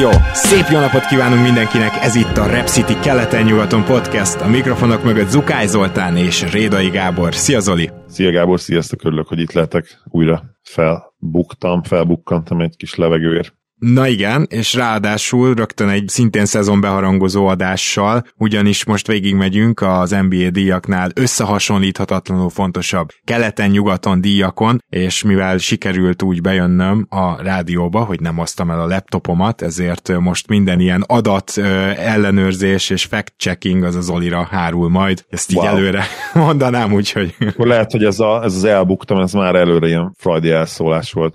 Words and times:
jó! 0.00 0.10
Szép 0.32 0.66
jó 0.70 0.78
napot 0.78 1.06
kívánunk 1.06 1.42
mindenkinek! 1.42 1.90
Ez 2.00 2.14
itt 2.14 2.36
a 2.36 2.46
Rep 2.46 2.66
City 2.66 2.98
keleten-nyugaton 3.02 3.84
podcast. 3.84 4.40
A 4.40 4.48
mikrofonok 4.48 5.04
mögött 5.04 5.28
Zukály 5.28 5.66
Zoltán 5.66 6.16
és 6.16 6.52
Rédai 6.52 6.88
Gábor. 6.88 7.34
Szia 7.34 7.60
Zoli! 7.60 7.90
Szia 8.06 8.30
Gábor, 8.30 8.60
sziasztok, 8.60 9.04
örülök, 9.04 9.28
hogy 9.28 9.40
itt 9.40 9.52
lehetek. 9.52 10.00
Újra 10.04 10.42
felbuktam, 10.62 11.82
felbukkantam 11.82 12.60
egy 12.60 12.76
kis 12.76 12.94
levegőért. 12.94 13.59
Na 13.80 14.06
igen, 14.06 14.46
és 14.50 14.74
ráadásul 14.74 15.54
rögtön 15.54 15.88
egy 15.88 16.08
szintén 16.08 16.44
szezon 16.44 16.80
beharangozó 16.80 17.46
adással, 17.46 18.24
ugyanis 18.36 18.84
most 18.84 19.06
végigmegyünk 19.06 19.80
az 19.80 20.10
NBA 20.10 20.50
díjaknál 20.50 21.10
összehasonlíthatatlanul 21.14 22.50
fontosabb 22.50 23.08
keleten-nyugaton 23.24 24.20
díjakon, 24.20 24.82
és 24.88 25.22
mivel 25.22 25.58
sikerült 25.58 26.22
úgy 26.22 26.40
bejönnöm 26.40 27.06
a 27.08 27.42
rádióba, 27.42 28.04
hogy 28.04 28.20
nem 28.20 28.36
hoztam 28.36 28.70
el 28.70 28.80
a 28.80 28.86
laptopomat, 28.86 29.62
ezért 29.62 30.18
most 30.18 30.48
minden 30.48 30.80
ilyen 30.80 31.04
adat 31.06 31.52
ellenőrzés 31.96 32.90
és 32.90 33.04
fact-checking 33.04 33.84
az 33.84 33.94
az 33.94 34.10
Olira 34.10 34.42
hárul 34.50 34.88
majd. 34.88 35.24
Ezt 35.28 35.50
így 35.50 35.56
Wow. 35.56 35.66
előre 35.66 36.04
mondanám, 36.34 36.92
úgyhogy 36.92 37.34
lehet, 37.56 37.90
hogy 37.90 38.04
ez, 38.04 38.20
a, 38.20 38.42
ez 38.44 38.54
az 38.54 38.64
elbuktam, 38.64 39.20
ez 39.20 39.32
már 39.32 39.54
előre 39.54 39.86
ilyen 39.86 40.14
frajdi 40.18 40.50
elszólás 40.50 41.12
volt, 41.12 41.34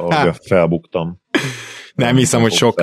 felbuktam. 0.48 1.20
Nem 1.96 2.16
hiszem, 2.16 2.40
hogy 2.40 2.52
sok, 2.52 2.82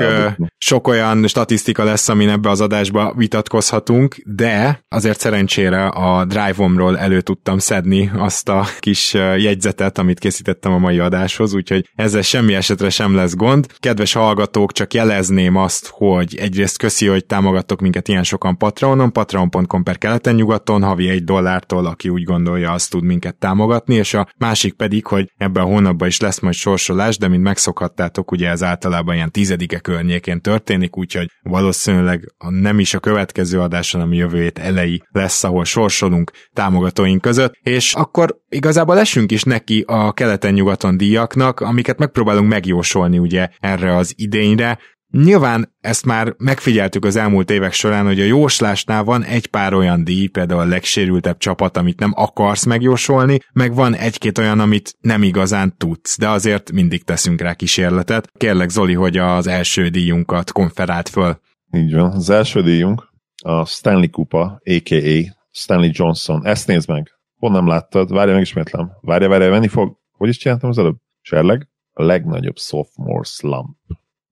sok 0.57 0.87
olyan 0.87 1.27
statisztika 1.27 1.83
lesz, 1.83 2.09
amin 2.09 2.29
ebbe 2.29 2.49
az 2.49 2.61
adásba 2.61 3.13
vitatkozhatunk, 3.17 4.15
de 4.25 4.83
azért 4.89 5.19
szerencsére 5.19 5.85
a 5.85 6.25
Drive-omról 6.25 6.97
elő 6.97 7.21
tudtam 7.21 7.57
szedni 7.57 8.11
azt 8.15 8.49
a 8.49 8.65
kis 8.79 9.13
jegyzetet, 9.13 9.97
amit 9.97 10.19
készítettem 10.19 10.71
a 10.71 10.77
mai 10.77 10.99
adáshoz, 10.99 11.53
úgyhogy 11.53 11.89
ezzel 11.95 12.21
semmi 12.21 12.53
esetre 12.53 12.89
sem 12.89 13.15
lesz 13.15 13.35
gond. 13.35 13.67
Kedves 13.79 14.13
hallgatók, 14.13 14.71
csak 14.71 14.93
jelezném 14.93 15.55
azt, 15.55 15.87
hogy 15.91 16.35
egyrészt 16.35 16.77
köszi, 16.77 17.07
hogy 17.07 17.25
támogattok 17.25 17.81
minket 17.81 18.07
ilyen 18.07 18.23
sokan 18.23 18.57
Patreonon, 18.57 19.11
patreon.com 19.11 19.83
per 19.83 19.97
keleten 19.97 20.35
nyugaton, 20.35 20.83
havi 20.83 21.09
egy 21.09 21.23
dollártól, 21.23 21.85
aki 21.85 22.09
úgy 22.09 22.23
gondolja, 22.23 22.71
azt 22.71 22.89
tud 22.89 23.03
minket 23.03 23.35
támogatni, 23.35 23.95
és 23.95 24.13
a 24.13 24.27
másik 24.37 24.73
pedig, 24.73 25.05
hogy 25.05 25.31
ebben 25.37 25.63
a 25.63 25.67
hónapban 25.67 26.07
is 26.07 26.19
lesz 26.19 26.39
majd 26.39 26.55
sorsolás, 26.55 27.17
de 27.17 27.27
mint 27.27 27.43
megszokhattátok, 27.43 28.31
ugye 28.31 28.49
ez 28.49 28.63
általában 28.63 29.02
ilyen 29.11 29.31
tizedike 29.31 29.79
környékén 29.79 30.41
történik, 30.41 30.97
úgyhogy 30.97 31.27
valószínűleg 31.41 32.33
a 32.37 32.49
nem 32.49 32.79
is 32.79 32.93
a 32.93 32.99
következő 32.99 33.59
adás, 33.59 33.91
hanem 33.91 34.09
a 34.09 34.13
jövő 34.13 34.41
hét 34.41 34.59
elejé 34.59 35.01
lesz, 35.11 35.43
ahol 35.43 35.65
sorsolunk 35.65 36.31
támogatóink 36.53 37.21
között, 37.21 37.53
és 37.63 37.93
akkor 37.93 38.37
igazából 38.49 38.99
esünk 38.99 39.31
is 39.31 39.43
neki 39.43 39.83
a 39.87 40.13
keleten-nyugaton 40.13 40.97
díjaknak, 40.97 41.59
amiket 41.59 41.97
megpróbálunk 41.97 42.49
megjósolni 42.49 43.17
ugye 43.17 43.47
erre 43.59 43.95
az 43.95 44.13
idényre, 44.15 44.79
Nyilván 45.17 45.73
ezt 45.81 46.05
már 46.05 46.33
megfigyeltük 46.37 47.05
az 47.05 47.15
elmúlt 47.15 47.49
évek 47.49 47.73
során, 47.73 48.05
hogy 48.05 48.19
a 48.19 48.23
jóslásnál 48.23 49.03
van 49.03 49.23
egy 49.23 49.47
pár 49.47 49.73
olyan 49.73 50.03
díj, 50.03 50.27
például 50.27 50.59
a 50.59 50.65
legsérültebb 50.65 51.37
csapat, 51.37 51.77
amit 51.77 51.99
nem 51.99 52.11
akarsz 52.15 52.65
megjósolni, 52.65 53.39
meg 53.53 53.73
van 53.73 53.95
egy-két 53.95 54.37
olyan, 54.37 54.59
amit 54.59 54.95
nem 55.01 55.23
igazán 55.23 55.77
tudsz, 55.77 56.17
de 56.17 56.29
azért 56.29 56.71
mindig 56.71 57.03
teszünk 57.03 57.41
rá 57.41 57.53
kísérletet. 57.53 58.31
Kérlek 58.37 58.69
Zoli, 58.69 58.93
hogy 58.93 59.17
az 59.17 59.47
első 59.47 59.87
díjunkat 59.87 60.51
konferált 60.51 61.09
föl. 61.09 61.39
Így 61.71 61.93
van. 61.93 62.11
Az 62.11 62.29
első 62.29 62.61
díjunk 62.61 63.09
a 63.43 63.65
Stanley 63.65 64.09
Kupa, 64.09 64.43
a.k.a. 64.63 65.35
Stanley 65.51 65.89
Johnson. 65.93 66.45
Ezt 66.45 66.67
nézd 66.67 66.89
meg. 66.89 67.11
Hol 67.37 67.51
nem 67.51 67.67
láttad? 67.67 68.11
Várja, 68.11 68.33
megismétlem. 68.33 68.91
Várja, 69.01 69.29
várja, 69.29 69.49
venni 69.49 69.67
fog. 69.67 69.97
Hogy 70.11 70.29
is 70.29 70.37
csináltam 70.37 70.69
az 70.69 70.77
előbb? 70.77 70.97
Serleg? 71.21 71.67
A 71.91 72.03
legnagyobb 72.03 72.57
sophomore 72.57 73.23
slump. 73.23 73.77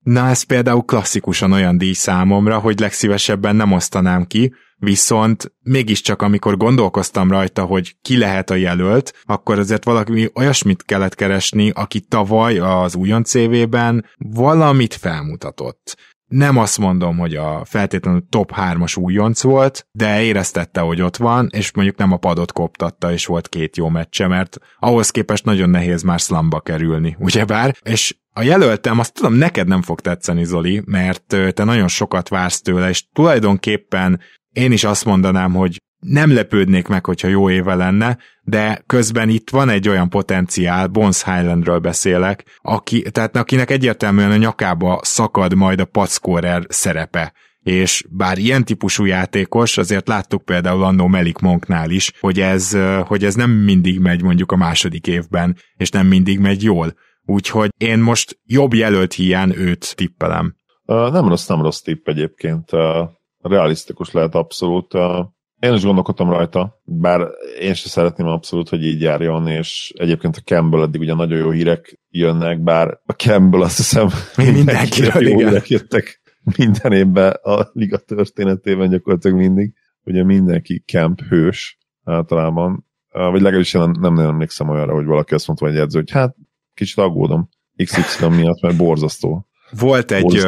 Na 0.02 0.28
ez 0.28 0.42
például 0.42 0.82
klasszikusan 0.82 1.52
olyan 1.52 1.78
díj 1.78 1.92
számomra, 1.92 2.58
hogy 2.58 2.80
legszívesebben 2.80 3.56
nem 3.56 3.72
osztanám 3.72 4.24
ki, 4.24 4.52
viszont 4.76 5.52
mégiscsak 5.62 6.22
amikor 6.22 6.56
gondolkoztam 6.56 7.30
rajta, 7.30 7.62
hogy 7.64 7.96
ki 8.02 8.18
lehet 8.18 8.50
a 8.50 8.54
jelölt, 8.54 9.12
akkor 9.24 9.58
azért 9.58 9.84
valami 9.84 10.28
olyasmit 10.34 10.82
kellett 10.82 11.14
keresni, 11.14 11.70
aki 11.70 12.00
tavaly 12.00 12.58
az 12.58 12.94
újon 12.94 13.24
CV-ben 13.24 14.04
valamit 14.18 14.94
felmutatott. 14.94 15.96
Nem 16.26 16.58
azt 16.58 16.78
mondom, 16.78 17.18
hogy 17.18 17.34
a 17.34 17.64
feltétlenül 17.64 18.26
top 18.28 18.52
3-as 18.56 18.98
újonc 18.98 19.42
volt, 19.42 19.86
de 19.90 20.22
éreztette, 20.22 20.80
hogy 20.80 21.02
ott 21.02 21.16
van, 21.16 21.48
és 21.52 21.72
mondjuk 21.72 21.96
nem 21.96 22.12
a 22.12 22.16
padot 22.16 22.52
koptatta, 22.52 23.12
és 23.12 23.26
volt 23.26 23.48
két 23.48 23.76
jó 23.76 23.88
meccse, 23.88 24.26
mert 24.26 24.58
ahhoz 24.78 25.10
képest 25.10 25.44
nagyon 25.44 25.70
nehéz 25.70 26.02
már 26.02 26.18
slamba 26.18 26.60
kerülni, 26.60 27.16
ugyebár? 27.18 27.76
És 27.82 28.14
a 28.32 28.42
jelöltem, 28.42 28.98
azt 28.98 29.14
tudom, 29.14 29.34
neked 29.34 29.68
nem 29.68 29.82
fog 29.82 30.00
tetszeni, 30.00 30.44
Zoli, 30.44 30.82
mert 30.86 31.36
te 31.54 31.64
nagyon 31.64 31.88
sokat 31.88 32.28
vársz 32.28 32.60
tőle, 32.60 32.88
és 32.88 33.04
tulajdonképpen 33.12 34.20
én 34.52 34.72
is 34.72 34.84
azt 34.84 35.04
mondanám, 35.04 35.52
hogy 35.54 35.80
nem 35.98 36.34
lepődnék 36.34 36.88
meg, 36.88 37.06
hogyha 37.06 37.28
jó 37.28 37.50
éve 37.50 37.74
lenne, 37.74 38.18
de 38.42 38.82
közben 38.86 39.28
itt 39.28 39.50
van 39.50 39.68
egy 39.68 39.88
olyan 39.88 40.08
potenciál, 40.08 40.86
Bones 40.86 41.24
Highlandről 41.24 41.78
beszélek, 41.78 42.44
aki, 42.62 43.02
tehát 43.10 43.36
akinek 43.36 43.70
egyértelműen 43.70 44.30
a 44.30 44.36
nyakába 44.36 45.00
szakad 45.02 45.54
majd 45.54 45.80
a 45.80 45.84
packórer 45.84 46.66
szerepe 46.68 47.32
és 47.62 48.04
bár 48.10 48.38
ilyen 48.38 48.64
típusú 48.64 49.04
játékos, 49.04 49.78
azért 49.78 50.08
láttuk 50.08 50.44
például 50.44 50.84
annó 50.84 51.06
Melik 51.06 51.38
Monknál 51.38 51.90
is, 51.90 52.12
hogy 52.20 52.40
ez, 52.40 52.76
hogy 53.06 53.24
ez 53.24 53.34
nem 53.34 53.50
mindig 53.50 53.98
megy 53.98 54.22
mondjuk 54.22 54.52
a 54.52 54.56
második 54.56 55.06
évben, 55.06 55.56
és 55.76 55.90
nem 55.90 56.06
mindig 56.06 56.38
megy 56.38 56.62
jól. 56.62 56.94
Úgyhogy 57.26 57.70
én 57.76 57.98
most 57.98 58.38
jobb 58.44 58.74
jelölt 58.74 59.12
hiány 59.12 59.54
őt 59.56 59.96
tippelem. 59.96 60.54
Uh, 60.86 61.10
nem 61.10 61.28
rossz, 61.28 61.46
nem 61.46 61.62
rossz 61.62 61.80
tipp 61.80 62.08
egyébként. 62.08 62.72
Uh, 62.72 63.08
realisztikus 63.40 64.12
lehet 64.12 64.34
abszolút. 64.34 64.94
Uh, 64.94 65.26
én 65.58 65.72
is 65.72 65.84
gondolkodtam 65.84 66.30
rajta, 66.30 66.80
bár 66.84 67.20
én 67.60 67.74
sem 67.74 67.90
szeretném 67.90 68.26
abszolút, 68.26 68.68
hogy 68.68 68.84
így 68.84 69.00
járjon, 69.00 69.46
és 69.48 69.92
egyébként 69.96 70.36
a 70.36 70.40
Campbell 70.40 70.82
eddig 70.82 71.00
ugye 71.00 71.14
nagyon 71.14 71.38
jó 71.38 71.50
hírek 71.50 72.00
jönnek, 72.08 72.62
bár 72.62 73.00
a 73.06 73.12
Campbell 73.12 73.62
azt 73.62 73.76
hiszem 73.76 74.08
Mindenkiről, 74.36 75.28
jó 75.28 75.38
hírek 75.38 75.68
jöttek 75.68 76.22
minden 76.56 76.92
évben 76.92 77.30
a 77.42 77.70
liga 77.72 77.98
történetében 77.98 78.90
gyakorlatilag 78.90 79.36
mindig. 79.36 79.74
Ugye 80.04 80.24
mindenki 80.24 80.82
Camp 80.86 81.20
hős 81.20 81.78
általában, 82.04 82.86
vagy 83.12 83.40
legalábbis 83.40 83.74
én 83.74 83.80
nem, 83.80 83.90
nem 84.00 84.14
nagyon 84.14 84.30
emlékszem 84.30 84.68
olyanra, 84.68 84.94
hogy 84.94 85.04
valaki 85.04 85.34
azt 85.34 85.46
mondta, 85.46 85.66
hogy 85.66 85.76
edző, 85.76 85.98
hogy 85.98 86.10
hát 86.10 86.36
kicsit 86.74 86.98
aggódom 86.98 87.48
XY 87.84 88.26
miatt, 88.28 88.60
mert 88.62 88.76
borzasztó. 88.76 89.46
Volt 89.78 90.10
egy, 90.10 90.40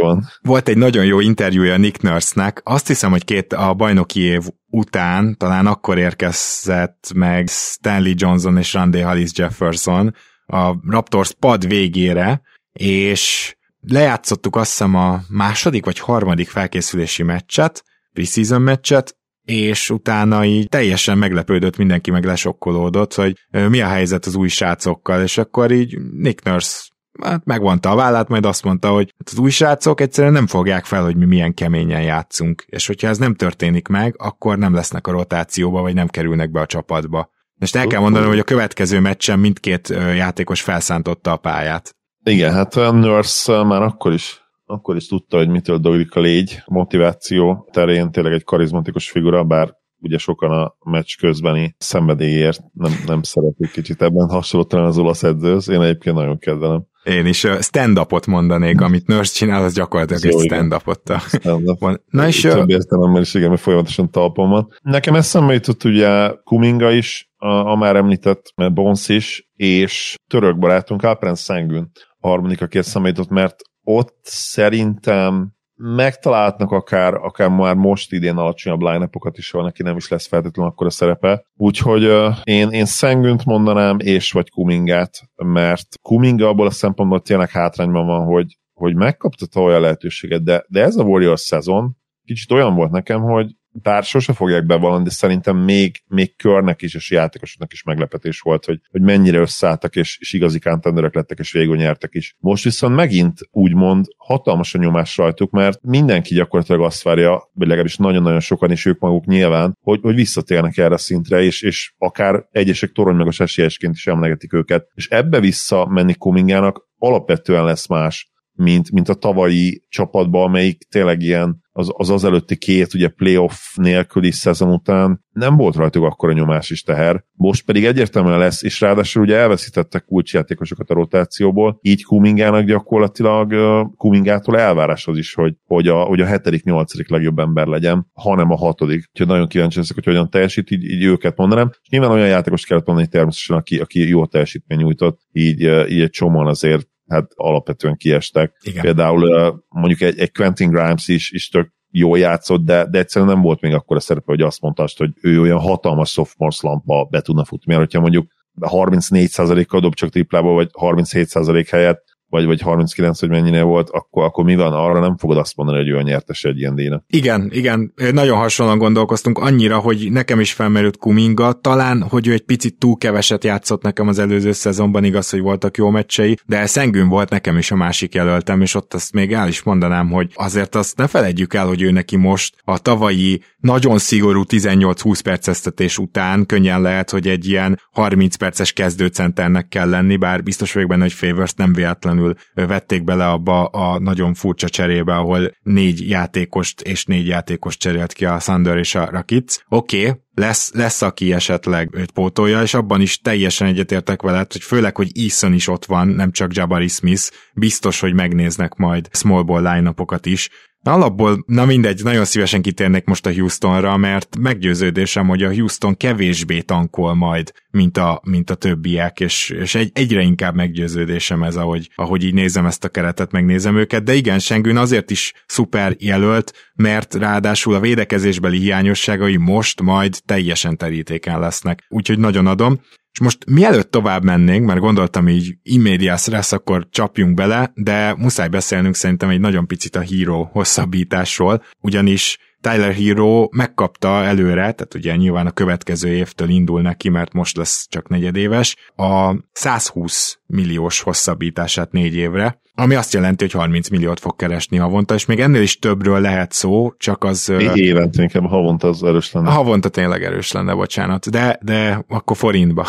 van. 0.00 0.24
volt 0.42 0.68
egy 0.68 0.76
nagyon 0.76 1.04
jó 1.04 1.20
interjúja 1.20 1.76
Nick 1.76 2.02
Nurse-nek. 2.02 2.60
Azt 2.64 2.86
hiszem, 2.86 3.10
hogy 3.10 3.24
két 3.24 3.52
a 3.52 3.74
bajnoki 3.74 4.20
év 4.20 4.42
után, 4.70 5.36
talán 5.36 5.66
akkor 5.66 5.98
érkezett 5.98 7.10
meg 7.14 7.48
Stanley 7.48 8.12
Johnson 8.16 8.56
és 8.56 8.72
Randy 8.72 9.00
Hollis 9.00 9.30
Jefferson 9.34 10.14
a 10.46 10.90
Raptors 10.90 11.32
pad 11.32 11.66
végére, 11.66 12.40
és 12.72 13.56
lejátszottuk 13.80 14.56
azt 14.56 14.70
hiszem 14.70 14.94
a 14.94 15.20
második 15.28 15.84
vagy 15.84 15.98
harmadik 15.98 16.48
felkészülési 16.48 17.22
meccset, 17.22 17.84
preseason 18.12 18.62
meccset, 18.62 19.17
és 19.50 19.90
utána 19.90 20.44
így 20.44 20.68
teljesen 20.68 21.18
meglepődött, 21.18 21.76
mindenki 21.76 22.10
meg 22.10 22.24
lesokkolódott, 22.24 23.14
hogy 23.14 23.36
mi 23.50 23.80
a 23.80 23.86
helyzet 23.86 24.26
az 24.26 24.34
új 24.34 24.48
srácokkal, 24.48 25.22
és 25.22 25.38
akkor 25.38 25.70
így 25.70 25.98
Nick 26.12 26.44
Nurse 26.44 26.80
hát 27.22 27.44
megvonta 27.44 27.90
a 27.90 27.94
vállát, 27.94 28.28
majd 28.28 28.44
azt 28.44 28.64
mondta, 28.64 28.90
hogy 28.90 29.14
hát 29.18 29.28
az 29.32 29.38
új 29.38 29.50
srácok 29.50 30.00
egyszerűen 30.00 30.32
nem 30.32 30.46
fogják 30.46 30.84
fel, 30.84 31.02
hogy 31.02 31.16
mi 31.16 31.24
milyen 31.24 31.54
keményen 31.54 32.02
játszunk, 32.02 32.64
és 32.66 32.86
hogyha 32.86 33.08
ez 33.08 33.18
nem 33.18 33.34
történik 33.34 33.88
meg, 33.88 34.14
akkor 34.18 34.58
nem 34.58 34.74
lesznek 34.74 35.06
a 35.06 35.10
rotációba, 35.10 35.80
vagy 35.80 35.94
nem 35.94 36.08
kerülnek 36.08 36.50
be 36.50 36.60
a 36.60 36.66
csapatba. 36.66 37.30
Most 37.54 37.76
el 37.76 37.86
kell 37.86 38.00
mondanom, 38.00 38.28
hogy 38.28 38.38
a 38.38 38.44
következő 38.44 39.00
meccsen 39.00 39.38
mindkét 39.38 39.88
játékos 40.14 40.60
felszántotta 40.60 41.32
a 41.32 41.36
pályát. 41.36 41.96
Igen, 42.24 42.52
hát 42.52 42.76
olyan 42.76 42.96
Nurse 42.96 43.62
már 43.62 43.82
akkor 43.82 44.12
is 44.12 44.47
akkor 44.70 44.96
is 44.96 45.06
tudta, 45.06 45.36
hogy 45.36 45.48
mitől 45.48 45.78
dolgozik 45.78 46.14
a 46.14 46.20
légy. 46.20 46.62
Motiváció 46.66 47.68
terén 47.72 48.10
tényleg 48.10 48.32
egy 48.32 48.44
karizmatikus 48.44 49.10
figura, 49.10 49.44
bár 49.44 49.76
ugye 50.00 50.18
sokan 50.18 50.50
a 50.50 50.76
meccs 50.84 51.16
közbeni 51.16 51.74
szenvedélyért 51.78 52.60
nem, 52.72 52.92
nem 53.06 53.22
szeretik 53.22 53.70
kicsit 53.70 54.02
ebben 54.02 54.28
hasonló 54.28 54.66
talán 54.66 54.86
az 54.86 54.98
olasz 54.98 55.22
edzőz. 55.22 55.68
Én 55.68 55.80
egyébként 55.80 56.16
nagyon 56.16 56.38
kedvelem. 56.38 56.86
Én 57.04 57.26
is 57.26 57.46
stand-upot 57.60 58.26
mondanék, 58.26 58.80
amit 58.80 59.06
Nurse 59.06 59.32
csinál, 59.32 59.64
az 59.64 59.74
gyakorlatilag 59.74 60.24
egy 60.24 60.40
stand-upot. 60.44 61.00
Stand 61.28 62.00
Na 62.10 62.26
és... 62.26 62.40
Több 62.40 62.70
értelemben 62.70 63.22
is, 63.22 63.34
igen, 63.34 63.48
mert 63.48 63.60
folyamatosan 63.60 64.10
talpon 64.10 64.50
van. 64.50 64.68
Nekem 64.82 65.14
eszembe 65.14 65.52
jutott 65.52 65.84
ugye 65.84 66.30
Kuminga 66.44 66.90
is, 66.90 67.30
a, 67.36 67.48
a 67.48 67.76
már 67.76 67.96
említett 67.96 68.52
Bones 68.74 69.08
is, 69.08 69.50
és 69.54 70.14
török 70.30 70.58
barátunk 70.58 71.02
Alperen 71.02 71.34
Szengün 71.34 71.90
a 72.18 72.28
harmadik, 72.28 72.62
aki 72.62 72.78
eszembe 72.78 73.08
jutott, 73.08 73.28
mert 73.28 73.56
ott 73.88 74.18
szerintem 74.22 75.52
megtalálhatnak 75.74 76.70
akár, 76.70 77.14
akár 77.14 77.48
már 77.48 77.74
most 77.74 78.12
idén 78.12 78.36
alacsonyabb 78.36 78.80
line 78.80 79.08
is, 79.32 79.52
ahol 79.52 79.66
neki 79.66 79.82
nem 79.82 79.96
is 79.96 80.08
lesz 80.08 80.26
feltétlenül 80.26 80.70
akkor 80.70 80.86
a 80.86 80.90
szerepe. 80.90 81.44
Úgyhogy 81.56 82.04
uh, 82.04 82.36
én, 82.44 82.70
én 82.70 82.84
Szengünt 82.84 83.44
mondanám, 83.44 83.96
és 83.98 84.32
vagy 84.32 84.50
Kumingát, 84.50 85.20
mert 85.36 85.86
Kuminga 86.02 86.48
abból 86.48 86.66
a 86.66 86.70
szempontból 86.70 87.20
tényleg 87.20 87.50
hátrányban 87.50 88.06
van, 88.06 88.24
hogy, 88.24 88.58
hogy 88.74 88.94
megkapta 88.94 89.60
olyan 89.60 89.80
lehetőséget, 89.80 90.42
de, 90.42 90.64
de 90.68 90.82
ez 90.82 90.96
a 90.96 91.04
Warriors 91.04 91.40
szezon 91.40 91.96
kicsit 92.24 92.52
olyan 92.52 92.74
volt 92.74 92.90
nekem, 92.90 93.20
hogy 93.20 93.56
bár 93.82 94.02
sose 94.04 94.32
fogják 94.32 94.66
bevallani, 94.66 95.04
de 95.04 95.10
szerintem 95.10 95.56
még, 95.56 96.02
még 96.06 96.36
körnek 96.36 96.82
is, 96.82 96.94
és 96.94 97.10
játékosoknak 97.10 97.72
is 97.72 97.82
meglepetés 97.82 98.40
volt, 98.40 98.64
hogy, 98.64 98.80
hogy 98.90 99.02
mennyire 99.02 99.38
összeálltak, 99.38 99.96
és, 99.96 100.18
és 100.20 100.32
igazi 100.32 100.58
contenderek 100.58 101.14
lettek, 101.14 101.38
és 101.38 101.52
végül 101.52 101.76
nyertek 101.76 102.14
is. 102.14 102.34
Most 102.38 102.64
viszont 102.64 102.94
megint 102.94 103.38
úgymond 103.50 104.06
hatalmas 104.16 104.74
a 104.74 104.78
nyomás 104.78 105.16
rajtuk, 105.16 105.50
mert 105.50 105.82
mindenki 105.82 106.34
gyakorlatilag 106.34 106.82
azt 106.82 107.02
várja, 107.02 107.50
vagy 107.52 107.66
legalábbis 107.66 107.96
nagyon-nagyon 107.96 108.40
sokan, 108.40 108.70
és 108.70 108.86
ők 108.86 108.98
maguk 108.98 109.24
nyilván, 109.24 109.76
hogy, 109.80 110.00
hogy 110.02 110.14
visszatérnek 110.14 110.76
erre 110.76 110.94
a 110.94 110.98
szintre, 110.98 111.42
és, 111.42 111.62
és 111.62 111.92
akár 111.98 112.46
egyesek 112.50 112.90
toronymagos 112.90 113.40
esélyesként 113.40 113.94
is 113.94 114.06
emlegetik 114.06 114.52
őket. 114.52 114.86
És 114.94 115.08
ebbe 115.08 115.40
vissza 115.40 115.86
menni 115.86 116.14
Kumingának 116.14 116.86
alapvetően 116.98 117.64
lesz 117.64 117.88
más, 117.88 118.30
mint, 118.58 118.90
mint 118.90 119.08
a 119.08 119.14
tavalyi 119.14 119.84
csapatban, 119.88 120.42
amelyik 120.42 120.82
tényleg 120.90 121.22
ilyen 121.22 121.66
az, 121.78 121.90
az 121.92 122.10
az 122.10 122.24
előtti 122.24 122.56
két 122.56 122.94
ugye 122.94 123.08
playoff 123.08 123.76
nélküli 123.76 124.30
szezon 124.30 124.72
után 124.72 125.24
nem 125.32 125.56
volt 125.56 125.76
rajtuk 125.76 126.04
akkor 126.04 126.28
a 126.28 126.32
nyomás 126.32 126.70
is 126.70 126.82
teher. 126.82 127.24
Most 127.32 127.64
pedig 127.64 127.84
egyértelműen 127.84 128.38
lesz, 128.38 128.62
és 128.62 128.80
ráadásul 128.80 129.22
ugye 129.22 129.36
elveszítettek 129.36 130.04
kulcsjátékosokat 130.04 130.90
a 130.90 130.94
rotációból, 130.94 131.78
így 131.82 132.04
Kumingának 132.04 132.64
gyakorlatilag 132.64 133.54
Kumingától 133.96 134.58
elvárás 134.58 135.06
az 135.06 135.16
is, 135.16 135.34
hogy, 135.34 135.54
hogy 135.66 135.88
a, 135.88 136.02
hogy 136.02 136.20
a 136.20 136.26
hetedik, 136.26 136.64
nyolcadik 136.64 137.08
legjobb 137.08 137.38
ember 137.38 137.66
legyen, 137.66 138.06
hanem 138.12 138.50
a 138.50 138.56
hatodik. 138.56 139.08
Úgyhogy 139.12 139.26
nagyon 139.26 139.48
kíváncsi 139.48 139.78
leszek, 139.78 139.94
hogy 139.94 140.04
hogyan 140.04 140.30
teljesít, 140.30 140.70
így, 140.70 140.84
így 140.84 141.04
őket 141.04 141.36
mondanám. 141.36 141.70
És 141.82 141.88
nyilván 141.88 142.10
olyan 142.10 142.28
játékos 142.28 142.66
kellett 142.66 142.86
mondani 142.86 143.08
természetesen, 143.08 143.56
aki, 143.56 143.78
aki 143.78 144.08
jó 144.08 144.26
teljesítmény 144.26 144.78
nyújtott, 144.78 145.20
így, 145.32 145.60
így 145.90 146.00
egy 146.00 146.10
csomóan 146.10 146.46
azért 146.46 146.86
hát 147.08 147.30
alapvetően 147.34 147.96
kiestek. 147.96 148.56
Igen. 148.60 148.82
Például 148.82 149.62
mondjuk 149.68 150.00
egy, 150.00 150.18
egy 150.18 150.32
Quentin 150.32 150.70
Grimes 150.70 151.08
is, 151.08 151.30
is 151.30 151.48
tök 151.48 151.72
jól 151.90 152.18
játszott, 152.18 152.64
de, 152.64 152.86
de 152.90 152.98
egyszerűen 152.98 153.30
nem 153.30 153.42
volt 153.42 153.60
még 153.60 153.74
akkor 153.74 153.96
a 153.96 154.00
szerepe, 154.00 154.26
hogy 154.26 154.42
azt 154.42 154.60
mondta, 154.60 154.84
hogy 154.96 155.10
ő 155.20 155.40
olyan 155.40 155.58
hatalmas 155.58 156.10
sophomore 156.10 156.54
slumpba 156.54 157.04
be 157.04 157.20
tudna 157.20 157.44
futni, 157.44 157.74
mert 157.74 157.84
hogyha 157.84 158.00
mondjuk 158.00 158.26
34%-kal 158.60 159.80
dob 159.80 159.94
csak 159.94 160.10
triplába, 160.10 160.52
vagy 160.52 160.70
37% 160.72 161.66
helyett 161.70 162.07
vagy, 162.28 162.44
vagy 162.44 162.60
39, 162.60 163.20
hogy 163.20 163.28
mennyire 163.28 163.62
volt, 163.62 163.90
akkor, 163.90 164.24
akkor 164.24 164.44
mi 164.44 164.54
van? 164.54 164.72
Arra 164.72 165.00
nem 165.00 165.16
fogod 165.16 165.36
azt 165.36 165.56
mondani, 165.56 165.78
hogy 165.78 165.88
ő 165.88 165.96
a 165.96 166.02
nyertes 166.02 166.44
egy 166.44 166.58
ilyen 166.58 166.74
díjnak. 166.74 167.04
Igen, 167.06 167.48
igen, 167.52 167.92
nagyon 168.12 168.38
hasonlóan 168.38 168.78
gondolkoztunk, 168.78 169.38
annyira, 169.38 169.78
hogy 169.78 170.08
nekem 170.10 170.40
is 170.40 170.52
felmerült 170.52 170.96
Kuminga, 170.96 171.52
talán, 171.52 172.02
hogy 172.02 172.26
ő 172.26 172.32
egy 172.32 172.44
picit 172.44 172.78
túl 172.78 172.96
keveset 172.96 173.44
játszott 173.44 173.82
nekem 173.82 174.08
az 174.08 174.18
előző 174.18 174.52
szezonban, 174.52 175.04
igaz, 175.04 175.30
hogy 175.30 175.40
voltak 175.40 175.76
jó 175.76 175.90
meccsei, 175.90 176.38
de 176.46 176.66
Szengün 176.66 177.08
volt 177.08 177.30
nekem 177.30 177.56
is 177.58 177.70
a 177.70 177.76
másik 177.76 178.14
jelöltem, 178.14 178.60
és 178.60 178.74
ott 178.74 178.94
azt 178.94 179.12
még 179.12 179.32
el 179.32 179.48
is 179.48 179.62
mondanám, 179.62 180.10
hogy 180.10 180.30
azért 180.34 180.74
azt 180.74 180.96
ne 180.96 181.06
felejtjük 181.06 181.54
el, 181.54 181.66
hogy 181.66 181.82
ő 181.82 181.90
neki 181.90 182.16
most 182.16 182.54
a 182.64 182.78
tavalyi 182.78 183.42
nagyon 183.58 183.98
szigorú 183.98 184.42
18-20 184.48 185.20
perceztetés 185.22 185.98
után 185.98 186.46
könnyen 186.46 186.80
lehet, 186.80 187.10
hogy 187.10 187.28
egy 187.28 187.48
ilyen 187.48 187.80
30 187.92 188.36
perces 188.36 188.72
kezdőcenternek 188.72 189.68
kell 189.68 189.88
lenni, 189.88 190.16
bár 190.16 190.42
biztos 190.42 190.72
vagyok 190.72 190.88
benne, 190.88 191.02
hogy 191.02 191.12
Favors 191.12 191.52
nem 191.54 191.72
véletlen 191.72 192.17
véletlenül 192.18 192.36
vették 192.54 193.04
bele 193.04 193.28
abba 193.28 193.64
a 193.64 193.98
nagyon 193.98 194.34
furcsa 194.34 194.68
cserébe, 194.68 195.16
ahol 195.16 195.56
négy 195.62 196.08
játékost 196.08 196.80
és 196.80 197.04
négy 197.04 197.26
játékost 197.26 197.78
cserélt 197.78 198.12
ki 198.12 198.24
a 198.24 198.36
Thunder 198.36 198.76
és 198.76 198.94
a 198.94 199.10
Rakic. 199.10 199.58
Oké, 199.68 200.06
okay, 200.06 200.20
lesz, 200.34 200.72
lesz, 200.74 201.02
aki 201.02 201.32
esetleg 201.32 201.88
őt 201.92 202.10
pótolja, 202.10 202.62
és 202.62 202.74
abban 202.74 203.00
is 203.00 203.18
teljesen 203.18 203.66
egyetértek 203.66 204.22
veled, 204.22 204.52
hogy 204.52 204.62
főleg, 204.62 204.96
hogy 204.96 205.10
Eason 205.14 205.52
is 205.52 205.68
ott 205.68 205.84
van, 205.84 206.08
nem 206.08 206.32
csak 206.32 206.54
Jabari 206.54 206.88
Smith, 206.88 207.30
biztos, 207.54 208.00
hogy 208.00 208.14
megnéznek 208.14 208.74
majd 208.74 209.08
small 209.12 209.42
ball 209.42 209.74
line 209.74 209.94
is, 210.22 210.50
Alapból, 210.82 211.44
na 211.46 211.64
mindegy, 211.64 212.02
nagyon 212.02 212.24
szívesen 212.24 212.62
kitérnék 212.62 213.04
most 213.04 213.26
a 213.26 213.32
Houstonra, 213.32 213.96
mert 213.96 214.36
meggyőződésem, 214.40 215.28
hogy 215.28 215.42
a 215.42 215.52
Houston 215.52 215.96
kevésbé 215.96 216.60
tankol 216.60 217.14
majd, 217.14 217.52
mint 217.70 217.96
a, 217.96 218.20
mint 218.24 218.50
a 218.50 218.54
többiek, 218.54 219.20
és, 219.20 219.50
és 219.50 219.74
egy, 219.74 219.90
egyre 219.94 220.22
inkább 220.22 220.54
meggyőződésem 220.54 221.42
ez, 221.42 221.56
ahogy, 221.56 221.90
ahogy 221.94 222.24
így 222.24 222.34
nézem 222.34 222.66
ezt 222.66 222.84
a 222.84 222.88
keretet, 222.88 223.32
megnézem 223.32 223.76
őket, 223.76 224.02
de 224.02 224.14
igen, 224.14 224.38
Sengün 224.38 224.76
azért 224.76 225.10
is 225.10 225.32
szuper 225.46 225.96
jelölt, 225.98 226.72
mert 226.74 227.14
ráadásul 227.14 227.74
a 227.74 227.80
védekezésbeli 227.80 228.58
hiányosságai 228.58 229.36
most 229.36 229.82
majd 229.82 230.18
teljesen 230.26 230.76
terítéken 230.76 231.40
lesznek. 231.40 231.84
Úgyhogy 231.88 232.18
nagyon 232.18 232.46
adom. 232.46 232.80
És 233.12 233.20
most 233.20 233.50
mielőtt 233.50 233.90
tovább 233.90 234.24
mennénk, 234.24 234.66
mert 234.66 234.80
gondoltam 234.80 235.28
így 235.28 235.54
immédiás 235.62 236.26
lesz, 236.26 236.52
akkor 236.52 236.86
csapjunk 236.90 237.34
bele, 237.34 237.72
de 237.74 238.14
muszáj 238.14 238.48
beszélnünk 238.48 238.94
szerintem 238.94 239.28
egy 239.28 239.40
nagyon 239.40 239.66
picit 239.66 239.96
a 239.96 240.00
Hero 240.00 240.44
hosszabbításról, 240.44 241.62
ugyanis 241.80 242.38
Tyler 242.60 242.94
Hero 242.94 243.48
megkapta 243.50 244.24
előre, 244.24 244.60
tehát 244.60 244.94
ugye 244.94 245.16
nyilván 245.16 245.46
a 245.46 245.50
következő 245.50 246.08
évtől 246.08 246.48
indul 246.48 246.82
neki, 246.82 247.08
mert 247.08 247.32
most 247.32 247.56
lesz 247.56 247.86
csak 247.88 248.08
negyedéves, 248.08 248.76
a 248.96 249.34
120 249.52 250.38
milliós 250.46 251.00
hosszabbítását 251.00 251.92
négy 251.92 252.14
évre, 252.14 252.60
ami 252.80 252.94
azt 252.94 253.12
jelenti, 253.12 253.44
hogy 253.44 253.52
30 253.52 253.88
milliót 253.88 254.20
fog 254.20 254.36
keresni 254.36 254.76
havonta, 254.76 255.14
és 255.14 255.26
még 255.26 255.40
ennél 255.40 255.62
is 255.62 255.78
többről 255.78 256.20
lehet 256.20 256.52
szó, 256.52 256.92
csak 256.98 257.24
az... 257.24 257.52
Évente 257.74 258.22
inkább 258.22 258.46
havonta 258.46 258.88
az 258.88 259.02
erős 259.02 259.32
lenne. 259.32 259.50
Havonta 259.50 259.88
tényleg 259.88 260.24
erős 260.24 260.52
lenne, 260.52 260.74
bocsánat, 260.74 261.30
de, 261.30 261.58
de 261.62 262.04
akkor 262.08 262.36
forintba. 262.36 262.86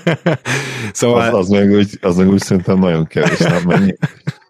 szóval... 0.92 1.20
Az, 1.20 1.34
az, 1.34 1.48
meg 1.48 1.70
úgy, 1.70 1.98
az 2.00 2.16
meg 2.16 2.28
úgy 2.28 2.40
szerintem 2.40 2.78
nagyon 2.78 3.06
kevés, 3.06 3.38
nem 3.38 3.62
mennyi. 3.66 3.96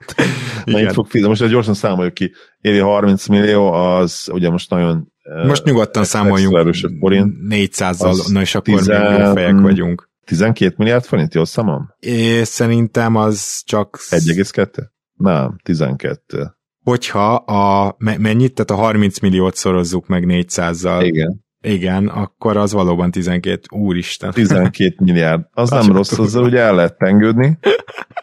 Mennyit 0.65 0.93
fog 0.93 1.07
fizetni? 1.07 1.29
Most 1.29 1.51
gyorsan 1.53 1.75
számoljuk 1.75 2.15
ki. 2.15 2.33
Évi 2.61 2.79
30 2.79 3.27
millió, 3.27 3.73
az 3.73 4.29
ugye 4.33 4.51
most 4.51 4.71
nagyon 4.71 5.13
most 5.47 5.65
nyugodtan 5.65 6.05
számoljunk 6.05 6.57
400-zal, 7.49 8.33
na 8.33 8.41
és 8.41 8.55
akkor 8.55 8.75
10... 8.75 8.87
még 8.87 9.19
jó 9.19 9.33
fejek 9.33 9.61
vagyunk. 9.61 10.11
12 10.25 10.75
milliárd 10.79 11.05
forint, 11.05 11.35
jó 11.35 11.45
számom? 11.45 11.95
É, 12.01 12.43
szerintem 12.43 13.17
az 13.17 13.63
csak... 13.65 13.99
1,2? 14.09 14.67
Nem, 15.13 15.57
12. 15.63 16.57
Hogyha 16.85 17.35
a, 17.35 17.97
mennyit, 17.99 18.55
tehát 18.55 18.71
a 18.71 18.85
30 18.85 19.19
milliót 19.19 19.55
szorozzuk 19.55 20.07
meg 20.07 20.25
400-zal. 20.27 21.01
Igen. 21.05 21.45
Igen, 21.61 22.09
akkor 22.09 22.57
az 22.57 22.73
valóban 22.73 23.11
12, 23.11 23.61
úristen. 23.71 24.31
12 24.31 24.95
milliárd. 24.99 25.43
Az, 25.53 25.73
az 25.73 25.87
nem 25.87 25.97
rossz, 25.97 26.19
azzal 26.19 26.45
ugye 26.45 26.59
el 26.59 26.75
lehet 26.75 26.99
tengődni, 26.99 27.59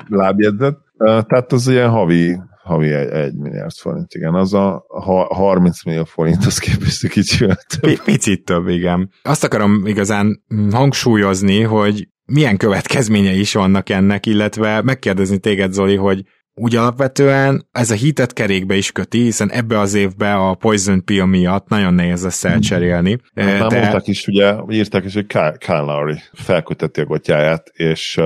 lábjegyzet. 0.07 0.77
Tehát 1.05 1.51
az 1.51 1.67
ilyen 1.67 1.89
havi 1.89 2.37
havi 2.69 2.93
egy, 2.93 3.09
egy 3.09 3.33
milliárd 3.33 3.75
forint, 3.75 4.13
igen. 4.13 4.33
Az 4.33 4.53
a 4.53 4.83
30 5.29 5.83
millió 5.83 6.03
forint, 6.03 6.45
az 6.45 6.57
képest 6.57 7.07
kicsivel 7.07 7.57
több. 7.79 8.03
Picit 8.03 8.45
több, 8.45 8.67
igen. 8.67 9.09
Azt 9.21 9.43
akarom 9.43 9.85
igazán 9.85 10.43
hangsúlyozni, 10.71 11.61
hogy 11.61 12.07
milyen 12.25 12.57
következményei 12.57 13.39
is 13.39 13.53
vannak 13.53 13.89
ennek, 13.89 14.25
illetve 14.25 14.81
megkérdezni 14.81 15.37
téged, 15.37 15.71
Zoli, 15.71 15.95
hogy 15.95 16.23
úgy 16.53 16.75
alapvetően 16.75 17.67
ez 17.71 17.91
a 17.91 17.95
hitet 17.95 18.33
kerékbe 18.33 18.75
is 18.75 18.91
köti, 18.91 19.21
hiszen 19.21 19.51
ebbe 19.51 19.79
az 19.79 19.93
évbe 19.93 20.35
a 20.35 20.53
Poison 20.53 21.03
Pill 21.03 21.25
miatt 21.25 21.67
nagyon 21.67 21.93
nehéz 21.93 22.23
lesz 22.23 22.43
elcserélni. 22.43 23.17
Hát 23.35 23.69
de... 23.69 23.79
Mondták 23.79 24.07
is, 24.07 24.27
ugye, 24.27 24.55
írták 24.69 25.03
is, 25.05 25.13
hogy 25.13 25.27
Kyle 25.57 25.79
Lowry 25.79 26.17
felköteti 26.33 27.01
a 27.01 27.05
gotyáját, 27.05 27.71
és 27.73 28.19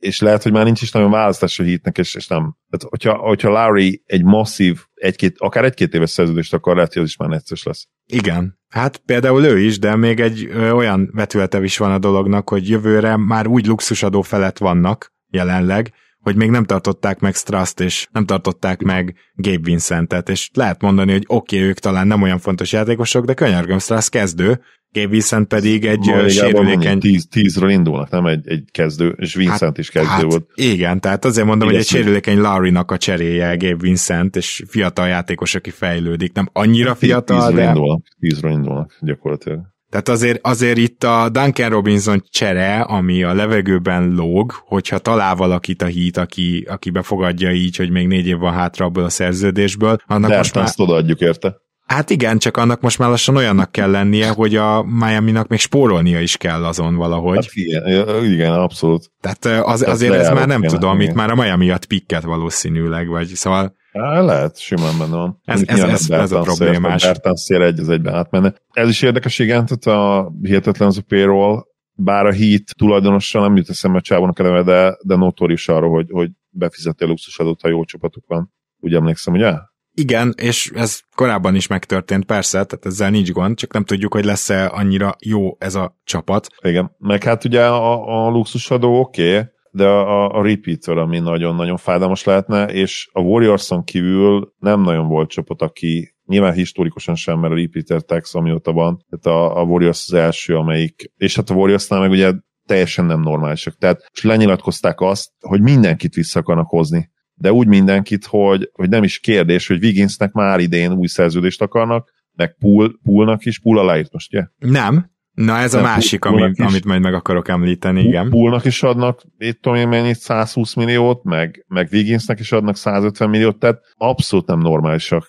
és 0.00 0.20
lehet, 0.20 0.42
hogy 0.42 0.52
már 0.52 0.64
nincs 0.64 0.82
is 0.82 0.92
nagyon 0.92 1.10
választás 1.10 1.58
a 1.58 1.62
hitnek, 1.62 1.98
és, 1.98 2.14
és 2.14 2.26
nem. 2.26 2.56
Tehát, 2.70 2.88
hogyha, 2.88 3.14
hogyha 3.14 3.48
Lowry 3.48 4.02
egy 4.06 4.24
masszív, 4.24 4.80
egy-két, 4.94 5.34
akár 5.38 5.64
egy-két 5.64 5.94
éves 5.94 6.10
szerződést 6.10 6.54
akar, 6.54 6.74
lehet, 6.74 6.92
hogy 6.92 7.02
az 7.02 7.08
is 7.08 7.16
már 7.16 7.28
necces 7.28 7.62
lesz. 7.62 7.88
Igen. 8.06 8.58
Hát 8.68 8.96
például 8.96 9.44
ő 9.44 9.58
is, 9.58 9.78
de 9.78 9.96
még 9.96 10.20
egy 10.20 10.48
ö, 10.50 10.70
olyan 10.70 11.10
vetülete 11.12 11.62
is 11.62 11.78
van 11.78 11.92
a 11.92 11.98
dolognak, 11.98 12.48
hogy 12.48 12.68
jövőre 12.68 13.16
már 13.16 13.46
úgy 13.46 13.66
luxusadó 13.66 14.22
felett 14.22 14.58
vannak 14.58 15.12
jelenleg, 15.28 15.92
hogy 16.20 16.36
még 16.36 16.50
nem 16.50 16.64
tartották 16.64 17.18
meg 17.20 17.34
Straszt, 17.34 17.80
és 17.80 18.06
nem 18.12 18.24
tartották 18.24 18.82
meg 18.82 19.14
Gabe 19.34 19.62
Vincentet, 19.62 20.28
és 20.28 20.50
lehet 20.54 20.82
mondani, 20.82 21.12
hogy 21.12 21.24
oké, 21.26 21.56
okay, 21.56 21.68
ők 21.68 21.78
talán 21.78 22.06
nem 22.06 22.22
olyan 22.22 22.38
fontos 22.38 22.72
játékosok, 22.72 23.24
de 23.24 23.34
könyörgöm, 23.34 23.78
Strasz 23.78 24.08
kezdő, 24.08 24.60
Gabe 24.92 25.08
Vincent 25.08 25.48
pedig 25.48 25.84
egy 25.84 26.06
Ma 26.06 26.28
sérülékeny... 26.28 26.98
Tíz, 26.98 27.26
tízről 27.30 27.70
indulnak, 27.70 28.10
nem 28.10 28.26
egy, 28.26 28.48
egy 28.48 28.64
kezdő, 28.70 29.14
és 29.18 29.34
Vincent 29.34 29.60
hát, 29.60 29.78
is 29.78 29.90
kezdő 29.90 30.08
hát, 30.08 30.22
volt. 30.22 30.46
Igen, 30.54 31.00
tehát 31.00 31.24
azért 31.24 31.46
mondom, 31.46 31.68
Igen, 31.68 31.80
hogy 31.80 31.88
egy 31.90 31.96
sérülékeny 31.96 32.38
Larry-nak 32.38 32.90
a 32.90 32.96
cseréje 32.96 33.56
Gabe 33.56 33.76
Vincent, 33.76 34.36
és 34.36 34.62
fiatal 34.68 35.08
játékos, 35.08 35.54
aki 35.54 35.70
fejlődik. 35.70 36.32
Nem 36.32 36.48
annyira 36.52 36.94
fiatal, 36.94 37.38
tízről 37.38 37.64
de... 37.64 37.68
Indulnak, 37.68 38.02
tízről 38.18 38.50
indulnak 38.50 38.98
gyakorlatilag. 39.00 39.60
Tehát 39.90 40.08
azért, 40.08 40.46
azért 40.46 40.78
itt 40.78 41.04
a 41.04 41.28
Duncan 41.32 41.68
Robinson 41.68 42.24
csere, 42.30 42.80
ami 42.80 43.22
a 43.22 43.34
levegőben 43.34 44.14
lóg, 44.14 44.52
hogyha 44.64 44.98
talál 44.98 45.34
valakit 45.34 45.82
a 45.82 45.86
hít, 45.86 46.16
aki, 46.16 46.66
aki 46.68 46.90
befogadja 46.90 47.52
így, 47.52 47.76
hogy 47.76 47.90
még 47.90 48.06
négy 48.06 48.26
év 48.26 48.38
van 48.38 48.52
hátra 48.52 48.84
abból 48.84 49.04
a 49.04 49.08
szerződésből, 49.08 49.96
annak 50.06 50.30
De 50.30 50.36
most 50.36 50.54
már... 50.54 50.64
azt 50.64 50.80
odaadjuk 50.80 51.20
érte. 51.20 51.56
Hát 51.86 52.10
igen, 52.10 52.38
csak 52.38 52.56
annak 52.56 52.80
most 52.80 52.98
már 52.98 53.08
lassan 53.08 53.36
olyannak 53.36 53.72
kell 53.72 53.90
lennie, 53.90 54.28
hogy 54.28 54.56
a 54.56 54.82
Miami-nak 54.82 55.48
még 55.48 55.58
spórolnia 55.58 56.20
is 56.20 56.36
kell 56.36 56.64
azon 56.64 56.96
valahogy. 56.96 57.36
Hát 57.36 57.54
igen, 57.54 58.24
igen 58.24 58.52
abszolút. 58.52 59.10
Tehát 59.20 59.66
az, 59.66 59.82
azért 59.82 60.14
ez 60.14 60.30
már 60.30 60.46
nem 60.46 60.62
tudom, 60.62 61.00
itt 61.00 61.12
már 61.12 61.30
a 61.30 61.34
Miami 61.34 61.64
miatt 61.64 61.84
pikket 61.84 62.22
valószínűleg, 62.22 63.08
vagy 63.08 63.26
szóval 63.26 63.74
Há, 63.92 64.20
lehet, 64.20 64.58
simán 64.58 64.98
benne 64.98 65.16
van. 65.16 65.40
Ez, 65.44 65.62
ez, 65.66 65.82
ez, 65.82 66.10
ez 66.10 66.32
a 66.32 66.40
problémás. 66.40 67.02
Bertans 67.02 67.40
szél 67.40 67.62
egy 67.62 67.78
az 67.78 67.88
egyben 67.88 68.14
átmenne. 68.14 68.54
Ez 68.72 68.88
is 68.88 69.02
érdekes, 69.02 69.38
igen, 69.38 69.66
tehát 69.66 70.00
a 70.00 70.32
hihetetlen 70.42 70.88
az 70.88 70.98
a 70.98 71.02
payroll, 71.08 71.64
bár 71.92 72.26
a 72.26 72.32
Heat 72.32 72.62
tulajdonossal 72.78 73.42
nem 73.42 73.56
jut 73.56 73.68
eszembe 73.68 74.00
Csávónak 74.00 74.38
eleve, 74.38 74.62
de, 74.62 74.96
de 75.02 75.16
notórius 75.16 75.68
arról, 75.68 75.90
hogy, 75.90 76.06
hogy 76.10 76.30
befizeti 76.50 77.04
a 77.04 77.06
luxusadót, 77.06 77.60
ha 77.60 77.68
jó 77.68 77.84
csapatuk 77.84 78.24
van. 78.26 78.52
Úgy 78.80 78.94
emlékszem, 78.94 79.34
ugye? 79.34 79.54
Igen, 79.94 80.34
és 80.36 80.70
ez 80.74 81.00
korábban 81.14 81.54
is 81.54 81.66
megtörtént, 81.66 82.24
persze, 82.24 82.64
tehát 82.64 82.86
ezzel 82.86 83.10
nincs 83.10 83.32
gond, 83.32 83.56
csak 83.56 83.72
nem 83.72 83.84
tudjuk, 83.84 84.12
hogy 84.12 84.24
lesz-e 84.24 84.66
annyira 84.72 85.16
jó 85.24 85.56
ez 85.58 85.74
a 85.74 85.98
csapat. 86.04 86.46
Igen, 86.62 86.96
meg 86.98 87.22
hát 87.24 87.44
ugye 87.44 87.66
a, 87.66 88.26
a 88.26 88.30
luxusadó 88.30 89.00
oké, 89.00 89.36
okay, 89.36 89.48
de 89.70 89.86
a, 89.86 90.38
a 90.38 90.42
repeater, 90.42 90.96
ami 90.96 91.18
nagyon-nagyon 91.18 91.76
fájdalmas 91.76 92.24
lehetne, 92.24 92.66
és 92.66 93.08
a 93.12 93.20
Warriorson 93.20 93.84
kívül 93.84 94.54
nem 94.58 94.80
nagyon 94.80 95.08
volt 95.08 95.30
csapat, 95.30 95.62
aki 95.62 96.14
nyilván 96.26 96.52
historikusan 96.52 97.14
sem, 97.14 97.38
mert 97.38 97.52
a 97.52 97.56
repeater 97.56 98.02
tax 98.02 98.34
amióta 98.34 98.72
van, 98.72 99.04
tehát 99.08 99.38
a, 99.38 99.60
a 99.60 99.62
Warriors 99.62 100.04
az 100.06 100.14
első, 100.14 100.56
amelyik, 100.56 101.12
és 101.16 101.36
hát 101.36 101.50
a 101.50 101.54
Warriorsnál 101.54 102.00
meg 102.00 102.10
ugye 102.10 102.32
teljesen 102.66 103.04
nem 103.04 103.20
normálisak. 103.20 103.76
Tehát 103.78 104.10
és 104.12 104.22
lenyilatkozták 104.22 105.00
azt, 105.00 105.30
hogy 105.40 105.60
mindenkit 105.60 106.14
vissza 106.14 106.40
akarnak 106.40 106.68
hozni. 106.68 107.10
De 107.34 107.52
úgy 107.52 107.66
mindenkit, 107.66 108.24
hogy, 108.26 108.70
hogy 108.72 108.88
nem 108.88 109.02
is 109.02 109.18
kérdés, 109.18 109.66
hogy 109.66 109.82
Wigginsnek 109.82 110.32
már 110.32 110.60
idén 110.60 110.92
új 110.92 111.06
szerződést 111.06 111.62
akarnak, 111.62 112.10
meg 112.32 112.56
Pool, 112.58 112.98
Poolnak 113.02 113.44
is, 113.44 113.60
Pool 113.60 113.78
aláírt 113.78 114.12
most, 114.12 114.34
ugye? 114.34 114.46
Nem, 114.58 115.10
Na 115.44 115.58
ez 115.58 115.74
a 115.74 115.80
másik, 115.80 116.24
ami, 116.24 116.52
amit 116.56 116.84
majd 116.84 117.00
meg 117.00 117.14
akarok 117.14 117.48
említeni, 117.48 118.02
igen. 118.02 118.28
Poolnak 118.28 118.64
is 118.64 118.82
adnak, 118.82 119.22
itt 119.38 119.62
tudom 119.62 119.78
én 119.78 119.88
mennyit, 119.88 120.16
120 120.16 120.74
milliót, 120.74 121.24
meg, 121.24 121.64
meg 121.68 121.88
Wigginsnek 121.92 122.40
is 122.40 122.52
adnak 122.52 122.76
150 122.76 123.30
milliót, 123.30 123.58
tehát 123.58 123.80
abszolút 123.96 124.46
nem 124.46 124.58
normálisak. 124.58 125.28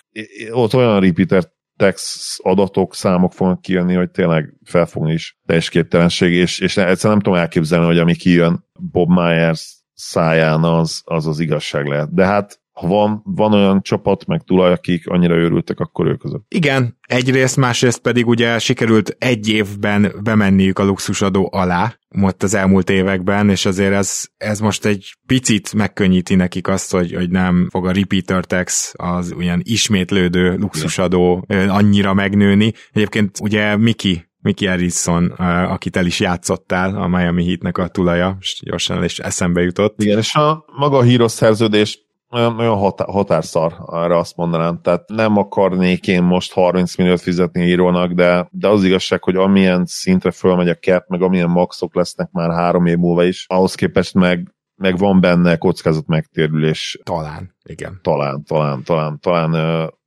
Ott 0.51 0.73
olyan 0.73 0.99
repeater 0.99 1.43
tax 1.77 2.37
adatok, 2.43 2.95
számok 2.95 3.33
fognak 3.33 3.61
kijönni, 3.61 3.93
hogy 3.93 4.11
tényleg 4.11 4.53
felfogni 4.63 5.13
is 5.13 5.37
teljes 5.45 5.69
képtelenség, 5.69 6.33
és, 6.33 6.59
és 6.59 6.77
egyszerűen 6.77 7.17
nem 7.17 7.19
tudom 7.19 7.39
elképzelni, 7.39 7.85
hogy 7.85 7.99
ami 7.99 8.15
kijön 8.15 8.65
Bob 8.91 9.09
Myers 9.09 9.79
száján, 9.93 10.63
az 10.63 11.01
az, 11.05 11.27
az 11.27 11.39
igazság 11.39 11.85
lehet. 11.85 12.13
De 12.13 12.25
hát 12.25 12.59
ha 12.71 12.87
van, 12.87 13.21
van 13.23 13.53
olyan 13.53 13.81
csapat, 13.81 14.25
meg 14.25 14.41
tulaj, 14.41 14.71
akik 14.71 15.07
annyira 15.07 15.35
őrültek, 15.35 15.79
akkor 15.79 16.07
ők 16.07 16.23
azok. 16.23 16.43
Igen, 16.47 16.97
egyrészt, 17.01 17.57
másrészt 17.57 17.99
pedig 17.99 18.27
ugye 18.27 18.59
sikerült 18.59 19.15
egy 19.19 19.49
évben 19.49 20.11
bemenniük 20.23 20.79
a 20.79 20.83
luxusadó 20.83 21.49
alá, 21.51 21.95
most 22.09 22.43
az 22.43 22.53
elmúlt 22.53 22.89
években, 22.89 23.49
és 23.49 23.65
azért 23.65 23.93
ez, 23.93 24.23
ez 24.37 24.59
most 24.59 24.85
egy 24.85 25.15
picit 25.25 25.73
megkönnyíti 25.73 26.35
nekik 26.35 26.67
azt, 26.67 26.91
hogy, 26.91 27.13
hogy 27.13 27.29
nem 27.29 27.67
fog 27.71 27.87
a 27.87 27.91
repeater 27.91 28.45
tax, 28.45 28.93
az 28.97 29.33
olyan 29.37 29.59
ismétlődő 29.63 30.55
luxusadó 30.55 31.45
annyira 31.67 32.13
megnőni. 32.13 32.73
Egyébként 32.91 33.39
ugye 33.41 33.77
Miki 33.77 34.29
Mickey 34.43 34.67
Harrison, 34.67 35.25
akit 35.67 35.95
el 35.95 36.05
is 36.05 36.19
játszottál, 36.19 36.95
a 36.95 37.07
Miami 37.07 37.45
Heatnek 37.45 37.77
a 37.77 37.87
tulaja, 37.87 38.37
és 38.39 38.61
gyorsan 38.63 38.97
el 38.97 39.03
is 39.03 39.19
eszembe 39.19 39.61
jutott. 39.61 40.01
Igen, 40.01 40.17
és 40.17 40.35
a 40.35 40.65
maga 40.77 40.97
a 40.97 41.01
híros 41.01 41.31
szerződés 41.31 41.99
olyan, 42.31 42.59
olyan 42.59 42.77
határ, 42.77 43.07
határszar, 43.07 43.73
arra 43.85 44.17
azt 44.17 44.35
mondanám. 44.35 44.79
Tehát 44.81 45.09
nem 45.09 45.37
akarnék 45.37 46.07
én 46.07 46.23
most 46.23 46.53
30 46.53 46.95
milliót 46.95 47.21
fizetni 47.21 47.65
írónak, 47.65 48.11
de, 48.11 48.47
de 48.51 48.67
az 48.67 48.83
igazság, 48.83 49.23
hogy 49.23 49.35
amilyen 49.35 49.85
szintre 49.85 50.31
fölmegy 50.31 50.69
a 50.69 50.75
cap, 50.75 51.07
meg 51.07 51.21
amilyen 51.21 51.49
maxok 51.49 51.95
lesznek 51.95 52.31
már 52.31 52.51
három 52.51 52.85
év 52.85 52.97
múlva 52.97 53.23
is, 53.23 53.45
ahhoz 53.47 53.75
képest 53.75 54.13
meg 54.13 54.53
meg 54.75 54.97
van 54.97 55.19
benne 55.19 55.57
kockázat 55.57 56.07
megtérülés. 56.07 56.99
Talán, 57.03 57.55
igen. 57.63 57.99
Talán, 58.03 58.43
talán, 58.43 58.83
talán, 58.83 59.19
talán 59.19 59.51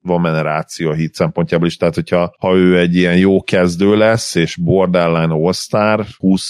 van 0.00 0.22
generáció 0.22 0.90
a 0.90 0.94
hit 0.94 1.14
szempontjából 1.14 1.66
is, 1.66 1.76
tehát 1.76 1.94
hogyha 1.94 2.34
ha 2.38 2.54
ő 2.54 2.78
egy 2.78 2.94
ilyen 2.94 3.16
jó 3.16 3.42
kezdő 3.42 3.96
lesz, 3.96 4.34
és 4.34 4.56
borderline 4.56 5.34
all-star, 5.34 6.06
20 6.16 6.42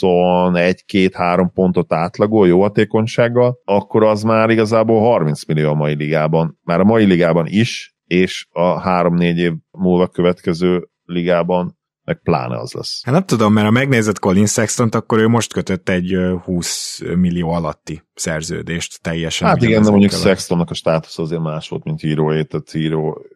21-2-3 0.00 1.48
pontot 1.54 1.92
átlagol 1.92 2.48
jó 2.48 2.60
hatékonysággal, 2.60 3.60
akkor 3.64 4.04
az 4.04 4.22
már 4.22 4.50
igazából 4.50 5.00
30 5.00 5.44
millió 5.44 5.70
a 5.70 5.74
mai 5.74 5.94
ligában. 5.94 6.58
Már 6.62 6.80
a 6.80 6.84
mai 6.84 7.04
ligában 7.04 7.46
is, 7.46 7.96
és 8.04 8.46
a 8.50 8.82
3-4 8.82 9.34
év 9.34 9.52
múlva 9.70 10.06
következő 10.06 10.88
ligában 11.04 11.76
meg 12.08 12.20
pláne 12.22 12.58
az 12.58 12.72
lesz. 12.72 13.00
Hát 13.04 13.14
nem 13.14 13.24
tudom, 13.24 13.52
mert 13.52 13.66
ha 13.66 13.72
megnézed 13.72 14.18
Colin 14.18 14.46
sexton 14.46 14.88
akkor 14.88 15.18
ő 15.18 15.28
most 15.28 15.52
kötött 15.52 15.88
egy 15.88 16.16
20 16.44 17.00
millió 17.16 17.50
alatti 17.50 18.02
szerződést 18.14 19.02
teljesen. 19.02 19.48
Hát 19.48 19.62
igen, 19.62 19.82
de 19.82 19.90
mondjuk 19.90 20.12
Sextonnak 20.12 20.70
a 20.70 20.74
státusz 20.74 21.18
azért 21.18 21.42
más 21.42 21.68
volt, 21.68 21.84
mint 21.84 22.00
híróé, 22.00 22.42
tehát 22.42 22.70
híró 22.70 23.26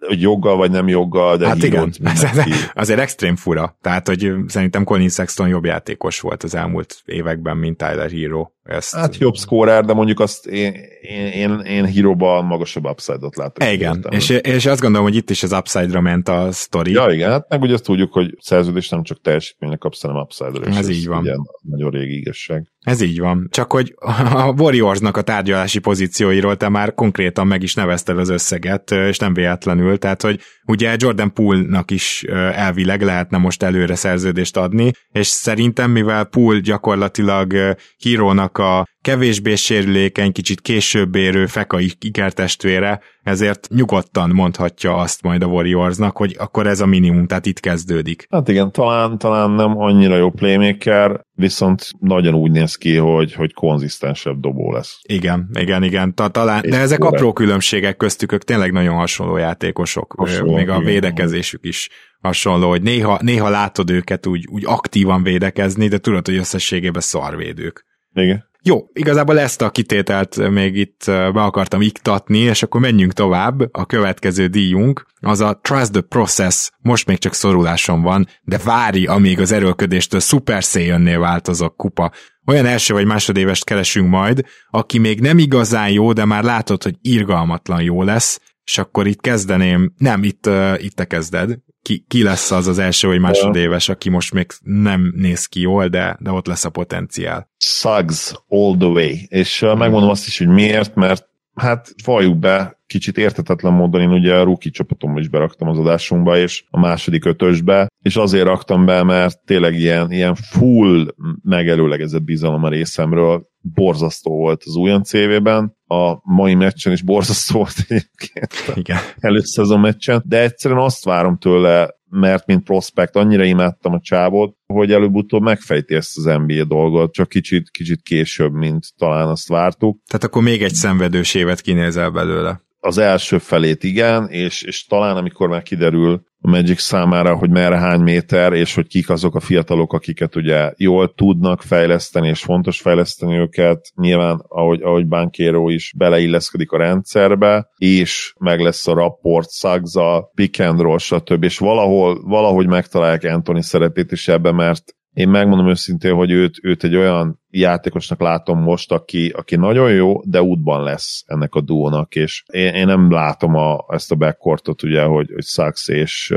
hogy 0.00 0.20
joggal 0.20 0.56
vagy 0.56 0.70
nem 0.70 0.88
joggal, 0.88 1.36
de 1.36 1.46
hát 1.46 1.62
igen, 1.62 1.92
azért 2.74 3.00
extrém 3.00 3.36
fura. 3.36 3.76
Tehát, 3.80 4.06
hogy 4.06 4.32
szerintem 4.46 4.84
Colin 4.84 5.08
Sexton 5.08 5.48
jobb 5.48 5.64
játékos 5.64 6.20
volt 6.20 6.42
az 6.42 6.54
elmúlt 6.54 7.02
években, 7.04 7.56
mint 7.56 7.76
Tyler 7.76 8.10
Hero. 8.10 8.48
Ezt... 8.62 8.94
Hát 8.94 9.16
jobb 9.16 9.34
scorer, 9.34 9.84
de 9.84 9.92
mondjuk 9.92 10.20
azt 10.20 10.46
én, 10.46 10.74
én, 11.00 11.26
én, 11.26 11.58
én 11.58 11.84
híróban 11.84 12.44
magasabb 12.44 12.84
upside-ot 12.84 13.36
látok. 13.36 13.72
Igen, 13.72 14.06
és, 14.10 14.28
és 14.28 14.66
azt 14.66 14.80
gondolom, 14.80 15.06
hogy 15.06 15.16
itt 15.16 15.30
is 15.30 15.42
az 15.42 15.52
upside-ra 15.52 16.00
ment 16.00 16.28
a 16.28 16.52
sztori. 16.52 16.92
Ja, 16.92 17.10
igen, 17.10 17.30
hát 17.30 17.48
meg 17.48 17.62
ugye 17.62 17.74
azt 17.74 17.84
tudjuk, 17.84 18.12
hogy 18.12 18.36
szerződés 18.40 18.88
nem 18.88 19.02
csak 19.02 19.20
teljesítménynek 19.20 19.78
kapsz, 19.78 20.02
hanem 20.02 20.16
upside-ra. 20.16 20.66
Ez, 20.66 20.76
ez 20.76 20.88
így 20.88 21.06
van. 21.06 21.20
Ugye 21.20 21.34
nagyon 21.60 21.90
régi 21.90 22.16
igazság. 22.16 22.72
Ez 22.86 23.00
így 23.00 23.18
van. 23.18 23.48
Csak 23.50 23.72
hogy 23.72 23.94
a 24.32 24.52
Warriorsnak 24.56 25.16
a 25.16 25.22
tárgyalási 25.22 25.78
pozícióiról 25.78 26.56
te 26.56 26.68
már 26.68 26.94
konkrétan 26.94 27.46
meg 27.46 27.62
is 27.62 27.74
nevezted 27.74 28.18
az 28.18 28.28
összeget, 28.28 28.90
és 28.90 29.18
nem 29.18 29.34
véletlenül, 29.34 29.98
tehát 29.98 30.22
hogy 30.22 30.40
ugye 30.66 30.94
Jordan 30.98 31.32
Poole-nak 31.32 31.90
is 31.90 32.22
elvileg 32.52 33.02
lehetne 33.02 33.38
most 33.38 33.62
előre 33.62 33.94
szerződést 33.94 34.56
adni, 34.56 34.90
és 35.12 35.26
szerintem 35.26 35.90
mivel 35.90 36.24
Poole 36.24 36.60
gyakorlatilag 36.60 37.76
hírónak 37.96 38.58
a 38.58 38.86
kevésbé 39.06 39.54
sérülékeny, 39.54 40.32
kicsit 40.32 40.60
később 40.60 41.14
érő 41.14 41.46
fekai 41.46 41.92
ikertestvére, 42.00 43.00
ezért 43.22 43.68
nyugodtan 43.74 44.30
mondhatja 44.30 44.96
azt 44.96 45.22
majd 45.22 45.42
a 45.42 45.46
Warriorsnak, 45.46 46.16
hogy 46.16 46.34
akkor 46.38 46.66
ez 46.66 46.80
a 46.80 46.86
minimum, 46.86 47.26
tehát 47.26 47.46
itt 47.46 47.60
kezdődik. 47.60 48.26
Hát 48.30 48.48
igen, 48.48 48.72
talán, 48.72 49.18
talán 49.18 49.50
nem 49.50 49.78
annyira 49.78 50.16
jó 50.16 50.30
playmaker, 50.30 51.20
viszont 51.32 51.90
nagyon 52.00 52.34
úgy 52.34 52.50
néz 52.50 52.74
ki, 52.74 52.96
hogy, 52.96 53.32
hogy 53.32 53.52
konzisztensebb 53.54 54.40
dobó 54.40 54.72
lesz. 54.72 54.98
Igen, 55.02 55.48
igen, 55.58 55.82
igen. 55.82 56.14
Ta, 56.14 56.28
talán, 56.28 56.62
de 56.68 56.78
ezek 56.78 56.98
kore. 56.98 57.16
apró 57.16 57.32
különbségek 57.32 57.96
köztük, 57.96 58.32
ők 58.32 58.42
tényleg 58.42 58.72
nagyon 58.72 58.94
hasonló 58.94 59.36
játékosok, 59.36 60.14
hasonló, 60.16 60.54
még 60.54 60.68
a 60.68 60.78
védekezésük 60.78 61.64
is 61.64 61.88
hasonló, 62.20 62.68
hogy 62.68 62.82
néha, 62.82 63.18
néha 63.22 63.48
látod 63.48 63.90
őket 63.90 64.26
úgy, 64.26 64.44
úgy 64.50 64.62
aktívan 64.66 65.22
védekezni, 65.22 65.88
de 65.88 65.98
tudod, 65.98 66.26
hogy 66.26 66.36
összességében 66.36 67.00
szarvédők. 67.00 67.84
Igen. 68.14 68.54
Jó, 68.68 68.88
igazából 68.92 69.38
ezt 69.38 69.62
a 69.62 69.70
kitételt 69.70 70.50
még 70.50 70.76
itt 70.76 71.02
be 71.06 71.42
akartam 71.42 71.80
iktatni, 71.80 72.38
és 72.38 72.62
akkor 72.62 72.80
menjünk 72.80 73.12
tovább. 73.12 73.74
A 73.74 73.86
következő 73.86 74.46
díjunk 74.46 75.06
az 75.20 75.40
a 75.40 75.58
Trust 75.62 75.92
the 75.92 76.00
Process. 76.00 76.70
Most 76.80 77.06
még 77.06 77.18
csak 77.18 77.34
szoruláson 77.34 78.02
van, 78.02 78.26
de 78.42 78.58
várj, 78.64 79.06
amíg 79.06 79.40
az 79.40 79.52
erőlködéstől 79.52 80.20
Super 80.20 80.62
Saiyan-nél 80.62 81.18
változok 81.18 81.76
kupa. 81.76 82.12
Olyan 82.46 82.66
első 82.66 82.94
vagy 82.94 83.06
másodévest 83.06 83.64
keresünk 83.64 84.08
majd, 84.08 84.44
aki 84.70 84.98
még 84.98 85.20
nem 85.20 85.38
igazán 85.38 85.90
jó, 85.90 86.12
de 86.12 86.24
már 86.24 86.42
látod, 86.42 86.82
hogy 86.82 86.94
irgalmatlan 87.00 87.82
jó 87.82 88.02
lesz, 88.02 88.40
és 88.64 88.78
akkor 88.78 89.06
itt 89.06 89.20
kezdeném, 89.20 89.92
nem, 89.96 90.22
itt, 90.22 90.46
uh, 90.46 90.84
itt 90.84 90.94
te 90.94 91.04
kezded, 91.04 91.58
ki, 91.86 92.04
ki 92.08 92.22
lesz 92.22 92.50
az 92.50 92.66
az 92.66 92.78
első 92.78 93.08
vagy 93.08 93.20
másodéves, 93.20 93.88
aki 93.88 94.08
most 94.08 94.32
még 94.32 94.46
nem 94.62 95.12
néz 95.16 95.46
ki 95.46 95.60
jól, 95.60 95.88
de, 95.88 96.16
de 96.20 96.30
ott 96.30 96.46
lesz 96.46 96.64
a 96.64 96.70
potenciál. 96.70 97.50
Suggs 97.56 98.34
all 98.48 98.76
the 98.78 98.88
way. 98.88 99.12
És 99.28 99.60
megmondom 99.60 100.10
azt 100.10 100.26
is, 100.26 100.38
hogy 100.38 100.48
miért, 100.48 100.94
mert 100.94 101.28
hát 101.54 101.94
valljuk 102.04 102.38
be, 102.38 102.80
kicsit 102.86 103.18
értetetlen 103.18 103.72
módon 103.72 104.00
én 104.00 104.10
ugye 104.10 104.34
a 104.34 104.44
rookie 104.44 104.70
csapatomba 104.70 105.20
is 105.20 105.28
beraktam 105.28 105.68
az 105.68 105.78
adásunkba, 105.78 106.38
és 106.38 106.64
a 106.70 106.80
második 106.80 107.24
ötösbe, 107.24 107.88
és 108.02 108.16
azért 108.16 108.44
raktam 108.44 108.84
be, 108.84 109.02
mert 109.02 109.40
tényleg 109.44 109.74
ilyen, 109.74 110.12
ilyen 110.12 110.34
full 110.34 111.14
megelőlegezett 111.42 112.22
bizalom 112.22 112.64
a 112.64 112.68
részemről, 112.68 113.48
borzasztó 113.60 114.36
volt 114.36 114.62
az 114.64 114.76
újon 114.76 115.02
CV-ben, 115.02 115.75
a 115.86 116.18
mai 116.22 116.54
meccsen 116.54 116.92
is 116.92 117.02
borzasztó 117.02 117.56
volt 117.58 117.74
egyébként 117.88 118.72
Igen. 118.74 118.98
előszezon 119.18 119.80
meccsen, 119.80 120.22
de 120.26 120.42
egyszerűen 120.42 120.80
azt 120.80 121.04
várom 121.04 121.38
tőle, 121.38 121.94
mert 122.10 122.46
mint 122.46 122.64
prospekt 122.64 123.16
annyira 123.16 123.44
imádtam 123.44 123.92
a 123.92 124.00
csávot, 124.00 124.56
hogy 124.66 124.92
előbb-utóbb 124.92 125.42
megfejti 125.42 125.94
ezt 125.94 126.16
az 126.16 126.24
NBA 126.24 126.64
dolgot, 126.64 127.12
csak 127.12 127.28
kicsit, 127.28 127.70
kicsit 127.70 128.02
később, 128.02 128.52
mint 128.52 128.84
talán 128.96 129.28
azt 129.28 129.48
vártuk. 129.48 130.00
Tehát 130.06 130.24
akkor 130.24 130.42
még 130.42 130.62
egy 130.62 130.74
szenvedős 130.74 131.34
évet 131.34 131.60
kinézel 131.60 132.10
belőle 132.10 132.64
az 132.86 132.98
első 132.98 133.38
felét 133.38 133.84
igen, 133.84 134.28
és, 134.28 134.62
és 134.62 134.86
talán 134.86 135.16
amikor 135.16 135.48
már 135.48 135.62
kiderül 135.62 136.24
a 136.40 136.50
Magic 136.50 136.80
számára, 136.80 137.36
hogy 137.36 137.50
merre 137.50 137.78
hány 137.78 138.00
méter, 138.00 138.52
és 138.52 138.74
hogy 138.74 138.86
kik 138.86 139.10
azok 139.10 139.34
a 139.34 139.40
fiatalok, 139.40 139.92
akiket 139.92 140.36
ugye 140.36 140.72
jól 140.76 141.14
tudnak 141.14 141.62
fejleszteni, 141.62 142.28
és 142.28 142.40
fontos 142.40 142.80
fejleszteni 142.80 143.36
őket, 143.36 143.90
nyilván, 143.94 144.44
ahogy, 144.48 144.82
ahogy 144.82 145.06
Bankero 145.06 145.68
is 145.68 145.92
beleilleszkedik 145.96 146.72
a 146.72 146.78
rendszerbe, 146.78 147.68
és 147.76 148.34
meg 148.38 148.60
lesz 148.60 148.86
a 148.86 148.94
rapport, 148.94 149.48
szagza, 149.48 150.30
pick 150.34 150.60
and 150.60 150.80
roll, 150.80 150.98
stb. 150.98 151.44
És 151.44 151.58
valahol, 151.58 152.20
valahogy 152.24 152.66
megtalálják 152.66 153.24
Anthony 153.24 153.60
szerepét 153.60 154.12
is 154.12 154.28
ebbe, 154.28 154.52
mert 154.52 154.95
én 155.16 155.28
megmondom 155.28 155.68
őszintén, 155.68 156.14
hogy 156.14 156.30
őt, 156.30 156.58
őt 156.62 156.84
egy 156.84 156.96
olyan 156.96 157.40
játékosnak 157.50 158.20
látom 158.20 158.62
most, 158.62 158.92
aki, 158.92 159.28
aki 159.28 159.56
nagyon 159.56 159.92
jó, 159.92 160.22
de 160.24 160.42
útban 160.42 160.82
lesz 160.82 161.24
ennek 161.26 161.54
a 161.54 161.60
duónak, 161.60 162.14
és 162.14 162.44
én, 162.52 162.74
én 162.74 162.86
nem 162.86 163.10
látom 163.10 163.54
a, 163.54 163.84
ezt 163.88 164.12
a 164.12 164.14
backcourtot, 164.14 164.82
ugye, 164.82 165.02
hogy, 165.02 165.30
hogy 165.34 165.44
Sachs 165.44 165.88
és, 165.88 166.34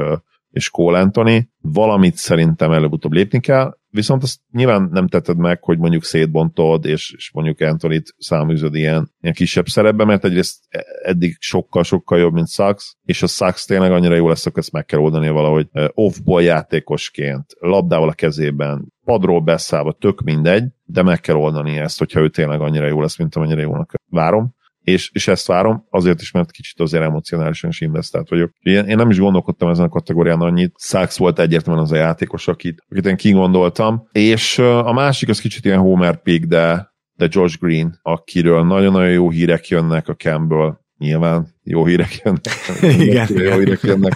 és 0.49 0.69
Cole 0.69 0.99
Anthony. 0.99 1.49
Valamit 1.61 2.15
szerintem 2.15 2.71
előbb-utóbb 2.71 3.11
lépni 3.11 3.39
kell, 3.39 3.77
viszont 3.91 4.23
azt 4.23 4.39
nyilván 4.51 4.89
nem 4.91 5.07
tetted 5.07 5.37
meg, 5.37 5.63
hogy 5.63 5.77
mondjuk 5.77 6.03
szétbontod, 6.03 6.85
és, 6.85 7.13
és 7.17 7.31
mondjuk 7.33 7.59
Anthony-t 7.59 8.15
száműzöd 8.17 8.75
ilyen, 8.75 9.11
ilyen 9.21 9.33
kisebb 9.33 9.67
szerepbe, 9.67 10.05
mert 10.05 10.25
egyrészt 10.25 10.57
eddig 11.03 11.35
sokkal-sokkal 11.39 12.19
jobb, 12.19 12.33
mint 12.33 12.49
Sachs, 12.49 12.95
és 13.03 13.21
a 13.21 13.27
Sachs 13.27 13.65
tényleg 13.65 13.91
annyira 13.91 14.15
jó 14.15 14.27
lesz, 14.27 14.45
akkor 14.45 14.59
ezt 14.59 14.71
meg 14.71 14.85
kell 14.85 14.99
oldani 14.99 15.29
valahogy 15.29 15.67
off-ball 15.93 16.41
játékosként, 16.41 17.45
labdával 17.59 18.09
a 18.09 18.13
kezében, 18.13 18.93
padról 19.03 19.41
beszállva, 19.41 19.91
tök 19.91 20.21
mindegy, 20.21 20.63
de 20.85 21.03
meg 21.03 21.19
kell 21.19 21.35
oldani 21.35 21.77
ezt, 21.77 21.99
hogyha 21.99 22.19
ő 22.19 22.29
tényleg 22.29 22.61
annyira 22.61 22.87
jó 22.87 23.01
lesz, 23.01 23.17
mint 23.17 23.35
amennyire 23.35 23.61
jónak. 23.61 23.93
Várom 24.09 24.57
és, 24.91 25.09
és 25.13 25.27
ezt 25.27 25.47
várom, 25.47 25.85
azért 25.89 26.21
is, 26.21 26.31
mert 26.31 26.51
kicsit 26.51 26.79
azért 26.79 27.03
emocionálisan 27.03 27.69
is 27.69 27.81
investált 27.81 28.29
vagyok. 28.29 28.51
Én, 28.59 28.85
én 28.85 28.95
nem 28.95 29.09
is 29.09 29.19
gondolkodtam 29.19 29.69
ezen 29.69 29.85
a 29.85 29.89
kategórián 29.89 30.41
annyit, 30.41 30.75
Sachs 30.77 31.17
volt 31.17 31.39
egyértelműen 31.39 31.83
az 31.83 31.91
a 31.91 31.95
játékos, 31.95 32.47
akit, 32.47 32.83
akit 32.89 33.05
én 33.05 33.15
kigondoltam, 33.15 34.07
és 34.11 34.59
a 34.59 34.93
másik 34.93 35.29
az 35.29 35.39
kicsit 35.39 35.65
ilyen 35.65 35.79
Homer 35.79 36.21
Pig, 36.21 36.47
de, 36.47 36.93
de 37.13 37.27
Josh 37.29 37.59
Green, 37.59 37.99
akiről 38.01 38.63
nagyon-nagyon 38.63 39.11
jó 39.11 39.29
hírek 39.29 39.67
jönnek 39.67 40.07
a 40.07 40.15
Campbell, 40.15 40.77
nyilván 40.97 41.47
jó 41.63 41.85
hírek 41.85 42.21
jönnek. 42.23 42.53
Igen. 43.07 43.27
jó 43.29 43.57
hírek 43.57 43.81
jönnek. 43.81 44.13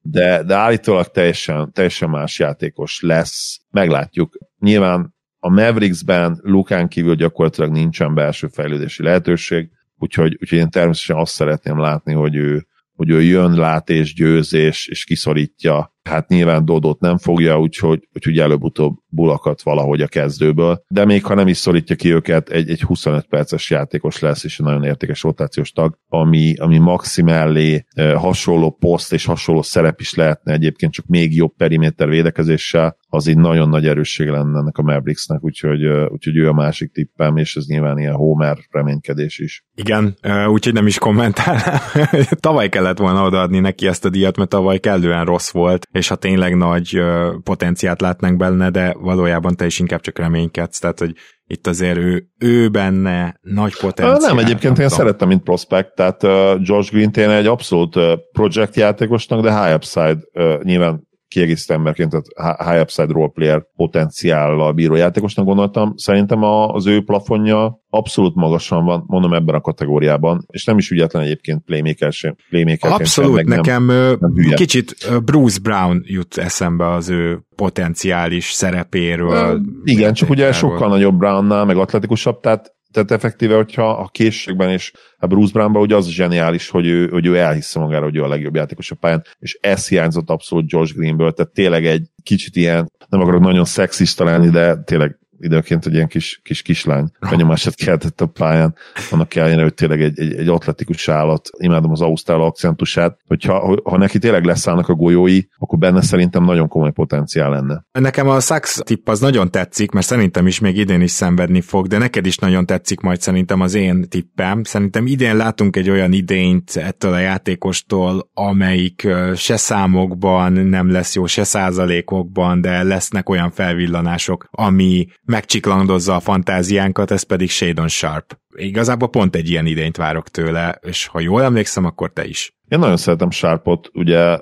De, 0.00 0.42
de 0.42 0.54
állítólag 0.54 1.10
teljesen, 1.10 1.72
teljesen 1.72 2.10
más 2.10 2.38
játékos 2.38 3.00
lesz. 3.00 3.60
Meglátjuk. 3.70 4.38
Nyilván 4.58 5.14
a 5.38 5.48
Mavericksben 5.48 6.40
Lukán 6.42 6.88
kívül 6.88 7.14
gyakorlatilag 7.14 7.70
nincsen 7.70 8.14
belső 8.14 8.46
fejlődési 8.46 9.02
lehetőség, 9.02 9.70
úgyhogy, 10.04 10.36
úgyhogy 10.40 10.58
én 10.58 10.70
természetesen 10.70 11.16
azt 11.16 11.34
szeretném 11.34 11.78
látni, 11.78 12.12
hogy 12.12 12.36
ő, 12.36 12.66
hogy 12.92 13.10
ő 13.10 13.22
jön, 13.22 13.54
lát 13.54 13.90
és 13.90 14.14
győz, 14.14 14.52
és, 14.52 14.86
és 14.86 15.04
kiszorítja. 15.04 15.93
Hát 16.04 16.28
nyilván 16.28 16.64
Dodot 16.64 17.00
nem 17.00 17.18
fogja, 17.18 17.60
úgyhogy, 17.60 18.08
úgyhogy 18.14 18.38
előbb-utóbb 18.38 18.96
bulakat 19.08 19.62
valahogy 19.62 20.00
a 20.00 20.06
kezdőből. 20.06 20.84
De 20.88 21.04
még 21.04 21.24
ha 21.24 21.34
nem 21.34 21.48
is 21.48 21.56
szorítja 21.56 21.96
ki 21.96 22.12
őket, 22.12 22.48
egy, 22.48 22.70
egy 22.70 22.80
25 22.80 23.26
perces 23.26 23.70
játékos 23.70 24.18
lesz, 24.18 24.44
és 24.44 24.58
egy 24.58 24.66
nagyon 24.66 24.84
értékes 24.84 25.22
rotációs 25.22 25.70
tag, 25.70 25.98
ami, 26.08 26.54
ami 26.56 26.78
maximálé 26.78 27.84
e, 27.94 28.14
hasonló 28.14 28.70
poszt 28.70 29.12
és 29.12 29.24
hasonló 29.24 29.62
szerep 29.62 30.00
is 30.00 30.14
lehetne 30.14 30.52
egyébként, 30.52 30.92
csak 30.92 31.06
még 31.06 31.36
jobb 31.36 31.56
periméter 31.56 32.08
védekezéssel, 32.08 32.96
az 33.08 33.28
egy 33.28 33.38
nagyon 33.38 33.68
nagy 33.68 33.86
erősség 33.86 34.28
lenne 34.28 34.58
ennek 34.58 34.78
a 34.78 34.82
Mavericksnek, 34.82 35.44
úgyhogy, 35.44 35.84
úgyhogy 35.86 36.36
ő 36.36 36.48
a 36.48 36.52
másik 36.52 36.92
tippem, 36.92 37.36
és 37.36 37.56
ez 37.56 37.66
nyilván 37.66 37.98
ilyen 37.98 38.14
Homer 38.14 38.56
reménykedés 38.70 39.38
is. 39.38 39.64
Igen, 39.74 40.16
úgyhogy 40.46 40.72
nem 40.72 40.86
is 40.86 40.98
kommentálnám. 40.98 41.78
tavaly 42.40 42.68
kellett 42.68 42.98
volna 42.98 43.24
odaadni 43.24 43.58
neki 43.58 43.86
ezt 43.86 44.04
a 44.04 44.10
díjat, 44.10 44.36
mert 44.36 44.50
tavaly 44.50 44.78
kellően 44.78 45.24
rossz 45.24 45.50
volt, 45.50 45.86
és 45.94 46.08
ha 46.08 46.14
tényleg 46.14 46.56
nagy 46.56 47.00
potenciát 47.42 48.00
látnánk 48.00 48.36
benne, 48.36 48.70
de 48.70 48.94
valójában 48.98 49.56
te 49.56 49.66
is 49.66 49.78
inkább 49.78 50.00
csak 50.00 50.18
reménykedsz, 50.18 50.78
tehát 50.78 50.98
hogy 50.98 51.14
itt 51.46 51.66
azért 51.66 51.96
ő, 51.96 52.28
ő 52.38 52.68
benne 52.68 53.38
nagy 53.40 53.76
potenciál. 53.76 54.34
Nem, 54.34 54.44
egyébként 54.44 54.78
én 54.78 54.88
szerettem, 54.88 55.28
mint 55.28 55.42
prospect, 55.42 55.94
tehát 55.94 56.22
uh, 56.22 56.30
Josh 56.60 56.92
Green 56.92 57.12
tényleg 57.12 57.38
egy 57.38 57.46
abszolút 57.46 57.96
uh, 57.96 58.12
project 58.32 58.76
játékosnak, 58.76 59.40
de 59.40 59.62
high 59.62 59.74
upside 59.74 60.18
uh, 60.32 60.62
nyilván 60.62 61.08
kiegészítő 61.28 61.74
emberként, 61.74 62.10
tehát 62.10 62.68
high 62.70 62.82
upside 62.82 63.12
role 63.12 63.30
player 63.34 63.66
potenciállal 63.76 64.72
bíró 64.72 64.94
játékosnak 64.94 65.44
gondoltam. 65.44 65.92
Szerintem 65.96 66.42
az 66.42 66.86
ő 66.86 67.02
plafonja 67.02 67.82
abszolút 67.90 68.34
magasan 68.34 68.84
van, 68.84 69.04
mondom 69.06 69.32
ebben 69.32 69.54
a 69.54 69.60
kategóriában, 69.60 70.44
és 70.50 70.64
nem 70.64 70.78
is 70.78 70.90
ügyetlen 70.90 71.22
egyébként 71.22 71.62
playmaker 71.64 72.12
sem. 72.12 72.36
Playmaker 72.48 72.92
abszolút, 72.92 73.36
sem, 73.36 73.46
nekem 73.46 73.84
nem, 73.86 74.18
nem 74.18 74.54
kicsit 74.54 74.96
Bruce 75.24 75.58
Brown 75.62 76.02
jut 76.04 76.36
eszembe 76.36 76.90
az 76.90 77.08
ő 77.08 77.44
potenciális 77.56 78.50
szerepéről. 78.50 79.60
Igen, 79.84 80.12
csak 80.12 80.30
ugye 80.30 80.52
sokkal 80.52 80.88
nagyobb 80.88 81.16
Brownnál, 81.18 81.64
meg 81.64 81.76
atletikusabb, 81.76 82.40
tehát 82.40 82.72
tehát 82.94 83.10
effektíve, 83.10 83.54
hogyha 83.56 83.90
a 83.90 84.08
készségben 84.08 84.70
és 84.70 84.92
a 85.18 85.26
Bruce 85.26 85.52
Brownban 85.52 85.82
ugye 85.82 85.96
az 85.96 86.08
zseniális, 86.08 86.68
hogy 86.68 86.86
ő, 86.86 87.08
hogy 87.08 87.26
ő 87.26 87.36
elhisze 87.36 87.78
magára, 87.78 88.04
hogy 88.04 88.16
ő 88.16 88.22
a 88.22 88.28
legjobb 88.28 88.54
játékos 88.54 88.90
a 88.90 88.94
pályán, 88.94 89.24
és 89.38 89.58
ez 89.60 89.88
hiányzott 89.88 90.30
abszolút 90.30 90.70
Josh 90.70 90.94
Greenből, 90.94 91.32
tehát 91.32 91.52
tényleg 91.52 91.86
egy 91.86 92.06
kicsit 92.22 92.56
ilyen, 92.56 92.92
nem 93.08 93.20
akarok 93.20 93.40
nagyon 93.40 93.64
szexista 93.64 94.24
lenni, 94.24 94.48
de 94.48 94.82
tényleg 94.82 95.18
időként 95.44 95.86
egy 95.86 95.94
ilyen 95.94 96.08
kis, 96.08 96.40
kis 96.42 96.62
kislány 96.62 97.10
benyomását 97.30 97.74
keltett 97.74 98.20
a 98.20 98.26
pályán, 98.26 98.74
annak 99.10 99.34
ellenére, 99.34 99.62
hogy 99.62 99.74
tényleg 99.74 100.02
egy, 100.02 100.20
egy, 100.20 100.34
egy 100.34 100.48
atletikus 100.48 101.08
állat, 101.08 101.50
imádom 101.58 101.90
az 101.90 102.00
ausztrál 102.00 102.40
akcentusát, 102.40 103.18
hogyha 103.26 103.80
ha 103.84 103.96
neki 103.96 104.18
tényleg 104.18 104.44
leszállnak 104.44 104.88
a 104.88 104.94
golyói, 104.94 105.40
akkor 105.58 105.78
benne 105.78 106.02
szerintem 106.02 106.44
nagyon 106.44 106.68
komoly 106.68 106.92
potenciál 106.92 107.50
lenne. 107.50 107.84
Nekem 107.92 108.28
a 108.28 108.40
Sachs 108.40 108.78
tipp 108.84 109.08
az 109.08 109.20
nagyon 109.20 109.50
tetszik, 109.50 109.90
mert 109.90 110.06
szerintem 110.06 110.46
is 110.46 110.60
még 110.60 110.76
idén 110.76 111.00
is 111.00 111.10
szenvedni 111.10 111.60
fog, 111.60 111.86
de 111.86 111.98
neked 111.98 112.26
is 112.26 112.36
nagyon 112.36 112.66
tetszik 112.66 113.00
majd 113.00 113.20
szerintem 113.20 113.60
az 113.60 113.74
én 113.74 114.08
tippem. 114.08 114.62
Szerintem 114.62 115.06
idén 115.06 115.36
látunk 115.36 115.76
egy 115.76 115.90
olyan 115.90 116.12
idényt 116.12 116.76
ettől 116.76 117.12
a 117.12 117.18
játékostól, 117.18 118.30
amelyik 118.34 119.08
se 119.34 119.56
számokban 119.56 120.52
nem 120.52 120.90
lesz 120.90 121.14
jó, 121.14 121.26
se 121.26 121.44
százalékokban, 121.44 122.60
de 122.60 122.82
lesznek 122.82 123.28
olyan 123.28 123.50
felvillanások, 123.50 124.48
ami 124.50 125.06
megcsiklandozza 125.34 126.14
a 126.14 126.20
fantáziánkat, 126.20 127.10
ez 127.10 127.22
pedig 127.22 127.50
Shadon 127.50 127.88
Sharp. 127.88 128.38
Igazából 128.56 129.08
pont 129.08 129.36
egy 129.36 129.50
ilyen 129.50 129.66
idényt 129.66 129.96
várok 129.96 130.28
tőle, 130.28 130.78
és 130.82 131.06
ha 131.06 131.20
jól 131.20 131.42
emlékszem, 131.42 131.84
akkor 131.84 132.12
te 132.12 132.24
is. 132.26 132.56
Én 132.68 132.78
nagyon 132.78 132.96
szeretem 132.96 133.30
Sharpot, 133.30 133.90
ugye 133.92 134.38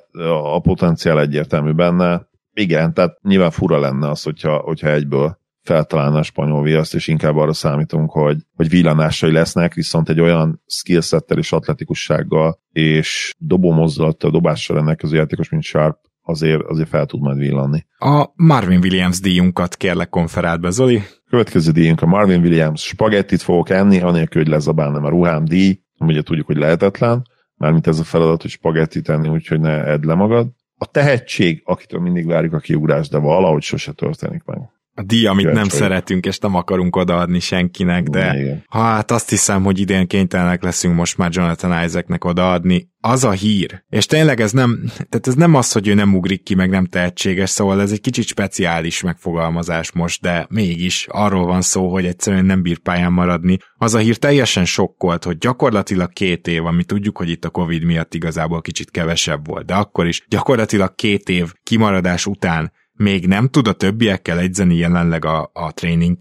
a 0.54 0.60
potenciál 0.60 1.20
egyértelmű 1.20 1.72
benne. 1.72 2.28
Igen, 2.54 2.94
tehát 2.94 3.18
nyilván 3.22 3.50
fura 3.50 3.78
lenne 3.78 4.10
az, 4.10 4.22
hogyha, 4.22 4.56
hogyha 4.56 4.90
egyből 4.90 5.38
feltalálna 5.62 6.18
a 6.18 6.22
spanyol 6.22 6.62
viaszt, 6.62 6.94
és 6.94 7.08
inkább 7.08 7.36
arra 7.36 7.52
számítunk, 7.52 8.10
hogy, 8.10 8.36
hogy 8.56 8.68
villanásai 8.68 9.32
lesznek, 9.32 9.74
viszont 9.74 10.08
egy 10.08 10.20
olyan 10.20 10.62
skillsettel 10.66 11.38
és 11.38 11.52
atletikussággal 11.52 12.58
és 12.72 13.34
dobómozdulattal, 13.38 14.30
dobással 14.30 14.76
rendelkező 14.76 15.16
játékos, 15.16 15.48
mint 15.48 15.62
Sharp, 15.62 15.96
azért, 16.22 16.62
azért 16.62 16.88
fel 16.88 17.06
tud 17.06 17.20
majd 17.20 17.38
villanni. 17.38 17.86
A 17.98 18.24
Marvin 18.34 18.78
Williams 18.78 19.20
díjunkat 19.20 19.76
kérlek 19.76 20.08
konferált 20.08 20.60
be, 20.60 20.70
Zoli. 20.70 21.02
Következő 21.28 21.70
díjunk 21.70 22.02
a 22.02 22.06
Marvin 22.06 22.40
Williams 22.40 22.82
spagettit 22.82 23.42
fogok 23.42 23.70
enni, 23.70 24.00
anélkül, 24.00 24.42
hogy 24.42 24.50
lezabálnám 24.50 25.04
a 25.04 25.08
ruhám 25.08 25.44
díj, 25.44 25.80
ugye 25.98 26.22
tudjuk, 26.22 26.46
hogy 26.46 26.56
lehetetlen, 26.56 27.26
mármint 27.54 27.86
ez 27.86 27.98
a 27.98 28.04
feladat, 28.04 28.42
hogy 28.42 28.50
spagettit 28.50 29.08
enni, 29.08 29.28
úgyhogy 29.28 29.60
ne 29.60 29.84
edd 29.84 30.06
le 30.06 30.14
magad. 30.14 30.48
A 30.76 30.86
tehetség, 30.86 31.62
akitől 31.64 32.00
mindig 32.00 32.26
várjuk 32.26 32.52
a 32.52 32.58
kiugrás, 32.58 33.08
de 33.08 33.18
valahogy 33.18 33.62
sose 33.62 33.92
történik 33.92 34.44
meg 34.44 34.58
a 34.94 35.02
díj, 35.02 35.26
amit 35.26 35.46
Kíváncsi 35.46 35.60
nem 35.60 35.78
szeretünk, 35.78 36.26
és 36.26 36.38
nem 36.38 36.54
akarunk 36.54 36.96
odaadni 36.96 37.40
senkinek, 37.40 38.08
de 38.08 38.34
Igen. 38.38 38.64
hát 38.68 39.10
azt 39.10 39.30
hiszem, 39.30 39.62
hogy 39.62 39.80
idén 39.80 40.06
kénytelenek 40.06 40.62
leszünk 40.62 40.94
most 40.94 41.16
már 41.16 41.30
Jonathan 41.32 41.84
Isaacnek 41.84 42.24
odaadni. 42.24 42.90
Az 43.00 43.24
a 43.24 43.30
hír, 43.30 43.84
és 43.88 44.06
tényleg 44.06 44.40
ez 44.40 44.52
nem, 44.52 44.84
tehát 44.86 45.26
ez 45.26 45.34
nem 45.34 45.54
az, 45.54 45.72
hogy 45.72 45.88
ő 45.88 45.94
nem 45.94 46.14
ugrik 46.14 46.42
ki, 46.42 46.54
meg 46.54 46.70
nem 46.70 46.86
tehetséges, 46.86 47.50
szóval 47.50 47.80
ez 47.80 47.92
egy 47.92 48.00
kicsit 48.00 48.26
speciális 48.26 49.02
megfogalmazás 49.02 49.92
most, 49.92 50.20
de 50.20 50.46
mégis 50.50 51.06
arról 51.10 51.46
van 51.46 51.60
szó, 51.60 51.90
hogy 51.90 52.06
egyszerűen 52.06 52.44
nem 52.44 52.62
bír 52.62 52.78
pályán 52.78 53.12
maradni. 53.12 53.58
Az 53.76 53.94
a 53.94 53.98
hír 53.98 54.16
teljesen 54.16 54.64
sokkolt, 54.64 55.24
hogy 55.24 55.38
gyakorlatilag 55.38 56.12
két 56.12 56.46
év, 56.46 56.66
ami 56.66 56.84
tudjuk, 56.84 57.18
hogy 57.18 57.28
itt 57.28 57.44
a 57.44 57.50
Covid 57.50 57.84
miatt 57.84 58.14
igazából 58.14 58.60
kicsit 58.60 58.90
kevesebb 58.90 59.46
volt, 59.46 59.66
de 59.66 59.74
akkor 59.74 60.06
is 60.06 60.24
gyakorlatilag 60.28 60.94
két 60.94 61.28
év 61.28 61.52
kimaradás 61.62 62.26
után 62.26 62.72
még 62.94 63.26
nem 63.26 63.48
tud 63.48 63.68
a 63.68 63.72
többiekkel 63.72 64.38
egyzeni 64.38 64.76
jelenleg 64.76 65.24
a, 65.24 65.50
a 65.52 65.72
training. 65.72 66.16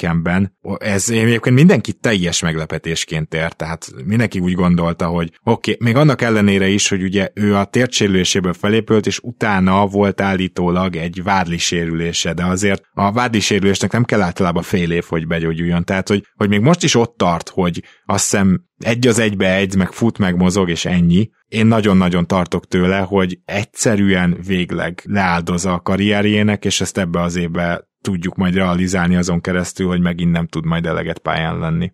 Ez 0.77 1.10
egyébként 1.10 1.55
mindenki 1.55 1.93
teljes 1.93 2.41
meglepetésként 2.41 3.34
ért, 3.34 3.55
tehát 3.55 3.91
mindenki 4.05 4.39
úgy 4.39 4.53
gondolta, 4.53 5.07
hogy 5.07 5.31
oké, 5.43 5.71
okay, 5.71 5.88
még 5.88 5.95
annak 5.95 6.21
ellenére 6.21 6.67
is, 6.67 6.89
hogy 6.89 7.03
ugye 7.03 7.29
ő 7.34 7.55
a 7.55 7.65
térdsérüléséből 7.65 8.53
felépült, 8.53 9.05
és 9.05 9.19
utána 9.19 9.88
volt 9.88 10.21
állítólag 10.21 10.95
egy 10.95 11.23
vádli 11.23 11.57
sérülése, 11.57 12.34
de 12.34 12.45
azért 12.45 12.84
a 12.93 13.12
vádli 13.12 13.39
sérülésnek 13.39 13.91
nem 13.91 14.03
kell 14.03 14.21
általában 14.21 14.63
fél 14.63 14.91
év, 14.91 15.03
hogy 15.07 15.27
begyógyuljon. 15.27 15.84
Tehát, 15.84 16.07
hogy, 16.07 16.25
hogy 16.36 16.49
még 16.49 16.60
most 16.60 16.84
is 16.84 16.95
ott 16.95 17.17
tart, 17.17 17.49
hogy 17.49 17.84
azt 18.05 18.23
hiszem 18.23 18.63
egy 18.77 19.07
az 19.07 19.19
egybe 19.19 19.55
egy, 19.55 19.75
meg 19.75 19.91
fut, 19.91 20.17
meg 20.17 20.36
mozog, 20.36 20.69
és 20.69 20.86
ennyi. 20.86 21.29
Én 21.51 21.65
nagyon-nagyon 21.65 22.27
tartok 22.27 22.67
tőle, 22.67 22.99
hogy 22.99 23.39
egyszerűen 23.45 24.37
végleg 24.47 25.01
leáldozza 25.05 25.73
a 25.73 25.79
karrierjének, 25.79 26.65
és 26.65 26.81
ezt 26.81 26.97
ebbe 26.97 27.21
az 27.21 27.35
évbe 27.35 27.87
tudjuk 28.01 28.35
majd 28.35 28.53
realizálni 28.53 29.15
azon 29.15 29.41
keresztül, 29.41 29.87
hogy 29.87 30.01
megint 30.01 30.31
nem 30.31 30.47
tud 30.47 30.65
majd 30.65 30.85
eleget 30.85 31.19
pályán 31.19 31.59
lenni. 31.59 31.91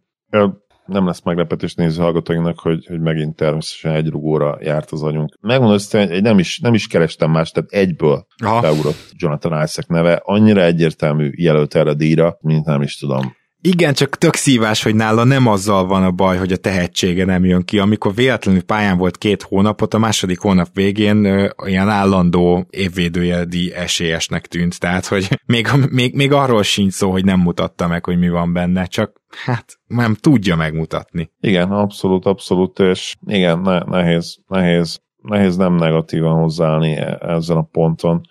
Nem 0.86 1.06
lesz 1.06 1.24
meglepetés 1.24 1.74
néző 1.74 2.02
hallgatóinknak, 2.02 2.60
hogy, 2.60 2.86
hogy 2.86 3.00
megint 3.00 3.36
természetesen 3.36 3.92
egy 3.92 4.10
rugóra 4.10 4.58
járt 4.62 4.92
az 4.92 5.04
agyunk. 5.04 5.38
Megmondom 5.42 5.78
hogy 5.92 6.22
nem 6.22 6.40
is, 6.40 6.60
nem 6.60 6.74
is 6.74 6.88
kerestem 6.88 7.32
más, 7.32 7.52
tehát 7.52 7.70
egyből 7.72 8.28
Aha. 8.44 8.62
beugrott 8.62 9.12
Jonathan 9.12 9.64
Isaac 9.64 9.88
neve. 9.88 10.22
Annyira 10.24 10.62
egyértelmű 10.62 11.32
jelölt 11.36 11.76
erre 11.76 11.90
a 11.90 11.94
díjra, 11.94 12.38
mint 12.42 12.66
nem 12.66 12.82
is 12.82 12.98
tudom 12.98 13.36
igen, 13.62 13.94
csak 13.94 14.18
tök 14.18 14.36
szívás, 14.36 14.84
hogy 14.84 14.96
nála 14.96 15.24
nem 15.24 15.48
azzal 15.48 15.86
van 15.86 16.04
a 16.04 16.12
baj, 16.12 16.38
hogy 16.38 16.52
a 16.52 16.58
tehetsége 16.58 17.26
nem 17.26 17.46
jön 17.46 17.64
ki. 17.64 17.80
Amikor 17.80 18.14
véletlenül 18.14 18.64
pályán 18.64 18.98
volt 18.98 19.18
két 19.18 19.42
hónapot, 19.42 19.94
a 19.94 19.98
második 19.98 20.40
hónap 20.40 20.68
végén 20.74 21.26
ö, 21.26 21.50
olyan 21.64 21.90
állandó 21.90 22.66
évvédőjeldi 22.70 23.74
esélyesnek 23.74 24.48
tűnt. 24.48 24.80
Tehát, 24.80 25.06
hogy 25.06 25.40
még, 25.46 25.68
még, 25.90 26.16
még 26.16 26.32
arról 26.32 26.64
sincs 26.64 26.94
szó, 26.94 27.12
hogy 27.12 27.26
nem 27.26 27.40
mutatta 27.40 27.88
meg, 27.88 28.06
hogy 28.06 28.18
mi 28.18 28.30
van 28.30 28.54
benne, 28.54 28.86
csak 28.86 29.22
hát 29.46 29.80
nem 29.88 30.16
tudja 30.16 30.56
megmutatni. 30.56 31.32
Igen, 31.40 31.72
abszolút, 31.72 32.26
abszolút, 32.26 32.80
és 32.80 33.16
igen, 33.26 33.60
ne, 33.60 33.80
nehéz, 33.80 34.38
nehéz, 34.48 35.00
nehéz 35.22 35.56
nem 35.56 35.76
negatívan 35.76 36.40
hozzáállni 36.42 36.96
e, 36.96 37.18
ezen 37.22 37.58
a 37.58 37.68
ponton 37.72 38.22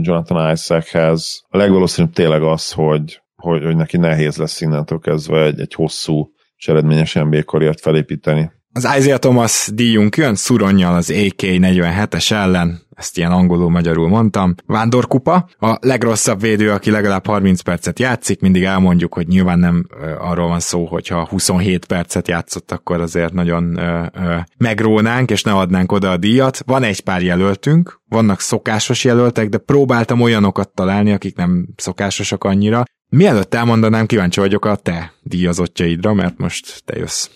Jonathan 0.00 0.52
Isaachez. 0.52 1.42
A 1.48 1.56
legvalószínűbb 1.56 2.12
tényleg 2.12 2.42
az, 2.42 2.72
hogy 2.72 3.20
hogy, 3.50 3.64
hogy 3.64 3.76
neki 3.76 3.96
nehéz 3.96 4.36
lesz 4.36 4.60
innentől 4.60 4.98
kezdve 4.98 5.42
egy, 5.42 5.60
egy 5.60 5.74
hosszú 5.74 6.32
és 6.56 6.68
eredményes 6.68 7.14
NBA 7.14 7.44
karriert 7.44 7.80
felépíteni. 7.80 8.50
Az 8.76 8.88
Isaiah 8.98 9.18
Thomas 9.18 9.70
díjunk 9.74 10.16
jön 10.16 10.34
szuronnyal 10.34 10.94
az 10.94 11.10
AK-47-es 11.10 12.32
ellen, 12.32 12.80
ezt 12.96 13.18
ilyen 13.18 13.32
angolul-magyarul 13.32 14.08
mondtam. 14.08 14.54
Vándorkupa, 14.66 15.48
a 15.58 15.76
legrosszabb 15.80 16.40
védő, 16.40 16.70
aki 16.70 16.90
legalább 16.90 17.26
30 17.26 17.60
percet 17.60 17.98
játszik, 17.98 18.40
mindig 18.40 18.62
elmondjuk, 18.62 19.14
hogy 19.14 19.26
nyilván 19.26 19.58
nem 19.58 19.86
arról 20.18 20.48
van 20.48 20.60
szó, 20.60 20.84
hogyha 20.84 21.26
27 21.26 21.84
percet 21.84 22.28
játszott, 22.28 22.72
akkor 22.72 23.00
azért 23.00 23.32
nagyon 23.32 23.78
ö, 23.78 24.06
ö, 24.12 24.36
megrónánk, 24.58 25.30
és 25.30 25.42
ne 25.42 25.52
adnánk 25.52 25.92
oda 25.92 26.10
a 26.10 26.16
díjat. 26.16 26.62
Van 26.66 26.82
egy 26.82 27.00
pár 27.00 27.22
jelöltünk, 27.22 28.00
vannak 28.08 28.40
szokásos 28.40 29.04
jelöltek, 29.04 29.48
de 29.48 29.58
próbáltam 29.58 30.20
olyanokat 30.20 30.70
találni, 30.74 31.12
akik 31.12 31.36
nem 31.36 31.68
szokásosak 31.76 32.44
annyira. 32.44 32.84
Mielőtt 33.08 33.54
elmondanám, 33.54 34.06
kíváncsi 34.06 34.40
vagyok 34.40 34.64
a 34.64 34.76
te 34.76 35.12
díjazottjaidra, 35.22 36.14
mert 36.14 36.38
most 36.38 36.82
te 36.84 36.96
jössz. 36.96 37.28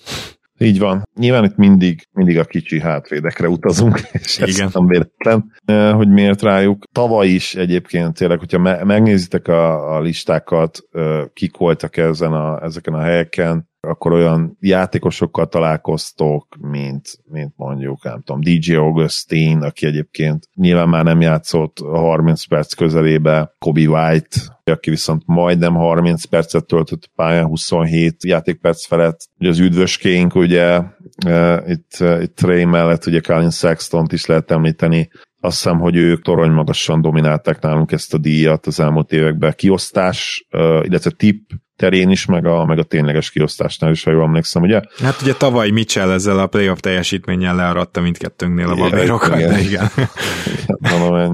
Így 0.62 0.78
van. 0.78 1.02
Nyilván 1.18 1.44
itt 1.44 1.56
mindig, 1.56 2.08
mindig 2.12 2.38
a 2.38 2.44
kicsi 2.44 2.80
hátvédekre 2.80 3.48
utazunk, 3.48 4.00
és 4.22 4.38
Igen. 4.38 4.66
ez 4.66 4.74
nem 4.74 4.86
véletlen, 4.86 5.52
eh, 5.64 5.92
hogy 5.94 6.08
miért 6.08 6.42
rájuk. 6.42 6.84
Tavaly 6.92 7.28
is 7.28 7.54
egyébként 7.54 8.14
tényleg, 8.14 8.38
hogyha 8.38 8.58
me- 8.58 8.84
megnézitek 8.84 9.48
a, 9.48 9.94
a 9.94 10.00
listákat, 10.00 10.78
eh, 10.90 11.24
kik 11.32 11.56
voltak 11.56 11.96
ezen 11.96 12.32
a, 12.32 12.62
ezeken 12.62 12.94
a 12.94 13.00
helyeken, 13.00 13.69
akkor 13.80 14.12
olyan 14.12 14.56
játékosokkal 14.60 15.46
találkoztok, 15.46 16.56
mint, 16.60 17.18
mint 17.24 17.52
mondjuk, 17.56 18.04
nem 18.04 18.20
tudom, 18.22 18.40
DJ 18.40 18.74
Augustin, 18.74 19.62
aki 19.62 19.86
egyébként 19.86 20.48
nyilván 20.54 20.88
már 20.88 21.04
nem 21.04 21.20
játszott 21.20 21.78
a 21.78 21.98
30 21.98 22.44
perc 22.44 22.72
közelébe, 22.72 23.54
Kobe 23.58 23.88
White, 23.88 24.36
aki 24.64 24.90
viszont 24.90 25.22
majdnem 25.26 25.74
30 25.74 26.24
percet 26.24 26.66
töltött 26.66 27.10
pályán, 27.14 27.46
27 27.46 28.24
játékperc 28.24 28.86
felett. 28.86 29.20
Ugye 29.38 29.48
az 29.48 29.58
üdvöskénk, 29.58 30.34
ugye 30.34 30.78
uh, 31.26 31.58
itt, 31.66 31.96
uh, 32.00 32.22
itt 32.22 32.36
Trey 32.36 32.64
mellett 32.64 33.06
ugye 33.06 33.20
Colin 33.20 33.50
sexton 33.50 34.06
is 34.12 34.26
lehet 34.26 34.50
említeni, 34.50 35.08
azt 35.42 35.62
hiszem, 35.62 35.78
hogy 35.78 35.96
ők 35.96 36.22
torony 36.22 36.50
magasan 36.50 37.00
dominálták 37.00 37.60
nálunk 37.60 37.92
ezt 37.92 38.14
a 38.14 38.18
díjat 38.18 38.66
az 38.66 38.80
elmúlt 38.80 39.12
években. 39.12 39.52
Kiosztás, 39.56 40.46
uh, 40.52 40.84
illetve 40.84 41.10
tip 41.10 41.50
terén 41.80 42.10
is, 42.10 42.24
meg 42.24 42.46
a, 42.46 42.64
meg 42.64 42.78
a 42.78 42.82
tényleges 42.82 43.30
kiosztásnál 43.30 43.90
is, 43.90 44.04
ha 44.04 44.10
jól 44.10 44.22
emlékszem, 44.22 44.62
ugye? 44.62 44.80
Hát 45.02 45.22
ugye 45.22 45.34
tavaly 45.34 45.70
Mitchell 45.70 46.10
ezzel 46.10 46.38
a 46.38 46.46
playoff 46.46 46.78
teljesítménnyel 46.78 47.54
learatta 47.54 48.00
mindkettőnknél 48.00 48.68
a 48.68 48.74
babérokat, 48.74 49.36
igen, 49.36 49.52
de 49.52 49.60
igen. 49.60 49.90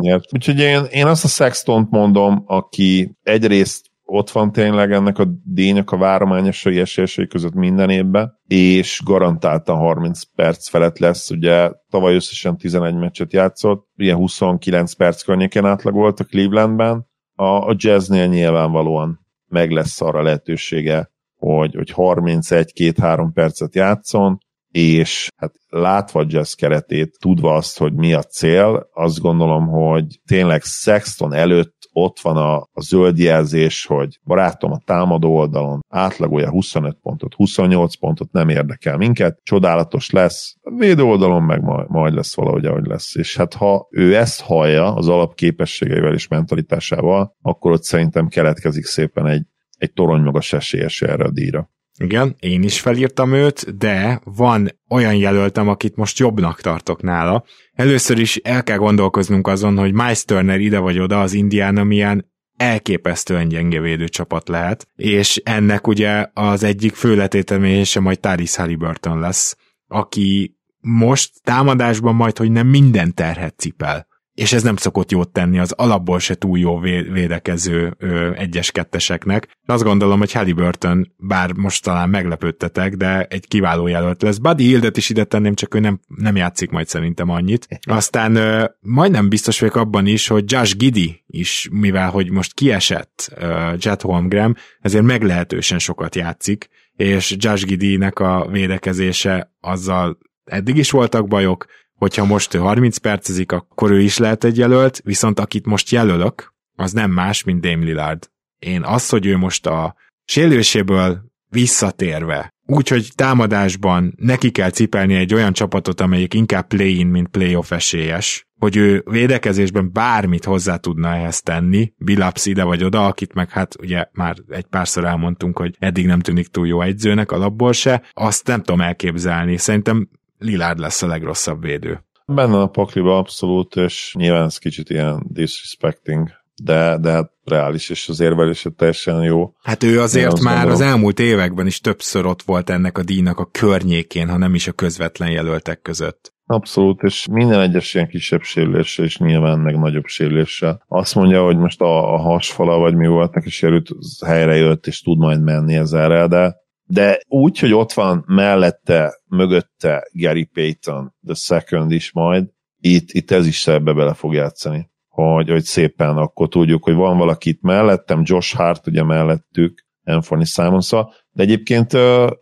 igen 0.01 0.23
Úgyhogy 0.33 0.59
én, 0.59 0.85
én 0.91 1.07
azt 1.07 1.25
a 1.25 1.29
Sextont 1.29 1.91
mondom, 1.91 2.43
aki 2.47 3.17
egyrészt 3.23 3.85
ott 4.05 4.31
van 4.31 4.53
tényleg 4.53 4.93
ennek 4.93 5.19
a 5.19 5.27
díjnak 5.45 5.91
a 5.91 5.97
várományosai 5.97 6.79
esélyesei 6.79 7.27
között 7.27 7.55
minden 7.55 7.91
évben, 7.91 8.41
és 8.47 9.01
garantáltan 9.05 9.77
30 9.77 10.23
perc 10.35 10.69
felett 10.69 10.99
lesz, 10.99 11.31
ugye 11.31 11.71
tavaly 11.91 12.15
összesen 12.15 12.57
11 12.57 12.95
meccset 12.95 13.33
játszott, 13.33 13.87
ilyen 13.97 14.17
29 14.17 14.93
perc 14.93 15.23
környéken 15.23 15.67
átlagolt 15.67 16.21
a 16.21 16.25
Clevelandben, 16.25 17.07
a, 17.35 17.45
a 17.45 17.75
jazznél 17.77 18.27
nyilvánvalóan 18.27 19.26
meg 19.57 19.71
lesz 19.71 20.01
arra 20.01 20.23
lehetősége, 20.23 21.11
hogy, 21.37 21.75
hogy 21.75 21.93
31-2-3 21.97 23.31
percet 23.35 23.75
játszon, 23.75 24.39
és 24.71 25.29
hát 25.37 25.55
látva 25.69 26.25
jazz 26.27 26.53
keretét, 26.53 27.17
tudva 27.19 27.55
azt, 27.55 27.79
hogy 27.79 27.93
mi 27.93 28.13
a 28.13 28.23
cél, 28.23 28.89
azt 28.93 29.19
gondolom, 29.19 29.67
hogy 29.67 30.21
tényleg 30.27 30.63
Sexton 30.63 31.33
előtt 31.33 31.76
ott 31.99 32.21
van 32.21 32.37
a, 32.37 32.57
a 32.57 32.81
zöld 32.81 33.19
jelzés, 33.19 33.87
hogy 33.87 34.21
barátom 34.25 34.73
a 34.73 34.81
támadó 34.85 35.37
oldalon 35.37 35.85
átlagolja 35.89 36.51
25 36.51 36.97
pontot, 37.03 37.35
28 37.35 37.95
pontot, 37.95 38.33
nem 38.33 38.49
érdekel 38.49 38.97
minket, 38.97 39.41
csodálatos 39.43 40.11
lesz, 40.11 40.57
a 40.61 40.75
védő 40.75 41.03
oldalon 41.03 41.43
meg 41.43 41.63
majd, 41.63 41.91
majd 41.91 42.15
lesz 42.15 42.37
valahogy, 42.37 42.67
ahogy 42.67 42.87
lesz. 42.87 43.15
És 43.15 43.37
hát 43.37 43.55
ha 43.55 43.87
ő 43.91 44.17
ezt 44.17 44.41
hallja 44.41 44.95
az 44.95 45.09
alapképességeivel 45.09 46.15
és 46.15 46.29
mentalitásával, 46.29 47.37
akkor 47.43 47.73
ott 47.73 47.83
szerintem 47.83 48.29
keletkezik 48.29 48.85
szépen 48.85 49.27
egy, 49.27 49.45
egy 49.79 49.93
torony 49.93 50.21
magas 50.21 50.53
esélyes 50.53 51.03
erre 51.03 51.25
a 51.25 51.31
díjra. 51.31 51.71
Igen, 51.99 52.37
én 52.39 52.63
is 52.63 52.81
felírtam 52.81 53.33
őt, 53.33 53.77
de 53.77 54.21
van 54.25 54.69
olyan 54.89 55.15
jelöltem, 55.15 55.69
akit 55.69 55.97
most 55.97 56.19
jobbnak 56.19 56.61
tartok 56.61 57.03
nála. 57.03 57.45
Először 57.73 58.19
is 58.19 58.37
el 58.37 58.63
kell 58.63 58.77
gondolkoznunk 58.77 59.47
azon, 59.47 59.79
hogy 59.79 59.93
Miles 59.93 60.25
Turner 60.25 60.61
ide 60.61 60.79
vagy 60.79 60.99
oda 60.99 61.21
az 61.21 61.33
Indiana 61.33 61.85
milyen 61.85 62.35
elképesztően 62.57 63.49
gyenge 63.49 63.81
védőcsapat 63.81 64.49
lehet, 64.49 64.89
és 64.95 65.41
ennek 65.45 65.87
ugye 65.87 66.27
az 66.33 66.63
egyik 66.63 66.95
főletétemése 66.95 68.01
majd 68.01 68.21
Taris 68.21 68.57
Halliburton 68.57 69.21
lesz, 69.21 69.57
aki 69.87 70.57
most 70.81 71.31
támadásban 71.43 72.15
majd, 72.15 72.37
hogy 72.37 72.51
nem 72.51 72.67
minden 72.67 73.15
terhet 73.15 73.59
cipel 73.59 74.07
és 74.37 74.53
ez 74.53 74.63
nem 74.63 74.77
szokott 74.77 75.11
jót 75.11 75.33
tenni 75.33 75.59
az 75.59 75.73
alapból 75.73 76.19
se 76.19 76.35
túl 76.35 76.59
jó 76.59 76.79
védekező 76.79 77.97
egyes-ketteseknek. 78.37 79.49
Azt 79.67 79.83
gondolom, 79.83 80.19
hogy 80.19 80.33
Halliburton, 80.33 81.13
bár 81.17 81.53
most 81.53 81.83
talán 81.83 82.09
meglepődtetek, 82.09 82.95
de 82.95 83.25
egy 83.25 83.49
kiváló 83.49 83.87
jelölt 83.87 84.23
lesz. 84.23 84.37
Buddy 84.37 84.65
Hildet 84.65 84.97
is 84.97 85.09
ide 85.09 85.25
tenném, 85.25 85.55
csak 85.55 85.75
ő 85.75 85.79
nem, 85.79 86.01
nem 86.07 86.37
játszik 86.37 86.71
majd 86.71 86.89
szerintem 86.89 87.31
annyit. 87.31 87.69
Aztán 87.87 88.35
ö, 88.37 88.65
majdnem 88.81 89.29
biztos 89.29 89.61
vagyok 89.61 89.77
abban 89.77 90.07
is, 90.07 90.27
hogy 90.27 90.53
Josh 90.53 90.77
Giddy 90.77 91.25
is, 91.27 91.69
mivel 91.73 92.11
hogy 92.11 92.31
most 92.31 92.55
kiesett 92.55 93.33
ö, 93.37 93.73
Jet 93.79 94.03
Holmgren, 94.03 94.57
ezért 94.81 95.05
meglehetősen 95.05 95.79
sokat 95.79 96.15
játszik, 96.15 96.69
és 96.97 97.35
Josh 97.39 97.67
Giddy-nek 97.67 98.19
a 98.19 98.49
védekezése 98.51 99.55
azzal 99.61 100.19
eddig 100.45 100.77
is 100.77 100.91
voltak 100.91 101.29
bajok, 101.29 101.67
hogyha 101.97 102.25
most 102.25 102.55
ő 102.55 102.59
30 102.59 102.97
percezik, 102.97 103.53
akkor 103.53 103.91
ő 103.91 104.01
is 104.01 104.19
lehet 104.19 104.45
egy 104.45 104.57
jelölt, 104.57 105.01
viszont 105.05 105.41
akit 105.41 105.67
most 105.67 105.91
jelölök, 105.91 106.55
az 106.77 106.93
nem 106.93 107.11
más, 107.11 107.45
mint 107.45 107.61
Dame 107.61 107.85
Lillard. 107.85 108.31
Én 108.59 108.83
az, 108.83 109.09
hogy 109.09 109.27
ő 109.27 109.37
most 109.37 109.67
a 109.67 109.95
sérüléséből 110.25 111.25
visszatérve, 111.49 112.55
úgyhogy 112.67 113.09
támadásban 113.15 114.15
neki 114.17 114.51
kell 114.51 114.71
cipelni 114.71 115.15
egy 115.15 115.35
olyan 115.35 115.53
csapatot, 115.53 116.01
amelyik 116.01 116.35
inkább 116.35 116.67
play-in, 116.67 117.07
mint 117.07 117.29
playoff 117.29 117.71
esélyes, 117.71 118.47
hogy 118.59 118.77
ő 118.77 119.03
védekezésben 119.11 119.93
bármit 119.93 120.45
hozzá 120.45 120.77
tudna 120.77 121.15
ehhez 121.15 121.41
tenni, 121.41 121.93
Bilaps 121.97 122.47
ide 122.47 122.65
vagy 122.65 122.85
oda, 122.85 123.07
akit 123.07 123.35
meg 123.35 123.51
hát 123.51 123.77
ugye 123.81 124.07
már 124.13 124.37
egy 124.49 124.65
párszor 124.65 125.05
elmondtunk, 125.05 125.59
hogy 125.59 125.77
eddig 125.79 126.07
nem 126.07 126.21
tűnik 126.21 126.47
túl 126.47 126.67
jó 126.67 126.83
egyzőnek 126.83 127.33
alapból 127.33 127.73
se, 127.73 128.03
azt 128.13 128.47
nem 128.47 128.63
tudom 128.63 128.81
elképzelni. 128.81 129.57
Szerintem 129.57 130.09
Lilárd 130.39 130.79
lesz 130.79 131.03
a 131.03 131.07
legrosszabb 131.07 131.63
védő. 131.63 132.05
Benne 132.27 132.61
a 132.61 132.67
pakliba 132.67 133.19
abszolút, 133.19 133.77
és 133.77 134.15
nyilván 134.19 134.45
ez 134.45 134.59
kicsit 134.59 134.91
ilyen 134.91 135.27
disrespecting, 135.29 136.31
de, 136.63 136.99
de 137.01 137.11
hát 137.11 137.33
reális, 137.45 137.91
és 137.91 138.09
az 138.09 138.21
érvelése 138.21 138.71
teljesen 138.71 139.23
jó. 139.23 139.53
Hát 139.63 139.83
ő 139.83 140.01
azért 140.01 140.41
már 140.41 140.55
gondolom. 140.55 140.75
az 140.75 140.81
elmúlt 140.81 141.19
években 141.19 141.67
is 141.67 141.81
többször 141.81 142.27
ott 142.27 142.43
volt 142.43 142.71
ennek 142.71 142.99
a 142.99 143.03
díjnak 143.03 143.39
a 143.39 143.49
környékén, 143.51 144.29
ha 144.29 144.37
nem 144.37 144.55
is 144.55 144.67
a 144.67 144.73
közvetlen 144.73 145.31
jelöltek 145.31 145.83
között. 145.83 146.35
Abszolút, 146.47 147.03
és 147.03 147.27
minden 147.31 147.61
egyes 147.61 147.95
ilyen 147.95 148.09
kisebb 148.09 148.43
sérüléssel, 148.43 149.05
és 149.05 149.19
nyilván 149.19 149.59
meg 149.59 149.79
nagyobb 149.79 150.07
sérüléssel. 150.07 150.85
Azt 150.89 151.15
mondja, 151.15 151.43
hogy 151.43 151.57
most 151.57 151.81
a, 151.81 152.15
a 152.15 152.17
hasfala, 152.17 152.79
vagy 152.79 152.95
mi 152.95 153.07
volt 153.07 153.35
neki 153.35 153.51
sérült, 153.51 153.89
helyre 154.27 154.57
jött, 154.57 154.87
és 154.87 155.03
tud 155.03 155.19
majd 155.19 155.43
menni 155.43 155.75
ezerre, 155.75 156.27
de 156.27 156.57
de 156.87 157.21
úgy, 157.29 157.59
hogy 157.59 157.73
ott 157.73 157.93
van 157.93 158.25
mellette, 158.27 159.21
mögötte 159.29 160.09
Gary 160.13 160.45
Payton, 160.45 161.15
the 161.25 161.35
second 161.35 161.91
is 161.91 162.13
majd, 162.13 162.49
itt, 162.81 163.11
itt 163.13 163.31
ez 163.31 163.47
is 163.47 163.67
ebbe 163.67 163.93
bele 163.93 164.15
fog 164.15 164.35
játszani. 164.35 164.91
Hogy, 165.09 165.51
hogy 165.51 165.65
szépen 165.65 166.17
akkor 166.17 166.49
tudjuk, 166.49 166.85
hogy 166.85 166.95
van 166.95 167.19
valaki 167.19 167.49
itt 167.49 167.63
mellettem, 167.63 168.23
Josh 168.25 168.57
Hart 168.57 168.87
ugye 168.87 169.03
mellettük, 169.03 169.85
Anthony 170.05 170.45
simons 170.45 170.91
de 171.37 171.43
egyébként 171.43 171.93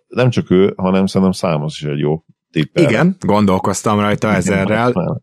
nem 0.09 0.31
csak 0.31 0.51
ő, 0.51 0.73
hanem 0.77 1.07
szerintem 1.07 1.51
Simons 1.51 1.81
is 1.81 1.87
egy 1.87 1.99
jó 1.99 2.25
tipp. 2.51 2.79
Igen, 2.79 3.17
gondolkoztam 3.21 4.01
rajta 4.01 4.33
ezerrel. 4.33 5.23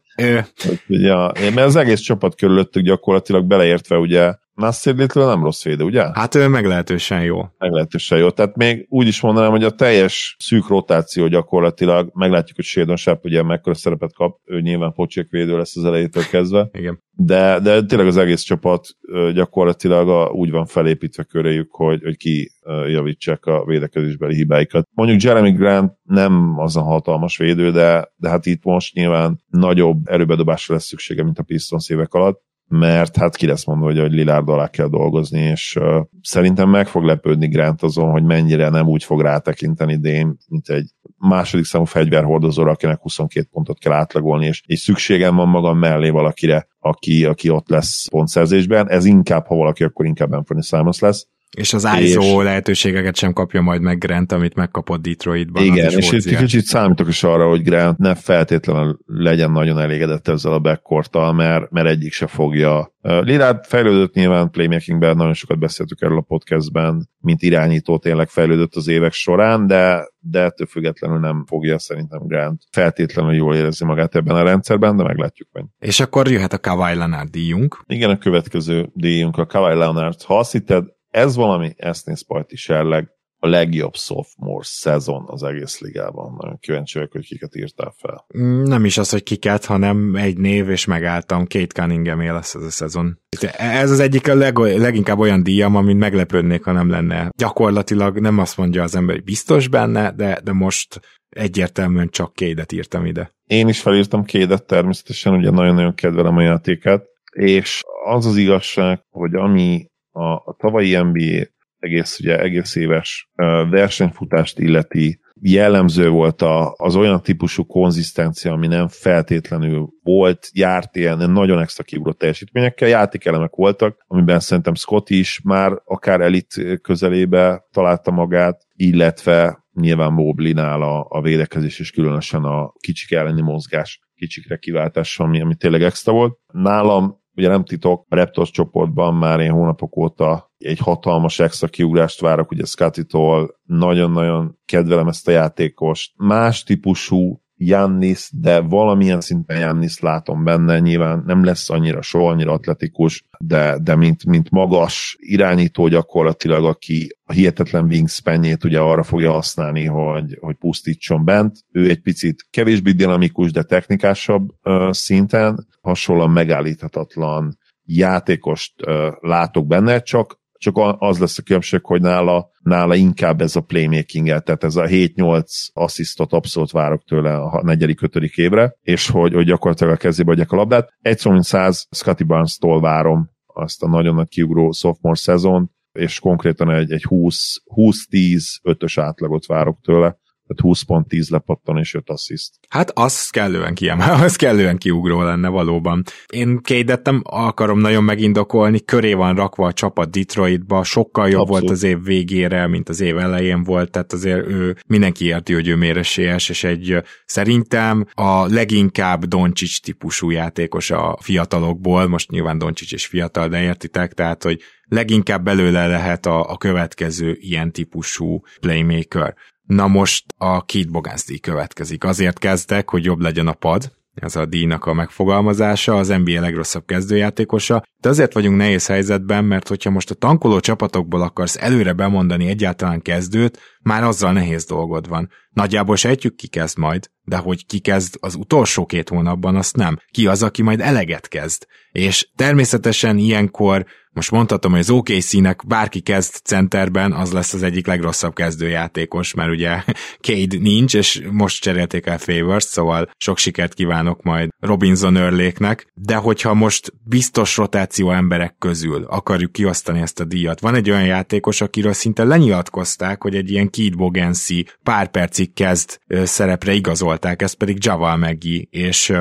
Ja, 0.87 1.31
mert 1.35 1.57
az 1.57 1.75
egész 1.75 1.99
csapat 1.99 2.35
körülöttük 2.35 2.83
gyakorlatilag 2.83 3.45
beleértve 3.45 3.97
ugye 3.97 4.35
Nasir 4.53 4.95
Little 4.95 5.25
nem 5.25 5.43
rossz 5.43 5.63
védő, 5.63 5.83
ugye? 5.83 6.05
Hát 6.13 6.35
ő 6.35 6.47
meglehetősen 6.47 7.23
jó. 7.23 7.41
Meglehetősen 7.57 8.17
jó. 8.17 8.29
Tehát 8.29 8.55
még 8.55 8.85
úgy 8.89 9.07
is 9.07 9.21
mondanám, 9.21 9.51
hogy 9.51 9.63
a 9.63 9.69
teljes 9.71 10.35
szűk 10.39 10.67
rotáció 10.67 11.27
gyakorlatilag, 11.27 12.09
meglátjuk, 12.13 12.55
hogy 12.55 12.65
Shadon 12.65 12.95
Sharp 12.95 13.25
ugye 13.25 13.43
mekkora 13.43 13.75
szerepet 13.75 14.13
kap, 14.13 14.39
ő 14.45 14.61
nyilván 14.61 14.93
védő 15.29 15.57
lesz 15.57 15.77
az 15.77 15.85
elejétől 15.85 16.23
kezdve. 16.23 16.69
Igen. 16.71 16.99
De, 17.11 17.59
de 17.59 17.85
tényleg 17.85 18.07
az 18.07 18.17
egész 18.17 18.41
csapat 18.41 18.87
gyakorlatilag 19.33 20.09
a, 20.09 20.29
úgy 20.29 20.51
van 20.51 20.65
felépítve 20.65 21.23
köréjük, 21.23 21.71
hogy, 21.71 22.03
hogy 22.03 22.17
ki 22.17 22.51
javítsák 22.87 23.45
a 23.45 23.65
védekezésbeli 23.65 24.35
hibáikat. 24.35 24.87
Mondjuk 24.93 25.21
Jeremy 25.21 25.51
Grant 25.51 25.93
nem 26.03 26.59
az 26.59 26.75
a 26.75 26.81
hatalmas 26.81 27.37
védő, 27.37 27.71
de, 27.71 28.11
de 28.15 28.29
hát 28.29 28.45
itt 28.45 28.63
most 28.63 28.93
nyilván 28.93 29.41
nagyobb 29.47 30.07
erőbedobásra 30.07 30.73
lesz 30.73 30.85
szüksége, 30.85 31.23
mint 31.23 31.39
a 31.39 31.43
Pistons 31.43 31.89
évek 31.89 32.13
alatt 32.13 32.41
mert 32.71 33.17
hát 33.17 33.35
ki 33.35 33.47
lesz 33.47 33.65
mondva, 33.65 33.85
hogy, 33.85 33.99
hogy 33.99 34.11
Lilárd 34.11 34.49
alá 34.49 34.67
kell 34.67 34.87
dolgozni, 34.87 35.39
és 35.39 35.75
uh, 35.75 36.05
szerintem 36.21 36.69
meg 36.69 36.87
fog 36.87 37.03
lepődni 37.03 37.47
Grant 37.47 37.81
azon, 37.81 38.11
hogy 38.11 38.23
mennyire 38.23 38.69
nem 38.69 38.87
úgy 38.87 39.03
fog 39.03 39.21
rátekinteni 39.21 39.97
Dame, 39.97 40.33
mint 40.47 40.69
egy 40.69 40.89
második 41.17 41.65
számú 41.65 41.85
fegyverhordozóra, 41.85 42.71
akinek 42.71 42.99
22 43.01 43.47
pontot 43.51 43.79
kell 43.79 43.91
átlagolni, 43.91 44.45
és, 44.45 44.61
és 44.65 44.79
szükségem 44.79 45.35
van 45.35 45.47
magam 45.47 45.77
mellé 45.77 46.09
valakire, 46.09 46.67
aki, 46.79 47.25
aki 47.25 47.49
ott 47.49 47.69
lesz 47.69 48.07
pontszerzésben. 48.07 48.89
Ez 48.89 49.05
inkább, 49.05 49.45
ha 49.45 49.55
valaki, 49.55 49.83
akkor 49.83 50.05
inkább 50.05 50.31
Anthony 50.31 50.61
Simons 50.61 50.99
lesz. 50.99 51.27
És 51.57 51.73
az 51.73 51.87
ISO 51.99 52.21
és... 52.21 52.43
lehetőségeket 52.43 53.15
sem 53.15 53.33
kapja 53.33 53.61
majd 53.61 53.81
meg 53.81 53.97
Grant, 53.97 54.31
amit 54.31 54.55
megkapott 54.55 55.01
Detroitban. 55.01 55.63
Igen, 55.63 55.91
és 55.91 56.09
egy 56.09 56.37
kicsit 56.37 56.63
számítok 56.63 57.07
is 57.07 57.23
arra, 57.23 57.47
hogy 57.47 57.63
Grant 57.63 57.97
ne 57.97 58.15
feltétlenül 58.15 58.99
legyen 59.05 59.51
nagyon 59.51 59.79
elégedett 59.79 60.27
ezzel 60.27 60.53
a 60.53 60.59
backcourt 60.59 61.33
mert, 61.33 61.71
mert 61.71 61.87
egyik 61.87 62.13
se 62.13 62.27
fogja. 62.27 62.93
Lillard 63.01 63.65
fejlődött 63.65 64.13
nyilván 64.13 64.49
playmakingben, 64.49 65.15
nagyon 65.15 65.33
sokat 65.33 65.59
beszéltük 65.59 66.01
erről 66.01 66.17
a 66.17 66.21
podcastben, 66.21 67.09
mint 67.19 67.41
irányító 67.41 67.97
tényleg 67.97 68.29
fejlődött 68.29 68.75
az 68.75 68.87
évek 68.87 69.13
során, 69.13 69.67
de, 69.67 70.11
de 70.19 70.39
ettől 70.39 70.67
függetlenül 70.67 71.19
nem 71.19 71.45
fogja 71.47 71.79
szerintem 71.79 72.27
Grant 72.27 72.61
feltétlenül 72.71 73.33
jól 73.33 73.55
érezni 73.55 73.85
magát 73.85 74.15
ebben 74.15 74.35
a 74.35 74.43
rendszerben, 74.43 74.97
de 74.97 75.03
meglátjuk 75.03 75.49
meg. 75.51 75.65
És 75.79 75.99
akkor 75.99 76.27
jöhet 76.27 76.53
a 76.53 76.59
Kawhi 76.59 76.95
Leonard 76.95 77.29
díjunk. 77.29 77.83
Igen, 77.87 78.09
a 78.09 78.17
következő 78.17 78.89
díjunk 78.93 79.37
a 79.37 79.45
Kawhi 79.45 79.77
Leonard. 79.77 80.21
Ha 80.21 80.37
azt 80.37 80.51
hitted, 80.51 80.85
ez 81.11 81.35
valami 81.35 81.73
Esznész 81.77 82.19
Spajti 82.19 82.55
serleg, 82.55 83.11
a 83.43 83.47
legjobb 83.47 83.95
sophomore 83.95 84.65
szezon 84.65 85.23
az 85.27 85.43
egész 85.43 85.79
ligában. 85.79 86.35
Nagyon 86.39 86.57
kíváncsi 86.59 86.97
vagyok, 86.97 87.11
hogy 87.11 87.25
kiket 87.25 87.55
írtál 87.55 87.93
fel. 87.97 88.25
Mm, 88.37 88.63
nem 88.63 88.85
is 88.85 88.97
az, 88.97 89.09
hogy 89.09 89.23
kiket, 89.23 89.65
hanem 89.65 90.15
egy 90.15 90.37
név, 90.37 90.69
és 90.69 90.85
megálltam. 90.85 91.47
Kate 91.47 91.65
cunningham 91.65 92.21
lesz 92.21 92.55
ez 92.55 92.63
a 92.63 92.69
szezon. 92.69 93.19
Ez 93.57 93.91
az 93.91 93.99
egyik 93.99 94.27
a 94.27 94.35
leg, 94.35 94.57
leginkább 94.57 95.19
olyan 95.19 95.43
díjam, 95.43 95.75
amin 95.75 95.97
meglepődnék, 95.97 96.63
ha 96.63 96.71
nem 96.71 96.89
lenne. 96.89 97.29
Gyakorlatilag 97.37 98.19
nem 98.19 98.39
azt 98.39 98.57
mondja 98.57 98.83
az 98.83 98.95
ember, 98.95 99.15
hogy 99.15 99.23
biztos 99.23 99.67
benne, 99.67 100.11
de, 100.11 100.39
de 100.43 100.53
most 100.53 100.99
egyértelműen 101.29 102.09
csak 102.09 102.33
Kédet 102.33 102.71
írtam 102.71 103.05
ide. 103.05 103.31
Én 103.45 103.67
is 103.67 103.81
felírtam 103.81 104.23
Kédet 104.23 104.65
természetesen, 104.65 105.33
ugye 105.33 105.49
nagyon-nagyon 105.49 105.95
kedvelem 105.95 106.37
a 106.37 106.41
játékát, 106.41 107.05
és 107.31 107.83
az 108.05 108.25
az 108.25 108.37
igazság, 108.37 109.01
hogy 109.09 109.35
ami 109.35 109.85
a, 110.11 110.23
a 110.23 110.55
tavalyi 110.57 110.95
NBA 110.95 111.45
egész, 111.81 112.19
ugye, 112.19 112.39
egész 112.39 112.75
éves 112.75 113.29
versenyfutást 113.69 114.59
illeti, 114.59 115.19
jellemző 115.43 116.09
volt 116.09 116.41
a, 116.41 116.73
az 116.77 116.95
olyan 116.95 117.21
típusú 117.21 117.65
konzisztencia, 117.65 118.51
ami 118.51 118.67
nem 118.67 118.87
feltétlenül 118.87 119.89
volt, 120.03 120.49
járt 120.53 120.95
ilyen 120.95 121.31
nagyon 121.31 121.59
extra 121.59 121.83
kiugrott 121.83 122.17
teljesítményekkel, 122.17 122.87
játékelemek 122.87 123.55
voltak, 123.55 124.03
amiben 124.07 124.39
szerintem 124.39 124.73
Scott 124.73 125.09
is 125.09 125.41
már 125.43 125.81
akár 125.85 126.21
elit 126.21 126.79
közelébe 126.81 127.67
találta 127.71 128.11
magát, 128.11 128.61
illetve 128.75 129.65
nyilván 129.73 130.13
Moblinál 130.13 130.81
a, 130.81 131.05
a 131.09 131.21
védekezés, 131.21 131.79
és 131.79 131.91
különösen 131.91 132.43
a 132.43 132.73
kicsik 132.79 133.11
elleni 133.11 133.41
mozgás 133.41 133.99
kicsikre 134.15 134.57
kiváltás, 134.57 135.19
ami, 135.19 135.41
ami 135.41 135.55
tényleg 135.55 135.83
extra 135.83 136.13
volt. 136.13 136.37
Nálam 136.53 137.20
ugye 137.35 137.47
nem 137.47 137.63
titok, 137.63 138.05
a 138.09 138.15
Raptors 138.15 138.51
csoportban 138.51 139.15
már 139.15 139.39
én 139.39 139.51
hónapok 139.51 139.97
óta 139.97 140.51
egy 140.57 140.79
hatalmas 140.79 141.39
extra 141.39 141.67
kiugrást 141.67 142.21
várok, 142.21 142.51
ugye 142.51 142.65
Scotty-tól, 142.65 143.59
nagyon-nagyon 143.63 144.59
kedvelem 144.65 145.07
ezt 145.07 145.27
a 145.27 145.31
játékost. 145.31 146.13
Más 146.17 146.63
típusú 146.63 147.41
Jannis, 147.63 148.29
de 148.33 148.59
valamilyen 148.59 149.21
szinten 149.21 149.59
Jannis 149.59 149.99
látom 149.99 150.43
benne, 150.43 150.79
nyilván 150.79 151.23
nem 151.25 151.43
lesz 151.43 151.69
annyira 151.69 152.01
soha 152.01 152.29
annyira 152.29 152.51
atletikus, 152.51 153.25
de, 153.39 153.77
de 153.81 153.95
mint, 153.95 154.25
mint 154.25 154.49
magas 154.49 155.15
irányító 155.19 155.87
gyakorlatilag, 155.87 156.65
aki 156.65 157.17
a 157.23 157.31
hihetetlen 157.33 157.85
wingspanjét 157.85 158.63
ugye 158.63 158.79
arra 158.79 159.03
fogja 159.03 159.31
használni, 159.31 159.85
hogy, 159.85 160.37
hogy 160.39 160.55
pusztítson 160.55 161.25
bent. 161.25 161.57
Ő 161.71 161.89
egy 161.89 162.01
picit 162.01 162.45
kevésbé 162.49 162.91
dinamikus, 162.91 163.51
de 163.51 163.63
technikásabb 163.63 164.49
uh, 164.63 164.91
szinten, 164.91 165.67
hasonlóan 165.81 166.31
megállíthatatlan 166.31 167.57
játékost 167.85 168.73
uh, 168.87 169.07
látok 169.19 169.67
benne, 169.67 169.99
csak 169.99 170.40
csak 170.61 170.95
az 170.97 171.19
lesz 171.19 171.37
a 171.37 171.41
különbség, 171.41 171.79
hogy 171.83 172.01
nála, 172.01 172.49
nála 172.59 172.95
inkább 172.95 173.41
ez 173.41 173.55
a 173.55 173.61
playmaking 173.61 174.25
tehát 174.27 174.63
ez 174.63 174.75
a 174.75 174.85
7-8 174.85 175.67
asszisztot 175.73 176.33
abszolút 176.33 176.71
várok 176.71 177.03
tőle 177.03 177.35
a 177.35 177.61
negyedik, 177.63 178.01
ötödik 178.01 178.37
évre, 178.37 178.75
és 178.81 179.09
hogy, 179.09 179.33
hogy 179.33 179.45
gyakorlatilag 179.45 179.93
a 179.93 179.97
kezébe 179.97 180.31
adják 180.31 180.51
a 180.51 180.55
labdát. 180.55 180.93
Egy 181.01 181.25
mint 181.25 181.43
száz, 181.43 181.87
Scotty 181.91 182.23
Barnes-tól 182.23 182.81
várom 182.81 183.29
azt 183.45 183.83
a 183.83 183.87
nagyon 183.87 184.15
nagy 184.15 184.27
kiugró 184.27 184.71
sophomore 184.71 185.19
szezon, 185.19 185.71
és 185.91 186.19
konkrétan 186.19 186.69
egy, 186.69 186.91
egy 186.91 187.05
20-10-5-ös 187.09 188.93
átlagot 188.95 189.45
várok 189.45 189.79
tőle 189.81 190.17
Tehát 190.51 190.71
20 190.71 190.81
pont, 190.81 191.07
10 191.07 191.29
lepattan 191.29 191.77
és 191.77 191.93
5 191.93 192.09
assziszt. 192.09 192.53
Hát 192.69 192.91
az 192.93 193.29
kellően 193.29 193.73
kiemel, 193.73 194.23
az 194.23 194.35
kellően 194.35 194.77
kiugró 194.77 195.21
lenne 195.21 195.47
valóban. 195.47 196.03
Én 196.33 196.59
kédettem, 196.61 197.21
akarom 197.23 197.79
nagyon 197.79 198.03
megindokolni, 198.03 198.85
köré 198.85 199.13
van 199.13 199.35
rakva 199.35 199.67
a 199.67 199.73
csapat 199.73 200.11
Detroitba, 200.11 200.83
sokkal 200.83 201.29
jobb 201.29 201.41
Abszolút. 201.41 201.61
volt 201.61 201.71
az 201.71 201.83
év 201.83 202.03
végére, 202.03 202.67
mint 202.67 202.89
az 202.89 203.01
év 203.01 203.17
elején 203.17 203.63
volt, 203.63 203.91
tehát 203.91 204.13
azért 204.13 204.47
ő 204.47 204.75
mindenki 204.87 205.25
érti, 205.25 205.53
hogy 205.53 205.67
ő 205.67 205.75
méresélyes, 205.75 206.49
és 206.49 206.63
egy 206.63 207.03
szerintem 207.25 208.05
a 208.13 208.45
leginkább 208.45 209.25
Doncsics 209.25 209.81
típusú 209.81 210.29
játékos 210.29 210.91
a 210.91 211.17
fiatalokból, 211.21 212.07
most 212.07 212.29
nyilván 212.29 212.57
Doncsics 212.57 212.93
és 212.93 213.05
fiatal, 213.05 213.47
de 213.47 213.61
értitek, 213.61 214.13
tehát 214.13 214.43
hogy 214.43 214.61
leginkább 214.91 215.43
belőle 215.43 215.87
lehet 215.87 216.25
a, 216.25 216.49
a 216.49 216.57
következő 216.57 217.37
ilyen 217.39 217.71
típusú 217.71 218.41
playmaker. 218.59 219.35
Na 219.71 219.87
most 219.87 220.25
a 220.37 220.65
Keith 220.65 220.89
Bogans 220.89 221.25
díj 221.25 221.37
következik. 221.37 222.03
Azért 222.03 222.39
kezdek, 222.39 222.89
hogy 222.89 223.03
jobb 223.03 223.19
legyen 223.19 223.47
a 223.47 223.53
pad, 223.53 223.91
ez 224.13 224.35
a 224.35 224.45
díjnak 224.45 224.85
a 224.85 224.93
megfogalmazása, 224.93 225.97
az 225.97 226.07
NBA 226.07 226.39
legrosszabb 226.39 226.85
kezdőjátékosa, 226.85 227.83
de 227.99 228.09
azért 228.09 228.33
vagyunk 228.33 228.57
nehéz 228.57 228.85
helyzetben, 228.85 229.45
mert 229.45 229.67
hogyha 229.67 229.89
most 229.89 230.11
a 230.11 230.15
tankoló 230.15 230.59
csapatokból 230.59 231.21
akarsz 231.21 231.57
előre 231.57 231.93
bemondani 231.93 232.47
egyáltalán 232.47 233.01
kezdőt, 233.01 233.59
már 233.81 234.03
azzal 234.03 234.31
nehéz 234.31 234.65
dolgod 234.65 235.07
van. 235.07 235.29
Nagyjából 235.49 235.95
sejtjük, 235.95 236.35
ki 236.35 236.47
kezd 236.47 236.77
majd, 236.77 237.09
de 237.23 237.37
hogy 237.37 237.65
ki 237.65 237.79
kezd 237.79 238.15
az 238.19 238.35
utolsó 238.35 238.85
két 238.85 239.09
hónapban, 239.09 239.55
azt 239.55 239.75
nem. 239.75 239.99
Ki 240.11 240.27
az, 240.27 240.43
aki 240.43 240.61
majd 240.61 240.81
eleget 240.81 241.27
kezd. 241.27 241.65
És 241.91 242.29
természetesen 242.35 243.17
ilyenkor 243.17 243.85
most 244.13 244.31
mondhatom, 244.31 244.71
hogy 244.71 244.79
az 244.79 244.89
OKC-nek 244.89 245.61
bárki 245.67 245.99
kezd 245.99 246.33
centerben, 246.43 247.11
az 247.11 247.31
lesz 247.31 247.53
az 247.53 247.63
egyik 247.63 247.87
legrosszabb 247.87 248.33
kezdőjátékos, 248.33 249.33
mert 249.33 249.49
ugye 249.49 249.83
Cade 250.27 250.57
nincs, 250.59 250.95
és 250.95 251.21
most 251.31 251.61
cserélték 251.61 252.05
el 252.05 252.17
Favors, 252.17 252.63
szóval 252.63 253.09
sok 253.17 253.37
sikert 253.37 253.73
kívánok 253.73 254.23
majd 254.23 254.49
Robinson 254.59 255.15
örléknek, 255.15 255.87
de 255.93 256.15
hogyha 256.15 256.53
most 256.53 256.93
biztos 257.03 257.57
rotáció 257.57 258.11
emberek 258.11 258.55
közül 258.59 259.03
akarjuk 259.03 259.51
kiosztani 259.51 260.01
ezt 260.01 260.19
a 260.19 260.25
díjat, 260.25 260.59
van 260.59 260.75
egy 260.75 260.89
olyan 260.89 261.05
játékos, 261.05 261.61
akiről 261.61 261.93
szinte 261.93 262.23
lenyilatkozták, 262.23 263.21
hogy 263.21 263.35
egy 263.35 263.51
ilyen 263.51 263.69
Keith 263.69 263.97
Bogensi 263.97 264.67
pár 264.83 265.11
percig 265.11 265.53
kezd 265.53 265.99
szerepre 266.23 266.73
igazolták, 266.73 267.41
ez 267.41 267.53
pedig 267.53 267.77
Javal 267.79 268.17
Meggi, 268.17 268.67
és 268.71 269.13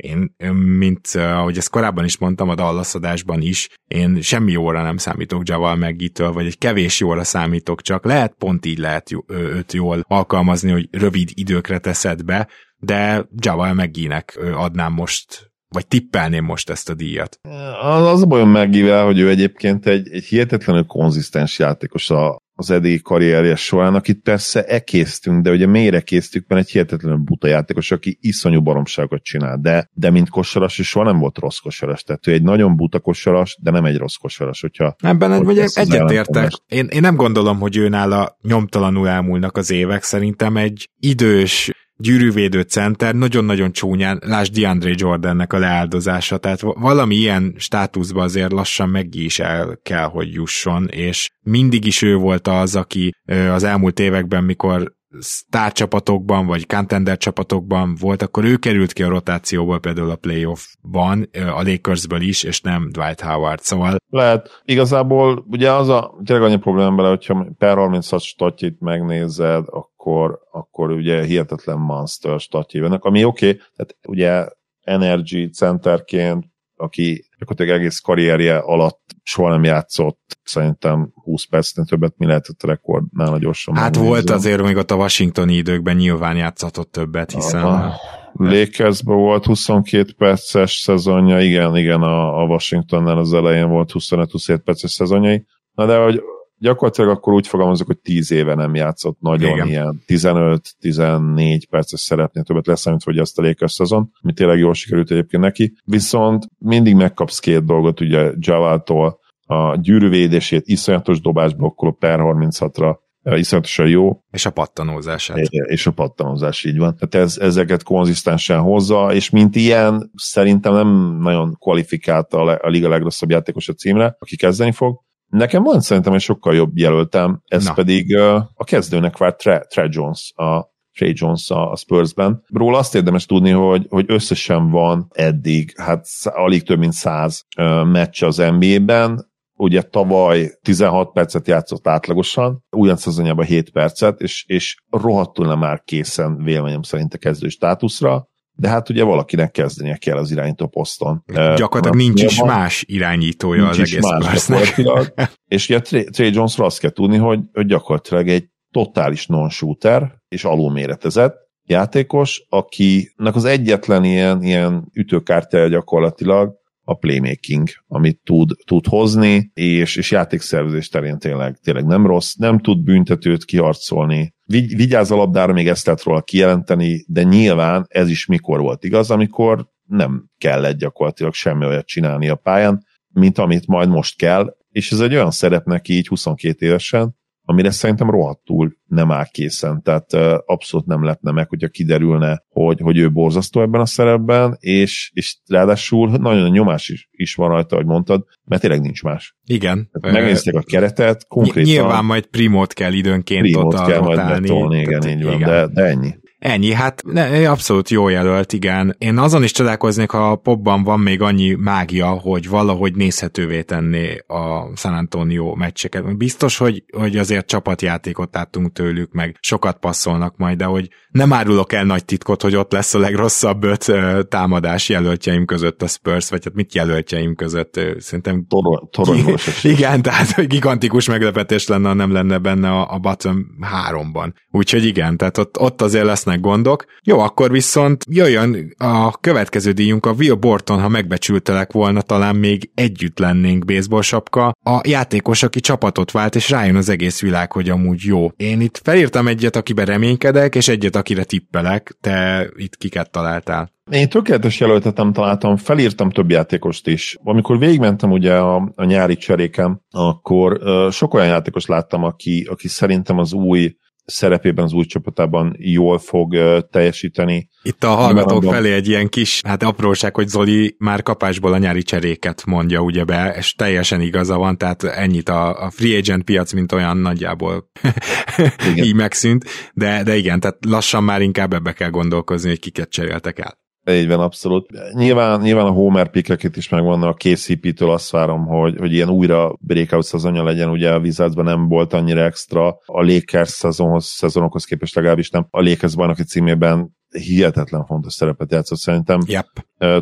én, 0.00 0.34
mint 0.54 1.06
ahogy 1.14 1.56
ezt 1.56 1.70
korábban 1.70 2.04
is 2.04 2.18
mondtam 2.18 2.48
a 2.48 2.54
Dallas 2.54 2.94
adásban 2.94 3.40
is, 3.40 3.68
én 3.88 4.20
semmi 4.20 4.52
jóra 4.52 4.82
nem 4.82 4.96
számítok 4.96 5.48
Javal 5.48 5.76
Meggitől, 5.76 6.32
vagy 6.32 6.46
egy 6.46 6.58
kevés 6.58 7.00
jóra 7.00 7.24
számítok, 7.24 7.82
csak 7.82 8.04
lehet 8.04 8.34
pont 8.38 8.66
így 8.66 8.78
lehet 8.78 9.10
őt 9.26 9.72
jól 9.72 10.00
alkalmazni, 10.08 10.70
hogy 10.70 10.88
rövid 10.90 11.30
időkre 11.34 11.78
teszed 11.78 12.24
be, 12.24 12.48
de 12.76 13.28
Javal 13.36 13.74
Megginek 13.74 14.38
adnám 14.54 14.92
most 14.92 15.50
vagy 15.74 15.86
tippelném 15.86 16.44
most 16.44 16.70
ezt 16.70 16.90
a 16.90 16.94
díjat. 16.94 17.38
Az, 17.82 18.06
az 18.06 18.22
a 18.22 18.26
bajom 18.26 18.50
Meggivel, 18.50 19.04
hogy 19.04 19.18
ő 19.18 19.28
egyébként 19.28 19.86
egy, 19.86 20.08
egy 20.08 20.24
hihetetlenül 20.24 20.84
konzisztens 20.84 21.58
játékos 21.58 22.10
a, 22.10 22.36
az 22.60 22.70
eddigi 22.70 23.00
karrierje 23.00 23.56
során, 23.56 23.94
akit 23.94 24.22
persze 24.22 24.64
ekésztünk, 24.64 25.42
de 25.42 25.50
ugye 25.50 25.66
mélyre 25.66 26.00
késztük, 26.00 26.48
mert 26.48 26.60
egy 26.60 26.70
hihetetlenül 26.70 27.18
buta 27.18 27.46
játékos, 27.46 27.90
aki 27.90 28.18
iszonyú 28.20 28.62
baromságot 28.62 29.22
csinál, 29.22 29.58
de, 29.60 29.90
de 29.92 30.10
mint 30.10 30.28
kosaras 30.28 30.78
is 30.78 30.88
soha 30.88 31.04
nem 31.04 31.18
volt 31.18 31.38
rossz 31.38 31.58
kosaras, 31.58 32.02
tehát 32.02 32.26
ő 32.26 32.32
egy 32.32 32.42
nagyon 32.42 32.76
buta 32.76 32.98
kosaras, 32.98 33.58
de 33.62 33.70
nem 33.70 33.84
egy 33.84 33.96
rossz 33.96 34.14
kosaras, 34.14 34.60
hogyha... 34.60 34.96
Ebben 34.98 35.44
hogy 35.44 35.58
egyetértek. 35.58 36.50
Én, 36.66 36.86
én 36.86 37.00
nem 37.00 37.16
gondolom, 37.16 37.58
hogy 37.58 37.76
ő 37.76 37.88
nála 37.88 38.38
nyomtalanul 38.42 39.08
elmúlnak 39.08 39.56
az 39.56 39.70
évek, 39.70 40.02
szerintem 40.02 40.56
egy 40.56 40.90
idős 40.98 41.70
gyűrűvédő 42.00 42.60
center, 42.60 43.14
nagyon-nagyon 43.14 43.72
csúnyán, 43.72 44.22
lásd 44.26 44.58
DeAndre 44.58 44.92
Jordannek 44.94 45.52
a 45.52 45.58
leáldozása, 45.58 46.38
tehát 46.38 46.60
valami 46.60 47.14
ilyen 47.14 47.54
státuszba 47.56 48.22
azért 48.22 48.52
lassan 48.52 48.88
meg 48.88 49.14
is 49.14 49.38
el 49.38 49.78
kell, 49.82 50.04
hogy 50.04 50.32
jusson, 50.32 50.88
és 50.88 51.30
mindig 51.42 51.84
is 51.84 52.02
ő 52.02 52.14
volt 52.16 52.48
az, 52.48 52.76
aki 52.76 53.10
az 53.50 53.64
elmúlt 53.64 54.00
években, 54.00 54.44
mikor 54.44 54.98
sztárcsapatokban, 55.18 56.46
vagy 56.46 56.66
contender 56.66 57.16
csapatokban 57.16 57.96
volt, 58.00 58.22
akkor 58.22 58.44
ő 58.44 58.56
került 58.56 58.92
ki 58.92 59.02
a 59.02 59.08
rotációból 59.08 59.80
például 59.80 60.10
a 60.10 60.16
playoffban, 60.16 61.28
a 61.32 61.62
Lakersből 61.62 62.20
is, 62.20 62.42
és 62.42 62.60
nem 62.60 62.88
Dwight 62.92 63.20
Howard, 63.20 63.60
szóval... 63.60 63.96
Lehet. 64.08 64.62
Igazából 64.64 65.44
ugye 65.50 65.72
az 65.72 65.88
a, 65.88 66.14
tényleg 66.24 66.46
annyi 66.46 66.58
probléma 66.58 66.94
bele, 66.94 67.08
hogyha 67.08 67.46
per 67.58 67.76
36 67.76 68.22
statjét 68.22 68.80
megnézed, 68.80 69.64
akkor, 69.66 70.38
akkor 70.50 70.90
ugye 70.90 71.24
hihetetlen 71.24 71.78
monster 71.78 72.40
statjévenek, 72.40 73.04
ami 73.04 73.24
oké, 73.24 73.48
okay, 73.48 73.60
tehát 73.76 73.96
ugye 74.06 74.46
energy 74.82 75.52
centerként 75.52 76.44
aki 76.80 77.24
gyakorlatilag 77.40 77.80
egész 77.80 77.98
karrierje 77.98 78.56
alatt 78.56 79.00
soha 79.22 79.50
nem 79.50 79.64
játszott, 79.64 80.38
szerintem 80.42 81.10
20 81.14 81.44
percnél 81.44 81.84
többet 81.84 82.14
mi 82.16 82.26
lehetett 82.26 82.62
a 82.62 82.66
rekord 82.66 83.04
nála 83.12 83.38
gyorsan. 83.38 83.74
Hát 83.74 83.84
megnézem. 83.84 84.08
volt 84.08 84.30
azért 84.30 84.62
még 84.62 84.76
ott 84.76 84.90
a 84.90 84.94
washingtoni 84.94 85.54
időkben 85.54 85.96
nyilván 85.96 86.36
játszatott 86.36 86.92
többet, 86.92 87.32
hiszen... 87.32 87.64
A 87.64 87.94
Lakersben 88.32 89.16
volt 89.16 89.44
22 89.44 90.12
perces 90.16 90.72
szezonja, 90.72 91.40
igen, 91.40 91.76
igen, 91.76 92.02
a, 92.02 92.42
a 92.42 92.44
Washingtonnál 92.44 93.18
az 93.18 93.32
elején 93.32 93.68
volt 93.68 93.90
25-27 93.94 94.60
perces 94.64 94.90
szezonjai, 94.90 95.46
na 95.72 95.86
de 95.86 95.96
hogy 95.96 96.22
gyakorlatilag 96.60 97.10
akkor 97.10 97.32
úgy 97.32 97.46
fogalmazok, 97.46 97.86
hogy 97.86 97.98
10 97.98 98.32
éve 98.32 98.54
nem 98.54 98.74
játszott 98.74 99.20
nagyon 99.20 99.52
Igen. 99.52 99.66
ilyen 99.66 100.02
15-14 100.06 101.62
perces 101.70 102.00
szerepnél 102.00 102.44
többet 102.44 102.66
leszámít, 102.66 103.02
hogy 103.02 103.18
ezt 103.18 103.38
a 103.38 103.42
Lakers 103.42 103.72
szezon, 103.72 104.10
ami 104.20 104.32
tényleg 104.32 104.58
jól 104.58 104.74
sikerült 104.74 105.10
egyébként 105.10 105.42
neki. 105.42 105.72
Viszont 105.84 106.46
mindig 106.58 106.94
megkapsz 106.94 107.38
két 107.38 107.64
dolgot, 107.64 108.00
ugye 108.00 108.32
Javáltól 108.38 109.18
a 109.46 109.76
gyűrűvédését, 109.76 110.66
iszonyatos 110.66 111.20
dobásblokkoló 111.20 111.92
per 111.92 112.18
36-ra 112.22 112.96
iszonyatosan 113.22 113.88
jó. 113.88 114.20
És 114.30 114.46
a 114.46 114.50
pattanózását. 114.50 115.38
És 115.66 115.86
a 115.86 115.90
pattanózás, 115.90 116.64
így 116.64 116.78
van. 116.78 116.96
Tehát 116.96 117.26
ez, 117.26 117.38
ezeket 117.38 117.82
konzisztensen 117.82 118.60
hozza, 118.60 119.14
és 119.14 119.30
mint 119.30 119.56
ilyen 119.56 120.10
szerintem 120.14 120.72
nem 120.72 121.18
nagyon 121.20 121.56
kvalifikált 121.58 122.32
a, 122.32 122.58
a 122.62 122.68
liga 122.68 122.88
legrosszabb 122.88 123.30
játékos 123.30 123.68
a 123.68 123.72
címre, 123.72 124.16
aki 124.18 124.36
kezdeni 124.36 124.72
fog, 124.72 125.00
Nekem 125.30 125.62
van 125.62 125.80
szerintem 125.80 126.12
egy 126.12 126.20
sokkal 126.20 126.54
jobb 126.54 126.76
jelöltem, 126.76 127.42
ez 127.46 127.64
Na. 127.64 127.72
pedig 127.72 128.16
a 128.54 128.64
kezdőnek 128.64 129.16
várt 129.16 129.38
Tre, 129.38 129.58
Tre 129.58 129.86
Jones, 129.90 130.32
a 130.36 130.70
Trey 130.92 131.12
Jones 131.14 131.50
a 131.50 131.76
Spursben. 131.76 132.42
Róla 132.46 132.78
azt 132.78 132.94
érdemes 132.94 133.26
tudni, 133.26 133.50
hogy, 133.50 133.86
hogy 133.88 134.04
összesen 134.08 134.70
van 134.70 135.06
eddig, 135.10 135.72
hát 135.76 136.06
alig 136.24 136.62
több 136.62 136.78
mint 136.78 136.92
száz 136.92 137.46
uh, 137.58 137.84
meccs 137.84 138.22
az 138.22 138.36
NBA-ben, 138.36 139.30
ugye 139.56 139.82
tavaly 139.82 140.50
16 140.62 141.12
percet 141.12 141.46
játszott 141.46 141.88
átlagosan, 141.88 142.64
ugyan 142.70 142.96
szezonjában 142.96 143.44
7 143.44 143.70
percet, 143.70 144.20
és, 144.20 144.44
és 144.46 144.76
rohadtul 144.90 145.46
nem 145.46 145.58
már 145.58 145.82
készen 145.84 146.42
véleményem 146.42 146.82
szerint 146.82 147.14
a 147.14 147.18
kezdő 147.18 147.48
státuszra, 147.48 148.29
de 148.60 148.68
hát 148.68 148.88
ugye 148.88 149.04
valakinek 149.04 149.50
kezdenie 149.50 149.96
kell 149.96 150.16
az 150.16 150.30
irányító 150.30 150.66
poszton. 150.66 151.24
Gyakorlatilag 151.56 151.96
nincs 151.96 152.22
is 152.22 152.42
más 152.42 152.84
irányítója 152.86 153.62
nincs 153.62 153.78
az 153.78 153.92
egész 153.92 154.48
más 154.48 154.72
És 155.54 155.68
ugye 155.68 155.80
Trey 155.80 156.32
Jonesra 156.32 156.64
azt 156.64 156.78
kell 156.78 156.90
tudni, 156.90 157.16
hogy, 157.16 157.40
hogy 157.52 157.66
gyakorlatilag 157.66 158.28
egy 158.28 158.48
totális 158.70 159.26
non-shooter 159.26 160.14
és 160.28 160.44
alulméretezett 160.44 161.36
játékos, 161.64 162.46
akinek 162.48 163.34
az 163.34 163.44
egyetlen 163.44 164.04
ilyen, 164.04 164.42
ilyen 164.42 164.90
ütőkártya 164.92 165.68
gyakorlatilag 165.68 166.54
a 166.90 166.94
playmaking, 166.94 167.68
amit 167.86 168.20
tud, 168.24 168.50
tud 168.64 168.86
hozni, 168.86 169.50
és, 169.54 169.96
és 169.96 170.10
játékszervezés 170.10 170.88
terén 170.88 171.18
tényleg, 171.18 171.58
tényleg 171.62 171.86
nem 171.86 172.06
rossz, 172.06 172.34
nem 172.34 172.58
tud 172.58 172.82
büntetőt 172.82 173.44
kiharcolni, 173.44 174.34
Vigy, 174.46 174.94
a 174.94 175.04
labdára, 175.08 175.52
még 175.52 175.68
ezt 175.68 175.86
lehet 175.86 176.02
róla 176.02 176.22
kijelenteni, 176.22 177.04
de 177.08 177.22
nyilván 177.22 177.86
ez 177.88 178.08
is 178.08 178.26
mikor 178.26 178.60
volt 178.60 178.84
igaz, 178.84 179.10
amikor 179.10 179.68
nem 179.86 180.30
kellett 180.38 180.78
gyakorlatilag 180.78 181.34
semmi 181.34 181.64
olyat 181.64 181.86
csinálni 181.86 182.28
a 182.28 182.34
pályán, 182.34 182.84
mint 183.08 183.38
amit 183.38 183.66
majd 183.66 183.88
most 183.88 184.16
kell, 184.16 184.56
és 184.70 184.92
ez 184.92 185.00
egy 185.00 185.14
olyan 185.14 185.30
szerep 185.30 185.64
neki 185.64 185.92
így 185.92 186.06
22 186.06 186.66
évesen, 186.66 187.16
amire 187.44 187.70
szerintem 187.70 188.10
rohadtul 188.10 188.76
nem 188.86 189.10
áll 189.10 189.26
készen, 189.30 189.82
tehát 189.82 190.12
abszolút 190.46 190.86
nem 190.86 191.04
lepne 191.04 191.30
meg, 191.30 191.48
hogyha 191.48 191.68
kiderülne, 191.68 192.44
hogy, 192.48 192.80
hogy 192.80 192.98
ő 192.98 193.12
borzasztó 193.12 193.62
ebben 193.62 193.80
a 193.80 193.86
szerepben, 193.86 194.56
és, 194.60 195.10
és 195.14 195.36
ráadásul 195.46 196.10
nagyon 196.10 196.50
nyomás 196.50 196.88
is, 196.88 197.08
is 197.12 197.34
van 197.34 197.48
rajta, 197.48 197.74
ahogy 197.74 197.86
mondtad, 197.86 198.24
mert 198.44 198.60
tényleg 198.60 198.80
nincs 198.80 199.02
más. 199.02 199.36
Igen. 199.46 199.90
megnézték 200.00 200.54
a 200.54 200.62
keretet, 200.62 201.26
konkrétan... 201.26 201.72
Nyilván 201.72 202.04
majd 202.04 202.26
primót 202.26 202.72
kell 202.72 202.92
időnként 202.92 203.42
primót 203.42 203.86
kell 203.86 204.00
majd 204.00 204.40
betolni, 204.40 204.80
igen, 204.80 205.08
így 205.08 205.24
van, 205.24 205.34
igen. 205.34 205.48
De, 205.48 205.66
de 205.66 205.82
ennyi. 205.82 206.14
Ennyi, 206.40 206.72
hát 206.72 207.02
ne, 207.06 207.50
abszolút 207.50 207.88
jó 207.88 208.08
jelölt, 208.08 208.52
igen. 208.52 208.94
Én 208.98 209.18
azon 209.18 209.42
is 209.42 209.52
csodálkoznék, 209.52 210.10
ha 210.10 210.30
a 210.30 210.36
popban 210.36 210.82
van 210.82 211.00
még 211.00 211.20
annyi 211.20 211.54
mágia, 211.54 212.08
hogy 212.08 212.48
valahogy 212.48 212.94
nézhetővé 212.94 213.62
tenné 213.62 214.16
a 214.26 214.76
San 214.76 214.94
Antonio 214.94 215.54
meccseket. 215.54 216.16
Biztos, 216.16 216.56
hogy, 216.56 216.84
hogy 216.96 217.16
azért 217.16 217.46
csapatjátékot 217.46 218.34
láttunk 218.34 218.72
tőlük, 218.72 219.12
meg 219.12 219.36
sokat 219.40 219.78
passzolnak 219.78 220.36
majd, 220.36 220.56
de 220.56 220.64
hogy 220.64 220.88
nem 221.10 221.32
árulok 221.32 221.72
el 221.72 221.84
nagy 221.84 222.04
titkot, 222.04 222.42
hogy 222.42 222.56
ott 222.56 222.72
lesz 222.72 222.94
a 222.94 222.98
legrosszabb 222.98 223.64
öt 223.64 223.92
támadás 224.28 224.88
jelöltjeim 224.88 225.44
között 225.44 225.82
a 225.82 225.86
Spurs, 225.86 226.30
vagy 226.30 226.44
hát 226.44 226.54
mit 226.54 226.74
jelöltjeim 226.74 227.34
között, 227.34 227.80
szerintem... 227.98 228.46
Torony, 228.90 229.34
Igen, 229.62 230.02
tehát 230.02 230.30
hogy 230.30 230.46
gigantikus 230.46 231.08
meglepetés 231.08 231.66
lenne, 231.66 231.88
ha 231.88 231.94
nem 231.94 232.12
lenne 232.12 232.38
benne 232.38 232.70
a, 232.70 232.94
a 232.94 232.98
bottom 232.98 233.46
háromban. 233.60 234.34
Úgyhogy 234.50 234.84
igen, 234.84 235.16
tehát 235.16 235.38
ott, 235.38 235.58
ott 235.58 235.82
azért 235.82 236.04
lesznek 236.30 236.40
gondok. 236.40 236.84
Jó, 237.02 237.18
akkor 237.18 237.50
viszont 237.50 238.04
jöjjön 238.08 238.74
a 238.78 239.10
következő 239.20 239.72
díjunk, 239.72 240.06
a 240.06 240.12
Will 240.18 240.34
Borton, 240.34 240.80
ha 240.80 240.88
megbecsültelek 240.88 241.72
volna, 241.72 242.00
talán 242.00 242.36
még 242.36 242.70
együtt 242.74 243.18
lennénk 243.18 243.64
baseball 243.64 244.02
sapka. 244.02 244.52
A 244.64 244.80
játékos, 244.82 245.42
aki 245.42 245.60
csapatot 245.60 246.10
vált, 246.10 246.34
és 246.34 246.50
rájön 246.50 246.76
az 246.76 246.88
egész 246.88 247.20
világ, 247.20 247.52
hogy 247.52 247.68
amúgy 247.68 248.02
jó. 248.04 248.28
Én 248.36 248.60
itt 248.60 248.80
felírtam 248.82 249.28
egyet, 249.28 249.56
akiben 249.56 249.84
reménykedek, 249.84 250.54
és 250.54 250.68
egyet, 250.68 250.96
akire 250.96 251.24
tippelek. 251.24 251.96
Te 252.00 252.48
itt 252.56 252.76
kiket 252.76 253.10
találtál? 253.10 253.72
Én 253.90 254.08
tökéletes 254.08 254.60
jelöltet 254.60 254.94
találtam, 254.94 255.56
felírtam 255.56 256.10
több 256.10 256.30
játékost 256.30 256.86
is. 256.86 257.16
Amikor 257.22 257.58
végigmentem 257.58 258.10
ugye 258.10 258.34
a, 258.34 258.72
a 258.74 258.84
nyári 258.84 259.16
cserékem, 259.16 259.80
akkor 259.90 260.52
uh, 260.52 260.90
sok 260.90 261.14
olyan 261.14 261.26
játékos 261.26 261.66
láttam, 261.66 262.04
aki, 262.04 262.46
aki 262.50 262.68
szerintem 262.68 263.18
az 263.18 263.32
új 263.32 263.74
szerepében 264.10 264.64
az 264.64 264.72
új 264.72 264.84
csapatában 264.84 265.54
jól 265.58 265.98
fog 265.98 266.36
teljesíteni. 266.70 267.48
Itt 267.62 267.84
a 267.84 267.88
hallgatók 267.88 268.44
felé 268.44 268.72
egy 268.72 268.88
ilyen 268.88 269.08
kis, 269.08 269.40
hát 269.46 269.62
apróság, 269.62 270.14
hogy 270.14 270.28
Zoli 270.28 270.74
már 270.78 271.02
kapásból 271.02 271.52
a 271.52 271.58
nyári 271.58 271.82
cseréket 271.82 272.44
mondja 272.46 272.80
ugye 272.80 273.04
be, 273.04 273.34
és 273.38 273.54
teljesen 273.54 274.00
igaza 274.00 274.36
van, 274.36 274.58
tehát 274.58 274.82
ennyit 274.84 275.28
a, 275.28 275.64
a 275.64 275.70
free 275.70 275.98
agent 275.98 276.22
piac, 276.24 276.52
mint 276.52 276.72
olyan 276.72 276.96
nagyjából 276.96 277.70
így 278.84 278.94
megszűnt, 278.94 279.44
de, 279.74 280.02
de 280.02 280.16
igen, 280.16 280.40
tehát 280.40 280.56
lassan 280.66 281.04
már 281.04 281.22
inkább 281.22 281.52
ebbe 281.52 281.72
kell 281.72 281.90
gondolkozni, 281.90 282.48
hogy 282.48 282.58
kiket 282.58 282.90
cseréltek 282.90 283.38
el. 283.38 283.59
Így 283.86 284.08
van, 284.08 284.20
abszolút. 284.20 284.92
Nyilván, 284.92 285.40
nyilván 285.40 285.66
a 285.66 285.70
Homer 285.70 286.10
pickeket 286.10 286.56
is 286.56 286.68
megvan, 286.68 287.02
a 287.02 287.12
KCP-től 287.12 287.90
azt 287.90 288.10
várom, 288.10 288.46
hogy, 288.46 288.76
hogy 288.78 288.92
ilyen 288.92 289.08
újra 289.08 289.56
breakout 289.60 290.04
szezonja 290.04 290.44
legyen, 290.44 290.68
ugye 290.68 290.92
a 290.92 290.98
Wizardsban 290.98 291.44
nem 291.44 291.68
volt 291.68 291.92
annyira 291.92 292.20
extra, 292.20 292.68
a 292.86 293.02
Lakers 293.02 293.48
szezonhoz, 293.48 294.04
szezonokhoz 294.04 294.64
képest 294.64 294.94
legalábbis 294.94 295.30
nem, 295.30 295.46
a 295.50 295.62
Lakers 295.62 295.94
bajnoki 295.94 296.22
címében 296.22 296.98
hihetetlen 297.10 297.86
fontos 297.86 298.12
szerepet 298.12 298.52
játszott 298.52 298.78
szerintem. 298.78 299.20
Yep. 299.26 299.46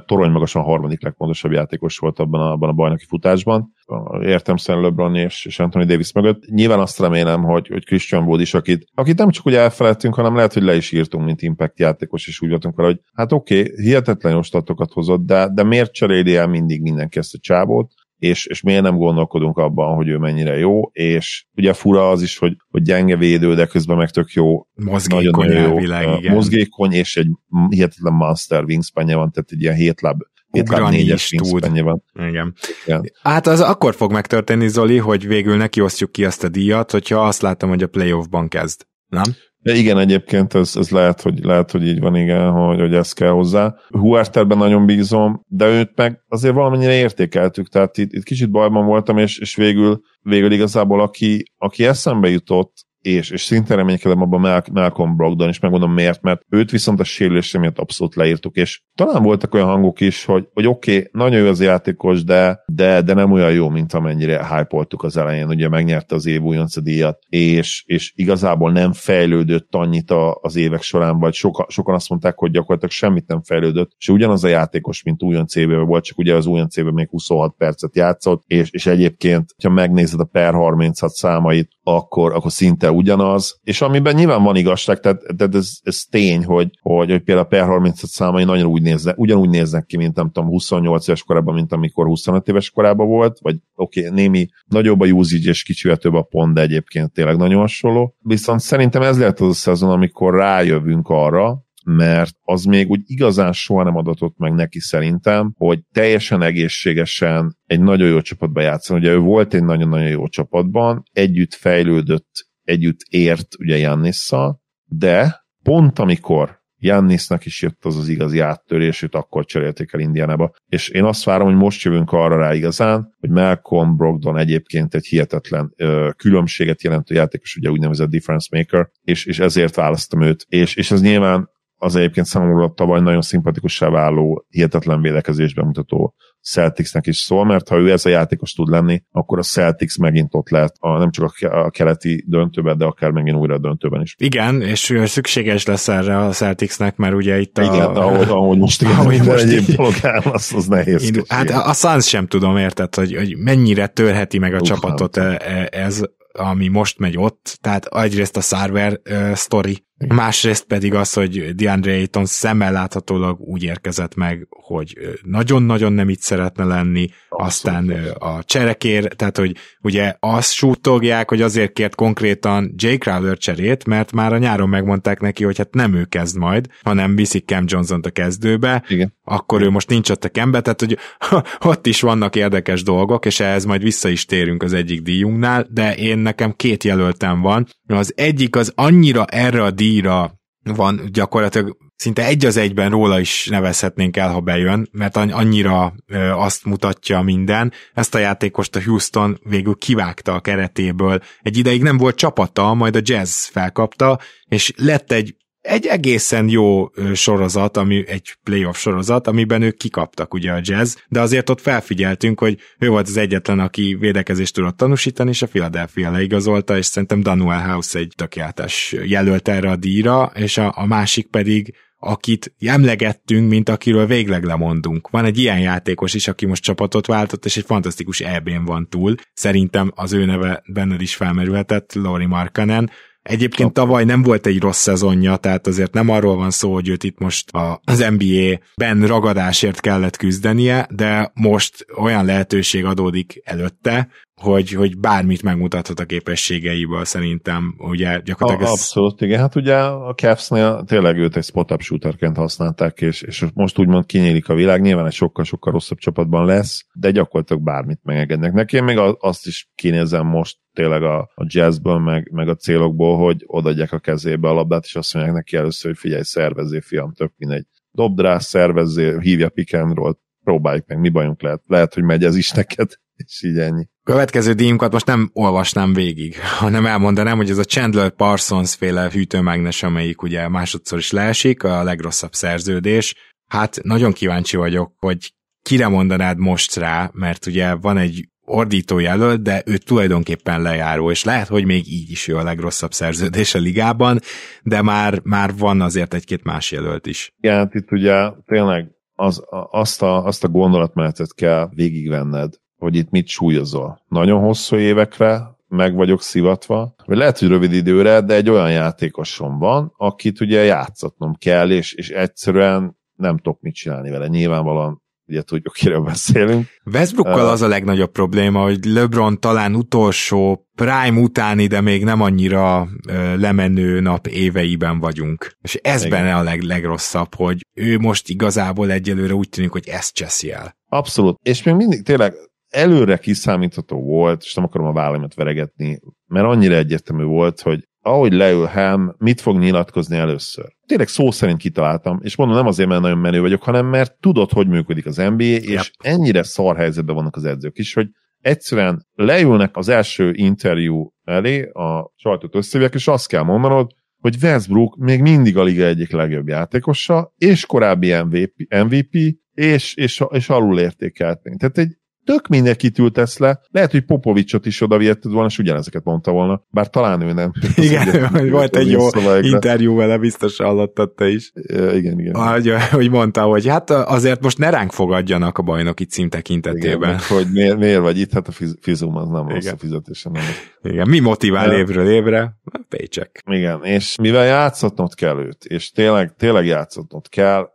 Torony 0.07 0.31
magasan 0.31 0.63
a 0.63 0.65
harmadik 0.65 1.03
legfontosabb 1.03 1.53
játékos 1.53 1.99
volt 1.99 2.19
abban 2.19 2.41
a, 2.41 2.53
abban 2.53 2.69
a 2.69 2.73
bajnoki 2.73 3.05
futásban. 3.09 3.73
Értem 4.21 4.57
szerint 4.57 4.85
LeBron 4.85 5.15
és, 5.15 5.45
és 5.45 5.59
Anthony 5.59 5.87
Davis 5.87 6.13
mögött. 6.13 6.45
Nyilván 6.47 6.79
azt 6.81 6.99
remélem, 6.99 7.43
hogy, 7.43 7.69
hogy 7.69 7.85
Christian 7.85 8.25
Wood 8.25 8.41
is, 8.41 8.55
akit, 8.55 8.87
akit 8.95 9.19
nem 9.19 9.31
csak 9.31 9.47
úgy 9.47 9.55
elfelejtünk, 9.55 10.15
hanem 10.15 10.35
lehet, 10.35 10.53
hogy 10.53 10.63
le 10.63 10.77
is 10.77 10.93
írtunk, 10.93 11.25
mint 11.25 11.43
impact 11.43 11.79
játékos, 11.79 12.29
és 12.29 12.41
úgy 12.41 12.49
voltunk 12.49 12.77
vele, 12.77 12.89
hogy 12.89 13.01
hát 13.15 13.33
oké, 13.33 13.61
okay, 13.61 13.85
hihetetlen 13.85 14.33
jó 14.33 14.43
statokat 14.43 14.93
hozott, 14.93 15.27
de, 15.27 15.49
de 15.53 15.63
miért 15.63 15.93
cseréli 15.93 16.37
el 16.37 16.47
mindig 16.47 16.83
mindenki 16.83 17.19
ezt 17.19 17.35
a 17.35 17.39
csábót? 17.41 17.93
És, 18.19 18.47
és 18.47 18.61
miért 18.61 18.83
nem 18.83 18.97
gondolkodunk 18.97 19.57
abban, 19.57 19.95
hogy 19.95 20.09
ő 20.09 20.17
mennyire 20.17 20.59
jó, 20.59 20.83
és 20.93 21.47
ugye 21.55 21.73
fura 21.73 22.11
az 22.11 22.23
is, 22.23 22.39
hogy, 22.39 22.57
hogy 22.71 22.83
gyenge 22.83 23.17
védő, 23.17 23.55
de 23.55 23.67
közben 23.67 23.97
meg 23.97 24.11
tök 24.11 24.33
jó. 24.33 24.67
Mozgékony 24.75 25.47
nagyon 25.47 25.69
jó, 25.69 25.77
világ, 25.77 26.19
igen. 26.19 26.35
Mozgékony, 26.35 26.93
és 26.93 27.17
egy 27.17 27.29
hihetetlen 27.69 28.13
monster 28.13 28.65
wingspanje 28.65 29.17
van, 29.17 29.31
tehát 29.31 29.51
egy 29.51 29.63
ilyen 29.63 29.75
hétláb 29.75 30.21
Ugrani 30.51 30.99
is 30.99 31.29
tud. 31.29 31.83
Van. 31.83 32.03
Igen. 32.15 32.55
Igen. 32.87 33.13
Hát 33.23 33.47
az 33.47 33.61
akkor 33.61 33.95
fog 33.95 34.13
megtörténni, 34.13 34.69
Zoli, 34.69 34.97
hogy 34.97 35.27
végül 35.27 35.57
neki 35.57 35.81
osztjuk 35.81 36.13
ki 36.13 36.25
azt 36.25 36.45
a 36.45 36.49
díjat, 36.49 36.91
hogyha 36.91 37.27
azt 37.27 37.43
látom, 37.43 37.69
hogy 37.69 37.83
a 37.83 37.87
playoffban 37.87 38.49
kezd. 38.49 38.87
Nem? 39.07 39.25
De 39.63 39.75
igen, 39.75 39.99
egyébként 39.99 40.55
ez, 40.55 40.77
ez 40.77 40.91
lehet, 40.91 41.21
hogy, 41.21 41.45
lehet, 41.45 41.71
hogy 41.71 41.87
így 41.87 42.01
van, 42.01 42.17
igen, 42.17 42.51
hogy, 42.51 42.81
hogy 42.81 42.95
ez 42.95 43.13
kell 43.13 43.31
hozzá. 43.31 43.75
Huerterben 43.89 44.59
nagyon 44.59 44.87
bízom, 44.87 45.45
de 45.47 45.67
őt 45.67 45.93
meg 45.95 46.25
azért 46.29 46.55
valamennyire 46.55 46.93
értékeltük, 46.93 47.69
tehát 47.69 47.99
itt, 47.99 48.13
itt 48.13 48.23
kicsit 48.23 48.51
bajban 48.51 48.87
voltam, 48.87 49.19
és, 49.19 49.39
és 49.39 49.55
végül, 49.57 50.01
végül 50.23 50.53
igazából 50.53 51.01
aki, 51.01 51.43
aki 51.57 51.87
eszembe 51.87 52.29
jutott, 52.29 52.73
és, 53.01 53.31
és 53.31 53.41
szinte 53.43 53.75
reménykedem 53.75 54.23
abban 54.23 54.63
Malcolm 54.73 55.17
Brogdon, 55.17 55.49
és 55.49 55.61
megmondom 55.61 55.93
miért, 55.93 56.23
mert 56.23 56.41
őt 56.49 56.71
viszont 56.71 57.01
a 57.01 57.05
sérülése 57.05 57.59
miatt 57.59 57.79
abszolút 57.79 58.15
leírtuk, 58.15 58.57
és 58.57 58.83
talán 58.95 59.23
voltak 59.23 59.55
olyan 59.55 59.67
hangok 59.67 60.01
is, 60.01 60.25
hogy, 60.25 60.49
hogy 60.53 60.67
oké, 60.67 60.97
okay, 60.97 61.09
nagyon 61.13 61.41
jó 61.41 61.47
az 61.49 61.61
játékos, 61.61 62.25
de, 62.25 62.63
de, 62.67 63.03
de 63.03 63.15
nem 63.15 63.33
olyan 63.33 63.53
jó, 63.53 63.69
mint 63.69 63.93
amennyire 63.93 64.47
hype 64.47 64.87
az 64.97 65.17
elején, 65.17 65.49
ugye 65.49 65.69
megnyerte 65.69 66.15
az 66.15 66.27
év 66.27 66.43
újonca 66.43 66.81
díjat, 66.81 67.19
és, 67.29 67.83
és 67.87 68.13
igazából 68.15 68.73
nem 68.73 68.93
fejlődött 68.93 69.75
annyit 69.75 70.13
az 70.41 70.57
évek 70.57 70.83
során, 70.83 71.19
vagy 71.19 71.35
soka, 71.35 71.67
sokan 71.69 71.95
azt 71.95 72.09
mondták, 72.09 72.39
hogy 72.39 72.51
gyakorlatilag 72.51 72.93
semmit 72.93 73.27
nem 73.27 73.43
fejlődött, 73.43 73.91
és 73.99 74.09
ugyanaz 74.09 74.45
a 74.45 74.49
játékos, 74.49 75.03
mint 75.03 75.23
újonc 75.23 75.57
évben 75.57 75.87
volt, 75.87 76.05
csak 76.05 76.19
ugye 76.19 76.35
az 76.35 76.47
újonc 76.47 76.77
évben 76.77 76.95
még 76.95 77.09
26 77.09 77.55
percet 77.57 77.97
játszott, 77.97 78.43
és, 78.47 78.71
és 78.71 78.87
egyébként, 78.87 79.55
ha 79.63 79.71
megnézed 79.71 80.21
a 80.21 80.25
per 80.25 80.55
36 80.55 81.11
számait, 81.11 81.69
akkor, 81.95 82.33
akkor 82.33 82.53
szinte 82.53 82.91
ugyanaz, 82.91 83.61
és 83.63 83.81
amiben 83.81 84.15
nyilván 84.15 84.43
van 84.43 84.57
igazság, 84.57 85.01
tehát, 85.01 85.23
tehát 85.37 85.55
ez, 85.55 85.71
ez 85.83 86.03
tény, 86.11 86.45
hogy, 86.45 86.71
hogy, 86.81 87.11
hogy 87.11 87.23
például 87.23 87.47
a 87.47 87.49
per 87.49 87.67
35 87.67 88.11
számai 88.11 88.45
nagyon 88.45 88.67
úgy 88.67 88.83
néznek, 88.83 89.19
ugyanúgy 89.19 89.49
néznek 89.49 89.87
ki, 89.87 89.97
mint 89.97 90.17
nem 90.17 90.31
tudom, 90.31 90.49
28 90.49 91.09
éves 91.09 91.23
korában, 91.23 91.55
mint 91.55 91.73
amikor 91.73 92.07
25 92.07 92.49
éves 92.49 92.71
korában 92.71 93.07
volt, 93.07 93.39
vagy 93.41 93.57
oké, 93.75 94.07
okay, 94.07 94.15
némi 94.15 94.47
nagyobb 94.67 95.01
a 95.01 95.07
usage 95.07 95.51
és 95.51 95.63
kicsivel 95.63 95.97
több 95.97 96.15
a 96.15 96.23
pont, 96.23 96.55
de 96.55 96.61
egyébként 96.61 97.13
tényleg 97.13 97.37
nagyon 97.37 97.61
hasonló. 97.61 98.15
Viszont 98.19 98.61
szerintem 98.61 99.03
ez 99.03 99.19
lehet 99.19 99.41
az 99.41 99.49
a 99.49 99.53
szezon, 99.53 99.91
amikor 99.91 100.35
rájövünk 100.35 101.09
arra, 101.09 101.67
mert 101.89 102.35
az 102.43 102.65
még 102.65 102.89
úgy 102.89 103.01
igazán 103.05 103.53
soha 103.53 103.83
nem 103.83 103.97
adatott 103.97 104.37
meg 104.37 104.53
neki 104.53 104.81
szerintem, 104.81 105.53
hogy 105.57 105.81
teljesen 105.93 106.43
egészségesen 106.43 107.57
egy 107.67 107.81
nagyon 107.81 108.09
jó 108.09 108.21
csapatban 108.21 108.63
játszani. 108.63 109.01
Ugye 109.01 109.11
ő 109.11 109.19
volt 109.19 109.55
egy 109.55 109.65
nagyon-nagyon 109.65 110.09
jó 110.09 110.29
csapatban, 110.29 111.03
együtt 111.13 111.55
fejlődött, 111.55 112.31
együtt 112.63 113.01
ért 113.11 113.55
ugye 113.59 113.77
Jannisszal, 113.77 114.61
de 114.85 115.45
pont 115.63 115.99
amikor 115.99 116.59
Jannisnak 116.81 117.45
is 117.45 117.63
jött 117.63 117.85
az 117.85 117.97
az 117.97 118.09
igazi 118.09 118.39
áttörés, 118.39 119.03
őt 119.03 119.15
akkor 119.15 119.45
cserélték 119.45 119.93
el 119.93 120.01
Indiánába. 120.01 120.55
És 120.69 120.89
én 120.89 121.05
azt 121.05 121.25
várom, 121.25 121.47
hogy 121.47 121.57
most 121.57 121.83
jövünk 121.83 122.13
arra 122.13 122.37
rá 122.37 122.55
igazán, 122.55 123.15
hogy 123.21 123.31
Malcolm 123.31 123.97
Brogdon 123.97 124.39
egyébként 124.39 124.95
egy 124.95 125.07
hihetetlen 125.07 125.73
ö, 125.77 126.11
különbséget 126.17 126.83
jelentő 126.83 127.15
játékos, 127.15 127.57
ugye 127.57 127.71
úgynevezett 127.71 128.09
difference 128.09 128.49
maker, 128.57 128.91
és, 129.03 129.25
és 129.25 129.39
ezért 129.39 129.75
választom 129.75 130.23
őt. 130.23 130.47
És, 130.49 130.75
és 130.75 130.91
ez 130.91 131.03
nyilván 131.03 131.49
az 131.79 131.97
egyébként 131.97 132.27
számomra 132.27 132.73
tavaly 132.75 133.01
nagyon 133.01 133.23
szimpatikussá 133.23 133.89
váló, 133.89 134.47
hihetetlen 134.49 135.01
védekezésben 135.01 135.67
mutató 135.67 136.15
Celticsnek 136.43 137.07
is 137.07 137.17
szól, 137.17 137.45
mert 137.45 137.69
ha 137.69 137.77
ő 137.77 137.91
ez 137.91 138.07
a 138.07 138.09
játékos 138.09 138.53
tud 138.53 138.69
lenni, 138.69 139.03
akkor 139.11 139.39
a 139.39 139.43
Celtics 139.43 139.99
megint 139.99 140.35
ott 140.35 140.49
lehet, 140.49 140.75
a, 140.79 140.99
nem 140.99 141.11
csak 141.11 141.35
a 141.41 141.71
keleti 141.71 142.25
döntőben, 142.27 142.79
de 142.79 142.85
akár 142.85 143.11
megint 143.11 143.37
újra 143.37 143.55
a 143.55 143.59
döntőben 143.59 144.01
is. 144.01 144.15
Igen, 144.19 144.63
és 144.63 145.03
szükséges 145.05 145.67
lesz 145.67 145.89
erre 145.89 146.19
a 146.19 146.31
Celticsnek, 146.31 146.97
mert 146.97 147.15
ugye 147.15 147.41
itt 147.41 147.59
a... 147.59 147.63
Igen, 147.63 147.85
ahogy, 147.85 148.29
ahogy 148.29 148.59
most 148.69 148.83
igen, 148.83 148.95
ahogy 148.95 149.23
most 149.25 149.45
egyéb 149.45 149.77
dolog 149.77 149.95
áll, 150.03 150.21
az, 150.33 150.53
az 150.57 150.67
nehéz. 150.67 151.03
Indul, 151.03 151.25
hát 151.29 151.51
a 151.51 151.73
Suns 151.73 152.09
sem 152.09 152.27
tudom, 152.27 152.57
érted, 152.57 152.95
hogy, 152.95 153.15
hogy 153.17 153.37
mennyire 153.37 153.87
törheti 153.87 154.39
meg 154.39 154.55
a 154.55 154.57
uh, 154.57 154.63
csapatot 154.63 155.17
e, 155.17 155.41
e, 155.45 155.69
ez, 155.71 156.03
ami 156.33 156.69
most 156.69 156.99
megy 156.99 157.19
ott, 157.19 157.59
tehát 157.61 157.85
egyrészt 157.87 158.37
a 158.37 158.41
Sarver 158.41 159.01
uh, 159.11 159.35
story, 159.35 159.87
Másrészt 160.07 160.65
pedig 160.65 160.95
az, 160.95 161.13
hogy 161.13 161.55
DeAndre 161.55 161.93
Ayton 161.93 162.25
szemmel 162.25 162.73
láthatólag 162.73 163.41
úgy 163.41 163.63
érkezett 163.63 164.15
meg, 164.15 164.47
hogy 164.51 164.99
nagyon-nagyon 165.23 165.93
nem 165.93 166.09
itt 166.09 166.21
szeretne 166.21 166.65
lenni, 166.65 167.09
aztán 167.29 167.91
a 168.19 168.43
cserekér, 168.43 169.05
tehát 169.05 169.37
hogy 169.37 169.57
ugye 169.83 170.15
azt 170.21 170.53
sútogják, 170.53 171.29
hogy 171.29 171.43
azért 171.43 171.73
kért 171.73 171.95
konkrétan 171.95 172.75
Jay 172.77 172.99
Crowder 172.99 173.37
cserét, 173.37 173.87
mert 173.87 174.13
már 174.13 174.33
a 174.33 174.39
nyáron 174.39 174.69
megmondták 174.69 175.21
neki, 175.21 175.45
hogy 175.45 175.59
hát 175.59 175.75
nem 175.75 175.95
ő 175.95 176.05
kezd 176.05 176.37
majd, 176.37 176.67
hanem 176.83 177.17
viszik 177.17 177.47
Cam 177.47 177.65
johnson 177.67 178.01
a 178.03 178.11
kezdőbe, 178.11 178.85
Igen. 178.89 179.15
akkor 179.25 179.63
ő 179.63 179.71
most 179.71 179.89
nincs 179.89 180.11
ott 180.11 180.25
a 180.25 180.29
kembe, 180.29 180.61
tehát 180.61 180.81
hogy 180.81 180.99
ott 181.71 181.87
is 181.87 182.01
vannak 182.01 182.37
érdekes 182.37 182.83
dolgok, 182.83 183.27
és 183.27 183.41
ehhez 183.41 183.65
majd 183.65 183.83
vissza 183.83 184.09
is 184.09 184.25
térünk 184.25 184.63
az 184.63 184.73
egyik 184.73 185.03
díjunknál, 185.03 185.67
de 185.71 185.95
én 185.95 186.19
nekem 186.19 186.53
két 186.57 186.85
jelöltem 186.85 187.41
van. 187.41 187.67
Az 187.87 188.13
egyik 188.17 188.57
az 188.57 188.73
annyira 188.75 189.25
erre 189.25 189.63
a 189.63 189.71
díj 189.71 189.88
díjra 189.89 190.37
van 190.63 191.01
gyakorlatilag 191.13 191.77
szinte 191.97 192.25
egy 192.25 192.45
az 192.45 192.57
egyben 192.57 192.91
róla 192.91 193.21
is 193.21 193.47
nevezhetnénk 193.47 194.17
el, 194.17 194.33
ha 194.33 194.41
bejön, 194.41 194.89
mert 194.93 195.17
annyira 195.17 195.95
azt 196.33 196.65
mutatja 196.65 197.21
minden. 197.21 197.73
Ezt 197.95 198.15
a 198.15 198.19
játékost 198.19 198.77
a 198.77 198.83
Houston 198.83 199.39
végül 199.45 199.75
kivágta 199.75 200.35
a 200.35 200.41
keretéből. 200.41 201.21
Egy 201.41 201.57
ideig 201.57 201.83
nem 201.83 201.97
volt 201.97 202.17
csapata, 202.17 202.75
majd 202.75 202.97
a 202.97 203.01
Jazz 203.03 203.47
felkapta, 203.47 204.19
és 204.49 204.73
lett 204.77 205.13
egy 205.13 205.37
egy 205.69 205.87
egészen 205.87 206.49
jó 206.49 206.91
sorozat, 207.15 207.77
ami 207.77 208.05
egy 208.07 208.37
playoff 208.43 208.79
sorozat, 208.79 209.27
amiben 209.27 209.63
ők 209.63 209.77
kikaptak 209.77 210.35
ugye 210.35 210.53
a 210.53 210.61
jazz, 210.63 210.97
de 211.09 211.21
azért 211.21 211.51
ott 211.51 211.61
felfigyeltünk, 211.61 212.41
hogy 212.41 212.59
ő 212.79 212.89
volt 212.89 213.09
az 213.09 213.17
egyetlen, 213.17 213.59
aki 213.59 213.97
védekezést 214.01 214.55
tudott 214.55 214.77
tanúsítani, 214.77 215.31
és 215.31 215.43
a 215.43 215.47
Philadelphia 215.47 216.11
leigazolta, 216.11 216.77
és 216.77 216.87
szerintem 216.87 217.23
Daniel 217.23 217.69
House 217.69 217.99
egy 217.99 218.13
tökéletes 218.17 218.95
jelölt 219.05 219.49
erre 219.49 219.71
a 219.71 219.77
díjra, 219.77 220.33
és 220.35 220.59
a, 220.59 220.73
a 220.77 220.87
másik 220.87 221.27
pedig 221.27 221.75
akit 222.01 222.55
emlegettünk, 222.59 223.51
mint 223.51 223.69
akiről 223.69 224.07
végleg 224.07 224.45
lemondunk. 224.45 225.11
Van 225.11 225.25
egy 225.25 225.39
ilyen 225.39 225.61
játékos 225.61 226.15
is, 226.15 226.29
aki 226.29 226.47
most 226.47 226.63
csapatot 226.63 227.07
váltott, 227.07 227.45
és 227.45 227.57
egy 227.57 227.65
fantasztikus 227.65 228.21
EB-n 228.21 228.65
van 228.65 228.89
túl. 228.89 229.15
Szerintem 229.35 229.93
az 229.95 230.13
ő 230.13 230.25
neve 230.25 230.63
benned 230.73 231.01
is 231.01 231.15
felmerülhetett, 231.15 231.95
Lori 231.95 232.27
Markanen. 232.27 232.91
Egyébként 233.29 233.73
tavaly 233.73 234.05
nem 234.05 234.23
volt 234.23 234.47
egy 234.47 234.61
rossz 234.61 234.81
szezonja, 234.81 235.37
tehát 235.37 235.67
azért 235.67 235.93
nem 235.93 236.09
arról 236.09 236.37
van 236.37 236.51
szó, 236.51 236.73
hogy 236.73 236.89
őt 236.89 237.05
itt 237.05 237.19
most 237.19 237.51
az 237.85 238.07
NBA-ben 238.19 239.07
ragadásért 239.07 239.81
kellett 239.81 240.17
küzdenie, 240.17 240.87
de 240.91 241.31
most 241.35 241.87
olyan 241.97 242.25
lehetőség 242.25 242.85
adódik 242.85 243.41
előtte, 243.45 244.09
hogy, 244.39 244.71
hogy 244.71 244.99
bármit 244.99 245.43
megmutathat 245.43 246.01
a 246.01 246.05
képességeiből 246.05 247.05
szerintem, 247.05 247.75
ugye 247.79 248.21
gyakorlatilag... 248.25 248.71
A, 248.71 248.73
ez... 248.73 248.79
Abszolút, 248.79 249.21
igen. 249.21 249.41
Hát 249.41 249.55
ugye 249.55 249.77
a 249.85 250.15
Cavs-nél 250.15 250.85
tényleg 250.87 251.17
őt 251.19 251.37
egy 251.37 251.45
spot-up 251.45 251.81
shooterként 251.81 252.37
használták, 252.37 253.01
és, 253.01 253.23
és 253.23 253.45
most 253.55 253.79
úgymond 253.79 254.07
kinyílik 254.07 254.49
a 254.49 254.55
világ, 254.55 254.81
nyilván 254.81 255.07
egy 255.07 255.13
sokkal-sokkal 255.13 255.73
rosszabb 255.73 255.99
csapatban 255.99 256.45
lesz, 256.45 256.87
de 256.93 257.11
gyakorlatilag 257.11 257.63
bármit 257.63 258.01
megengednek 258.03 258.53
neki. 258.53 258.77
Én 258.77 258.85
még 258.85 258.99
azt 259.19 259.47
is 259.47 259.69
kinézem 259.75 260.27
most 260.27 260.59
tényleg 260.73 261.03
a, 261.03 261.19
a 261.19 261.45
jazzből, 261.47 261.99
meg, 261.99 262.31
meg 262.33 262.49
a 262.49 262.55
célokból, 262.55 263.17
hogy 263.17 263.43
odaadják 263.47 263.93
a 263.93 263.99
kezébe 263.99 264.49
a 264.49 264.53
labdát, 264.53 264.85
és 264.85 264.95
azt 264.95 265.15
mondják 265.15 265.35
neki 265.35 265.57
először, 265.57 265.91
hogy 265.91 266.01
figyelj, 266.01 266.23
szervezzé, 266.23 266.81
fiam, 266.81 267.13
tök 267.13 267.33
mindegy. 267.37 267.67
Dobd 267.91 268.21
rá, 268.21 268.39
szervezzé, 268.39 269.17
hívja 269.21 269.49
pick 269.49 269.75
and 269.75 269.95
roll, 269.95 270.17
próbáljuk 270.45 270.87
meg, 270.87 270.99
mi 270.99 271.09
bajunk 271.09 271.43
lehet. 271.43 271.63
Lehet, 271.67 271.95
hogy 271.95 272.03
megy 272.03 272.25
ez 272.25 272.37
is 272.37 272.51
neked, 272.51 272.91
és 273.25 273.43
így 273.43 273.59
ennyi. 273.59 273.89
Következő 274.09 274.53
díjunkat 274.53 274.93
most 274.93 275.07
nem 275.07 275.31
olvasnám 275.33 275.93
végig, 275.93 276.41
hanem 276.61 276.87
elmondanám, 276.87 277.37
hogy 277.37 277.51
ez 277.51 277.59
a 277.59 277.65
Chandler 277.65 278.11
Parsons 278.11 278.75
féle 278.75 279.11
hűtőmágnes, 279.13 279.83
amelyik 279.83 280.23
ugye 280.23 280.49
másodszor 280.49 280.99
is 280.99 281.11
leesik, 281.11 281.63
a 281.63 281.83
legrosszabb 281.83 282.33
szerződés. 282.33 283.15
Hát 283.47 283.83
nagyon 283.83 284.13
kíváncsi 284.13 284.57
vagyok, 284.57 284.93
hogy 284.99 285.33
kire 285.63 285.89
mondanád 285.89 286.39
most 286.39 286.77
rá, 286.77 287.11
mert 287.13 287.47
ugye 287.47 287.75
van 287.75 287.97
egy 287.97 288.29
ordító 288.45 288.99
jelölt, 288.99 289.43
de 289.43 289.63
ő 289.67 289.77
tulajdonképpen 289.77 290.63
lejáró, 290.63 291.11
és 291.11 291.25
lehet, 291.25 291.49
hogy 291.49 291.65
még 291.65 291.93
így 291.93 292.11
is 292.11 292.29
ő 292.29 292.37
a 292.37 292.43
legrosszabb 292.43 292.93
szerződés 292.93 293.55
a 293.55 293.59
ligában, 293.59 294.19
de 294.63 294.83
már, 294.83 295.21
már 295.23 295.51
van 295.59 295.81
azért 295.81 296.15
egy-két 296.15 296.45
más 296.45 296.71
jelölt 296.71 297.07
is. 297.07 297.33
Igen, 297.41 297.57
hát 297.57 297.75
itt 297.75 297.93
ugye 297.93 298.31
tényleg 298.47 298.91
az, 299.15 299.43
azt, 299.71 300.03
a, 300.03 300.25
azt 300.25 300.45
a 300.45 300.49
gondolatmenetet 300.49 301.35
kell 301.35 301.69
végigvenned, 301.75 302.55
hogy 302.79 302.95
itt 302.95 303.11
mit 303.11 303.29
súlyozol. 303.29 304.03
Nagyon 304.09 304.41
hosszú 304.41 304.77
évekre 304.77 305.57
meg 305.69 305.95
vagyok 305.95 306.23
szivatva, 306.23 306.95
vagy 307.05 307.17
lehet, 307.17 307.39
hogy 307.39 307.49
rövid 307.49 307.73
időre, 307.73 308.21
de 308.21 308.35
egy 308.35 308.51
olyan 308.51 308.71
játékosom 308.71 309.59
van, 309.59 309.93
akit 309.97 310.41
ugye 310.41 310.65
játszatnom 310.65 311.35
kell, 311.35 311.71
és, 311.71 311.93
és 311.93 312.11
egyszerűen 312.11 312.97
nem 313.15 313.37
tudok 313.37 313.61
mit 313.61 313.75
csinálni 313.75 314.11
vele. 314.11 314.27
Nyilvánvalóan 314.27 315.03
ugye 315.29 315.43
tudjuk, 315.43 315.75
kiről 315.75 316.01
beszélünk. 316.01 316.67
Westbrookkal 316.85 317.45
uh, 317.45 317.51
az 317.51 317.63
a 317.63 317.69
legnagyobb 317.69 318.11
probléma, 318.11 318.63
hogy 318.63 318.85
LeBron 318.85 319.41
talán 319.41 319.75
utolsó 319.75 320.67
Prime 320.75 321.21
utáni, 321.21 321.67
de 321.67 321.81
még 321.81 322.05
nem 322.05 322.21
annyira 322.21 322.83
uh, 322.83 323.37
lemenő 323.37 324.01
nap 324.01 324.27
éveiben 324.27 324.99
vagyunk. 324.99 325.57
És 325.61 325.75
ez 325.75 326.05
Igen. 326.05 326.19
benne 326.19 326.37
a 326.37 326.43
leg, 326.43 326.63
legrosszabb, 326.63 327.35
hogy 327.35 327.67
ő 327.75 327.99
most 327.99 328.29
igazából 328.29 328.91
egyelőre 328.91 329.35
úgy 329.35 329.49
tűnik, 329.49 329.71
hogy 329.71 329.89
ezt 329.89 330.15
cseszi 330.15 330.53
el. 330.53 330.77
Abszolút. 330.89 331.39
És 331.43 331.63
még 331.63 331.75
mindig 331.75 332.03
tényleg 332.03 332.35
előre 332.69 333.17
kiszámítható 333.17 334.01
volt, 334.03 334.43
és 334.43 334.55
nem 334.55 334.65
akarom 334.65 334.87
a 334.87 334.93
vállamat 334.93 335.35
veregetni, 335.35 336.01
mert 336.27 336.47
annyira 336.47 336.75
egyértelmű 336.75 337.25
volt, 337.25 337.61
hogy 337.61 337.89
ahogy 338.01 338.33
leül 338.33 338.65
Helm, 338.65 339.15
mit 339.19 339.41
fog 339.41 339.59
nyilatkozni 339.59 340.17
először. 340.17 340.65
Tényleg 340.87 341.09
szó 341.09 341.31
szerint 341.31 341.59
kitaláltam, 341.59 342.19
és 342.23 342.37
mondom, 342.37 342.57
nem 342.57 342.67
azért, 342.67 342.89
mert 342.89 343.01
nagyon 343.01 343.19
menő 343.19 343.41
vagyok, 343.41 343.63
hanem 343.63 343.87
mert 343.87 344.21
tudod, 344.21 344.51
hogy 344.51 344.69
működik 344.69 345.07
az 345.07 345.17
NBA, 345.17 345.45
és 345.45 345.69
yep. 345.69 345.85
ennyire 345.99 346.43
szar 346.43 346.77
helyzetben 346.77 347.15
vannak 347.15 347.37
az 347.37 347.45
edzők 347.45 347.79
is, 347.79 347.95
hogy 347.95 348.09
egyszerűen 348.41 349.07
leülnek 349.15 349.77
az 349.77 349.89
első 349.89 350.33
interjú 350.35 351.13
elé 351.25 351.63
a 351.63 352.13
sajtót 352.17 352.55
összevják, 352.55 352.95
és 352.95 353.09
azt 353.09 353.29
kell 353.29 353.43
mondanod, 353.43 353.91
hogy 354.21 354.37
Westbrook 354.43 354.97
még 354.97 355.21
mindig 355.21 355.57
a 355.57 355.63
liga 355.63 355.85
egyik 355.85 356.13
legjobb 356.13 356.49
játékosa, 356.49 357.33
és 357.37 357.67
korábbi 357.67 358.15
MVP, 358.15 358.55
MVP 358.69 359.37
és, 359.55 359.95
és, 359.95 360.25
és 360.31 360.49
alul 360.49 360.79
értékelt. 360.79 361.41
Tehát 361.57 361.79
egy 361.79 361.98
tök 362.29 362.49
mindegy 362.49 362.77
kitültesz 362.77 363.39
le, 363.39 363.61
lehet, 363.71 363.91
hogy 363.91 364.05
Popovicsot 364.05 364.67
is 364.67 364.81
oda 364.81 364.99
vihetted 364.99 365.33
volna, 365.33 365.49
és 365.49 365.59
ugyanezeket 365.59 366.05
mondta 366.05 366.31
volna, 366.31 366.63
bár 366.71 366.91
talán 366.91 367.23
ő 367.23 367.33
nem. 367.33 367.53
Igen, 367.77 368.29
hogy 368.29 368.51
volt 368.51 368.77
egy 368.77 368.91
jó 368.91 369.07
interjú 369.41 369.97
vele, 369.97 370.19
biztos 370.19 370.57
hallottad 370.57 371.11
te 371.11 371.29
is. 371.29 371.53
igen, 371.71 372.21
igen. 372.21 372.35
Hogy, 372.35 372.73
hogy 372.91 373.11
mondta, 373.11 373.43
hogy 373.43 373.67
hát 373.67 373.91
azért 373.91 374.43
most 374.43 374.59
ne 374.59 374.71
ránk 374.71 374.93
fogadjanak 374.93 375.59
a 375.59 375.63
bajnoki 375.63 376.05
cím 376.05 376.29
tekintetében. 376.29 377.09
Igen, 377.09 377.21
hogy 377.29 377.47
miért, 377.53 377.79
miért 377.79 378.01
vagy 378.01 378.19
itt, 378.19 378.33
hát 378.33 378.49
a 378.49 378.53
fizum 378.81 379.17
az 379.17 379.29
nem 379.29 379.43
igen. 379.43 379.55
rossz 379.55 379.73
a 379.73 379.77
fizetésem. 379.79 380.33
Nem. 380.33 380.43
Igen, 380.83 381.09
mi 381.09 381.19
motivál 381.19 381.73
évről 381.73 382.09
évre? 382.09 382.57
A 382.65 382.81
paycheck. 382.89 383.43
Igen, 383.47 383.85
és 383.85 384.17
mivel 384.21 384.45
játszatnod 384.45 385.15
kell 385.15 385.39
őt, 385.39 385.65
és 385.65 385.91
tényleg, 385.91 386.35
tényleg 386.37 386.67
játszatnod 386.67 387.29
kell, 387.29 387.69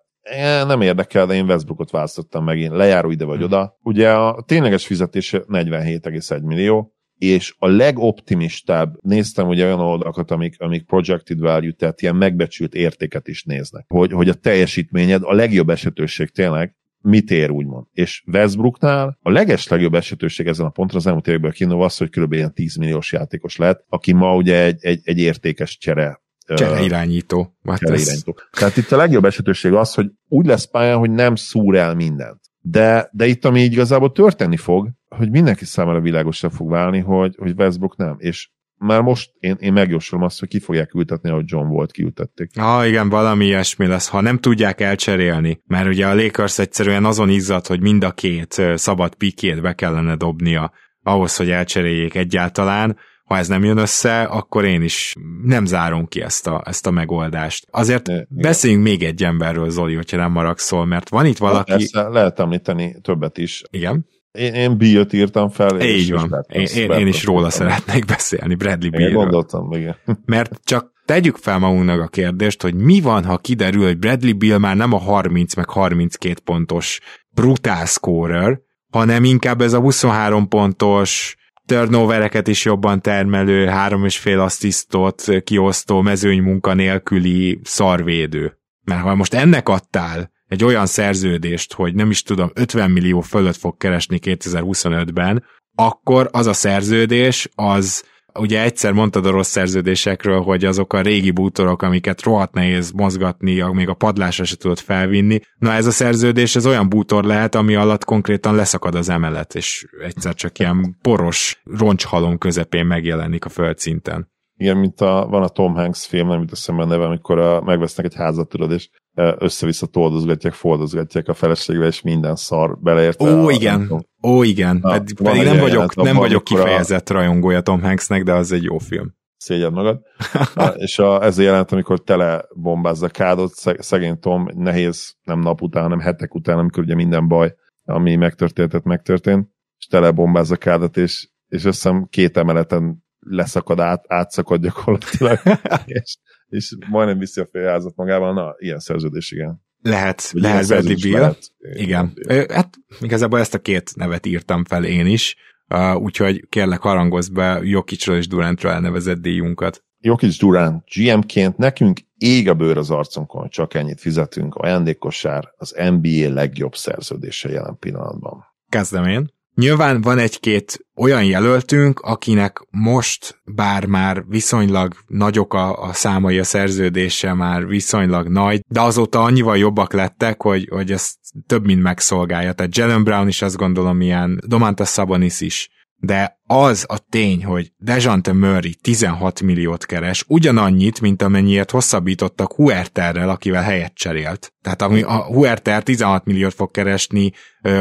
nem 0.65 0.81
érdekel, 0.81 1.25
de 1.25 1.33
én 1.33 1.45
Westbrookot 1.45 1.91
választottam 1.91 2.43
meg, 2.43 2.59
én 2.59 2.71
lejáró 2.71 3.11
ide 3.11 3.25
vagy 3.25 3.35
hmm. 3.35 3.45
oda. 3.45 3.77
Ugye 3.81 4.11
a 4.11 4.43
tényleges 4.47 4.85
fizetése 4.85 5.43
47,1 5.47 6.43
millió, 6.43 6.93
és 7.17 7.55
a 7.57 7.67
legoptimistább, 7.67 8.93
néztem 9.01 9.47
ugye 9.47 9.65
olyan 9.65 9.79
oldalakat, 9.79 10.31
amik, 10.31 10.55
amik 10.59 10.85
projected 10.85 11.39
value, 11.39 11.71
tehát 11.71 12.01
ilyen 12.01 12.15
megbecsült 12.15 12.73
értéket 12.73 13.27
is 13.27 13.43
néznek, 13.43 13.85
hogy, 13.87 14.11
hogy 14.11 14.29
a 14.29 14.33
teljesítményed, 14.33 15.21
a 15.23 15.33
legjobb 15.33 15.69
esetőség 15.69 16.29
tényleg 16.29 16.75
mit 17.01 17.31
ér, 17.31 17.49
úgymond. 17.49 17.85
És 17.91 18.23
Westbrooknál 18.31 19.17
a 19.21 19.31
leges 19.31 19.67
legjobb 19.67 19.93
esetőség 19.93 20.47
ezen 20.47 20.65
a 20.65 20.69
ponton 20.69 20.97
az 20.97 21.07
elmúlt 21.07 21.27
években 21.27 21.51
kínálva 21.51 21.85
az, 21.85 21.97
hogy 21.97 22.09
kb. 22.09 22.33
ilyen 22.33 22.53
10 22.53 22.75
milliós 22.75 23.11
játékos 23.11 23.57
lett, 23.57 23.85
aki 23.87 24.13
ma 24.13 24.35
ugye 24.35 24.63
egy, 24.63 24.77
egy, 24.79 25.01
egy 25.03 25.19
értékes 25.19 25.77
csere 25.77 26.22
Csereirányító. 26.45 27.57
Csereirányító. 27.77 28.37
Tehát 28.51 28.77
itt 28.77 28.91
a 28.91 28.97
legjobb 28.97 29.25
esetőség 29.25 29.73
az, 29.73 29.93
hogy 29.93 30.11
úgy 30.27 30.45
lesz 30.45 30.65
pályán, 30.65 30.97
hogy 30.97 31.11
nem 31.11 31.35
szúr 31.35 31.75
el 31.75 31.95
mindent. 31.95 32.41
De, 32.59 33.09
de 33.11 33.25
itt, 33.25 33.45
ami 33.45 33.61
igazából 33.61 34.11
történni 34.11 34.57
fog, 34.57 34.89
hogy 35.07 35.29
mindenki 35.29 35.65
számára 35.65 36.01
világosra 36.01 36.49
fog 36.49 36.69
válni, 36.69 36.99
hogy, 36.99 37.35
hogy 37.37 37.53
Westbrook 37.57 37.97
nem. 37.97 38.15
És 38.17 38.49
már 38.77 39.01
most 39.01 39.31
én, 39.39 39.55
én 39.59 39.73
megjósolom 39.73 40.25
azt, 40.25 40.39
hogy 40.39 40.49
ki 40.49 40.59
fogják 40.59 40.93
ültetni, 40.93 41.29
ahogy 41.29 41.43
John 41.47 41.67
volt 41.67 41.91
kiültették. 41.91 42.49
Ah, 42.55 42.87
igen, 42.87 43.09
valami 43.09 43.45
ilyesmi 43.45 43.87
lesz, 43.87 44.07
ha 44.07 44.21
nem 44.21 44.37
tudják 44.37 44.81
elcserélni, 44.81 45.61
mert 45.65 45.87
ugye 45.87 46.07
a 46.07 46.15
Lakers 46.15 46.59
egyszerűen 46.59 47.05
azon 47.05 47.29
izzad, 47.29 47.67
hogy 47.67 47.81
mind 47.81 48.03
a 48.03 48.11
két 48.11 48.61
szabad 48.75 49.15
pikét 49.15 49.61
be 49.61 49.73
kellene 49.73 50.15
dobnia 50.15 50.71
ahhoz, 51.03 51.35
hogy 51.35 51.49
elcseréljék 51.49 52.15
egyáltalán, 52.15 52.97
ha 53.23 53.37
ez 53.37 53.47
nem 53.47 53.63
jön 53.63 53.77
össze, 53.77 54.21
akkor 54.21 54.65
én 54.65 54.81
is 54.81 55.15
nem 55.43 55.65
zárom 55.65 56.07
ki 56.07 56.21
ezt 56.21 56.47
a, 56.47 56.61
ezt 56.65 56.87
a 56.87 56.91
megoldást. 56.91 57.67
Azért 57.71 58.03
de, 58.03 58.27
beszéljünk 58.29 58.83
még 58.83 59.03
egy 59.03 59.23
emberről, 59.23 59.69
Zoli, 59.69 59.93
hogyha 59.93 60.17
nem 60.17 60.31
maragszol, 60.31 60.85
mert 60.85 61.09
van 61.09 61.25
itt 61.25 61.37
valaki... 61.37 61.71
Persze, 61.71 62.01
lehet 62.01 62.39
említeni 62.39 62.95
többet 63.01 63.37
is. 63.37 63.63
Igen. 63.69 64.05
Én, 64.31 64.53
én 64.53 64.77
Bill-t 64.77 65.13
írtam 65.13 65.49
fel. 65.49 65.81
Így 65.81 65.99
és 65.99 66.11
van. 66.11 66.45
És 66.47 66.75
én, 66.75 66.91
én, 66.91 66.97
én 66.97 67.07
is 67.07 67.23
róla 67.23 67.49
szeretnék 67.49 68.05
beszélni, 68.05 68.55
Bradley 68.55 68.91
Bill. 68.91 69.11
Gondoltam, 69.11 69.71
igen. 69.71 69.95
Mert 70.25 70.59
csak 70.63 70.91
tegyük 71.05 71.37
fel 71.37 71.59
magunknak 71.59 72.01
a 72.01 72.07
kérdést, 72.07 72.61
hogy 72.61 72.75
mi 72.75 73.01
van, 73.01 73.23
ha 73.23 73.37
kiderül, 73.37 73.83
hogy 73.83 73.97
Bradley 73.97 74.37
Bill 74.37 74.57
már 74.57 74.75
nem 74.75 74.93
a 74.93 74.97
30 74.97 75.55
meg 75.55 75.69
32 75.69 76.33
pontos 76.43 76.99
brutál 77.29 77.85
scorer, 77.85 78.59
hanem 78.91 79.23
inkább 79.23 79.61
ez 79.61 79.73
a 79.73 79.79
23 79.79 80.47
pontos, 80.47 81.35
turnovereket 81.65 82.47
is 82.47 82.65
jobban 82.65 83.01
termelő, 83.01 83.65
három 83.65 84.05
és 84.05 84.17
fél 84.17 84.39
asszisztot 84.39 85.23
kiosztó 85.43 86.01
mezőny 86.01 86.41
munka 86.41 86.73
nélküli 86.73 87.59
szarvédő. 87.63 88.57
Mert 88.83 89.01
ha 89.01 89.15
most 89.15 89.33
ennek 89.33 89.69
adtál 89.69 90.31
egy 90.47 90.63
olyan 90.63 90.85
szerződést, 90.85 91.73
hogy 91.73 91.95
nem 91.95 92.09
is 92.09 92.23
tudom, 92.23 92.51
50 92.53 92.91
millió 92.91 93.21
fölött 93.21 93.55
fog 93.55 93.77
keresni 93.77 94.19
2025-ben, 94.21 95.43
akkor 95.75 96.29
az 96.31 96.47
a 96.47 96.53
szerződés 96.53 97.49
az 97.55 98.05
ugye 98.39 98.61
egyszer 98.61 98.91
mondtad 98.91 99.25
a 99.25 99.31
rossz 99.31 99.49
szerződésekről, 99.49 100.41
hogy 100.41 100.65
azok 100.65 100.93
a 100.93 101.01
régi 101.01 101.31
bútorok, 101.31 101.81
amiket 101.81 102.21
rohadt 102.21 102.53
nehéz 102.53 102.91
mozgatni, 102.91 103.63
még 103.71 103.89
a 103.89 103.93
padlásra 103.93 104.43
se 104.43 104.55
tudod 104.55 104.79
felvinni. 104.79 105.39
Na 105.57 105.73
ez 105.73 105.85
a 105.85 105.91
szerződés, 105.91 106.55
ez 106.55 106.65
olyan 106.65 106.89
bútor 106.89 107.23
lehet, 107.23 107.55
ami 107.55 107.75
alatt 107.75 108.03
konkrétan 108.03 108.55
leszakad 108.55 108.95
az 108.95 109.09
emelet, 109.09 109.55
és 109.55 109.85
egyszer 110.03 110.33
csak 110.33 110.59
ilyen 110.59 110.97
poros 111.01 111.61
roncshalom 111.63 112.37
közepén 112.37 112.85
megjelenik 112.85 113.45
a 113.45 113.49
földszinten. 113.49 114.31
Igen, 114.63 114.77
mint 114.77 115.01
a, 115.01 115.27
van 115.29 115.43
a 115.43 115.47
Tom 115.47 115.73
Hanks 115.73 116.05
film, 116.05 116.27
nem 116.27 116.39
jut 116.39 116.51
eszembe 116.51 116.83
a 116.83 116.85
neve, 116.85 117.05
amikor 117.05 117.39
a, 117.39 117.61
megvesznek 117.61 118.05
egy 118.05 118.15
házat, 118.15 118.49
tudod, 118.49 118.71
és 118.71 118.89
össze-vissza 119.15 119.85
toldozgatják, 119.85 120.53
fordozgatják 120.53 121.27
a 121.27 121.33
feleségre, 121.33 121.85
és 121.85 122.01
minden 122.01 122.35
szar 122.35 122.79
beleértve. 122.79 123.31
Ó, 123.31 123.47
a, 123.47 123.51
igen. 123.51 124.05
Ó, 124.23 124.43
igen. 124.43 124.79
Na, 124.81 124.91
pedig, 124.91 125.15
pedig 125.15 125.43
nem 125.43 125.59
vagyok, 125.59 125.95
nem 125.95 126.15
vagyok 126.15 126.43
kifejezett 126.43 127.09
a... 127.09 127.13
rajongója 127.13 127.61
Tom 127.61 127.81
Hanksnek, 127.81 128.23
de 128.23 128.33
az 128.33 128.51
egy 128.51 128.63
jó 128.63 128.77
film. 128.77 129.13
Szégyed 129.37 129.73
magad. 129.73 130.01
Na, 130.55 130.67
és 130.67 130.99
a, 130.99 131.23
ez 131.23 131.37
a 131.37 131.41
jelent, 131.41 131.71
amikor 131.71 132.03
tele 132.03 132.45
bombázza 132.55 133.07
kádot, 133.07 133.51
szegény 133.77 134.19
Tom, 134.19 134.47
nehéz, 134.53 135.15
nem 135.23 135.39
nap 135.39 135.61
után, 135.61 135.83
hanem 135.83 135.99
hetek 135.99 136.35
után, 136.35 136.57
amikor 136.57 136.83
ugye 136.83 136.95
minden 136.95 137.27
baj, 137.27 137.53
ami 137.83 138.15
megtörtént, 138.15 138.83
megtörtént, 138.83 139.49
és 139.77 139.85
tele 139.85 140.11
bombázza 140.11 140.55
kádot, 140.55 140.97
és, 140.97 141.29
és 141.47 141.65
összem 141.65 142.07
két 142.09 142.37
emeleten 142.37 143.02
leszakad, 143.23 143.79
át, 143.79 144.05
átszakad 144.07 144.61
gyakorlatilag, 144.61 145.39
és, 145.85 146.17
és 146.47 146.75
majdnem 146.89 147.17
viszi 147.17 147.41
a 147.41 147.47
félházat 147.51 147.95
magával, 147.95 148.33
na, 148.33 148.55
ilyen 148.57 148.79
szerződés, 148.79 149.31
igen. 149.31 149.61
Lehet, 149.81 150.31
Ugye 150.33 150.47
lehet 150.47 150.67
Bradley 150.67 150.95
Bill. 151.01 151.19
Lehet, 151.19 151.51
igen. 151.59 152.11
Bill. 152.13 152.45
Hát 152.49 152.77
igazából 152.99 153.39
ezt 153.39 153.53
a 153.53 153.59
két 153.59 153.95
nevet 153.95 154.25
írtam 154.25 154.65
fel 154.65 154.85
én 154.85 155.05
is, 155.05 155.35
uh, 155.73 155.95
úgyhogy 155.95 156.47
kérlek 156.49 156.81
harangozz 156.81 157.29
be 157.29 157.59
Jokicsról 157.63 158.17
és 158.17 158.27
Durantról 158.27 158.71
elnevezett 158.71 159.21
díjunkat. 159.21 159.83
Jokic 159.99 160.37
Durant 160.37 160.83
GM-ként 160.95 161.57
nekünk 161.57 161.99
ég 162.17 162.49
a 162.49 162.53
bőr 162.53 162.77
az 162.77 162.91
arcunkon, 162.91 163.49
csak 163.49 163.73
ennyit 163.73 163.99
fizetünk. 163.99 164.55
Ajándékosár 164.55 165.53
az 165.57 165.75
NBA 165.75 166.33
legjobb 166.33 166.75
szerződése 166.75 167.49
jelen 167.49 167.77
pillanatban. 167.79 168.45
Kezdem 168.69 169.03
én. 169.03 169.31
Nyilván 169.55 170.01
van 170.01 170.17
egy-két 170.17 170.85
olyan 170.95 171.23
jelöltünk, 171.23 171.99
akinek 171.99 172.67
most, 172.69 173.41
bár 173.45 173.85
már 173.85 174.23
viszonylag 174.27 174.93
nagyok 175.07 175.53
a, 175.53 175.83
a 175.83 175.93
számai 175.93 176.39
a 176.39 176.43
szerződése, 176.43 177.33
már 177.33 177.67
viszonylag 177.67 178.27
nagy, 178.27 178.61
de 178.67 178.81
azóta 178.81 179.21
annyival 179.21 179.57
jobbak 179.57 179.93
lettek, 179.93 180.41
hogy, 180.41 180.67
hogy 180.71 180.91
ezt 180.91 181.15
több 181.47 181.65
mint 181.65 181.81
megszolgálja. 181.81 182.53
Tehát 182.53 182.77
Jalen 182.77 183.03
Brown 183.03 183.27
is 183.27 183.41
azt 183.41 183.55
gondolom 183.55 184.01
ilyen, 184.01 184.41
Domantas 184.47 184.89
Sabonis 184.89 185.41
is 185.41 185.69
de 186.05 186.39
az 186.47 186.85
a 186.87 186.97
tény, 187.09 187.45
hogy 187.45 187.71
Dejante 187.77 188.33
Murray 188.33 188.73
16 188.73 189.41
milliót 189.41 189.85
keres, 189.85 190.25
ugyanannyit, 190.27 191.01
mint 191.01 191.21
amennyiért 191.21 191.71
hosszabbítottak 191.71 192.53
Huerterrel, 192.53 193.29
akivel 193.29 193.61
helyet 193.61 193.93
cserélt. 193.93 194.53
Tehát 194.61 194.81
ami 194.81 195.01
a 195.01 195.23
Huerter 195.23 195.83
16 195.83 196.25
milliót 196.25 196.53
fog 196.53 196.71
keresni 196.71 197.31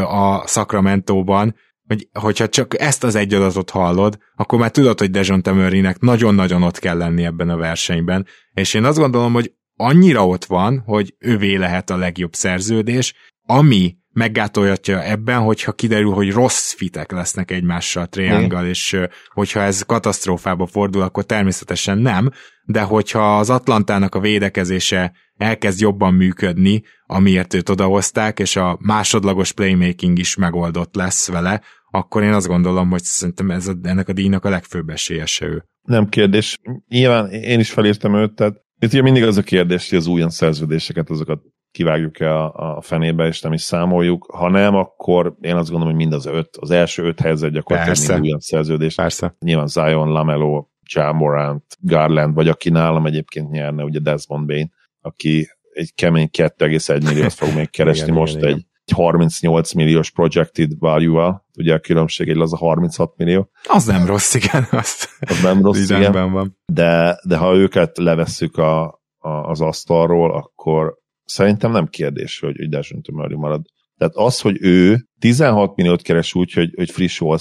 a 0.08 0.46
Sacramento-ban, 0.46 1.54
hogy, 1.86 2.08
hogyha 2.12 2.48
csak 2.48 2.80
ezt 2.80 3.04
az 3.04 3.14
egy 3.14 3.34
adatot 3.34 3.70
hallod, 3.70 4.18
akkor 4.36 4.58
már 4.58 4.70
tudod, 4.70 4.98
hogy 4.98 5.10
Dejante 5.10 5.52
Murraynek 5.52 5.98
nagyon-nagyon 5.98 6.62
ott 6.62 6.78
kell 6.78 6.96
lenni 6.96 7.24
ebben 7.24 7.48
a 7.48 7.56
versenyben. 7.56 8.26
És 8.54 8.74
én 8.74 8.84
azt 8.84 8.98
gondolom, 8.98 9.32
hogy 9.32 9.52
annyira 9.76 10.26
ott 10.26 10.44
van, 10.44 10.82
hogy 10.86 11.14
ővé 11.18 11.56
lehet 11.56 11.90
a 11.90 11.96
legjobb 11.96 12.34
szerződés, 12.34 13.14
ami 13.46 13.96
meggátolhatja 14.12 15.02
ebben, 15.02 15.40
hogyha 15.40 15.72
kiderül, 15.72 16.12
hogy 16.12 16.32
rossz 16.32 16.72
fitek 16.72 17.12
lesznek 17.12 17.50
egymással 17.50 18.06
triangle, 18.06 18.68
és 18.68 18.96
hogyha 19.28 19.60
ez 19.60 19.82
katasztrófába 19.82 20.66
fordul, 20.66 21.02
akkor 21.02 21.24
természetesen 21.24 21.98
nem, 21.98 22.30
de 22.64 22.80
hogyha 22.80 23.38
az 23.38 23.50
Atlantának 23.50 24.14
a 24.14 24.20
védekezése 24.20 25.12
elkezd 25.36 25.80
jobban 25.80 26.14
működni, 26.14 26.82
amiért 27.06 27.54
őt 27.54 27.68
odahozták, 27.68 28.38
és 28.38 28.56
a 28.56 28.78
másodlagos 28.80 29.52
playmaking 29.52 30.18
is 30.18 30.36
megoldott 30.36 30.94
lesz 30.94 31.28
vele, 31.28 31.62
akkor 31.90 32.22
én 32.22 32.32
azt 32.32 32.46
gondolom, 32.46 32.90
hogy 32.90 33.02
szerintem 33.02 33.50
ez 33.50 33.66
a, 33.68 33.74
ennek 33.82 34.08
a 34.08 34.12
díjnak 34.12 34.44
a 34.44 34.50
legfőbb 34.50 34.88
esélyese 34.88 35.46
ő. 35.46 35.64
Nem 35.82 36.08
kérdés. 36.08 36.58
Nyilván 36.88 37.30
én 37.30 37.60
is 37.60 37.70
felírtam 37.70 38.16
őt, 38.16 38.34
tehát 38.34 38.54
itt 38.78 38.92
ugye 38.92 39.02
mindig 39.02 39.22
az 39.22 39.36
a 39.36 39.42
kérdés, 39.42 39.88
hogy 39.88 39.98
az 39.98 40.06
újon 40.06 40.30
szerződéseket, 40.30 41.10
azokat 41.10 41.40
kivágjuk-e 41.72 42.34
a, 42.34 42.76
a 42.76 42.80
fenébe, 42.80 43.26
és 43.26 43.40
nem 43.40 43.52
is 43.52 43.60
számoljuk. 43.60 44.30
Ha 44.34 44.48
nem, 44.48 44.74
akkor 44.74 45.36
én 45.40 45.56
azt 45.56 45.70
gondolom, 45.70 45.94
hogy 45.94 46.02
mind 46.02 46.12
az 46.12 46.26
öt, 46.26 46.56
az 46.56 46.70
első 46.70 47.04
öt 47.04 47.20
helyzet 47.20 47.52
gyakorlatilag 47.52 47.96
Persze. 47.96 48.18
mind 48.18 48.40
szerződés. 48.40 48.94
Persze. 48.94 49.36
Nyilván 49.38 49.66
Zion, 49.66 50.08
Lamelo, 50.08 50.66
Jamorant, 50.94 51.64
Garland, 51.80 52.34
vagy 52.34 52.48
aki 52.48 52.70
nálam 52.70 53.06
egyébként 53.06 53.50
nyerne, 53.50 53.84
ugye 53.84 53.98
Desmond 53.98 54.46
Bain, 54.46 54.72
aki 55.00 55.48
egy 55.72 55.94
kemény 55.94 56.28
2,1 56.38 57.04
milliót 57.04 57.32
fog 57.32 57.54
még 57.54 57.70
keresni 57.76 58.02
igen, 58.02 58.14
most 58.14 58.36
igen, 58.36 58.48
egy, 58.48 58.66
egy 58.84 58.94
38 58.94 59.72
milliós 59.72 60.10
projected 60.10 60.70
value-val, 60.78 61.46
ugye 61.56 61.74
a 61.74 61.78
különbség 61.78 62.28
egy 62.28 62.38
az 62.38 62.52
a 62.52 62.56
36 62.56 63.16
millió. 63.16 63.50
Az 63.68 63.84
nem 63.84 64.06
rossz, 64.06 64.34
igen. 64.34 64.66
Az, 64.70 65.08
az 65.20 65.42
nem 65.42 65.62
rossz, 65.62 65.90
igen. 65.90 66.32
Van. 66.32 66.58
De, 66.66 67.20
de 67.28 67.36
ha 67.36 67.54
őket 67.54 67.98
levesszük 67.98 68.56
a, 68.56 68.82
a, 69.18 69.28
az 69.28 69.60
asztalról, 69.60 70.34
akkor 70.34 71.00
szerintem 71.32 71.70
nem 71.70 71.86
kérdés, 71.86 72.38
hogy, 72.38 72.56
hogy 72.56 72.68
Murray 73.12 73.36
marad. 73.36 73.62
Tehát 73.96 74.14
az, 74.16 74.40
hogy 74.40 74.56
ő 74.60 75.08
16 75.18 75.76
milliót 75.76 76.02
keres 76.02 76.34
úgy, 76.34 76.52
hogy, 76.52 76.72
hogy 76.76 76.90
friss 76.90 77.20
all 77.20 77.38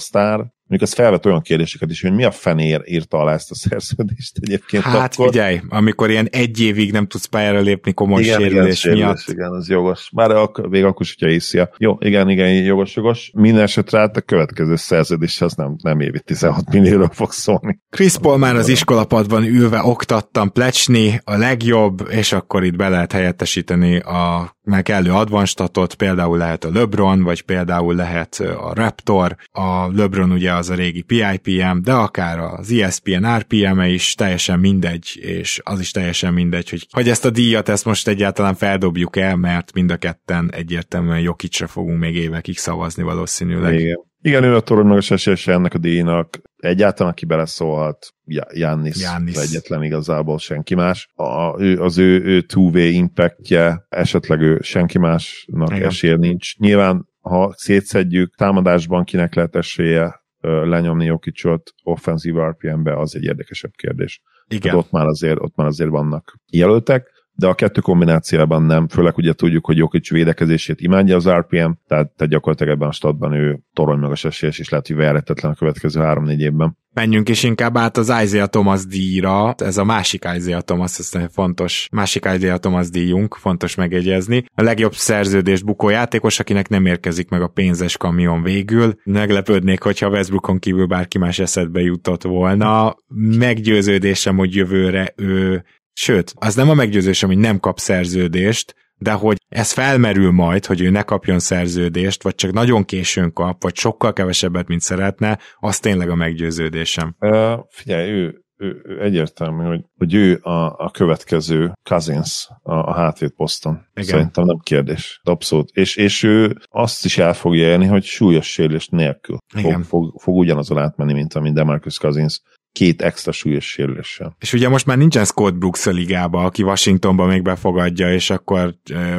Mondjuk 0.72 0.90
ez 0.90 0.96
felvet 0.98 1.26
olyan 1.26 1.42
kérdéseket 1.42 1.90
is, 1.90 2.02
hogy 2.02 2.12
mi 2.12 2.24
a 2.24 2.30
fenér 2.30 2.82
írta 2.84 3.18
alá 3.18 3.32
ezt 3.32 3.50
a 3.50 3.54
szerződést 3.54 4.38
egyébként. 4.40 4.82
Hát 4.82 5.12
akkor... 5.12 5.26
figyelj, 5.26 5.60
amikor 5.68 6.10
ilyen 6.10 6.28
egy 6.30 6.60
évig 6.60 6.92
nem 6.92 7.06
tudsz 7.06 7.24
pályára 7.24 7.60
lépni 7.60 7.92
komoly 7.92 8.22
igen, 8.22 8.40
sérülés 8.40 8.84
igen, 8.84 8.96
miatt. 8.96 9.24
Igen, 9.26 9.50
az 9.50 9.68
jogos. 9.68 10.08
Már 10.12 10.30
ak- 10.30 10.68
még 10.68 10.84
akkor 10.84 11.00
is, 11.00 11.14
hogyha 11.18 11.34
észia. 11.34 11.70
Jó, 11.78 11.96
igen, 12.00 12.28
igen, 12.28 12.48
jogos, 12.48 12.96
jogos. 12.96 13.30
Minden 13.34 13.62
esetre 13.62 13.98
hát 13.98 14.16
a 14.16 14.20
következő 14.20 14.76
szerződés 14.76 15.40
az 15.40 15.54
nem, 15.54 15.76
nem 15.82 16.00
évi 16.00 16.20
16 16.20 16.70
millióra 16.70 17.08
fog 17.12 17.32
szólni. 17.32 17.80
Chris 17.90 18.16
Paul 18.16 18.38
már 18.38 18.56
az 18.56 18.68
iskolapadban 18.68 19.44
ülve 19.44 19.82
oktattam 19.84 20.52
plecsni, 20.52 21.20
a 21.24 21.36
legjobb, 21.36 22.08
és 22.10 22.32
akkor 22.32 22.64
itt 22.64 22.76
be 22.76 22.88
lehet 22.88 23.12
helyettesíteni 23.12 23.98
a 23.98 24.56
meg 24.64 24.82
kellő 24.82 25.12
advanstatot, 25.12 25.94
például 25.94 26.38
lehet 26.38 26.64
a 26.64 26.70
LeBron, 26.70 27.22
vagy 27.22 27.42
például 27.42 27.94
lehet 27.94 28.34
a 28.34 28.74
Raptor, 28.74 29.36
a 29.50 29.86
LeBron 29.92 30.32
ugye 30.32 30.52
az 30.54 30.70
a 30.70 30.74
régi 30.74 31.02
PIPM, 31.02 31.80
de 31.82 31.92
akár 31.92 32.38
az 32.38 32.72
ESPN 32.72 33.26
RPM-e 33.36 33.88
is 33.88 34.14
teljesen 34.14 34.58
mindegy, 34.58 35.18
és 35.20 35.60
az 35.64 35.80
is 35.80 35.90
teljesen 35.90 36.32
mindegy, 36.32 36.70
hogy, 36.70 36.86
hogy 36.90 37.08
ezt 37.08 37.24
a 37.24 37.30
díjat 37.30 37.68
ezt 37.68 37.84
most 37.84 38.08
egyáltalán 38.08 38.54
feldobjuk 38.54 39.16
el, 39.16 39.36
mert 39.36 39.72
mind 39.72 39.90
a 39.90 39.96
ketten 39.96 40.50
egyértelműen 40.52 41.20
Jokicsra 41.20 41.66
fogunk 41.66 41.98
még 41.98 42.16
évekig 42.16 42.58
szavazni 42.58 43.02
valószínűleg. 43.02 43.80
Igen. 43.80 44.10
Igen, 44.24 44.44
ő 44.44 44.54
a 44.54 44.60
toronymagas 44.60 45.10
esélyese 45.10 45.52
ennek 45.52 45.74
a 45.74 45.78
díjnak. 45.78 46.40
Egyáltalán, 46.56 47.12
aki 47.12 47.24
beleszólhat, 47.24 48.14
Jannis, 48.52 49.02
egyetlen 49.34 49.82
igazából 49.82 50.38
senki 50.38 50.74
más. 50.74 51.08
A, 51.14 51.60
ő, 51.60 51.80
az 51.80 51.98
ő, 51.98 52.22
ő 52.24 52.40
two-way 52.40 52.92
impactje, 52.92 53.86
esetleg 53.88 54.40
ő 54.40 54.58
senki 54.62 54.98
másnak 54.98 55.70
Igen. 55.70 55.88
esélye 55.88 56.16
nincs. 56.16 56.58
Nyilván, 56.58 57.08
ha 57.20 57.52
szétszedjük, 57.56 58.34
támadásban 58.34 59.04
kinek 59.04 59.34
lehet 59.34 59.56
esélye 59.56 60.22
lenyomni 60.40 61.04
Jokicsot 61.04 61.72
offenzív 61.82 62.34
RPM-be, 62.34 62.98
az 62.98 63.16
egy 63.16 63.24
érdekesebb 63.24 63.72
kérdés. 63.76 64.22
Igen. 64.48 64.74
ott 64.74 64.90
már 64.90 65.06
azért, 65.06 65.38
ott 65.40 65.56
már 65.56 65.66
azért 65.66 65.90
vannak 65.90 66.38
jelöltek 66.50 67.11
de 67.34 67.46
a 67.46 67.54
kettő 67.54 67.80
kombinációban 67.80 68.62
nem, 68.62 68.88
főleg 68.88 69.16
ugye 69.16 69.32
tudjuk, 69.32 69.66
hogy 69.66 69.76
Jokic 69.76 70.10
védekezését 70.10 70.80
imádja 70.80 71.16
az 71.16 71.28
RPM, 71.28 71.70
tehát, 71.86 72.10
tehát 72.16 72.28
gyakorlatilag 72.28 72.74
ebben 72.74 72.88
a 72.88 72.92
statban 72.92 73.32
ő 73.32 73.60
torony 73.72 73.98
magas 73.98 74.24
esélyes, 74.24 74.58
és 74.58 74.68
lehet, 74.68 74.86
hogy 74.86 74.96
verhetetlen 74.96 75.52
a 75.52 75.54
következő 75.54 76.00
három-négy 76.00 76.40
évben. 76.40 76.80
Menjünk 76.94 77.28
is 77.28 77.42
inkább 77.42 77.76
át 77.76 77.96
az 77.96 78.12
Isaiah 78.22 78.48
Thomas 78.48 78.86
díjra, 78.86 79.54
ez 79.58 79.76
a 79.76 79.84
másik 79.84 80.28
Isaiah 80.36 80.60
Thomas, 80.60 80.98
ez 80.98 81.10
fontos, 81.30 81.88
másik 81.92 82.24
Isaiah 82.24 82.58
Thomas 82.58 82.90
díjunk, 82.90 83.34
fontos 83.34 83.74
megjegyezni. 83.74 84.44
A 84.54 84.62
legjobb 84.62 84.94
szerződést 84.94 85.64
bukó 85.64 85.88
játékos, 85.88 86.40
akinek 86.40 86.68
nem 86.68 86.86
érkezik 86.86 87.28
meg 87.28 87.42
a 87.42 87.48
pénzes 87.48 87.96
kamion 87.96 88.42
végül. 88.42 88.94
Meglepődnék, 89.04 89.82
hogyha 89.82 90.08
Westbrookon 90.08 90.58
kívül 90.58 90.86
bárki 90.86 91.18
más 91.18 91.38
eszedbe 91.38 91.80
jutott 91.80 92.22
volna. 92.22 92.96
Meggyőződésem, 93.38 94.36
hogy 94.36 94.54
jövőre 94.54 95.12
ő 95.16 95.64
Sőt, 95.92 96.32
az 96.36 96.54
nem 96.54 96.70
a 96.70 96.74
meggyőzésem, 96.74 97.28
hogy 97.28 97.38
nem 97.38 97.60
kap 97.60 97.78
szerződést, 97.78 98.74
de 98.96 99.12
hogy 99.12 99.36
ez 99.48 99.72
felmerül 99.72 100.30
majd, 100.30 100.66
hogy 100.66 100.80
ő 100.80 100.90
ne 100.90 101.02
kapjon 101.02 101.38
szerződést, 101.38 102.22
vagy 102.22 102.34
csak 102.34 102.52
nagyon 102.52 102.84
későn 102.84 103.32
kap, 103.32 103.62
vagy 103.62 103.76
sokkal 103.76 104.12
kevesebbet, 104.12 104.68
mint 104.68 104.80
szeretne, 104.80 105.38
az 105.58 105.78
tényleg 105.78 106.10
a 106.10 106.14
meggyőződésem. 106.14 107.16
Uh, 107.18 107.58
figyelj, 107.70 108.10
ő, 108.10 108.44
ő, 108.56 108.80
ő 108.84 109.02
egyértelmű, 109.02 109.64
hogy, 109.64 109.80
hogy 109.96 110.14
ő 110.14 110.38
a, 110.42 110.76
a 110.78 110.90
következő 110.90 111.72
Cousins 111.88 112.48
a, 112.62 112.74
a 112.74 112.94
hátvéd 112.94 113.30
poszton. 113.30 113.86
Igen. 113.94 114.08
Szerintem 114.08 114.44
nem 114.44 114.58
kérdés. 114.62 115.20
Abszolút. 115.22 115.70
És, 115.72 115.96
és 115.96 116.22
ő 116.22 116.56
azt 116.70 117.04
is 117.04 117.18
el 117.18 117.34
fogja 117.34 117.66
élni, 117.66 117.86
hogy 117.86 118.04
súlyos 118.04 118.52
sérülés 118.52 118.88
nélkül 118.88 119.36
fog, 119.46 119.82
fog, 119.82 120.20
fog 120.20 120.36
ugyanazon 120.36 120.78
átmenni, 120.78 121.12
mint 121.12 121.34
amit 121.34 121.54
Demarcus 121.54 121.98
Cousins 121.98 122.40
két 122.72 123.02
extra 123.02 123.32
súlyos 123.32 123.70
sérüléssel. 123.70 124.36
És 124.40 124.52
ugye 124.52 124.68
most 124.68 124.86
már 124.86 124.96
nincsen 124.96 125.24
Scott 125.24 125.54
Brooks 125.54 125.86
a 125.86 125.90
ligába, 125.90 126.44
aki 126.44 126.62
Washingtonba 126.62 127.26
még 127.26 127.42
befogadja, 127.42 128.12
és 128.12 128.30
akkor 128.30 128.74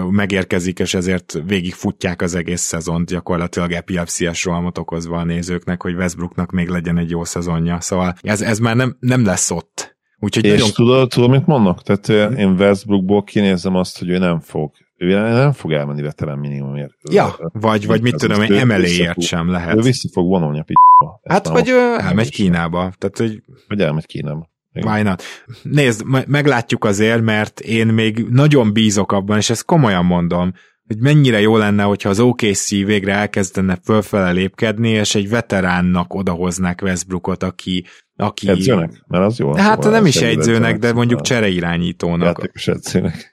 megérkezik, 0.10 0.80
és 0.80 0.94
ezért 0.94 1.42
végig 1.46 1.74
futják 1.74 2.22
az 2.22 2.36
egész 2.36 2.62
szezont, 2.62 3.10
gyakorlatilag 3.10 3.72
epilepsziás 3.72 4.44
rohamot 4.44 4.78
okozva 4.78 5.18
a 5.18 5.24
nézőknek, 5.24 5.82
hogy 5.82 5.96
Westbrooknak 5.96 6.52
még 6.52 6.68
legyen 6.68 6.98
egy 6.98 7.10
jó 7.10 7.24
szezonja. 7.24 7.82
Szóval 7.82 8.16
ez, 8.22 8.42
ez 8.42 8.60
már 8.60 8.76
nem, 8.76 8.98
nem 9.00 9.26
lesz 9.26 9.52
ott 9.52 9.94
Úgyhogy 10.24 10.46
És 10.46 10.52
nagyon... 10.52 10.74
tudod, 10.74 11.10
tudod, 11.10 11.30
mit 11.30 11.46
mondnak? 11.46 11.82
Tehát 11.82 12.38
én 12.38 12.50
Westbrookból 12.50 13.24
kinézem 13.24 13.76
azt, 13.76 14.00
hogy 14.00 14.10
ő 14.10 14.18
nem 14.18 14.40
fog. 14.40 14.72
Ő 15.04 15.20
nem 15.20 15.52
fog 15.52 15.72
elmenni 15.72 16.02
veterán 16.02 16.38
minimumért. 16.38 16.94
Ja, 17.12 17.36
vagy, 17.54 17.86
vagy 17.86 18.02
mit 18.02 18.16
tudom, 18.16 18.42
én 18.42 18.54
emeléért 18.54 19.22
sem 19.22 19.50
lehet. 19.50 19.76
Ő 19.76 19.82
vissza 19.82 20.10
fog 20.12 20.28
vonulni 20.28 20.60
a 20.60 20.64
p***ba. 20.64 21.20
Hát, 21.24 21.48
vagy 21.48 21.70
elmegy 21.98 22.32
Kínába. 22.32 22.94
Tehát, 22.98 23.18
hogy... 23.18 23.44
Vagy 23.68 23.82
elmegy 23.82 24.06
Kínába. 24.06 24.52
Why 24.74 25.02
not? 25.02 25.24
Nézd, 25.64 26.04
meglátjuk 26.28 26.86
azért, 26.86 27.22
mert 27.22 27.60
én 27.60 27.88
még 27.88 28.26
nagyon 28.30 28.74
bízok 28.74 29.12
abban, 29.12 29.38
és 29.38 29.50
ezt 29.50 29.66
komolyan 29.66 30.06
mondom, 30.06 30.54
hogy 30.88 30.98
mennyire 30.98 31.42
jó 31.42 31.58
lenne, 31.58 31.84
hogyha 31.84 32.10
az 32.10 32.20
OKC 32.20 32.70
végre 32.70 33.14
elkezdene 33.14 33.80
fölfele 33.84 34.32
lépkedni, 34.32 34.90
és 34.90 35.16
egy 35.16 35.30
veteránnak 35.30 36.14
odahoznák 36.14 36.82
Westbrookot, 36.82 37.44
aki... 37.44 37.86
aki... 38.16 38.50
Edzőnek? 38.50 39.04
Mert 39.08 39.24
az 39.24 39.40
jó. 39.40 39.54
Hát 39.54 39.76
szóval 39.76 40.00
nem 40.00 40.06
is 40.06 40.22
edzőnek, 40.22 40.78
de 40.78 40.94
mondjuk 40.94 41.22
csereirányítónak. 41.22 42.38
Játékos 42.38 42.68
edzőnek. 42.68 43.33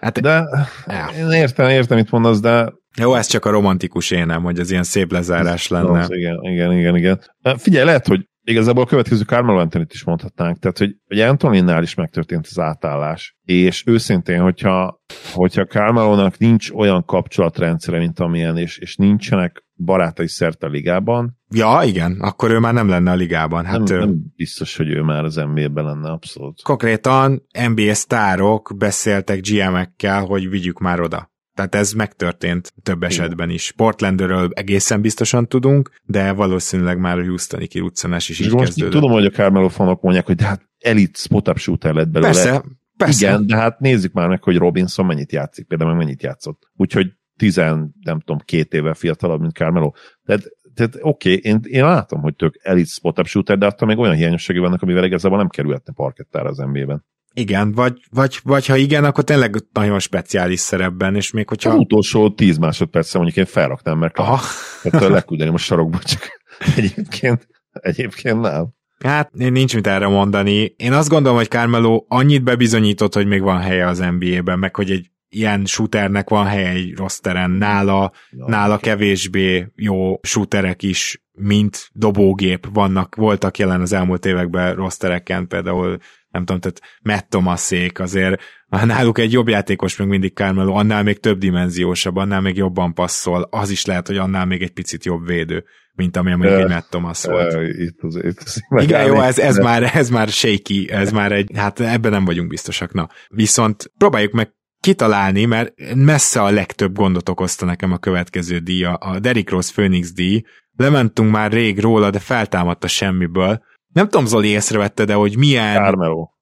Hát, 0.00 0.20
de 0.20 0.48
ja. 0.86 1.08
én 1.18 1.30
értem, 1.30 1.68
értem, 1.68 1.96
mit 1.96 2.10
mondasz, 2.10 2.40
de 2.40 2.72
jó, 2.98 3.14
ez 3.14 3.26
csak 3.26 3.44
a 3.44 3.50
romantikus 3.50 4.10
énem, 4.10 4.42
hogy 4.42 4.58
ez 4.58 4.70
ilyen 4.70 4.82
szép 4.82 5.12
lezárás 5.12 5.68
lenne. 5.68 5.98
Az, 6.00 6.10
igen, 6.10 6.38
igen, 6.42 6.72
igen, 6.72 6.96
igen. 6.96 7.20
Figyelj, 7.56 7.84
lehet, 7.84 8.06
hogy 8.06 8.28
igazából 8.44 8.82
a 8.82 8.86
következő 8.86 9.22
Carmelo 9.22 9.58
anthony 9.58 9.86
is 9.88 10.04
mondhatnánk, 10.04 10.58
tehát 10.58 10.78
hogy, 10.78 10.96
hogy 11.06 11.20
Antoninnál 11.20 11.82
is 11.82 11.94
megtörtént 11.94 12.46
az 12.50 12.58
átállás, 12.58 13.36
és 13.44 13.82
őszintén, 13.86 14.40
hogyha, 14.40 15.02
hogyha 15.32 15.64
Carmelónak 15.64 16.38
nincs 16.38 16.70
olyan 16.70 17.04
kapcsolatrendszere, 17.04 17.98
mint 17.98 18.20
amilyen, 18.20 18.56
és, 18.56 18.78
és 18.78 18.96
nincsenek 18.96 19.64
barátai 19.84 20.28
szerte 20.28 20.66
a 20.66 20.70
ligában. 20.70 21.38
Ja, 21.50 21.80
igen, 21.84 22.20
akkor 22.20 22.50
ő 22.50 22.58
már 22.58 22.74
nem 22.74 22.88
lenne 22.88 23.10
a 23.10 23.14
ligában. 23.14 23.64
Hát 23.64 23.88
nem, 23.88 23.96
ő... 23.96 23.98
nem 23.98 24.32
biztos, 24.36 24.76
hogy 24.76 24.88
ő 24.88 25.02
már 25.02 25.24
az 25.24 25.34
NBA-ben 25.34 25.84
lenne, 25.84 26.10
abszolút. 26.10 26.62
Konkrétan 26.62 27.42
NBA 27.68 27.94
sztárok 27.94 28.74
beszéltek 28.76 29.40
GM-ekkel, 29.40 30.24
hogy 30.24 30.48
vigyük 30.48 30.78
már 30.78 31.00
oda. 31.00 31.30
Tehát 31.54 31.74
ez 31.74 31.92
megtörtént 31.92 32.72
több 32.82 33.02
esetben 33.02 33.50
is. 33.50 33.72
Portlandről 33.72 34.50
egészen 34.52 35.00
biztosan 35.00 35.48
tudunk, 35.48 35.90
de 36.04 36.32
valószínűleg 36.32 36.98
már 36.98 37.18
a 37.18 37.24
Houstoni 37.24 37.66
kiruccanás 37.66 38.28
is 38.28 38.40
így 38.40 38.52
most 38.52 38.64
kezdődött. 38.64 38.92
Tudom, 38.92 39.10
hogy 39.10 39.24
a 39.24 39.30
Carmelo 39.30 39.68
fanok 39.68 40.02
mondják, 40.02 40.26
hogy 40.26 40.36
de 40.36 40.44
hát 40.44 40.68
elit 40.78 41.16
spot-up 41.16 41.58
shooter 41.58 41.94
lett 41.94 42.08
belőle. 42.08 42.32
Persze, 42.32 42.62
persze. 42.96 43.26
Igen, 43.26 43.46
de 43.46 43.56
hát 43.56 43.80
nézzük 43.80 44.12
már 44.12 44.28
meg, 44.28 44.42
hogy 44.42 44.56
Robinson 44.56 45.06
mennyit 45.06 45.32
játszik, 45.32 45.66
például 45.66 45.94
mennyit 45.94 46.22
játszott. 46.22 46.70
Úgyhogy 46.76 47.12
tizen, 47.36 47.94
nem 48.00 48.20
tudom, 48.20 48.38
két 48.44 48.72
éve 48.72 48.94
fiatalabb, 48.94 49.40
mint 49.40 49.52
Carmelo. 49.52 49.90
Tehát, 50.24 50.42
tehát 50.74 50.94
oké, 51.00 51.34
okay, 51.34 51.50
én, 51.50 51.60
én 51.62 51.84
látom, 51.84 52.20
hogy 52.20 52.34
tök 52.36 52.54
elit 52.62 52.88
spot-up 52.88 53.26
shooter, 53.26 53.58
de 53.58 53.66
attól 53.66 53.88
még 53.88 53.98
olyan 53.98 54.14
hiányossági 54.14 54.58
vannak, 54.58 54.82
amivel 54.82 55.04
igazából 55.04 55.38
nem 55.38 55.48
kerülhetne 55.48 55.92
parkettára 55.92 56.48
az 56.48 56.56
NBA-ben. 56.56 57.04
Igen, 57.34 57.72
vagy, 57.72 58.00
vagy, 58.10 58.40
vagy 58.42 58.66
ha 58.66 58.76
igen, 58.76 59.04
akkor 59.04 59.24
tényleg 59.24 59.56
nagyon 59.72 59.98
speciális 59.98 60.60
szerepben, 60.60 61.14
és 61.14 61.30
még 61.30 61.48
hogyha... 61.48 61.70
Az 61.70 61.78
utolsó 61.78 62.30
10 62.30 62.58
másodpercen 62.58 63.20
mondjuk 63.22 63.46
én 63.46 63.52
felraknám, 63.52 63.98
mert 63.98 64.18
Aha. 64.18 64.40
hát 64.82 65.08
leküldeném 65.08 65.54
a 65.54 65.58
sarokba, 65.58 65.98
csak 65.98 66.20
egyébként, 66.76 67.48
egyébként 67.72 68.40
nem. 68.40 68.68
Hát 69.04 69.32
nincs 69.32 69.74
mit 69.74 69.86
erre 69.86 70.08
mondani. 70.08 70.74
Én 70.76 70.92
azt 70.92 71.08
gondolom, 71.08 71.36
hogy 71.36 71.48
Carmelo 71.48 72.04
annyit 72.08 72.42
bebizonyított, 72.42 73.14
hogy 73.14 73.26
még 73.26 73.42
van 73.42 73.60
helye 73.60 73.86
az 73.86 73.98
NBA-ben, 73.98 74.58
meg 74.58 74.76
hogy 74.76 74.90
egy 74.90 75.10
ilyen 75.34 75.64
shooternek 75.64 76.28
van 76.28 76.46
helye 76.46 76.68
egy 76.68 76.96
rosteren. 76.96 77.50
Nála, 77.50 78.12
ja, 78.30 78.44
nála 78.48 78.78
kevésbé 78.78 79.72
jó 79.76 80.20
shooterek 80.22 80.82
is, 80.82 81.22
mint 81.32 81.88
dobógép 81.92 82.66
vannak, 82.72 83.14
voltak 83.14 83.58
jelen 83.58 83.80
az 83.80 83.92
elmúlt 83.92 84.26
években 84.26 84.74
rostereken, 84.74 85.46
például 85.46 85.98
nem 86.28 86.44
tudom, 86.44 86.60
tehát 86.60 86.80
Matt 87.02 87.28
Thomasék 87.28 88.00
azért, 88.00 88.42
náluk 88.68 89.18
egy 89.18 89.32
jobb 89.32 89.48
játékos 89.48 89.96
még 89.96 90.08
mindig 90.08 90.34
Carmelo, 90.34 90.74
annál 90.74 91.02
még 91.02 91.20
több 91.20 91.38
dimenziósabb, 91.38 92.16
annál 92.16 92.40
még 92.40 92.56
jobban 92.56 92.94
passzol, 92.94 93.48
az 93.50 93.70
is 93.70 93.84
lehet, 93.84 94.06
hogy 94.06 94.16
annál 94.16 94.46
még 94.46 94.62
egy 94.62 94.72
picit 94.72 95.04
jobb 95.04 95.26
védő, 95.26 95.64
mint 95.94 96.16
ami 96.16 96.30
mondjuk 96.30 96.60
egy 96.60 96.68
Matt 96.68 96.90
Thomas 96.90 97.24
volt. 97.24 97.68
Itt 97.78 97.98
itt 98.22 98.42
Igen, 98.68 99.06
jó, 99.06 99.20
ez, 99.20 99.38
ez, 99.38 99.56
már, 99.56 99.90
ez 99.94 100.08
már 100.08 100.28
shaky, 100.28 100.90
ez 100.90 101.12
már 101.12 101.32
egy, 101.32 101.50
hát 101.54 101.80
ebben 101.80 102.10
nem 102.10 102.24
vagyunk 102.24 102.48
biztosak. 102.48 102.92
Na, 102.92 103.08
viszont 103.28 103.92
próbáljuk 103.98 104.32
meg 104.32 104.52
kitalálni, 104.82 105.44
mert 105.44 105.72
messze 105.94 106.42
a 106.42 106.50
legtöbb 106.50 106.94
gondot 106.94 107.28
okozta 107.28 107.64
nekem 107.64 107.92
a 107.92 107.98
következő 107.98 108.58
díja, 108.58 108.94
a 108.94 109.18
Derrick 109.18 109.50
Rose 109.50 109.72
Phoenix 109.72 110.12
díj. 110.12 110.42
Lementünk 110.76 111.30
már 111.30 111.52
rég 111.52 111.80
róla, 111.80 112.10
de 112.10 112.18
feltámadt 112.18 112.84
a 112.84 112.88
semmiből 112.88 113.62
nem 113.92 114.08
tudom, 114.08 114.26
Zoli 114.26 114.48
észrevette, 114.48 115.04
de 115.04 115.14
hogy 115.14 115.36
milyen... 115.36 115.74
Carmelo. 115.74 116.28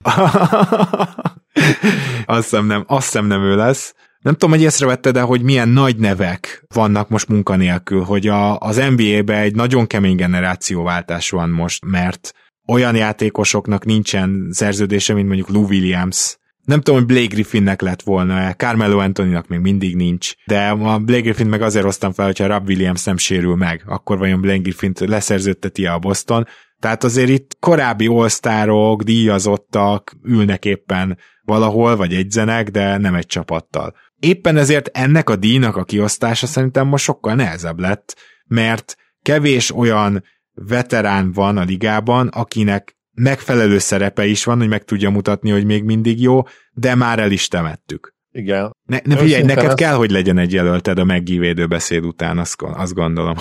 azt 2.26 2.42
hiszem 2.42 2.66
nem, 2.66 2.84
azt 2.86 3.04
hiszem 3.04 3.26
nem 3.26 3.42
ő 3.42 3.56
lesz. 3.56 3.94
Nem 4.20 4.32
tudom, 4.32 4.50
hogy 4.50 4.62
észrevette, 4.62 5.10
de 5.10 5.20
hogy 5.20 5.42
milyen 5.42 5.68
nagy 5.68 5.96
nevek 5.96 6.64
vannak 6.74 7.08
most 7.08 7.28
munkanélkül, 7.28 8.02
hogy 8.02 8.26
a, 8.26 8.58
az 8.58 8.76
NBA-be 8.76 9.38
egy 9.38 9.54
nagyon 9.54 9.86
kemény 9.86 10.16
generációváltás 10.16 11.30
van 11.30 11.50
most, 11.50 11.84
mert 11.84 12.32
olyan 12.68 12.96
játékosoknak 12.96 13.84
nincsen 13.84 14.48
szerződése, 14.50 15.14
mint 15.14 15.26
mondjuk 15.26 15.48
Lou 15.48 15.64
Williams, 15.64 16.38
nem 16.64 16.80
tudom, 16.80 16.98
hogy 16.98 17.08
Blake 17.08 17.26
Griffinnek 17.26 17.80
lett 17.80 18.02
volna 18.02 18.54
Carmelo 18.54 18.98
Antoninak 18.98 19.48
még 19.48 19.58
mindig 19.58 19.96
nincs, 19.96 20.32
de 20.44 20.68
a 20.68 20.98
Blake 20.98 21.20
Griffin 21.20 21.46
meg 21.46 21.62
azért 21.62 21.84
hoztam 21.84 22.12
fel, 22.12 22.26
hogyha 22.26 22.46
Rob 22.46 22.68
Williams 22.68 23.04
nem 23.04 23.16
sérül 23.16 23.56
meg, 23.56 23.82
akkor 23.86 24.18
vajon 24.18 24.40
Blake 24.40 24.58
Griffint 24.58 25.00
leszerződteti 25.00 25.86
a 25.86 25.98
Boston, 25.98 26.46
tehát 26.80 27.04
azért 27.04 27.28
itt 27.28 27.56
korábbi 27.60 28.08
osztárok, 28.08 29.02
díjazottak 29.02 30.16
ülnek 30.22 30.64
éppen 30.64 31.18
valahol, 31.42 31.96
vagy 31.96 32.14
egyzenek, 32.14 32.70
de 32.70 32.96
nem 32.96 33.14
egy 33.14 33.26
csapattal. 33.26 33.94
Éppen 34.18 34.56
ezért 34.56 34.88
ennek 34.92 35.30
a 35.30 35.36
díjnak 35.36 35.76
a 35.76 35.84
kiosztása 35.84 36.46
szerintem 36.46 36.86
most 36.86 37.04
sokkal 37.04 37.34
nehezebb 37.34 37.78
lett, 37.78 38.16
mert 38.46 38.96
kevés 39.22 39.74
olyan 39.74 40.24
veterán 40.54 41.32
van 41.32 41.56
a 41.56 41.62
ligában, 41.62 42.28
akinek 42.28 42.98
megfelelő 43.20 43.78
szerepe 43.78 44.26
is 44.26 44.44
van, 44.44 44.58
hogy 44.58 44.68
meg 44.68 44.84
tudja 44.84 45.10
mutatni, 45.10 45.50
hogy 45.50 45.64
még 45.64 45.84
mindig 45.84 46.22
jó, 46.22 46.42
de 46.72 46.94
már 46.94 47.18
el 47.18 47.30
is 47.30 47.48
temettük. 47.48 48.14
Igen. 48.32 48.76
Ne, 48.84 48.98
ne 49.04 49.16
figyelj, 49.16 49.42
neked 49.42 49.64
ezt... 49.64 49.76
kell, 49.76 49.94
hogy 49.94 50.10
legyen 50.10 50.38
egy 50.38 50.52
jelölted 50.52 50.98
a 50.98 51.04
megívédő 51.04 51.66
beszéd 51.66 52.04
után, 52.04 52.38
azt, 52.38 52.62
azt 52.62 52.94
gondolom. 52.94 53.34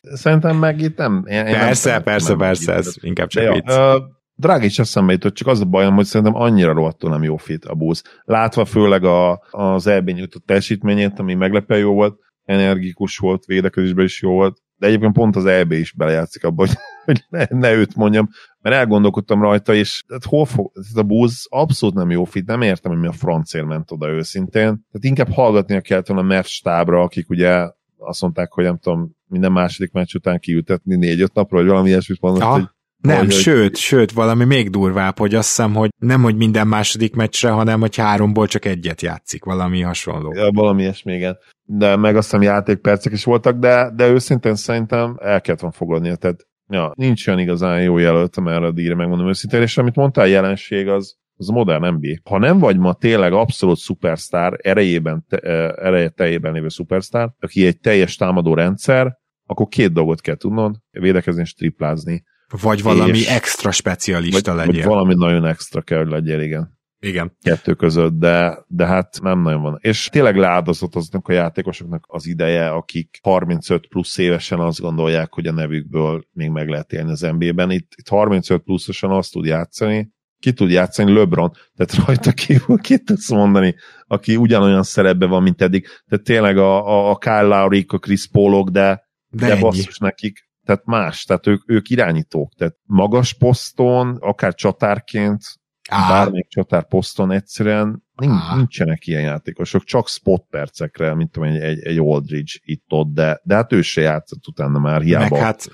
Szerintem 0.00 0.56
meg 0.56 0.80
itt 0.80 0.96
nem. 0.96 1.24
Én, 1.26 1.44
persze, 1.44 1.90
nem, 1.90 2.02
persze, 2.02 2.28
nem 2.28 2.38
persze, 2.38 2.72
ez 2.72 2.94
inkább 3.00 3.28
csak 3.28 3.52
vicc. 3.52 3.70
Uh, 3.70 4.02
Drágics 4.38 4.80
eszembe 4.80 5.12
jutott, 5.12 5.34
csak 5.34 5.48
az 5.48 5.60
a 5.60 5.64
bajom, 5.64 5.94
hogy 5.94 6.04
szerintem 6.04 6.34
annyira 6.34 6.72
rohadtul 6.72 7.10
nem 7.10 7.22
jó 7.22 7.36
fit 7.36 7.64
a 7.64 7.74
busz. 7.74 8.02
Látva 8.22 8.64
főleg 8.64 9.04
a, 9.04 9.42
az 9.50 9.86
EB 9.86 10.10
nyújtott 10.10 10.46
teljesítményét, 10.46 11.18
ami 11.18 11.34
meglepően 11.34 11.80
jó 11.80 11.92
volt, 11.92 12.18
energikus 12.44 13.18
volt, 13.18 13.44
védekezésben 13.44 14.04
is 14.04 14.22
jó 14.22 14.30
volt, 14.32 14.58
de 14.76 14.86
egyébként 14.86 15.12
pont 15.12 15.36
az 15.36 15.44
EB 15.44 15.72
is 15.72 15.92
belejátszik 15.92 16.44
abba, 16.44 16.66
hogy, 16.66 16.76
hogy 17.06 17.24
ne, 17.28 17.44
ne 17.48 17.72
őt 17.72 17.94
mondjam, 17.94 18.28
mert 18.60 18.76
elgondolkodtam 18.76 19.42
rajta, 19.42 19.74
és 19.74 20.04
hát 20.08 20.24
hol 20.24 20.44
fog, 20.44 20.70
ez 20.74 20.96
a 20.96 21.02
búz 21.02 21.46
abszolút 21.48 21.94
nem 21.94 22.10
jó 22.10 22.24
fit, 22.24 22.46
nem 22.46 22.62
értem, 22.62 22.92
hogy 22.92 23.00
mi 23.00 23.06
a 23.06 23.12
francér 23.12 23.62
ment 23.62 23.90
oda 23.90 24.08
őszintén. 24.08 24.62
Tehát 24.62 25.00
inkább 25.00 25.30
hallgatnia 25.30 25.80
kellett 25.80 26.06
volna 26.06 26.22
a 26.22 26.26
Mert 26.26 26.46
stábra, 26.46 27.00
akik 27.00 27.30
ugye 27.30 27.68
azt 27.98 28.22
mondták, 28.22 28.52
hogy 28.52 28.64
nem 28.64 28.78
tudom, 28.78 29.16
minden 29.26 29.52
második 29.52 29.92
meccs 29.92 30.14
után 30.14 30.38
kiültetni 30.38 30.96
négy-öt 30.96 31.34
napra, 31.34 31.56
vagy 31.56 31.66
valami 31.66 31.88
ilyesmit 31.88 32.20
mondott, 32.20 32.42
Aha. 32.42 32.52
hogy 32.52 32.68
nem, 32.96 33.18
hogy, 33.18 33.32
sőt, 33.32 33.62
hogy... 33.62 33.76
sőt, 33.76 34.12
valami 34.12 34.44
még 34.44 34.70
durvább, 34.70 35.18
hogy 35.18 35.34
azt 35.34 35.48
hiszem, 35.48 35.74
hogy 35.74 35.90
nem, 35.98 36.22
hogy 36.22 36.36
minden 36.36 36.66
második 36.66 37.14
meccsre, 37.14 37.50
hanem, 37.50 37.80
hogy 37.80 37.96
háromból 37.96 38.46
csak 38.46 38.64
egyet 38.64 39.02
játszik, 39.02 39.44
valami 39.44 39.80
hasonló. 39.80 40.32
Ja, 40.34 40.50
valami 40.50 40.82
ilyesmi, 40.82 41.14
igen. 41.14 41.38
De 41.62 41.96
meg 41.96 42.16
azt 42.16 42.30
hiszem 42.30 42.42
játékpercek 42.42 43.12
is 43.12 43.24
voltak, 43.24 43.58
de, 43.58 43.90
de 43.94 44.08
őszintén 44.08 44.54
szerintem 44.54 45.16
el 45.20 45.40
kellett 45.40 45.60
volna 45.60 45.76
fogadnia, 45.76 46.16
tehát 46.16 46.45
ja, 46.68 46.92
nincs 46.94 47.26
olyan 47.26 47.40
igazán 47.40 47.82
jó 47.82 47.98
jelöltem 47.98 48.48
erre 48.48 48.66
a 48.66 48.72
díjra, 48.72 48.94
megmondom 48.94 49.28
őszintén, 49.28 49.62
és 49.62 49.78
amit 49.78 49.94
mondtál, 49.94 50.26
jelenség 50.26 50.88
az, 50.88 51.16
az 51.36 51.48
modern 51.48 51.94
NBA. 51.94 52.30
Ha 52.30 52.38
nem 52.38 52.58
vagy 52.58 52.78
ma 52.78 52.94
tényleg 52.94 53.32
abszolút 53.32 53.78
szupersztár, 53.78 54.58
erejében, 54.62 55.24
te, 55.28 55.38
ereje 55.74 56.08
teljében 56.08 56.52
lévő 56.52 56.68
szupersztár, 56.68 57.30
aki 57.40 57.66
egy 57.66 57.78
teljes 57.78 58.16
támadó 58.16 58.54
rendszer, 58.54 59.18
akkor 59.46 59.68
két 59.68 59.92
dolgot 59.92 60.20
kell 60.20 60.36
tudnod, 60.36 60.76
védekezni 60.90 61.40
és 61.40 61.54
triplázni. 61.54 62.24
Vagy 62.62 62.82
valami 62.82 63.18
és, 63.18 63.28
extra 63.28 63.70
specialista 63.70 64.54
vagy, 64.54 64.66
legyél. 64.66 64.82
Vagy 64.82 64.92
valami 64.92 65.14
nagyon 65.14 65.44
extra 65.44 65.82
kell, 65.82 65.98
hogy 65.98 66.08
legyél, 66.08 66.40
igen. 66.40 66.75
Igen. 67.06 67.36
Kettő 67.42 67.74
között, 67.74 68.12
de, 68.12 68.64
de 68.66 68.86
hát 68.86 69.18
nem 69.22 69.40
nagyon 69.40 69.62
van. 69.62 69.78
És 69.80 70.08
tényleg 70.08 70.36
leáldozott 70.36 70.94
azoknak 70.94 71.28
a 71.28 71.32
játékosoknak 71.32 72.04
az 72.08 72.26
ideje, 72.26 72.68
akik 72.68 73.18
35 73.22 73.88
plusz 73.88 74.18
évesen 74.18 74.60
azt 74.60 74.80
gondolják, 74.80 75.32
hogy 75.32 75.46
a 75.46 75.52
nevükből 75.52 76.24
még 76.32 76.50
meg 76.50 76.68
lehet 76.68 76.92
élni 76.92 77.10
az 77.10 77.20
NBA-ben. 77.20 77.70
Itt, 77.70 77.92
itt 77.96 78.08
35 78.08 78.62
pluszosan 78.62 79.10
azt 79.10 79.32
tud 79.32 79.44
játszani, 79.44 80.10
ki 80.38 80.52
tud 80.52 80.70
játszani 80.70 81.12
LeBron, 81.12 81.52
tehát 81.74 82.06
rajta 82.06 82.32
kívül 82.32 82.78
ki 82.78 82.98
tudsz 82.98 83.30
mondani, 83.30 83.74
aki 84.06 84.36
ugyanolyan 84.36 84.82
szerepben 84.82 85.28
van, 85.28 85.42
mint 85.42 85.62
eddig. 85.62 85.86
Tehát 86.06 86.24
tényleg 86.24 86.58
a, 86.58 86.86
a, 86.86 87.10
a 87.10 87.16
Kyle 87.16 87.42
Lowry, 87.42 87.84
a 87.88 87.98
Chris 87.98 88.28
Paulok, 88.28 88.68
de, 88.68 89.08
de, 89.28 89.46
de 89.46 89.56
basszus 89.56 89.98
nekik, 89.98 90.48
tehát 90.64 90.84
más, 90.84 91.24
tehát 91.24 91.46
ők, 91.46 91.70
ők 91.70 91.88
irányítók, 91.88 92.52
tehát 92.54 92.74
magas 92.82 93.34
poszton, 93.34 94.16
akár 94.20 94.54
csatárként 94.54 95.40
Á. 95.88 96.08
bármelyik 96.08 96.48
csatár 96.48 96.88
poszton 96.88 97.30
egyszerűen 97.30 98.04
nincs, 98.16 98.54
nincsenek 98.54 99.06
ilyen 99.06 99.22
játékosok, 99.22 99.84
csak 99.84 100.08
spot 100.08 100.46
percekre, 100.50 101.14
mint 101.14 101.30
tudom, 101.30 101.48
egy, 101.48 101.60
egy, 101.60 101.82
egy 101.82 101.98
Aldridge 101.98 102.52
itt-ott, 102.64 103.12
de, 103.14 103.40
de 103.44 103.54
hát 103.54 103.72
ő 103.72 103.82
se 103.82 104.00
játszott 104.00 104.46
utána 104.46 104.78
már, 104.78 105.02
hiába 105.02 105.38
hát... 105.38 105.70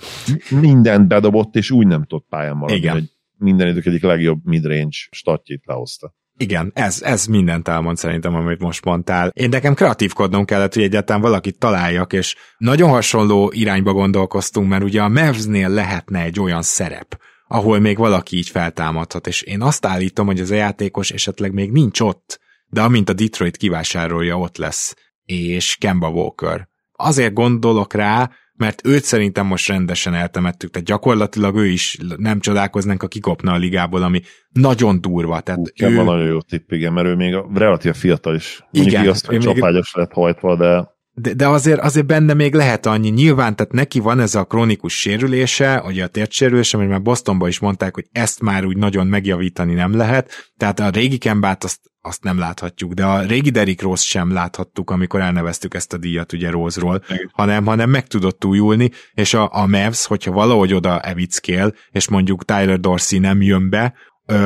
mindent 0.51 1.09
bedobott, 1.09 1.57
és 1.57 1.71
úgy 1.71 1.87
nem 1.87 2.05
tudott 2.05 2.27
pályán 2.29 2.57
maradni, 2.57 2.77
Igen. 2.77 2.93
hogy 2.93 3.11
minden 3.37 3.69
idők 3.69 3.87
egyik 3.87 4.03
legjobb 4.03 4.41
midrange 4.45 4.97
statjét 5.11 5.63
lehozta. 5.67 6.15
Igen, 6.37 6.71
ez, 6.75 7.03
ez 7.03 7.27
mindent 7.27 7.69
elmond 7.69 7.97
szerintem, 7.97 8.35
amit 8.35 8.61
most 8.61 8.85
mondtál. 8.85 9.31
Én 9.35 9.49
nekem 9.49 9.75
kreatívkodnom 9.75 10.45
kellett, 10.45 10.75
hogy 10.75 10.83
egyáltalán 10.83 11.23
valakit 11.23 11.59
találjak, 11.59 12.13
és 12.13 12.37
nagyon 12.59 12.89
hasonló 12.89 13.51
irányba 13.55 13.93
gondolkoztunk, 13.93 14.69
mert 14.69 14.83
ugye 14.83 15.03
a 15.03 15.09
Mavsnél 15.09 15.69
lehetne 15.69 16.23
egy 16.23 16.41
olyan 16.41 16.63
szerep, 16.63 17.21
ahol 17.53 17.79
még 17.79 17.97
valaki 17.99 18.37
így 18.37 18.49
feltámadhat, 18.49 19.27
és 19.27 19.43
én 19.43 19.63
azt 19.63 19.87
állítom, 19.87 20.27
hogy 20.27 20.41
ez 20.41 20.51
a 20.51 20.55
játékos 20.55 21.11
esetleg 21.11 21.53
még 21.53 21.71
nincs 21.71 22.01
ott, 22.01 22.41
de 22.67 22.83
amint 22.83 23.09
a 23.09 23.13
Detroit 23.13 23.57
kivásárolja, 23.57 24.39
ott 24.39 24.57
lesz, 24.57 24.95
és 25.25 25.77
Kemba 25.81 26.09
Walker. 26.09 26.69
Azért 26.93 27.33
gondolok 27.33 27.95
rá, 27.95 28.31
mert 28.55 28.87
őt 28.87 29.05
szerintem 29.05 29.47
most 29.47 29.69
rendesen 29.69 30.15
eltemettük, 30.15 30.71
tehát 30.71 30.89
gyakorlatilag 30.89 31.57
ő 31.57 31.67
is 31.67 31.99
nem 32.17 32.41
csodálkoznánk, 32.41 33.01
ha 33.01 33.09
kikopna 33.09 33.53
a 33.53 33.57
ligából, 33.57 34.03
ami 34.03 34.21
nagyon 34.49 35.01
durva. 35.01 35.41
Tehát 35.41 35.61
Hú, 35.77 35.87
ő... 35.87 36.03
nagyon 36.03 36.27
jó 36.27 36.41
tipp, 36.41 36.71
igen, 36.71 36.93
mert 36.93 37.07
ő 37.07 37.15
még 37.15 37.37
relatív 37.55 37.95
fiatal 37.95 38.35
is. 38.35 38.65
Mondjuk 38.71 38.95
igen, 38.95 39.05
igaz, 39.05 39.25
hogy 39.25 39.39
csapágyas 39.39 39.95
még... 39.95 40.05
lett 40.05 40.13
hajtva, 40.13 40.57
de 40.57 40.92
de, 41.15 41.35
de 41.35 41.49
azért, 41.49 41.81
azért 41.81 42.07
benne 42.07 42.35
még 42.35 42.55
lehet 42.55 42.87
annyi. 42.87 43.09
Nyilván, 43.09 43.57
tehát 43.57 43.73
neki 43.73 43.99
van 43.99 44.21
ez 44.21 44.35
a 44.35 44.45
krónikus 44.45 45.01
sérülése, 45.01 45.81
vagy 45.81 46.01
a 46.01 46.07
tértsérülése, 46.07 46.77
mert 46.77 46.91
már 46.91 47.03
Bostonban 47.03 47.49
is 47.49 47.59
mondták, 47.59 47.95
hogy 47.95 48.07
ezt 48.13 48.41
már 48.41 48.65
úgy 48.65 48.77
nagyon 48.77 49.07
megjavítani 49.07 49.75
nem 49.75 49.97
lehet. 49.97 50.53
Tehát 50.57 50.81
a 50.81 50.89
régi 50.89 51.19
Kembát 51.19 51.65
azt, 51.65 51.81
azt 52.01 52.23
nem 52.23 52.39
láthatjuk, 52.39 52.93
de 52.93 53.05
a 53.05 53.21
régi 53.21 53.51
Derrick 53.51 53.83
Rose 53.83 54.05
sem 54.05 54.33
láthattuk, 54.33 54.91
amikor 54.91 55.21
elneveztük 55.21 55.75
ezt 55.75 55.93
a 55.93 55.99
díjat 55.99 56.33
ugye 56.33 56.51
Rose-ról, 56.51 57.05
hanem, 57.33 57.67
hanem 57.67 57.91
meg 57.91 58.07
tudott 58.07 58.45
újulni, 58.45 58.91
és 59.15 59.35
a, 59.35 59.49
a 59.53 59.67
Mavs, 59.67 60.07
hogyha 60.07 60.33
valahogy 60.33 60.75
oda 60.75 61.01
evickél, 61.01 61.75
és 61.91 62.09
mondjuk 62.09 62.45
Tyler 62.45 62.81
Dorsey 62.81 63.19
nem 63.19 63.43
jön 63.43 63.71
be, 63.71 63.95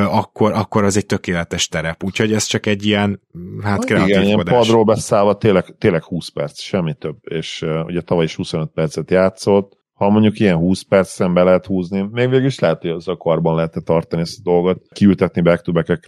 akkor, 0.09 0.51
akkor 0.51 0.83
az 0.83 0.97
egy 0.97 1.05
tökéletes 1.05 1.67
terep. 1.67 2.03
Úgyhogy 2.03 2.33
ez 2.33 2.43
csak 2.43 2.65
egy 2.65 2.85
ilyen, 2.85 3.21
hát 3.63 3.85
kreatív 3.85 4.09
Igen, 4.09 4.23
ilyen 4.23 4.43
padról 4.45 4.83
beszállva 4.83 5.37
tényleg, 5.37 5.75
tényleg 5.77 6.03
20 6.03 6.29
perc, 6.29 6.59
semmi 6.59 6.93
több. 6.93 7.17
És 7.21 7.61
uh, 7.61 7.85
ugye 7.85 8.01
tavaly 8.01 8.23
is 8.23 8.35
25 8.35 8.69
percet 8.73 9.11
játszott, 9.11 9.77
ha 9.93 10.09
mondjuk 10.09 10.39
ilyen 10.39 10.55
20 10.55 10.81
percen 10.81 11.33
be 11.33 11.43
lehet 11.43 11.65
húzni, 11.65 12.01
még 12.11 12.29
végül 12.29 12.45
is 12.45 12.59
lehet, 12.59 12.81
hogy 12.81 12.89
az 12.89 13.07
a 13.07 13.17
karban 13.17 13.55
lehet 13.55 13.83
tartani 13.83 14.21
ezt 14.21 14.37
a 14.39 14.41
dolgot, 14.43 14.81
kiültetni 14.93 15.41
back 15.41 15.63
to 15.63 15.71
back 15.71 16.05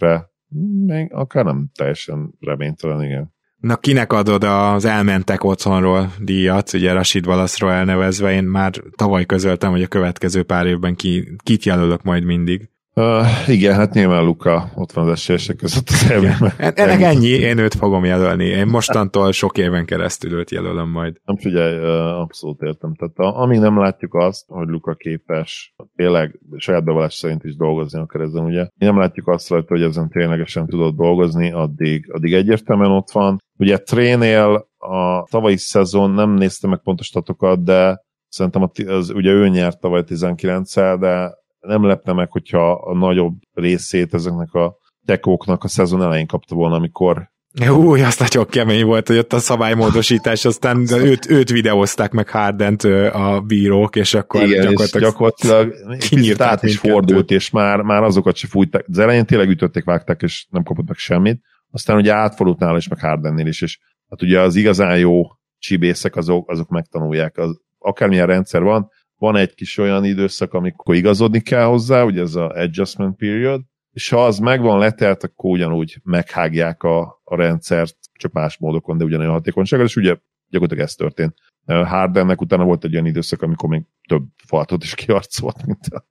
még 0.86 1.12
akár 1.12 1.44
nem 1.44 1.70
teljesen 1.74 2.34
reménytelen, 2.40 3.02
igen. 3.02 3.34
Na, 3.56 3.76
kinek 3.76 4.12
adod 4.12 4.44
az 4.44 4.84
elmentek 4.84 5.44
otthonról 5.44 6.12
díjat, 6.18 6.72
ugye 6.72 6.92
Rashid 6.92 7.26
Wallace-ról 7.26 7.72
elnevezve, 7.72 8.32
én 8.32 8.44
már 8.44 8.72
tavaly 8.96 9.26
közöltem, 9.26 9.70
hogy 9.70 9.82
a 9.82 9.86
következő 9.86 10.42
pár 10.42 10.66
évben 10.66 10.94
ki, 10.94 11.36
kit 11.42 11.64
jelölök 11.64 12.02
majd 12.02 12.24
mindig. 12.24 12.70
Uh, 13.00 13.48
igen, 13.48 13.74
hát 13.74 13.92
nyilván 13.92 14.24
Luka 14.24 14.70
ott 14.74 14.92
van 14.92 15.06
az 15.06 15.12
esélyesek 15.12 15.56
között 15.56 15.88
az 15.88 16.10
elvében. 16.10 16.52
Ennek 16.58 17.00
ennyi, 17.00 17.28
én 17.28 17.58
őt 17.58 17.74
fogom 17.74 18.04
jelölni. 18.04 18.44
Én 18.44 18.66
mostantól 18.66 19.32
sok 19.32 19.58
éven 19.58 19.84
keresztül 19.84 20.32
őt 20.32 20.50
jelölöm 20.50 20.88
majd. 20.88 21.16
Nem 21.24 21.36
figyelj, 21.36 21.76
abszolút 22.20 22.62
értem. 22.62 22.94
Tehát 22.94 23.34
amíg 23.36 23.58
nem 23.58 23.78
látjuk 23.78 24.14
azt, 24.14 24.44
hogy 24.48 24.68
Luka 24.68 24.94
képes 24.94 25.74
tényleg 25.96 26.40
saját 26.56 26.84
bevallás 26.84 27.14
szerint 27.14 27.44
is 27.44 27.56
dolgozni 27.56 28.00
akar 28.00 28.20
ezen, 28.20 28.44
ugye. 28.44 28.66
Mi 28.78 28.86
nem 28.86 28.98
látjuk 28.98 29.28
azt 29.28 29.48
rajta, 29.48 29.74
hogy 29.74 29.82
ezen 29.82 30.08
ténylegesen 30.08 30.66
tudod 30.66 30.96
dolgozni, 30.96 31.52
addig, 31.52 32.12
addig 32.12 32.32
egyértelműen 32.32 32.90
ott 32.90 33.10
van. 33.10 33.38
Ugye 33.58 33.78
Trénél 33.78 34.68
a 34.78 35.22
tavalyi 35.30 35.56
szezon, 35.56 36.10
nem 36.10 36.30
néztem 36.30 36.70
meg 36.70 36.80
pontos 36.82 37.06
statokat, 37.06 37.64
de 37.64 38.00
szerintem 38.28 38.70
az, 38.86 39.10
ugye 39.10 39.30
ő 39.30 39.48
nyert 39.48 39.80
tavaly 39.80 40.04
19 40.04 40.74
de 40.74 41.38
nem 41.60 41.84
lepne 41.84 42.12
meg, 42.12 42.30
hogyha 42.30 42.72
a 42.72 42.94
nagyobb 42.94 43.34
részét 43.52 44.14
ezeknek 44.14 44.52
a 44.52 44.76
tekóknak 45.04 45.64
a 45.64 45.68
szezon 45.68 46.02
elején 46.02 46.26
kapta 46.26 46.54
volna, 46.54 46.74
amikor 46.74 47.30
Új, 47.70 48.02
azt 48.02 48.18
nagyon 48.18 48.46
kemény 48.46 48.84
volt, 48.84 49.06
hogy 49.06 49.18
ott 49.18 49.32
a 49.32 49.38
szabálymódosítás, 49.38 50.44
aztán 50.44 50.86
őt, 50.92 51.30
őt 51.30 51.50
videózták 51.50 52.12
meg 52.12 52.28
Hardent 52.28 52.82
a 53.12 53.42
bírók, 53.46 53.96
és 53.96 54.14
akkor 54.14 54.42
Igen, 54.42 54.60
gyakorlatilag, 54.60 55.02
és 55.02 55.10
gyakorlatilag 55.10 55.98
kinyírt 55.98 56.40
át 56.40 56.62
is 56.62 56.78
fordult, 56.78 57.30
és 57.30 57.50
már, 57.50 57.80
már 57.80 58.02
azokat 58.02 58.36
se 58.36 58.46
fújták. 58.46 58.84
Az 58.88 58.98
elején 58.98 59.24
tényleg 59.24 59.48
ütötték, 59.48 59.84
vágták, 59.84 60.22
és 60.22 60.46
nem 60.50 60.62
kapott 60.62 60.86
meg 60.86 60.96
semmit. 60.96 61.40
Aztán 61.70 61.96
ugye 61.96 62.12
átfordult 62.12 62.58
nála 62.58 62.76
is, 62.76 62.88
meg 62.88 63.00
Hardennél 63.00 63.46
is, 63.46 63.62
és 63.62 63.78
hát 64.08 64.22
ugye 64.22 64.40
az 64.40 64.56
igazán 64.56 64.98
jó 64.98 65.22
csibészek 65.58 66.16
azok, 66.16 66.50
azok 66.50 66.68
megtanulják. 66.68 67.38
Az, 67.38 67.60
akármilyen 67.78 68.26
rendszer 68.26 68.62
van, 68.62 68.88
van 69.20 69.36
egy 69.36 69.54
kis 69.54 69.78
olyan 69.78 70.04
időszak, 70.04 70.54
amikor 70.54 70.94
igazodni 70.94 71.40
kell 71.40 71.64
hozzá, 71.64 72.02
ugye 72.02 72.20
ez 72.20 72.34
a 72.34 72.48
adjustment 72.48 73.16
period, 73.16 73.62
és 73.92 74.08
ha 74.08 74.24
az 74.24 74.38
megvan 74.38 74.78
letelt, 74.78 75.24
akkor 75.24 75.50
ugyanúgy 75.50 76.00
meghágják 76.02 76.82
a, 76.82 77.20
a 77.24 77.36
rendszert, 77.36 77.96
csak 78.12 78.32
más 78.32 78.58
módokon, 78.58 78.98
de 78.98 79.04
ugyanolyan 79.04 79.32
hatékonysággal, 79.32 79.86
és 79.86 79.96
ugye 79.96 80.16
gyakorlatilag 80.48 80.88
ez 80.88 80.94
történt. 80.94 81.34
Hardennek 81.66 82.40
utána 82.40 82.64
volt 82.64 82.84
egy 82.84 82.92
olyan 82.92 83.06
időszak, 83.06 83.42
amikor 83.42 83.68
még 83.68 83.82
több 84.08 84.22
faltot 84.46 84.82
is 84.82 84.94
kiarcolt, 84.94 85.66
mint 85.66 85.86
a 85.86 86.04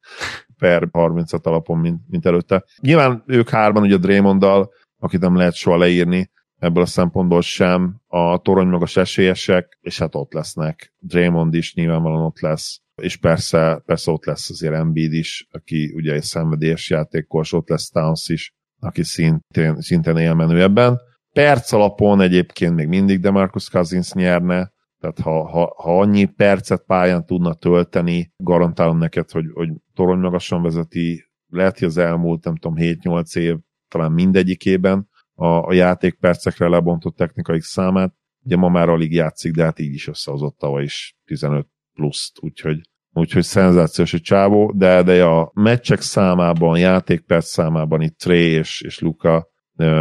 per 0.58 0.88
30 0.92 1.46
alapon, 1.46 1.78
mint, 1.78 2.02
mint 2.08 2.26
előtte. 2.26 2.64
Nyilván 2.82 3.24
ők 3.26 3.50
hárman, 3.50 3.84
ugye 3.84 3.98
Draymonddal, 3.98 4.74
akit 5.00 5.20
nem 5.20 5.36
lehet 5.36 5.54
soha 5.54 5.78
leírni, 5.78 6.30
ebből 6.60 6.84
a 6.84 6.86
szempontból 6.86 7.42
sem 7.42 8.02
a 8.08 8.38
torony 8.38 8.68
magas 8.68 8.98
esélyesek, 8.98 9.78
és 9.82 10.00
hát 10.00 10.16
ott 10.16 10.34
lesznek. 10.34 10.94
Draymond 11.00 11.54
is 11.54 11.74
nyilvánvalóan 11.74 12.26
ott 12.26 12.40
lesz, 12.40 12.82
és 13.00 13.18
persze, 13.18 13.82
persze 13.86 14.12
ott 14.12 14.26
lesz 14.26 14.50
azért 14.50 14.74
Embiid 14.74 15.14
is, 15.14 15.48
aki 15.52 15.94
ugye 15.96 16.14
egy 16.14 16.24
szenvedélyes 16.24 16.90
játékos, 16.90 17.54
ott 17.54 17.70
lesz 17.70 17.90
Towns 17.90 18.30
is, 18.30 18.54
aki 18.80 19.04
szintén, 19.04 19.82
szintén 19.82 20.18
élmenő 20.18 20.62
ebben. 20.62 21.00
Perc 21.34 21.72
alapon 21.72 22.22
egyébként 22.22 22.76
még 22.76 22.88
mindig 22.88 23.20
Demarcus 23.20 23.70
Cousins 23.70 24.14
nyerne, 24.14 24.72
tehát 25.00 25.20
ha, 25.20 25.48
ha, 25.48 25.74
ha 25.78 26.00
annyi 26.00 26.26
percet 26.26 26.84
pályán 26.86 27.26
tudna 27.26 27.54
tölteni, 27.54 28.34
garantálom 28.38 28.98
neked, 28.98 29.32
hogy, 29.32 29.46
hogy 29.54 29.70
torony 29.94 30.20
magasan 30.20 30.62
vezeti, 30.62 31.24
lehet, 31.50 31.80
hogy 31.80 31.88
az 31.88 31.98
elmúlt, 31.98 32.44
nem 32.44 32.56
tudom, 32.56 32.78
7-8 32.78 33.38
év 33.38 33.58
talán 33.88 34.12
mindegyikében 34.12 35.10
a, 35.34 35.46
a 35.46 35.74
játékpercekre 35.74 36.68
lebontott 36.68 37.16
technikai 37.16 37.62
számát. 37.62 38.14
Ugye 38.46 38.56
ma 38.56 38.70
már 38.70 38.90
alig 38.90 39.14
játszik, 39.14 39.54
de 39.54 39.64
hát 39.64 39.80
így 39.80 39.94
is 39.94 40.08
összehozott 40.08 40.58
tavaly 40.58 40.84
is 40.84 41.16
15 41.26 41.68
pluszt, 41.94 42.38
úgyhogy 42.42 42.89
úgyhogy 43.12 43.44
szenzációs 43.44 44.14
egy 44.14 44.22
csávó, 44.22 44.74
de, 44.76 45.04
de 45.04 45.24
a 45.24 45.52
meccsek 45.54 46.02
számában, 46.02 46.78
játékperc 46.78 47.48
számában 47.48 48.02
itt 48.02 48.18
Trey 48.18 48.52
és, 48.52 48.82
és 48.82 49.00
Luka 49.00 49.48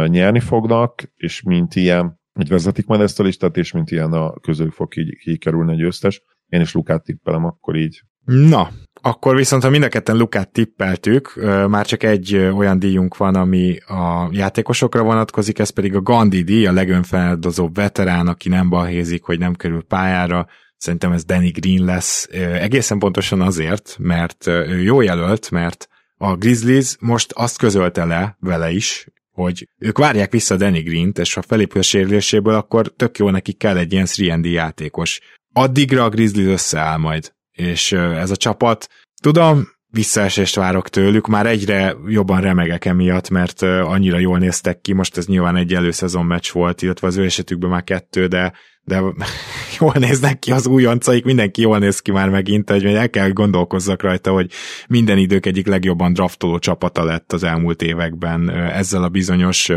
nyerni 0.05 0.39
fognak, 0.39 1.11
és 1.15 1.41
mint 1.41 1.75
ilyen, 1.75 2.19
hogy 2.33 2.49
vezetik 2.49 2.85
majd 2.85 3.01
ezt 3.01 3.19
a 3.19 3.23
listát, 3.23 3.57
és 3.57 3.71
mint 3.71 3.91
ilyen 3.91 4.11
a 4.13 4.33
közül 4.39 4.71
fog 4.71 4.97
így, 4.97 5.17
kikerülni 5.17 5.71
a 5.71 5.75
győztes. 5.75 6.21
Én 6.47 6.61
is 6.61 6.73
Lukát 6.73 7.03
tippelem 7.03 7.45
akkor 7.45 7.75
így. 7.75 8.01
Na, 8.25 8.69
akkor 9.01 9.35
viszont, 9.35 9.63
ha 9.63 9.69
mind 9.69 9.83
a 9.83 9.87
ketten 9.87 10.17
Lukát 10.17 10.51
tippeltük, 10.51 11.33
már 11.67 11.85
csak 11.85 12.03
egy 12.03 12.35
olyan 12.35 12.79
díjunk 12.79 13.17
van, 13.17 13.35
ami 13.35 13.77
a 13.77 14.29
játékosokra 14.31 15.03
vonatkozik, 15.03 15.59
ez 15.59 15.69
pedig 15.69 15.95
a 15.95 16.01
Gandhi 16.01 16.41
díj, 16.41 16.65
a 16.65 16.71
legönfeldozóbb 16.71 17.75
veterán, 17.75 18.27
aki 18.27 18.49
nem 18.49 18.69
balhézik, 18.69 19.23
hogy 19.23 19.39
nem 19.39 19.53
kerül 19.53 19.83
pályára, 19.83 20.47
Szerintem 20.79 21.11
ez 21.11 21.23
Danny 21.25 21.51
Green 21.51 21.85
lesz, 21.85 22.27
egészen 22.31 22.99
pontosan 22.99 23.41
azért, 23.41 23.95
mert 23.99 24.45
jó 24.83 25.01
jelölt, 25.01 25.51
mert 25.51 25.87
a 26.17 26.35
Grizzlies 26.35 26.95
most 26.99 27.31
azt 27.31 27.57
közölte 27.57 28.05
le 28.05 28.37
vele 28.39 28.71
is, 28.71 29.07
hogy 29.31 29.67
ők 29.77 29.97
várják 29.97 30.31
vissza 30.31 30.55
Danny 30.55 30.83
Green-t, 30.83 31.19
és 31.19 31.33
ha 31.33 31.41
felépül 31.41 31.79
a 31.79 31.83
sérüléséből, 31.83 32.53
akkor 32.53 32.93
tök 32.95 33.17
jó 33.17 33.29
nekik 33.29 33.57
kell 33.57 33.77
egy 33.77 33.93
ilyen 33.93 34.07
3 34.17 34.43
játékos. 34.43 35.19
Addigra 35.53 36.03
a 36.03 36.09
Grizzlies 36.09 36.51
összeáll 36.51 36.97
majd, 36.97 37.33
és 37.51 37.91
ez 37.91 38.31
a 38.31 38.35
csapat, 38.35 38.87
tudom, 39.21 39.67
visszaesést 39.91 40.55
várok 40.55 40.89
tőlük, 40.89 41.27
már 41.27 41.45
egyre 41.45 41.95
jobban 42.07 42.41
remegek 42.41 42.85
emiatt, 42.85 43.29
mert 43.29 43.61
annyira 43.61 44.17
jól 44.17 44.37
néztek 44.37 44.81
ki, 44.81 44.93
most 44.93 45.17
ez 45.17 45.25
nyilván 45.25 45.55
egy 45.55 45.73
előszezon 45.73 46.25
meccs 46.25 46.51
volt, 46.51 46.81
illetve 46.81 47.07
az 47.07 47.17
ő 47.17 47.23
esetükben 47.23 47.69
már 47.69 47.83
kettő, 47.83 48.27
de 48.27 48.53
de 48.89 49.03
jól 49.79 49.93
néznek 49.99 50.39
ki 50.39 50.51
az 50.51 50.67
újoncaik, 50.67 51.23
mindenki 51.23 51.61
jól 51.61 51.77
néz 51.77 51.99
ki 51.99 52.11
már 52.11 52.29
megint, 52.29 52.69
hogy 52.69 52.85
el 52.85 53.09
kell 53.09 53.29
gondolkozzak 53.29 54.01
rajta, 54.01 54.31
hogy 54.31 54.51
minden 54.87 55.17
idők 55.17 55.45
egyik 55.45 55.67
legjobban 55.67 56.13
draftoló 56.13 56.59
csapata 56.59 57.03
lett 57.03 57.33
az 57.33 57.43
elmúlt 57.43 57.81
években 57.81 58.49
ezzel 58.49 59.03
a 59.03 59.09
bizonyos, 59.09 59.69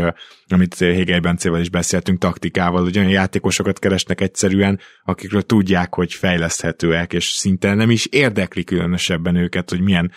amit 0.47 0.77
Hegel 0.77 1.19
Bencével 1.19 1.61
is 1.61 1.69
beszéltünk, 1.69 2.19
taktikával, 2.19 2.83
hogy 2.83 2.97
olyan 2.97 3.09
játékosokat 3.09 3.79
keresnek 3.79 4.21
egyszerűen, 4.21 4.79
akikről 5.03 5.41
tudják, 5.41 5.93
hogy 5.93 6.13
fejleszthetőek, 6.13 7.13
és 7.13 7.25
szinte 7.25 7.73
nem 7.73 7.89
is 7.89 8.05
érdekli 8.05 8.63
különösebben 8.63 9.35
őket, 9.35 9.69
hogy 9.69 9.81
milyen 9.81 10.11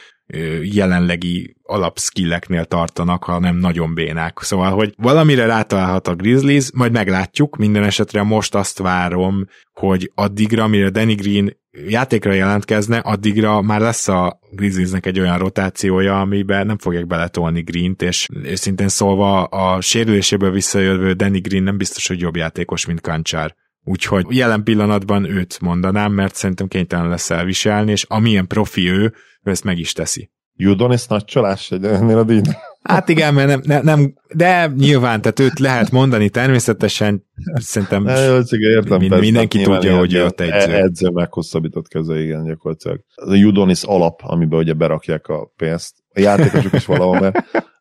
jelenlegi 0.62 1.56
alapskilleknél 1.62 2.64
tartanak, 2.64 3.24
hanem 3.24 3.56
nagyon 3.56 3.94
bénák. 3.94 4.38
Szóval, 4.40 4.70
hogy 4.70 4.94
valamire 4.96 5.46
rátalálhat 5.46 6.08
a 6.08 6.14
Grizzlies, 6.14 6.70
majd 6.74 6.92
meglátjuk, 6.92 7.56
minden 7.56 7.84
esetre 7.84 8.22
most 8.22 8.54
azt 8.54 8.78
várom, 8.78 9.46
hogy 9.72 10.10
addigra, 10.14 10.66
mire 10.66 10.90
Danny 10.90 11.14
Green 11.14 11.56
játékra 11.86 12.32
jelentkezne, 12.32 12.98
addigra 12.98 13.62
már 13.62 13.80
lesz 13.80 14.08
a 14.08 14.38
Grizzliesnek 14.50 15.06
egy 15.06 15.20
olyan 15.20 15.38
rotációja, 15.38 16.20
amiben 16.20 16.66
nem 16.66 16.78
fogják 16.78 17.06
beletolni 17.06 17.60
Green-t, 17.60 18.02
és 18.02 18.28
őszintén 18.42 18.88
szólva 18.88 19.44
a 19.44 19.80
sérüléséből 19.80 20.50
visszajövő 20.50 21.12
Danny 21.12 21.40
Green 21.40 21.62
nem 21.62 21.76
biztos, 21.76 22.06
hogy 22.06 22.20
jobb 22.20 22.36
játékos, 22.36 22.86
mint 22.86 23.00
Kancsár. 23.00 23.54
Úgyhogy 23.84 24.26
jelen 24.28 24.62
pillanatban 24.62 25.24
őt 25.24 25.60
mondanám, 25.60 26.12
mert 26.12 26.34
szerintem 26.34 26.68
kénytelen 26.68 27.08
lesz 27.08 27.30
elviselni, 27.30 27.90
és 27.90 28.04
amilyen 28.08 28.46
profi 28.46 28.88
ő, 28.88 29.14
ő 29.46 29.50
ezt 29.50 29.64
meg 29.64 29.78
is 29.78 29.92
teszi. 29.92 30.30
Judonis 30.58 31.06
nagy 31.06 31.24
csalás 31.24 31.70
ennél 31.70 32.18
a 32.18 32.24
díj. 32.24 32.40
Hát 32.82 33.08
igen, 33.08 33.34
mert 33.34 33.48
nem, 33.48 33.60
nem, 33.64 33.84
nem, 33.84 34.14
de 34.34 34.72
nyilván, 34.76 35.20
tehát 35.20 35.40
őt 35.40 35.58
lehet 35.58 35.90
mondani 35.90 36.28
természetesen, 36.28 37.26
szerintem 37.54 38.02
Ne, 38.02 38.40
értem, 38.48 38.98
min- 38.98 39.08
persze, 39.08 39.24
mindenki 39.24 39.62
tudja, 39.62 39.96
hogy 39.98 40.14
ő 40.14 40.24
ott 40.24 40.40
edző. 40.40 40.72
Edző 40.74 41.08
meghosszabbított 41.08 41.88
keze, 41.88 42.20
igen, 42.20 42.44
gyakorlatilag. 42.44 43.00
Az 43.14 43.28
a 43.28 43.34
Judonis 43.34 43.82
alap, 43.82 44.20
amiben 44.24 44.58
ugye 44.58 44.72
berakják 44.72 45.26
a 45.26 45.52
pénzt. 45.56 45.94
A 46.14 46.20
játékosok 46.20 46.72
is 46.72 46.84
valahol, 46.84 47.20
mert 47.20 47.38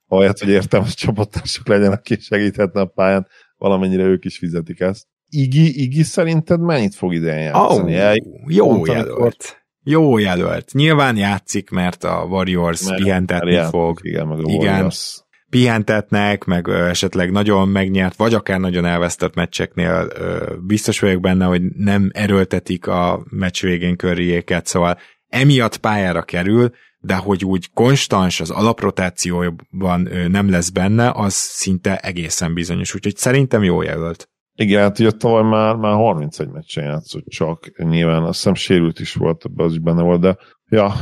ahelyett, 0.08 0.40
hogy 0.40 0.50
értelmes 0.50 0.94
csapattársak 0.96 1.68
legyen, 1.68 1.92
aki 1.92 2.18
segíthetne 2.20 2.82
a 2.82 2.86
pályán, 2.86 3.28
valamennyire 3.58 4.04
ők 4.04 4.26
is 4.26 4.38
fizetik 4.38 4.80
ezt. 4.80 5.06
Igi, 5.30 5.82
Igi 5.84 6.04
szerinted 6.04 6.60
mennyit 6.62 6.96
fog 6.96 7.14
idején 7.14 7.44
játszani? 7.44 7.94
Oh, 7.94 8.00
El- 8.00 8.16
jó 8.48 8.86
jelölt. 8.86 9.65
Jó 9.88 10.18
jelölt. 10.18 10.70
Nyilván 10.74 11.18
játszik, 11.18 11.70
mert 11.70 12.04
a 12.04 12.26
Warriors 12.30 12.84
mert- 12.84 13.02
pihentetni 13.02 13.56
mert 13.56 13.70
fog. 13.70 14.00
Igen, 14.02 14.28
meg 14.28 14.38
a 14.38 14.42
Igen. 14.46 14.74
Warriors. 14.74 15.24
pihentetnek, 15.50 16.44
meg 16.44 16.68
ö, 16.68 16.88
esetleg 16.88 17.32
nagyon 17.32 17.68
megnyert, 17.70 18.16
vagy 18.16 18.34
akár 18.34 18.60
nagyon 18.60 18.86
elvesztett 18.86 19.34
meccseknél 19.36 20.08
ö, 20.16 20.54
biztos 20.68 21.00
vagyok 21.00 21.22
benne, 21.22 21.46
hogy 21.46 21.62
nem 21.78 22.10
erőltetik 22.14 22.88
a 22.88 23.26
meccs 23.30 23.62
végén 23.62 23.96
körriéket, 23.96 24.66
szóval 24.66 24.98
emiatt 25.30 25.78
pályára 25.78 26.22
kerül, 26.24 26.72
de 27.00 27.16
hogy 27.16 27.46
úgy 27.46 27.70
konstans 27.74 28.40
az 28.40 28.50
alaprotációban 28.50 30.06
ö, 30.12 30.28
nem 30.28 30.50
lesz 30.50 30.70
benne, 30.70 31.12
az 31.12 31.34
szinte 31.34 31.98
egészen 31.98 32.54
bizonyos, 32.54 32.96
úgyhogy 32.96 33.16
szerintem 33.16 33.64
jó 33.64 33.82
jelölt. 33.82 34.30
Igen, 34.58 34.82
hát 34.82 35.00
ugye 35.00 35.12
tavaly 35.12 35.44
már, 35.44 35.76
már 35.76 35.94
31 35.94 36.50
meccsen 36.50 36.84
játszott 36.84 37.26
csak, 37.28 37.84
nyilván 37.84 38.24
azt 38.24 38.36
hiszem 38.38 38.54
sérült 38.54 39.00
is 39.00 39.14
volt, 39.14 39.46
ebben 39.46 39.66
az 39.66 39.72
is 39.72 39.80
benne 39.80 40.02
volt, 40.02 40.22
de 40.22 40.38
ja, 40.70 40.94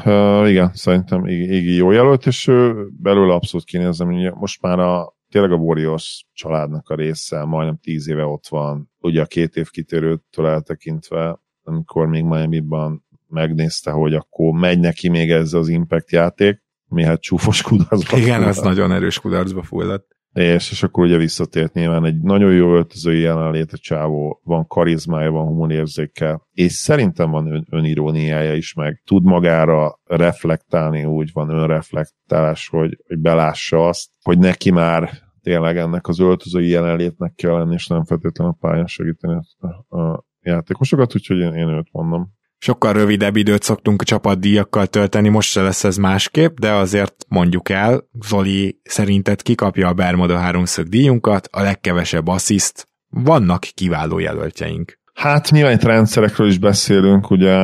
igen, 0.48 0.72
szerintem 0.74 1.26
Igi, 1.26 1.76
jó 1.76 1.92
jelölt, 1.92 2.26
és 2.26 2.48
ő 2.48 2.88
belőle 3.02 3.34
abszolút 3.34 3.66
kinézem, 3.66 4.08
ugye 4.08 4.32
most 4.34 4.62
már 4.62 4.80
a 4.80 5.16
tényleg 5.30 5.52
a 5.52 5.56
Warriors 5.56 6.26
családnak 6.34 6.90
a 6.90 6.96
része, 6.96 7.44
majdnem 7.44 7.78
10 7.82 8.08
éve 8.08 8.26
ott 8.26 8.48
van, 8.48 8.90
ugye 9.00 9.22
a 9.22 9.26
két 9.26 9.56
év 9.56 9.70
kitérőtől 9.70 10.48
eltekintve, 10.48 11.40
amikor 11.64 12.08
még 12.08 12.24
Miami-ban 12.24 13.06
megnézte, 13.28 13.92
hogy 13.92 14.14
akkor 14.14 14.54
megy 14.54 14.80
neki 14.80 15.10
még 15.10 15.32
ez 15.32 15.54
az 15.54 15.68
impact 15.68 16.12
játék, 16.12 16.62
mi 16.88 17.04
hát 17.04 17.22
csúfos 17.22 17.62
kudarcba 17.62 18.18
Igen, 18.18 18.36
fulladt. 18.36 18.58
az 18.58 18.64
nagyon 18.64 18.92
erős 18.92 19.20
kudarcba 19.20 19.64
fulladt. 19.64 20.06
És, 20.34 20.72
és 20.72 20.84
akkor 20.84 21.06
ugye 21.06 21.18
visszatért 21.18 21.74
nyilván 21.74 22.06
egy 22.06 22.22
nagyon 22.22 22.54
jó 22.54 22.76
öltözői 22.76 23.20
jelenlét 23.20 23.72
a 23.72 23.78
csávó, 23.78 24.42
van 24.44 24.68
karizmája, 24.68 25.32
van 25.32 25.46
humorérzéke, 25.46 26.42
és 26.52 26.72
szerintem 26.72 27.32
van 27.32 27.52
ön, 27.52 27.68
öniróniája 27.70 28.54
is, 28.56 28.74
meg 28.74 29.02
tud 29.06 29.24
magára 29.24 30.00
reflektálni, 30.06 31.06
úgy 31.06 31.30
van 31.34 31.50
önreflektálás, 31.50 32.68
hogy, 32.68 32.98
hogy 33.08 33.20
belássa 33.20 33.88
azt, 33.88 34.10
hogy 34.24 34.40
neki 34.40 34.72
már 34.72 35.10
tényleg 35.42 35.78
ennek 35.78 36.08
az 36.08 36.20
öltözői 36.20 36.70
jelenlétnek 36.70 37.34
kell 37.36 37.58
lenni, 37.58 37.74
és 37.74 37.88
nem 37.88 38.04
feltétlenül 38.04 38.54
a 38.54 38.68
pályán 38.68 38.88
segíteni 38.88 39.40
a, 39.60 39.98
a 39.98 40.26
játékosokat, 40.42 41.16
úgyhogy 41.16 41.38
én, 41.38 41.54
én 41.54 41.68
őt 41.68 41.92
mondom. 41.92 42.32
Sokkal 42.64 42.94
rövidebb 42.94 43.36
időt 43.36 43.64
szoktunk 43.64 44.02
a 44.02 44.06
csapatdíjakkal 44.06 44.88
tölteni, 44.88 45.30
most 45.30 45.50
se 45.50 45.62
lesz 45.62 45.84
ez 45.84 45.98
másképp, 45.98 46.58
de 46.58 46.72
azért 46.72 47.26
mondjuk 47.28 47.70
el, 47.70 48.08
Zoli 48.26 48.80
szerinted 48.84 49.42
kikapja 49.42 49.88
a 49.88 49.94
Bermuda 49.94 50.38
háromszög 50.38 50.88
díjunkat, 50.88 51.48
a 51.52 51.62
legkevesebb 51.62 52.28
assziszt, 52.28 52.88
vannak 53.10 53.62
kiváló 53.62 54.20
jelöltjeink. 54.20 55.00
Hát 55.14 55.52
nyilván 55.52 55.74
itt 55.74 55.84
rendszerekről 55.84 56.48
is 56.48 56.58
beszélünk, 56.58 57.30
ugye 57.30 57.56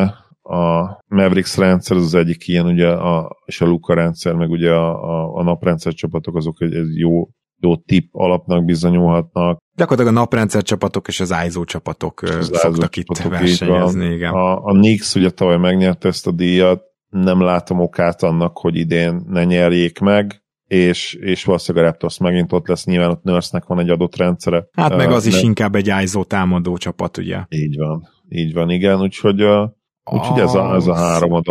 a 0.41 0.99
Mavericks 1.07 1.57
rendszer 1.57 1.97
az, 1.97 2.03
az 2.03 2.15
egyik 2.15 2.47
ilyen, 2.47 2.65
ugye, 2.65 2.87
a, 2.87 3.37
és 3.45 3.61
a 3.61 3.65
Luka 3.65 3.93
rendszer, 3.93 4.33
meg 4.33 4.49
ugye 4.49 4.71
a, 4.71 5.03
a, 5.03 5.33
a 5.33 5.43
naprendszer 5.43 5.93
csapatok 5.93 6.35
azok 6.35 6.61
egy, 6.61 6.73
egy 6.73 6.97
jó, 6.97 7.29
jó 7.59 7.77
tip 7.77 8.09
alapnak 8.11 8.65
bizonyulhatnak. 8.65 9.59
Gyakorlatilag 9.75 10.17
a 10.17 10.19
naprendszer 10.19 10.63
csapatok 10.63 11.07
és 11.07 11.19
az 11.19 11.35
ISO 11.47 11.63
csapatok 11.63 12.21
ö, 12.21 12.37
az 12.37 12.51
szoktak 12.53 12.95
ISO 12.95 13.11
itt 13.11 13.17
csapatok, 13.17 13.39
versenyezni, 13.39 14.05
igen. 14.05 14.33
A, 14.33 14.63
a 14.63 14.71
Knicks 14.71 15.15
ugye 15.15 15.29
tavaly 15.29 15.57
megnyerte 15.57 16.07
ezt 16.07 16.27
a 16.27 16.31
díjat, 16.31 16.83
nem 17.09 17.41
látom 17.41 17.79
okát 17.79 18.23
annak, 18.23 18.57
hogy 18.57 18.75
idén 18.75 19.23
ne 19.27 19.43
nyerjék 19.43 19.99
meg, 19.99 20.43
és, 20.67 21.13
és 21.13 21.43
valószínűleg 21.43 21.87
a 21.87 21.89
Raptors 21.89 22.17
megint 22.17 22.53
ott 22.53 22.67
lesz, 22.67 22.85
nyilván 22.85 23.09
ott 23.09 23.23
Nurse-nek 23.23 23.65
van 23.65 23.79
egy 23.79 23.89
adott 23.89 24.15
rendszere. 24.15 24.67
Hát 24.71 24.95
meg 24.95 25.11
az 25.11 25.25
is 25.25 25.33
de- 25.33 25.39
inkább 25.39 25.75
egy 25.75 25.93
ISO 26.03 26.23
támadó 26.23 26.77
csapat, 26.77 27.17
ugye. 27.17 27.45
Így 27.49 27.77
van, 27.77 28.07
így 28.29 28.53
van, 28.53 28.69
igen, 28.69 29.01
úgyhogy, 29.01 29.43
uh, 29.43 29.69
úgyhogy 30.11 30.39
ez, 30.39 30.53
a, 30.53 30.75
ez 30.75 30.87
a 30.87 30.95
három 30.95 31.33
a 31.33 31.41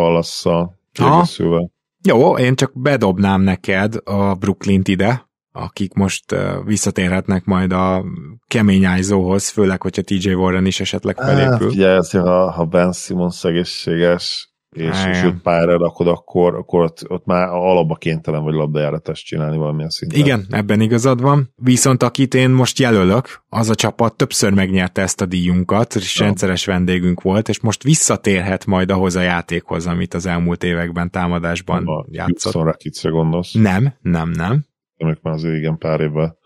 kiegészülve. 0.93 1.69
Jó, 2.03 2.37
én 2.37 2.55
csak 2.55 2.81
bedobnám 2.81 3.41
neked 3.41 3.95
a 4.05 4.35
Brooklyn-t 4.35 4.89
ide, 4.89 5.28
akik 5.65 5.93
most 5.95 6.25
visszatérhetnek 6.65 7.45
majd 7.45 7.73
a 7.73 8.05
kemény 8.47 8.85
ISO-hoz, 8.99 9.49
főleg, 9.49 9.83
hogyha 9.83 10.03
TJ 10.03 10.33
Warren 10.33 10.67
is 10.67 10.81
esetleg 10.81 11.19
Hát, 11.19 11.29
felépül. 11.39 11.71
figyelj, 11.71 11.97
ez, 11.97 12.11
ha, 12.11 12.51
ha 12.51 12.65
Ben 12.65 12.93
Simmons 12.93 13.45
egészséges, 13.45 14.53
és, 14.77 14.85
és 14.85 15.05
Igen. 15.07 15.25
őt 15.25 15.43
pályára 15.43 15.79
rakod, 15.79 16.07
akkor, 16.09 16.55
akkor 16.55 16.83
ott, 16.83 17.05
ott 17.09 17.25
már 17.25 17.49
alapba 17.49 17.95
kénytelen 17.95 18.43
vagy 18.43 18.55
labdajáratást 18.55 19.25
csinálni 19.27 19.57
valamilyen 19.57 19.89
szinten. 19.89 20.19
Igen, 20.19 20.47
ebben 20.51 20.81
igazad 20.81 21.21
van. 21.21 21.53
Viszont 21.57 22.03
akit 22.03 22.35
én 22.35 22.51
most 22.51 22.79
jelölök, 22.79 23.43
az 23.49 23.69
a 23.71 23.75
csapat 23.75 24.17
többször 24.17 24.53
megnyerte 24.53 25.03
ezt 25.03 25.21
a 25.21 25.27
díjunkat, 25.27 25.95
és 25.95 26.19
Ja. 26.19 26.25
rendszeres 26.25 26.65
vendégünk 26.67 27.23
volt, 27.23 27.49
és 27.49 27.61
most 27.61 27.83
visszatérhet 27.83 28.67
majd 28.67 28.91
ahhoz 28.91 29.17
a 29.17 29.21
játékhoz, 29.21 29.87
amit 29.87 30.15
az 30.15 30.27
elmúlt 30.27 30.65
években 30.65 31.11
támadásban 31.11 31.87
a 31.87 32.05
játszott. 32.11 32.43
Houston 32.43 32.65
Rocketsre 32.65 33.11
gondolsz, 33.11 33.53
Nem, 33.53 33.95
nem, 34.01 34.31
nem. 34.31 34.65
Ők 35.07 35.22
már 35.22 35.34
azért 35.34 35.57
igen 35.57 35.78
pár 35.78 36.01
évvel. 36.01 36.38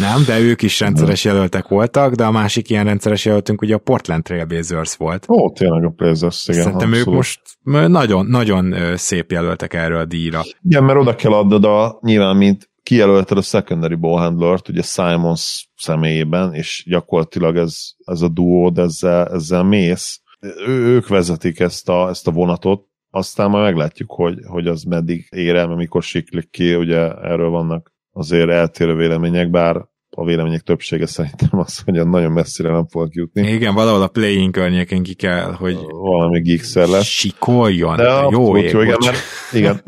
Nem, 0.00 0.24
de 0.26 0.40
ők 0.40 0.62
is 0.62 0.80
rendszeres 0.80 1.24
jelöltek 1.24 1.68
voltak, 1.68 2.14
de 2.14 2.24
a 2.24 2.30
másik 2.30 2.70
ilyen 2.70 2.84
rendszeres 2.84 3.24
jelöltünk 3.24 3.62
ugye 3.62 3.74
a 3.74 3.78
Portland 3.78 4.22
Trailblazers 4.22 4.96
volt. 4.96 5.26
Ó, 5.28 5.50
tényleg 5.50 5.84
a 5.84 5.88
Blazers, 5.88 6.48
igen. 6.48 6.62
Szerintem 6.62 6.92
ők 6.92 7.06
most 7.06 7.40
nagyon, 7.62 8.26
nagyon 8.26 8.74
szép 8.96 9.30
jelöltek 9.30 9.74
erről 9.74 9.98
a 9.98 10.04
díjra. 10.04 10.42
Igen, 10.62 10.84
mert 10.84 10.98
oda 10.98 11.14
kell 11.14 11.32
adnod 11.32 11.64
a, 11.64 11.98
nyilván, 12.02 12.36
mint 12.36 12.70
kijelölted 12.82 13.38
a 13.38 13.42
secondary 13.42 13.94
ballhandlert, 13.94 14.68
ugye 14.68 14.82
Simons 14.82 15.68
személyében, 15.76 16.54
és 16.54 16.84
gyakorlatilag 16.88 17.56
ez, 17.56 17.76
ez 18.04 18.20
a 18.20 18.28
duód, 18.28 18.78
ezzel, 18.78 19.26
ezzel 19.26 19.62
mész. 19.62 20.20
Ő, 20.66 20.72
ők 20.72 21.08
vezetik 21.08 21.60
ezt 21.60 21.88
a, 21.88 22.08
ezt 22.08 22.28
a 22.28 22.30
vonatot, 22.30 22.86
aztán 23.18 23.50
majd 23.50 23.64
meglátjuk, 23.64 24.10
hogy, 24.10 24.38
hogy 24.46 24.66
az 24.66 24.82
meddig 24.82 25.26
ér 25.30 25.54
el, 25.54 25.66
mikor 25.66 26.02
siklik 26.02 26.50
ki, 26.50 26.74
ugye 26.74 27.12
erről 27.12 27.50
vannak 27.50 27.92
azért 28.12 28.48
eltérő 28.48 28.94
vélemények, 28.94 29.50
bár 29.50 29.76
a 30.10 30.24
vélemények 30.24 30.60
többsége 30.60 31.06
szerintem 31.06 31.58
az, 31.58 31.78
hogy 31.78 32.06
nagyon 32.06 32.32
messzire 32.32 32.70
nem 32.70 32.86
fogok 32.86 33.14
jutni. 33.14 33.48
Igen, 33.48 33.74
valahol 33.74 34.02
a 34.02 34.08
playing 34.08 34.52
környékén 34.52 35.02
ki 35.02 35.14
kell, 35.14 35.52
hogy 35.52 35.78
Valami 35.88 36.40
geekszer 36.40 36.88
lesz. 36.88 37.06
sikoljon. 37.06 37.96
De 37.96 38.02
jó 38.04 38.18
abszolút 38.18 38.62
ég, 38.62 38.72
jó, 38.72 38.80
igen, 38.80 38.96
mert, 39.04 39.18
igen, 39.52 39.82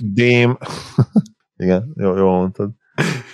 Dém, 0.00 0.58
igen, 1.64 1.92
jó, 1.96 2.16
jól 2.16 2.38
mondtad, 2.38 2.70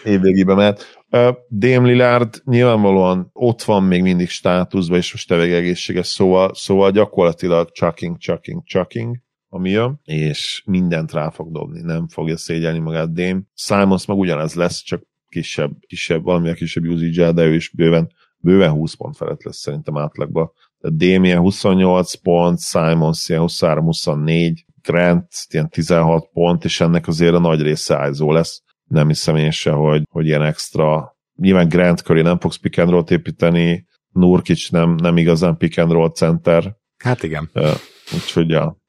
évvégébe 0.05 0.55
mehet. 0.55 1.03
Dame 1.51 1.87
Lillard 1.87 2.43
nyilvánvalóan 2.45 3.31
ott 3.33 3.63
van 3.63 3.83
még 3.83 4.03
mindig 4.03 4.29
státuszban, 4.29 4.99
és 4.99 5.13
most 5.13 5.29
tevég 5.29 5.53
egészséges, 5.53 6.07
szóval, 6.07 6.55
szóval 6.55 6.91
gyakorlatilag 6.91 7.71
chucking, 7.71 8.19
chucking, 8.19 8.63
chucking, 8.65 9.17
ami 9.55 9.71
jön, 9.71 10.01
és 10.05 10.63
mindent 10.67 11.13
rá 11.13 11.31
fog 11.31 11.53
dobni, 11.53 11.81
nem 11.81 12.09
fogja 12.09 12.37
szégyelni 12.37 12.79
magát 12.79 13.13
Dame. 13.13 13.41
Simons 13.55 14.07
meg 14.07 14.17
ugyanez 14.17 14.55
lesz, 14.55 14.83
csak 14.83 15.03
kisebb, 15.29 15.71
kisebb, 15.87 16.23
valamilyen 16.23 16.55
kisebb 16.55 16.85
usage 16.85 17.33
de 17.33 17.45
ő 17.45 17.55
is 17.55 17.71
bőven, 17.71 18.11
bőven 18.39 18.71
20 18.71 18.95
pont 18.95 19.17
felett 19.17 19.43
lesz 19.43 19.57
szerintem 19.57 19.97
átlagban. 19.97 20.51
Tehát 20.81 20.97
Dame 20.97 21.27
ilyen 21.27 21.39
28 21.39 22.15
pont, 22.15 22.61
Simons 22.61 23.29
ilyen 23.29 23.43
23-24, 23.47 24.57
Grant 24.83 25.29
ilyen 25.49 25.69
16 25.69 26.29
pont, 26.33 26.65
és 26.65 26.81
ennek 26.81 27.07
azért 27.07 27.35
a 27.35 27.39
nagy 27.39 27.63
része 27.63 28.09
ISO 28.11 28.33
lesz. 28.33 28.63
Nem 28.85 29.09
hiszem 29.09 29.37
én 29.37 29.51
se, 29.51 29.71
hogy, 29.71 30.03
hogy 30.11 30.27
ilyen 30.27 30.43
extra. 30.43 31.17
Nyilván 31.37 31.69
Grant 31.69 32.03
köré 32.03 32.21
nem 32.21 32.39
fogsz 32.39 32.57
pick 32.57 32.79
and 32.79 32.91
roll 32.91 33.05
építeni, 33.09 33.87
Nurkic 34.09 34.71
nem, 34.71 34.95
nem 34.95 35.17
igazán 35.17 35.57
pick 35.57 35.79
and 35.79 35.93
roll 35.93 36.11
center, 36.11 36.77
Hát 36.99 37.23
igen. 37.23 37.51
uh, 37.55 37.71
úgyhogy 38.15 38.49
ja. 38.49 38.83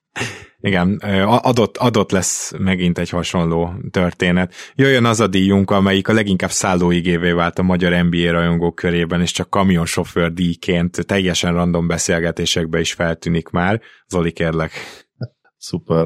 Igen, 0.60 0.96
adott, 1.26 1.78
adott 1.78 2.12
lesz 2.12 2.54
megint 2.58 2.98
egy 2.98 3.10
hasonló 3.10 3.74
történet. 3.92 4.54
Jöjjön 4.76 5.06
az 5.06 5.20
a 5.20 5.28
díjunk, 5.28 5.72
amelyik 5.72 6.08
a 6.08 6.14
leginkább 6.14 6.50
szállóigévé 6.50 7.32
vált 7.32 7.60
a 7.60 7.64
magyar 7.64 8.06
NBA 8.06 8.32
rajongók 8.32 8.76
körében, 8.76 9.22
és 9.22 9.32
csak 9.32 9.50
kamionsofőr 9.50 10.34
díjként 10.34 11.06
teljesen 11.06 11.54
random 11.54 11.88
beszélgetésekbe 11.88 12.80
is 12.80 12.94
feltűnik 12.94 13.50
már. 13.50 13.82
Zoli, 14.08 14.32
kérlek. 14.32 14.72
Szuper. 15.58 16.06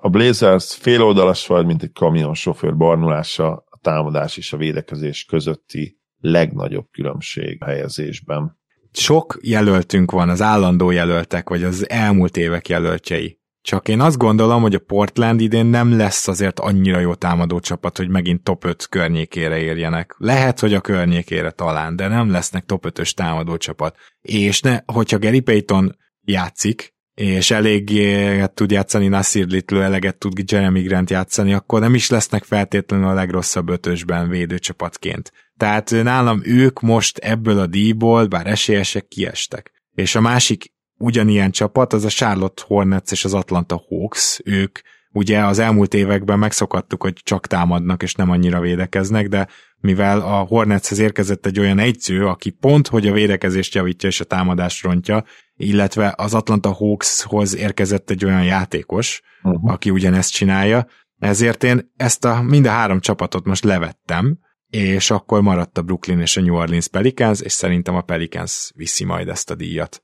A 0.00 0.08
Blazers 0.08 0.74
féloldalas 0.74 1.46
vagy, 1.46 1.66
mint 1.66 1.82
egy 1.82 1.92
kamionsofőr 1.92 2.76
barnulása, 2.76 3.50
a 3.52 3.78
támadás 3.82 4.36
és 4.36 4.52
a 4.52 4.56
védekezés 4.56 5.24
közötti 5.24 5.98
legnagyobb 6.20 6.86
különbség 6.90 7.62
helyezésben. 7.64 8.58
Sok 8.92 9.38
jelöltünk 9.42 10.10
van, 10.10 10.28
az 10.28 10.42
állandó 10.42 10.90
jelöltek, 10.90 11.48
vagy 11.48 11.62
az 11.62 11.88
elmúlt 11.88 12.36
évek 12.36 12.68
jelöltjei. 12.68 13.39
Csak 13.70 13.88
én 13.88 14.00
azt 14.00 14.16
gondolom, 14.16 14.62
hogy 14.62 14.74
a 14.74 14.78
Portland 14.78 15.40
idén 15.40 15.66
nem 15.66 15.96
lesz 15.96 16.28
azért 16.28 16.60
annyira 16.60 16.98
jó 16.98 17.14
támadó 17.14 17.60
csapat, 17.60 17.96
hogy 17.96 18.08
megint 18.08 18.42
top 18.42 18.64
5 18.64 18.86
környékére 18.88 19.58
érjenek. 19.58 20.14
Lehet, 20.18 20.60
hogy 20.60 20.74
a 20.74 20.80
környékére 20.80 21.50
talán, 21.50 21.96
de 21.96 22.08
nem 22.08 22.30
lesznek 22.30 22.64
top 22.64 22.86
5-ös 22.88 23.10
támadó 23.10 23.56
csapat. 23.56 23.96
És 24.20 24.60
ne, 24.60 24.78
hogyha 24.86 25.18
Gary 25.18 25.40
Payton 25.40 25.96
játszik, 26.20 26.94
és 27.14 27.50
eléggé 27.50 28.44
tud 28.54 28.70
játszani 28.70 29.08
Nasir 29.08 29.46
Little, 29.46 29.82
eleget 29.82 30.18
tud 30.18 30.50
Jeremy 30.50 30.82
Grant 30.82 31.10
játszani, 31.10 31.52
akkor 31.52 31.80
nem 31.80 31.94
is 31.94 32.10
lesznek 32.10 32.44
feltétlenül 32.44 33.08
a 33.08 33.14
legrosszabb 33.14 33.68
ötösben 33.68 34.28
védőcsapatként. 34.28 35.32
Tehát 35.56 35.90
nálam 35.90 36.40
ők 36.44 36.80
most 36.80 37.18
ebből 37.18 37.58
a 37.58 37.66
díjból, 37.66 38.26
bár 38.26 38.46
esélyesek, 38.46 39.08
kiestek. 39.08 39.70
És 39.94 40.14
a 40.14 40.20
másik 40.20 40.72
ugyanilyen 41.00 41.50
csapat, 41.50 41.92
az 41.92 42.04
a 42.04 42.08
Charlotte 42.08 42.62
Hornets 42.66 43.10
és 43.10 43.24
az 43.24 43.34
Atlanta 43.34 43.84
Hawks, 43.88 44.40
ők 44.44 44.78
ugye 45.12 45.44
az 45.44 45.58
elmúlt 45.58 45.94
években 45.94 46.38
megszokattuk, 46.38 47.02
hogy 47.02 47.12
csak 47.22 47.46
támadnak 47.46 48.02
és 48.02 48.14
nem 48.14 48.30
annyira 48.30 48.60
védekeznek, 48.60 49.28
de 49.28 49.48
mivel 49.80 50.20
a 50.20 50.38
Hornetshez 50.38 50.98
érkezett 50.98 51.46
egy 51.46 51.58
olyan 51.58 51.78
egyző, 51.78 52.26
aki 52.26 52.50
pont, 52.50 52.88
hogy 52.88 53.06
a 53.06 53.12
védekezést 53.12 53.74
javítja 53.74 54.08
és 54.08 54.20
a 54.20 54.24
támadást 54.24 54.82
rontja, 54.82 55.24
illetve 55.56 56.14
az 56.16 56.34
Atlanta 56.34 56.72
Hawkshoz 56.72 57.56
érkezett 57.56 58.10
egy 58.10 58.24
olyan 58.24 58.44
játékos, 58.44 59.22
uh-huh. 59.42 59.72
aki 59.72 59.90
ugyanezt 59.90 60.32
csinálja, 60.32 60.86
ezért 61.18 61.64
én 61.64 61.92
ezt 61.96 62.24
a 62.24 62.42
mind 62.42 62.66
a 62.66 62.70
három 62.70 63.00
csapatot 63.00 63.44
most 63.44 63.64
levettem, 63.64 64.38
és 64.70 65.10
akkor 65.10 65.40
maradt 65.40 65.78
a 65.78 65.82
Brooklyn 65.82 66.20
és 66.20 66.36
a 66.36 66.40
New 66.40 66.54
Orleans 66.54 66.88
Pelicans, 66.88 67.40
és 67.40 67.52
szerintem 67.52 67.94
a 67.94 68.00
Pelicans 68.00 68.70
viszi 68.74 69.04
majd 69.04 69.28
ezt 69.28 69.50
a 69.50 69.54
díjat. 69.54 70.02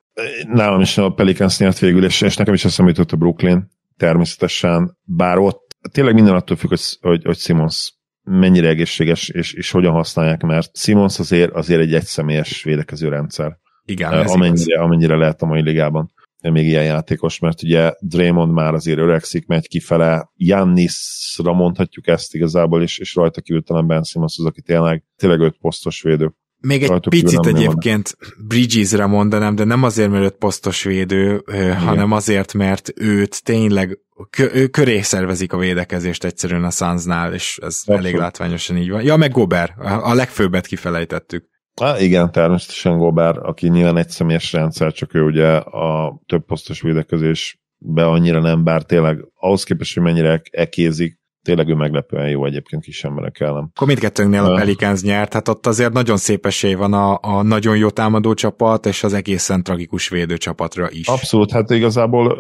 Nálam 0.53 0.81
is 0.81 0.99
a 0.99 1.11
Pelicans 1.11 1.59
nyert 1.59 1.79
végül, 1.79 2.05
és, 2.05 2.21
és 2.21 2.37
nekem 2.37 2.55
is 2.55 2.65
eszembe 2.65 2.91
jutott 2.91 3.13
a 3.13 3.17
Brooklyn, 3.17 3.71
természetesen, 3.97 4.99
bár 5.03 5.39
ott 5.39 5.77
tényleg 5.93 6.15
minden 6.15 6.35
attól 6.35 6.57
függ, 6.57 6.69
hogy, 6.69 6.97
hogy, 7.01 7.25
hogy 7.25 7.39
Simons 7.39 7.95
mennyire 8.23 8.69
egészséges, 8.69 9.29
és, 9.29 9.53
és 9.53 9.71
hogyan 9.71 9.93
használják, 9.93 10.43
mert 10.43 10.77
Simons 10.77 11.19
azért, 11.19 11.53
azért 11.53 11.81
egy 11.81 11.95
egyszemélyes 11.95 12.63
védekező 12.63 13.09
rendszer. 13.09 13.59
Igen, 13.85 14.13
ez 14.13 14.33
amennyire, 14.33 14.81
amennyire 14.81 15.17
lehet 15.17 15.43
a 15.43 15.47
mai 15.47 15.63
ligában 15.63 16.15
még 16.51 16.67
ilyen 16.67 16.85
játékos, 16.85 17.39
mert 17.39 17.63
ugye 17.63 17.93
Draymond 18.01 18.53
már 18.53 18.75
azért 18.75 18.99
öregszik, 18.99 19.47
megy 19.47 19.69
kifele, 19.69 20.31
Jannisra 20.35 21.53
mondhatjuk 21.53 22.07
ezt 22.07 22.35
igazából, 22.35 22.83
és, 22.83 22.99
és 22.99 23.15
rajta 23.15 23.41
kívültelen 23.41 23.87
Ben 23.87 24.03
Simmons 24.03 24.39
az, 24.39 24.45
aki 24.45 24.63
tényleg, 24.63 25.05
tényleg 25.17 25.41
öt 25.41 25.57
posztos 25.61 26.03
védő. 26.03 26.35
Még 26.67 26.83
egy 26.83 26.89
Rajtuk 26.89 27.13
picit 27.13 27.47
egyébként 27.47 28.17
Bridges-re 28.47 29.07
mondanám, 29.07 29.55
de 29.55 29.65
nem 29.65 29.83
azért, 29.83 30.11
mert 30.11 30.25
őt 30.25 30.37
posztos 30.37 30.83
védő, 30.83 31.43
Igen. 31.47 31.77
hanem 31.77 32.13
azért, 32.13 32.55
mert 32.55 32.93
őt 32.95 33.45
tényleg 33.45 33.99
ő 34.39 34.67
köré 34.67 35.01
szervezik 35.01 35.53
a 35.53 35.59
védekezést 35.59 36.25
egyszerűen 36.25 36.65
a 36.65 36.71
Sunsnál, 36.71 37.35
és 37.35 37.59
ez 37.63 37.67
Abszolút. 37.67 38.01
elég 38.01 38.15
látványosan 38.15 38.77
így 38.77 38.91
van. 38.91 39.03
Ja, 39.03 39.17
meg 39.17 39.31
Gober, 39.31 39.75
a 40.03 40.15
legfőbbet 40.15 40.67
kifelejtettük. 40.67 41.45
Há, 41.81 41.99
igen, 41.99 42.33
természetesen 42.33 42.99
Gober, 42.99 43.39
aki 43.39 43.69
nyilván 43.69 43.97
egy 43.97 44.09
személyes 44.09 44.53
rendszer, 44.53 44.93
csak 44.93 45.15
ő 45.15 45.23
ugye 45.23 45.57
a 45.57 46.21
több 46.27 46.45
posztos 46.45 46.81
védekezésbe 46.81 48.07
annyira 48.07 48.41
nem, 48.41 48.65
bár 48.65 48.83
tényleg 48.83 49.25
ahhoz 49.35 49.65
képest, 49.65 49.95
hogy 49.95 50.03
mennyire 50.03 50.43
ekézik, 50.51 51.21
tényleg 51.47 51.69
ő 51.69 51.75
meglepően 51.75 52.29
jó 52.29 52.45
egyébként 52.45 52.83
kis 52.83 53.05
emberek 53.05 53.41
ellen. 53.41 53.71
Akkor 53.75 53.87
mindkettőnknél 53.87 54.45
a 54.45 54.55
Pelicans 54.55 55.03
nyert, 55.03 55.33
hát 55.33 55.49
ott 55.49 55.67
azért 55.67 55.93
nagyon 55.93 56.17
szép 56.17 56.47
esély 56.47 56.75
van 56.75 56.93
a, 56.93 57.19
a 57.23 57.43
nagyon 57.43 57.77
jó 57.77 57.91
támadó 57.91 58.35
csapat, 58.35 58.87
és 58.87 59.03
az 59.03 59.13
egészen 59.13 59.63
tragikus 59.63 60.09
védő 60.09 60.37
csapatra 60.37 60.91
is. 60.91 61.07
Abszolút, 61.09 61.51
hát 61.51 61.71
igazából 61.71 62.31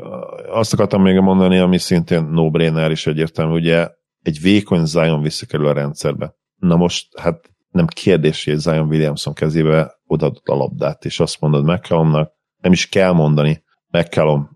azt 0.53 0.73
akartam 0.73 1.03
még 1.03 1.19
mondani, 1.19 1.59
ami 1.59 1.79
szintén 1.79 2.25
no-brainer 2.25 2.91
is 2.91 3.07
egyértelmű, 3.07 3.53
ugye 3.53 3.89
egy 4.23 4.41
vékony 4.41 4.85
Zion 4.85 5.23
visszakerül 5.23 5.67
a 5.67 5.73
rendszerbe. 5.73 6.35
Na 6.57 6.77
most, 6.77 7.19
hát 7.19 7.51
nem 7.71 7.87
kérdés, 7.87 8.45
hogy 8.45 8.57
Zion 8.57 8.89
Williamson 8.89 9.35
kezébe 9.35 9.95
odaadott 10.07 10.47
a 10.47 10.55
labdát, 10.55 11.05
és 11.05 11.21
azt 11.21 11.41
mondod 11.41 11.65
McCallumnak, 11.65 12.33
nem 12.63 12.73
is 12.73 12.89
kell 12.89 13.13
mondani, 13.13 13.63
McCallum 13.91 14.51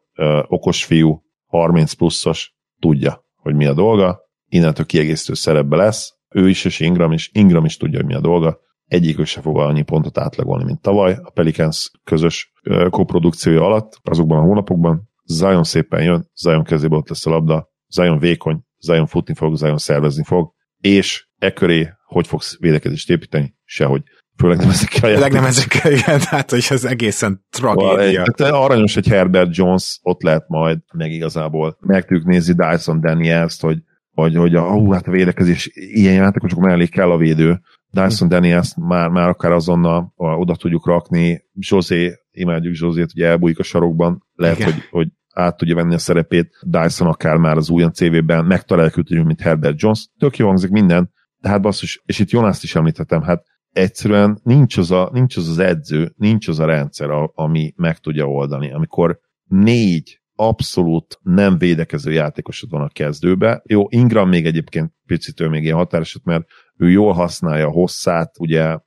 okos 0.49 0.85
fiú, 0.85 1.23
30 1.47 1.93
pluszos, 1.93 2.55
tudja, 2.81 3.25
hogy 3.37 3.55
mi 3.55 3.67
a 3.67 3.75
dolga, 3.75 4.29
innentől 4.51 4.87
kiegészítő 4.87 5.35
szerepbe 5.35 5.77
lesz, 5.77 6.19
ő 6.29 6.49
is 6.49 6.65
és 6.65 6.81
Ingram 6.81 7.13
is, 7.13 7.31
Ingram 7.33 7.65
is 7.65 7.77
tudja, 7.77 7.99
hogy 7.99 8.07
mi 8.07 8.15
a 8.15 8.21
dolga, 8.21 8.59
egyikük 8.87 9.27
se 9.27 9.41
fog 9.41 9.59
annyi 9.59 9.83
pontot 9.83 10.19
átlagolni, 10.19 10.65
mint 10.65 10.81
tavaly. 10.81 11.19
A 11.23 11.31
Pelicans 11.31 11.91
közös 12.05 12.53
koprodukciója 12.91 13.65
alatt, 13.65 14.01
azokban 14.03 14.39
a 14.39 14.43
hónapokban 14.43 15.09
Zion 15.25 15.65
szépen 15.65 16.03
jön, 16.03 16.31
Zion 16.35 16.65
kezébe 16.65 16.97
ott 16.97 17.09
lesz 17.09 17.27
a 17.27 17.31
labda, 17.31 17.71
Zion 17.89 18.19
vékony, 18.19 18.61
Zion 18.79 19.07
futni 19.07 19.35
fog, 19.35 19.57
Zion 19.57 19.79
szervezni 19.79 20.25
fog, 20.25 20.53
és 20.81 21.29
e 21.39 21.53
köré 21.53 21.89
hogy 22.05 22.27
fogsz 22.27 22.59
védekezést 22.59 23.11
építeni? 23.11 23.55
Sehogy. 23.65 24.03
Főleg 24.37 24.59
nem 24.59 24.69
ezekkel 24.69 25.11
a 25.11 25.15
Főleg 25.15 25.33
nem 25.33 25.45
ezekkel, 25.45 25.93
igen, 25.93 26.21
tehát 26.21 26.51
hogy 26.51 26.67
ez 26.71 26.85
egészen 26.85 27.45
tragédia. 27.51 28.23
Tehát 28.23 28.55
aranyos, 28.55 28.95
hogy 28.95 29.07
Herbert 29.07 29.57
Jones 29.57 29.99
ott 30.03 30.23
lehet 30.23 30.49
majd, 30.49 30.79
meg 30.93 31.13
igazából 31.13 31.77
meg 31.81 32.05
tudjuk 32.05 32.27
nézni 32.27 32.55
Dyson 32.55 33.01
Daniels-t, 33.01 33.61
hogy 33.61 33.79
hogy, 34.15 34.37
hogy 34.37 34.55
a, 34.55 34.71
hú, 34.71 34.91
hát 34.93 35.07
a 35.07 35.11
védekezés 35.11 35.71
ilyen 35.75 36.15
játékosok 36.15 36.59
mellé 36.59 36.87
kell 36.87 37.11
a 37.11 37.17
védő. 37.17 37.61
Dyson 37.91 38.29
Daniels 38.29 38.75
már, 38.77 39.09
már 39.09 39.29
akár 39.29 39.53
azonnal 39.53 40.13
oda 40.17 40.57
tudjuk 40.57 40.87
rakni. 40.87 41.45
José, 41.55 42.15
imádjuk 42.31 42.77
Josét, 42.77 43.11
hogy 43.13 43.23
elbújik 43.23 43.59
a 43.59 43.63
sarokban, 43.63 44.27
lehet, 44.35 44.63
hogy, 44.63 44.75
hogy 44.91 45.09
át 45.35 45.57
tudja 45.57 45.75
venni 45.75 45.95
a 45.95 45.99
szerepét. 45.99 46.59
Dyson 46.63 47.09
akár 47.09 47.37
már 47.37 47.57
az 47.57 47.71
újon 47.71 47.93
CV-ben 47.93 48.45
megtaláljuk, 48.45 49.09
mint 49.09 49.41
Herbert 49.41 49.81
Jones. 49.81 50.09
Tök 50.19 50.37
jó 50.37 50.47
hangzik 50.47 50.71
minden, 50.71 51.11
de 51.39 51.49
hát 51.49 51.61
basszus, 51.61 52.03
és 52.05 52.19
itt 52.19 52.31
Jonászt 52.31 52.63
is 52.63 52.75
említettem, 52.75 53.23
hát 53.23 53.45
egyszerűen 53.73 54.41
nincs 54.43 54.77
az, 54.77 54.91
a, 54.91 55.11
nincs 55.13 55.37
az 55.37 55.49
az 55.49 55.59
edző, 55.59 56.13
nincs 56.17 56.49
az 56.49 56.59
a 56.59 56.65
rendszer, 56.65 57.11
a, 57.11 57.33
ami 57.35 57.73
meg 57.77 57.99
tudja 57.99 58.27
oldani. 58.27 58.73
Amikor 58.73 59.19
négy 59.45 60.20
abszolút 60.49 61.19
nem 61.23 61.59
védekező 61.59 62.13
játékosod 62.13 62.71
van 62.71 62.83
a 62.83 62.89
kezdőbe. 62.89 63.63
Jó, 63.65 63.87
Ingram 63.89 64.29
még 64.29 64.47
egyébként 64.47 64.93
picit 65.07 65.41
ő 65.41 65.49
még 65.49 65.63
ilyen 65.63 65.77
határozott, 65.77 66.25
mert 66.25 66.45
ő 66.77 66.91
jól 66.91 67.13
használja 67.13 67.67
a 67.67 67.71
hosszát, 67.71 68.39
ugye 68.39 68.79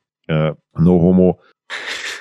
no 0.71 0.97
homo, 0.97 1.35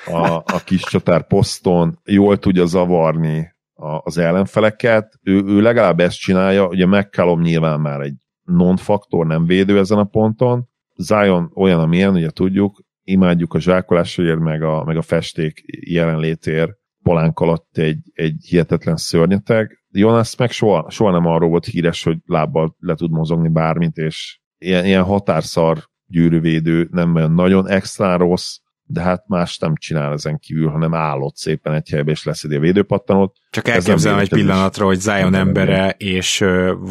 a, 0.05 0.35
a 0.35 0.61
kis 0.65 0.81
csatár 0.81 1.27
poszton, 1.27 1.99
jól 2.03 2.37
tudja 2.37 2.65
zavarni 2.65 3.55
a, 3.73 4.01
az 4.03 4.17
ellenfeleket, 4.17 5.19
ő, 5.21 5.43
ő 5.45 5.61
legalább 5.61 5.99
ezt 5.99 6.19
csinálja, 6.19 6.67
ugye 6.67 6.85
McCallum 6.85 7.41
nyilván 7.41 7.79
már 7.79 8.01
egy 8.01 8.15
non-faktor, 8.43 9.25
nem 9.25 9.45
védő 9.45 9.77
ezen 9.77 9.97
a 9.97 10.03
ponton. 10.03 10.67
Zion 10.95 11.51
olyan, 11.55 11.79
amilyen, 11.79 12.13
ugye 12.13 12.29
tudjuk, 12.29 12.81
imádjuk 13.03 13.53
a 13.53 13.59
zsákolásért, 13.59 14.39
meg 14.39 14.63
a, 14.63 14.83
meg 14.83 14.97
a 14.97 15.01
festék 15.01 15.63
jelenlétért 15.89 16.71
palánk 17.03 17.39
alatt 17.39 17.77
egy, 17.77 17.99
egy 18.13 18.45
hihetetlen 18.47 18.97
szörnyeteg. 18.97 19.83
Jonas 19.91 20.35
meg 20.35 20.51
soha, 20.51 20.89
soha 20.89 21.11
nem 21.11 21.25
arról 21.25 21.49
volt 21.49 21.65
híres, 21.65 22.03
hogy 22.03 22.17
lábbal 22.25 22.75
le 22.79 22.95
tud 22.95 23.11
mozogni 23.11 23.49
bármit, 23.49 23.97
és 23.97 24.39
ilyen, 24.57 24.85
ilyen 24.85 25.03
határszar 25.03 25.77
gyűrűvédő, 26.05 26.87
nem 26.91 27.15
olyan 27.15 27.31
nagyon 27.31 27.69
extra 27.69 28.17
rossz, 28.17 28.57
de 28.83 29.01
hát 29.01 29.27
más 29.27 29.57
nem 29.57 29.75
csinál 29.75 30.13
ezen 30.13 30.39
kívül, 30.39 30.69
hanem 30.69 30.93
állott 30.93 31.35
szépen 31.35 31.73
egy 31.73 31.89
helybe, 31.89 32.11
és 32.11 32.23
leszedi 32.23 32.55
a 32.55 32.59
védőpattanót. 32.59 33.37
Csak 33.49 33.67
elképzelem 33.67 34.19
egy 34.19 34.29
pillanatra, 34.29 34.85
hogy 34.85 34.99
Zion 34.99 35.33
embere 35.33 35.95
és 35.97 36.39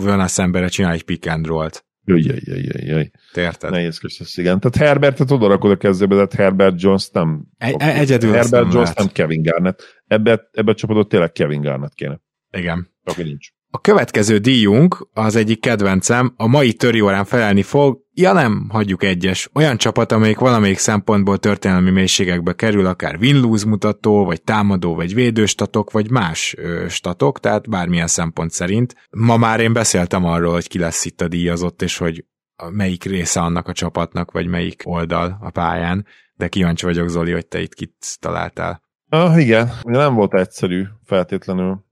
Jonas 0.04 0.38
embere 0.38 0.68
csinál 0.68 0.92
egy 0.92 1.04
pick 1.04 1.26
and 1.30 1.46
roll-t. 1.46 1.84
Jaj, 2.04 2.22
jaj, 2.22 2.40
jaj, 2.44 2.84
jaj. 2.84 3.10
Érted? 3.34 3.70
Nehézkes 3.70 4.20
ez, 4.20 4.38
igen. 4.38 4.60
Tehát 4.60 4.88
Herbertet 4.88 5.30
oda 5.30 5.46
rakod 5.46 5.70
a 5.70 5.76
kezdőbe, 5.76 6.14
de 6.14 6.20
hát 6.20 6.34
Herbert 6.34 6.80
Jones 6.82 7.10
nem... 7.10 7.46
Egy, 7.58 7.74
egyedül 7.78 8.32
Herbert 8.32 8.72
Jones 8.72 8.92
nem 8.94 9.08
Kevin 9.08 9.42
Garnett. 9.42 10.02
Ebbe, 10.06 10.48
ebbe 10.52 10.70
a 10.70 10.74
csapatot 10.74 11.08
tényleg 11.08 11.32
Kevin 11.32 11.60
Garnett 11.60 11.94
kéne. 11.94 12.20
Igen. 12.50 12.88
Aki 13.04 13.22
nincs. 13.22 13.52
A 13.74 13.80
következő 13.80 14.38
díjunk, 14.38 15.08
az 15.12 15.36
egyik 15.36 15.60
kedvencem, 15.60 16.34
a 16.36 16.46
mai 16.46 16.76
órán 17.02 17.24
felelni 17.24 17.62
fog, 17.62 18.00
ja 18.14 18.32
nem, 18.32 18.66
hagyjuk 18.68 19.02
egyes, 19.02 19.50
olyan 19.54 19.76
csapat, 19.76 20.12
amelyik 20.12 20.38
valamelyik 20.38 20.78
szempontból 20.78 21.38
történelmi 21.38 21.90
mélységekbe 21.90 22.52
kerül, 22.52 22.86
akár 22.86 23.16
win-lose 23.20 23.66
mutató, 23.66 24.24
vagy 24.24 24.42
támadó, 24.42 24.94
vagy 24.94 25.14
védőstatok, 25.14 25.90
vagy 25.90 26.10
más 26.10 26.54
ö, 26.58 26.84
statok, 26.88 27.40
tehát 27.40 27.68
bármilyen 27.68 28.06
szempont 28.06 28.50
szerint. 28.50 28.94
Ma 29.10 29.36
már 29.36 29.60
én 29.60 29.72
beszéltem 29.72 30.24
arról, 30.24 30.52
hogy 30.52 30.68
ki 30.68 30.78
lesz 30.78 31.04
itt 31.04 31.20
a 31.20 31.28
díjazott, 31.28 31.82
és 31.82 31.98
hogy 31.98 32.24
melyik 32.70 33.04
része 33.04 33.40
annak 33.40 33.68
a 33.68 33.72
csapatnak, 33.72 34.30
vagy 34.30 34.46
melyik 34.46 34.82
oldal 34.84 35.38
a 35.40 35.50
pályán, 35.50 36.06
de 36.34 36.48
kíváncsi 36.48 36.84
vagyok, 36.84 37.08
Zoli, 37.08 37.32
hogy 37.32 37.46
te 37.46 37.60
itt 37.60 37.74
kit 37.74 38.16
találtál. 38.20 38.82
Ah, 39.08 39.40
igen, 39.40 39.72
nem 39.82 40.14
volt 40.14 40.34
egyszerű 40.34 40.84
feltétlenül 41.04 41.90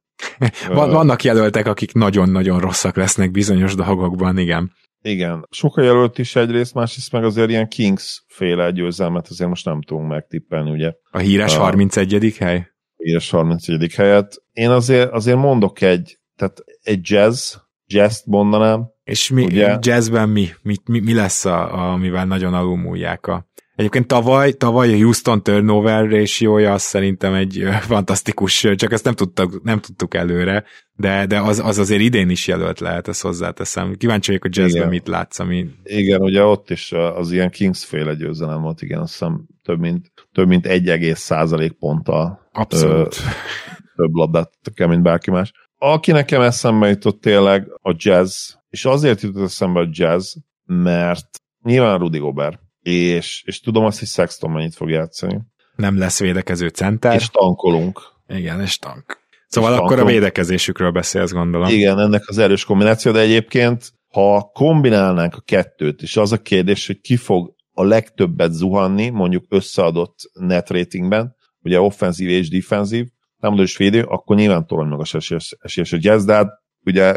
Vannak 0.68 1.24
jelöltek, 1.24 1.66
akik 1.66 1.92
nagyon-nagyon 1.92 2.60
rosszak 2.60 2.96
lesznek 2.96 3.30
bizonyos 3.30 3.74
dolgokban, 3.74 4.38
igen. 4.38 4.72
Igen. 5.02 5.46
Soka 5.50 5.82
jelölt 5.82 6.18
is 6.18 6.36
egyrészt, 6.36 6.74
másrészt 6.74 7.12
meg 7.12 7.24
azért 7.24 7.50
ilyen 7.50 7.68
Kings 7.68 8.24
féle 8.26 8.70
győzelmet 8.70 9.28
azért 9.28 9.48
most 9.48 9.64
nem 9.64 9.82
tudunk 9.82 10.08
megtippelni, 10.08 10.70
ugye. 10.70 10.92
A 11.10 11.18
híres 11.18 11.56
a 11.56 11.60
31. 11.60 12.34
hely? 12.38 12.56
A 12.96 13.02
híres 13.02 13.30
31. 13.30 13.92
helyet. 13.94 14.42
Én 14.52 14.70
azért, 14.70 15.10
azért 15.10 15.36
mondok 15.36 15.80
egy, 15.80 16.18
tehát 16.36 16.64
egy 16.82 17.10
jazz, 17.10 17.54
jazz 17.86 18.22
mondanám. 18.26 18.88
És 19.02 19.30
mi, 19.30 19.44
ugye? 19.44 19.78
jazzben 19.80 20.28
mi? 20.28 20.48
Mi, 20.62 20.74
mi, 20.84 21.00
mi 21.00 21.14
lesz, 21.14 21.44
a, 21.44 21.92
amivel 21.92 22.26
nagyon 22.26 22.54
alulmúlják 22.54 23.26
a 23.26 23.49
Egyébként 23.80 24.06
tavaly, 24.06 24.52
tavaly 24.52 24.92
a 24.92 24.96
Houston 24.96 25.42
turnover 25.42 26.08
ratio 26.08 26.72
azt 26.72 26.84
szerintem 26.84 27.34
egy 27.34 27.64
fantasztikus, 27.80 28.66
csak 28.74 28.92
ezt 28.92 29.04
nem 29.04 29.14
tudtuk, 29.14 29.62
nem 29.62 29.80
tudtuk 29.80 30.14
előre, 30.14 30.64
de, 30.92 31.26
de 31.26 31.40
az, 31.40 31.58
az 31.58 31.78
azért 31.78 32.00
idén 32.00 32.30
is 32.30 32.46
jelölt 32.46 32.80
lehet, 32.80 33.08
ezt 33.08 33.22
hozzáteszem. 33.22 33.94
Kíváncsi 33.94 34.26
vagyok 34.30 34.44
a 34.44 34.48
jazzben 34.50 34.88
mit 34.88 35.08
látsz, 35.08 35.38
ami... 35.38 35.66
Igen, 35.82 36.20
ugye 36.20 36.42
ott 36.42 36.70
is 36.70 36.92
az 36.92 37.32
ilyen 37.32 37.50
Kings 37.50 37.84
féle 37.84 38.14
győzelem 38.14 38.60
volt, 38.60 38.82
igen, 38.82 39.00
azt 39.00 39.12
hiszem 39.12 39.46
több 39.62 39.78
mint, 39.78 40.12
több 40.32 40.48
mint 40.48 40.66
1, 40.66 41.12
százalék 41.14 41.72
ponttal 41.72 42.48
Abszolút. 42.52 43.16
Ö, 43.16 43.20
több 44.02 44.12
labdát 44.12 44.50
kell, 44.74 44.88
mint 44.88 45.02
bárki 45.02 45.30
más. 45.30 45.52
Aki 45.78 46.12
nekem 46.12 46.40
eszembe 46.40 46.88
jutott 46.88 47.20
tényleg 47.20 47.66
a 47.82 47.94
jazz, 47.96 48.50
és 48.68 48.84
azért 48.84 49.20
jutott 49.20 49.44
eszembe 49.44 49.80
a 49.80 49.88
jazz, 49.90 50.34
mert 50.64 51.26
nyilván 51.62 51.98
Rudy 51.98 52.18
Gobert 52.18 52.68
és, 52.82 53.42
és 53.46 53.60
tudom 53.60 53.84
azt, 53.84 53.98
hogy 53.98 54.08
Sexton 54.08 54.50
mennyit 54.50 54.74
fog 54.74 54.90
játszani. 54.90 55.40
Nem 55.76 55.98
lesz 55.98 56.20
védekező 56.20 56.68
center. 56.68 57.14
És 57.14 57.28
tankolunk. 57.28 58.00
Igen, 58.28 58.60
és 58.60 58.78
tank. 58.78 59.18
Szóval 59.46 59.70
és 59.70 59.76
akkor 59.76 59.88
tankolunk. 59.88 60.16
a 60.16 60.20
védekezésükről 60.20 60.90
beszélsz, 60.90 61.32
gondolom. 61.32 61.68
Igen, 61.68 61.98
ennek 61.98 62.22
az 62.26 62.38
erős 62.38 62.64
kombináció, 62.64 63.12
de 63.12 63.20
egyébként, 63.20 63.92
ha 64.08 64.50
kombinálnánk 64.52 65.34
a 65.34 65.40
kettőt, 65.40 66.02
és 66.02 66.16
az 66.16 66.32
a 66.32 66.42
kérdés, 66.42 66.86
hogy 66.86 67.00
ki 67.00 67.16
fog 67.16 67.54
a 67.72 67.84
legtöbbet 67.84 68.52
zuhanni, 68.52 69.08
mondjuk 69.08 69.44
összeadott 69.48 70.18
net 70.32 70.70
ratingben, 70.70 71.36
ugye 71.62 71.80
offenzív 71.80 72.28
és 72.28 72.48
defenzív, 72.48 73.06
nem 73.36 73.54
is 73.54 73.76
védő, 73.76 74.02
akkor 74.02 74.36
nyilván 74.36 74.66
torony 74.66 74.88
magas 74.88 75.14
esélyes, 75.14 75.56
esélyes 75.60 75.92
a 75.92 75.96
jazz, 76.00 76.24
de 76.24 76.34
hát 76.34 76.48
ugye 76.84 77.16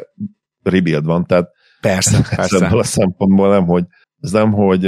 rebuild 0.62 1.06
van, 1.06 1.26
tehát 1.26 1.50
persze, 1.82 2.22
persze. 2.36 2.68
a 2.68 2.84
szempontból 2.84 3.50
nem, 3.50 3.66
hogy 3.66 3.84
ez 4.22 4.32
nem, 4.32 4.52
hogy 4.52 4.86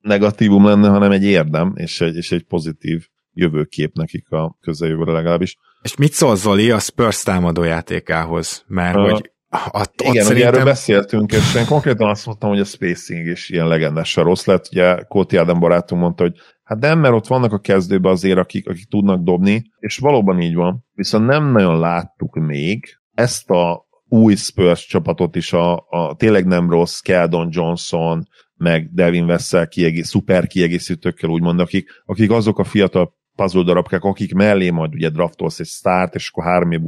negatívum 0.00 0.64
lenne, 0.64 0.88
hanem 0.88 1.10
egy 1.10 1.24
érdem, 1.24 1.72
és 1.76 2.00
egy, 2.00 2.16
és 2.16 2.32
egy 2.32 2.42
pozitív 2.42 3.06
jövőkép 3.32 3.94
nekik 3.94 4.30
a 4.30 4.56
közeljövőre 4.60 5.12
legalábbis. 5.12 5.56
És 5.82 5.96
mit 5.96 6.12
szól 6.12 6.36
Zoli 6.36 6.70
a 6.70 6.78
Spurs 6.78 7.22
támadójátékához? 7.22 8.64
Mert 8.66 8.96
uh, 8.96 9.10
hogy 9.10 9.30
ott, 9.72 10.00
igen, 10.00 10.16
ott 10.16 10.22
szerintem... 10.22 10.52
erről 10.52 10.64
beszéltünk, 10.64 11.32
és 11.32 11.54
én 11.54 11.66
konkrétan 11.66 12.08
azt 12.08 12.26
mondtam, 12.26 12.50
hogy 12.50 12.60
a 12.60 12.64
spacing 12.64 13.26
is 13.26 13.50
ilyen 13.50 13.68
legendással 13.68 14.24
rossz 14.24 14.44
lett. 14.44 14.68
Ugye 14.70 15.02
Kóti 15.02 15.36
Ádám 15.36 15.58
barátunk 15.58 16.00
mondta, 16.00 16.22
hogy 16.22 16.34
hát 16.62 16.78
nem, 16.78 16.98
mert 16.98 17.14
ott 17.14 17.26
vannak 17.26 17.52
a 17.52 17.58
kezdőben 17.58 18.12
azért, 18.12 18.38
akik, 18.38 18.68
akik 18.68 18.88
tudnak 18.88 19.22
dobni, 19.22 19.62
és 19.78 19.98
valóban 19.98 20.40
így 20.40 20.54
van. 20.54 20.84
Viszont 20.92 21.26
nem 21.26 21.52
nagyon 21.52 21.78
láttuk 21.78 22.34
még 22.34 22.98
ezt 23.14 23.50
a 23.50 23.86
új 24.08 24.34
Spurs 24.34 24.86
csapatot 24.86 25.36
is, 25.36 25.52
a, 25.52 25.86
a 25.88 26.14
tényleg 26.16 26.46
nem 26.46 26.70
rossz 26.70 26.98
Keldon 26.98 27.48
Johnson, 27.50 28.28
meg 28.58 28.90
Devin 28.92 29.26
Vessel 29.26 29.68
kiegész, 29.68 30.08
szuper 30.08 30.46
kiegészítőkkel 30.46 31.30
úgymond, 31.30 31.60
akik, 31.60 32.02
akik 32.04 32.30
azok 32.30 32.58
a 32.58 32.64
fiatal 32.64 33.16
puzzle 33.34 33.62
darabkák, 33.62 34.02
akik 34.02 34.34
mellé 34.34 34.70
majd 34.70 34.94
ugye 34.94 35.08
draftolsz 35.08 35.60
egy 35.60 35.66
start, 35.66 36.14
és 36.14 36.28
akkor 36.28 36.44
három 36.44 36.72
év 36.72 36.80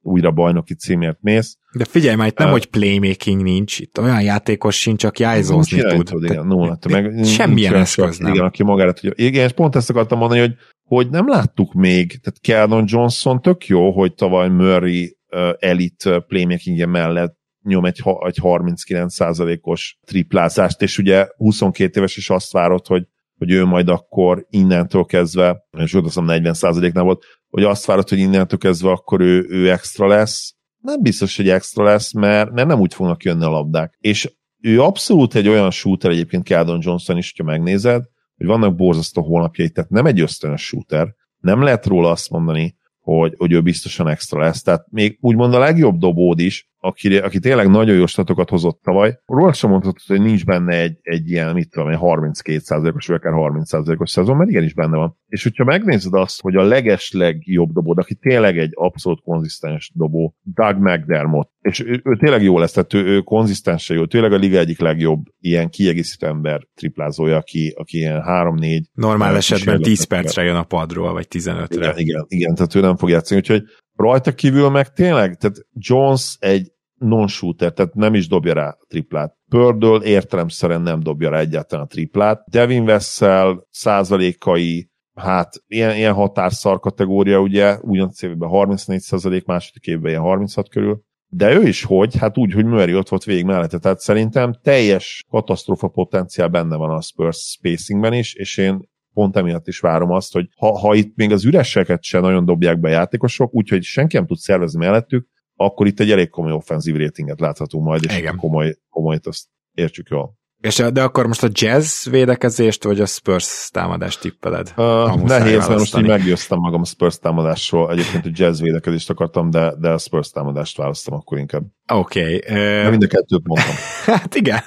újra 0.00 0.30
bajnoki 0.30 0.74
címért 0.74 1.18
mész. 1.20 1.58
De 1.72 1.84
figyelj 1.84 2.16
már, 2.16 2.26
itt 2.26 2.38
nem, 2.38 2.46
uh, 2.46 2.52
hogy 2.52 2.66
playmaking 2.66 3.42
nincs, 3.42 3.78
itt 3.78 3.98
olyan 3.98 4.22
játékos 4.22 4.80
sincs, 4.80 5.04
aki 5.04 5.22
ájzózni 5.22 5.82
tud. 5.82 6.04
tud 6.04 6.24
igen, 6.24 6.46
nulla, 6.46 6.68
hát 6.68 6.88
meg 6.88 7.24
semmilyen 7.24 7.74
eszköz 7.74 8.18
nem. 8.18 8.32
Igen, 8.32 8.44
aki 8.44 8.62
magára 8.62 8.92
tudja. 8.92 9.12
Igen, 9.26 9.44
és 9.44 9.52
pont 9.52 9.76
ezt 9.76 9.90
akartam 9.90 10.18
mondani, 10.18 10.40
hogy, 10.40 10.54
hogy 10.82 11.10
nem 11.10 11.28
láttuk 11.28 11.72
még, 11.72 12.06
tehát 12.08 12.40
Keldon 12.40 12.84
Johnson 12.86 13.42
tök 13.42 13.66
jó, 13.66 13.90
hogy 13.90 14.14
tavaly 14.14 14.48
Murray 14.48 15.16
uh, 15.30 15.50
elit 15.58 16.10
playmaking 16.26 16.88
mellett 16.88 17.42
nyom 17.64 17.84
egy, 17.84 18.02
egy 18.26 18.38
39%-os 18.42 19.98
triplázást, 20.06 20.82
és 20.82 20.98
ugye 20.98 21.28
22 21.36 21.98
éves 21.98 22.16
is 22.16 22.30
azt 22.30 22.52
várott, 22.52 22.86
hogy, 22.86 23.06
hogy 23.38 23.50
ő 23.50 23.64
majd 23.64 23.88
akkor 23.88 24.46
innentől 24.50 25.04
kezdve, 25.04 25.66
és 25.78 25.94
ott 25.94 26.04
azt 26.04 26.18
40%-nál 26.20 27.04
volt, 27.04 27.24
hogy 27.48 27.64
azt 27.64 27.84
várott, 27.84 28.08
hogy 28.08 28.18
innentől 28.18 28.58
kezdve 28.58 28.90
akkor 28.90 29.20
ő, 29.20 29.46
ő 29.48 29.70
extra 29.70 30.06
lesz. 30.06 30.54
Nem 30.82 31.02
biztos, 31.02 31.36
hogy 31.36 31.48
extra 31.48 31.84
lesz, 31.84 32.12
mert, 32.12 32.50
mert 32.50 32.68
nem 32.68 32.80
úgy 32.80 32.94
fognak 32.94 33.22
jönni 33.22 33.44
a 33.44 33.50
labdák. 33.50 33.96
És 33.98 34.32
ő 34.60 34.82
abszolút 34.82 35.34
egy 35.34 35.48
olyan 35.48 35.70
shooter 35.70 36.10
egyébként 36.10 36.44
Keldon 36.44 36.80
Johnson 36.82 37.16
is, 37.16 37.32
hogyha 37.36 37.52
megnézed, 37.52 38.04
hogy 38.36 38.46
vannak 38.46 38.76
borzasztó 38.76 39.22
hónapjai, 39.22 39.70
tehát 39.70 39.90
nem 39.90 40.06
egy 40.06 40.20
ösztönös 40.20 40.66
shooter, 40.66 41.14
nem 41.38 41.62
lehet 41.62 41.86
róla 41.86 42.10
azt 42.10 42.30
mondani, 42.30 42.76
hogy, 43.00 43.34
hogy 43.36 43.52
ő 43.52 43.60
biztosan 43.60 44.08
extra 44.08 44.40
lesz. 44.40 44.62
Tehát 44.62 44.86
még 44.90 45.18
úgymond 45.20 45.54
a 45.54 45.58
legjobb 45.58 45.98
dobód 45.98 46.38
is, 46.38 46.70
aki, 46.84 47.18
aki 47.18 47.38
tényleg 47.38 47.68
nagyon 47.68 47.96
jó 47.96 48.06
statokat 48.06 48.50
hozott 48.50 48.80
tavaly, 48.82 49.18
róla 49.26 49.52
sem 49.52 49.70
mondhatod, 49.70 50.00
hogy 50.06 50.20
nincs 50.20 50.44
benne 50.44 50.80
egy, 50.80 50.98
egy 51.02 51.30
ilyen, 51.30 51.54
mit 51.54 51.70
tudom, 51.70 51.88
egy 51.88 51.98
32%-os, 52.00 53.06
vagy 53.06 53.16
akár 53.16 53.32
30%-os 53.36 54.10
szezon, 54.10 54.36
mert 54.36 54.50
igenis 54.50 54.74
benne 54.74 54.96
van. 54.96 55.16
És 55.26 55.42
hogyha 55.42 55.64
megnézed 55.64 56.14
azt, 56.14 56.40
hogy 56.40 56.56
a 56.56 56.62
leges 56.62 57.12
legjobb 57.12 57.72
dobód, 57.72 57.98
aki 57.98 58.14
tényleg 58.14 58.58
egy 58.58 58.70
abszolút 58.74 59.22
konzisztens 59.22 59.92
dobó, 59.94 60.34
Doug 60.42 60.76
McDermott, 60.78 61.50
és 61.60 61.80
ő, 61.80 62.00
ő 62.04 62.16
tényleg 62.16 62.42
jó 62.42 62.58
lesz, 62.58 62.72
tehát 62.72 62.94
ő, 62.94 63.04
ő 63.04 63.20
konzisztensen 63.20 63.96
jó, 63.96 64.06
tényleg 64.06 64.32
a 64.32 64.36
liga 64.36 64.58
egyik 64.58 64.80
legjobb 64.80 65.22
ilyen 65.38 65.68
kiegészítő 65.68 66.26
ember 66.26 66.66
triplázója, 66.74 67.36
aki, 67.36 67.74
aki 67.76 67.96
ilyen 67.96 68.22
3-4. 68.26 68.82
Normál 68.92 69.36
esetben 69.36 69.82
10 69.82 70.04
percre 70.04 70.42
jön 70.42 70.56
a 70.56 70.62
padról, 70.62 71.12
vagy 71.12 71.26
15-re. 71.30 71.76
Igen, 71.76 71.98
igen, 71.98 72.24
igen, 72.28 72.54
tehát 72.54 72.74
ő 72.74 72.80
nem 72.80 72.96
fog 72.96 73.08
játszani, 73.08 73.40
úgyhogy 73.40 73.62
rajta 73.96 74.32
kívül 74.32 74.68
meg 74.68 74.92
tényleg, 74.92 75.36
tehát 75.36 75.56
Jones 75.72 76.36
egy 76.38 76.72
non-shooter, 77.04 77.72
tehát 77.72 77.94
nem 77.94 78.14
is 78.14 78.28
dobja 78.28 78.52
rá 78.52 78.68
a 78.68 78.84
triplát. 78.88 79.36
Pördől 79.48 80.02
értelemszerűen 80.02 80.82
nem 80.82 81.00
dobja 81.00 81.30
rá 81.30 81.38
egyáltalán 81.38 81.84
a 81.84 81.88
triplát. 81.88 82.44
Devin 82.50 82.84
Vessel 82.84 83.66
százalékai, 83.70 84.90
hát 85.14 85.62
ilyen, 85.66 85.96
ilyen 85.96 86.12
határszar 86.12 86.80
kategória, 86.80 87.40
ugye, 87.40 87.78
ugyanaz 87.80 88.22
évben 88.22 88.48
34 88.48 89.00
százalék, 89.00 89.44
második 89.44 89.86
évben 89.86 90.10
ilyen 90.10 90.22
36 90.22 90.68
körül. 90.68 91.02
De 91.26 91.54
ő 91.54 91.62
is 91.62 91.84
hogy? 91.84 92.16
Hát 92.16 92.38
úgy, 92.38 92.52
hogy 92.52 92.64
Murray 92.64 92.94
ott 92.94 93.08
volt 93.08 93.24
végig 93.24 93.44
mellette. 93.44 93.78
Tehát 93.78 94.00
szerintem 94.00 94.52
teljes 94.62 95.24
katasztrófa 95.30 95.88
potenciál 95.88 96.48
benne 96.48 96.76
van 96.76 96.90
a 96.90 97.00
Spurs 97.00 97.38
spacingben 97.38 98.12
is, 98.12 98.34
és 98.34 98.56
én 98.56 98.88
pont 99.12 99.36
emiatt 99.36 99.66
is 99.66 99.80
várom 99.80 100.10
azt, 100.10 100.32
hogy 100.32 100.48
ha, 100.56 100.78
ha 100.78 100.94
itt 100.94 101.16
még 101.16 101.32
az 101.32 101.44
üreseket 101.44 102.02
se 102.02 102.20
nagyon 102.20 102.44
dobják 102.44 102.80
be 102.80 102.88
a 102.88 102.92
játékosok, 102.92 103.54
úgyhogy 103.54 103.82
senki 103.82 104.16
nem 104.16 104.26
tud 104.26 104.36
szervezni 104.36 104.78
mellettük, 104.78 105.28
akkor 105.56 105.86
itt 105.86 106.00
egy 106.00 106.10
elég 106.10 106.28
komoly 106.30 106.52
offenzív 106.52 106.96
ratinget 106.96 107.40
láthatunk 107.40 107.84
majd, 107.84 108.04
és 108.04 108.18
Igen. 108.18 108.36
komoly, 108.36 108.76
komolyt 108.88 109.26
azt 109.26 109.46
értsük 109.72 110.08
jól. 110.08 110.34
És 110.60 110.82
de 110.92 111.02
akkor 111.02 111.26
most 111.26 111.42
a 111.42 111.48
jazz 111.52 112.06
védekezést, 112.08 112.84
vagy 112.84 113.00
a 113.00 113.06
Spurs 113.06 113.68
támadást 113.72 114.20
tippeled? 114.20 114.72
Uh, 114.76 115.22
nehéz, 115.22 115.68
mert 115.68 115.78
most 115.78 115.96
így 115.96 116.06
meggyőztem 116.06 116.58
magam 116.58 116.80
a 116.80 116.84
Spurs 116.84 117.18
támadásról. 117.18 117.90
Egyébként 117.90 118.26
a 118.26 118.30
jazz 118.32 118.60
védekezést 118.60 119.10
akartam, 119.10 119.50
de, 119.50 119.74
de 119.78 119.88
a 119.90 119.98
Spurs 119.98 120.30
támadást 120.30 120.76
választom 120.76 121.14
akkor 121.14 121.38
inkább. 121.38 121.62
Oké. 121.92 122.36
Okay, 122.36 122.84
uh... 122.84 122.90
mind 122.90 123.02
a 123.02 123.06
kettőt 123.06 123.46
mondtam. 123.46 123.74
hát 124.14 124.34
igen. 124.34 124.62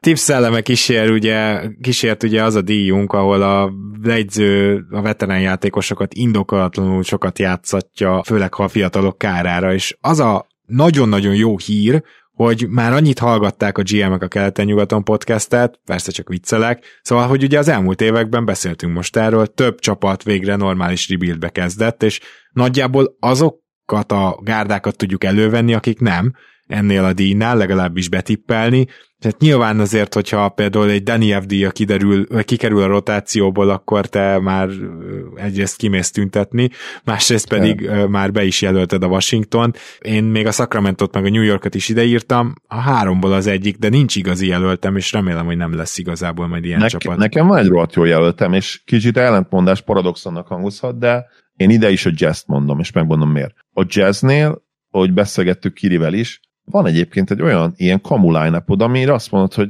Tips 0.00 0.20
szelleme 0.20 0.60
kísér, 0.60 1.10
ugye, 1.10 1.60
kísért 1.80 2.22
ugye 2.22 2.44
az 2.44 2.54
a 2.54 2.60
díjunk, 2.60 3.12
ahol 3.12 3.42
a 3.42 3.72
legyző 4.02 4.84
a 4.90 5.02
veterán 5.02 5.40
játékosokat 5.40 6.14
indokolatlanul 6.14 7.02
sokat 7.02 7.38
játszatja, 7.38 8.22
főleg 8.22 8.54
ha 8.54 8.62
a 8.62 8.68
fiatalok 8.68 9.18
kárára, 9.18 9.72
és 9.72 9.96
az 10.00 10.20
a 10.20 10.46
nagyon-nagyon 10.66 11.34
jó 11.34 11.58
hír, 11.58 12.02
hogy 12.32 12.66
már 12.68 12.92
annyit 12.92 13.18
hallgatták 13.18 13.78
a 13.78 13.82
GM-ek 13.82 14.22
a 14.22 14.28
keleten-nyugaton 14.28 15.04
podcastet, 15.04 15.80
persze 15.84 16.10
csak 16.10 16.28
viccelek, 16.28 16.84
szóval, 17.02 17.26
hogy 17.28 17.42
ugye 17.42 17.58
az 17.58 17.68
elmúlt 17.68 18.00
években 18.00 18.44
beszéltünk 18.44 18.94
most 18.94 19.16
erről, 19.16 19.46
több 19.46 19.78
csapat 19.78 20.22
végre 20.22 20.56
normális 20.56 21.08
rebuildbe 21.08 21.48
kezdett, 21.48 22.02
és 22.02 22.20
nagyjából 22.52 23.16
azok 23.18 23.60
azokat 23.90 24.12
a 24.12 24.40
gárdákat 24.42 24.96
tudjuk 24.96 25.24
elővenni, 25.24 25.74
akik 25.74 26.00
nem 26.00 26.32
ennél 26.70 27.04
a 27.04 27.12
díjnál, 27.12 27.56
legalábbis 27.56 28.08
betippelni. 28.08 28.86
Tehát 29.18 29.40
nyilván 29.40 29.80
azért, 29.80 30.14
hogyha 30.14 30.48
például 30.48 30.90
egy 30.90 31.02
Danny 31.02 31.32
FD 31.40 31.72
kiderül, 31.72 32.44
kikerül 32.44 32.82
a 32.82 32.86
rotációból, 32.86 33.70
akkor 33.70 34.06
te 34.06 34.38
már 34.38 34.68
egyrészt 35.34 35.76
kimész 35.76 36.10
tüntetni, 36.10 36.70
másrészt 37.04 37.48
pedig 37.48 37.80
ja. 37.80 38.08
már 38.08 38.32
be 38.32 38.44
is 38.44 38.62
jelölted 38.62 39.02
a 39.02 39.06
Washington. 39.06 39.74
Én 40.00 40.24
még 40.24 40.46
a 40.46 40.50
Sacramento-t 40.50 41.14
meg 41.14 41.24
a 41.24 41.28
New 41.28 41.42
Yorkot 41.42 41.74
is 41.74 41.88
ideírtam, 41.88 42.54
a 42.66 42.76
háromból 42.76 43.32
az 43.32 43.46
egyik, 43.46 43.76
de 43.76 43.88
nincs 43.88 44.16
igazi 44.16 44.46
jelöltem, 44.46 44.96
és 44.96 45.12
remélem, 45.12 45.46
hogy 45.46 45.56
nem 45.56 45.74
lesz 45.74 45.98
igazából 45.98 46.48
majd 46.48 46.64
ilyen 46.64 46.78
Nek- 46.78 46.90
csapat. 46.90 47.16
Nekem 47.16 47.46
van 47.46 47.58
egy 47.58 47.68
rohadt 47.68 47.94
jó 47.94 48.04
jelöltem, 48.04 48.52
és 48.52 48.82
kicsit 48.84 49.16
ellentmondás 49.16 49.80
paradoxonnak 49.80 50.46
hangozhat, 50.46 50.98
de 50.98 51.26
én 51.56 51.70
ide 51.70 51.90
is 51.90 52.06
a 52.06 52.10
jazz 52.14 52.42
mondom, 52.46 52.78
és 52.78 52.92
megmondom 52.92 53.30
miért. 53.30 53.54
A 53.72 53.84
jazznél, 53.88 54.62
ahogy 54.90 55.12
beszélgettük 55.12 55.74
Kirivel 55.74 56.14
is, 56.14 56.40
van 56.70 56.86
egyébként 56.86 57.30
egy 57.30 57.42
olyan 57.42 57.72
ilyen 57.76 58.00
kamu 58.00 58.32
line 58.38 58.64
amire 58.66 59.12
azt 59.12 59.30
mondod, 59.30 59.54
hogy 59.54 59.68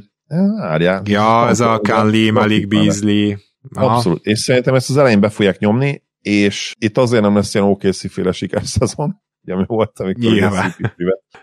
várjál. 0.57 1.01
Ja, 1.05 1.47
ez 1.47 1.59
a 1.59 1.79
Conley, 1.79 2.31
Malik 2.31 2.67
Beasley. 2.67 3.35
Abszolút. 3.69 4.25
És 4.25 4.39
szerintem 4.39 4.75
ezt 4.75 4.89
az 4.89 4.97
elején 4.97 5.19
be 5.19 5.29
fogják 5.29 5.59
nyomni, 5.59 6.03
és 6.21 6.75
itt 6.79 6.97
azért 6.97 7.21
nem 7.21 7.35
lesz 7.35 7.53
ilyen 7.53 7.67
OKC 7.67 8.11
féle 8.11 8.31
sikerszezon, 8.31 9.15
ugye 9.43 9.53
ami 9.53 9.63
volt, 9.67 9.99
amikor 9.99 10.33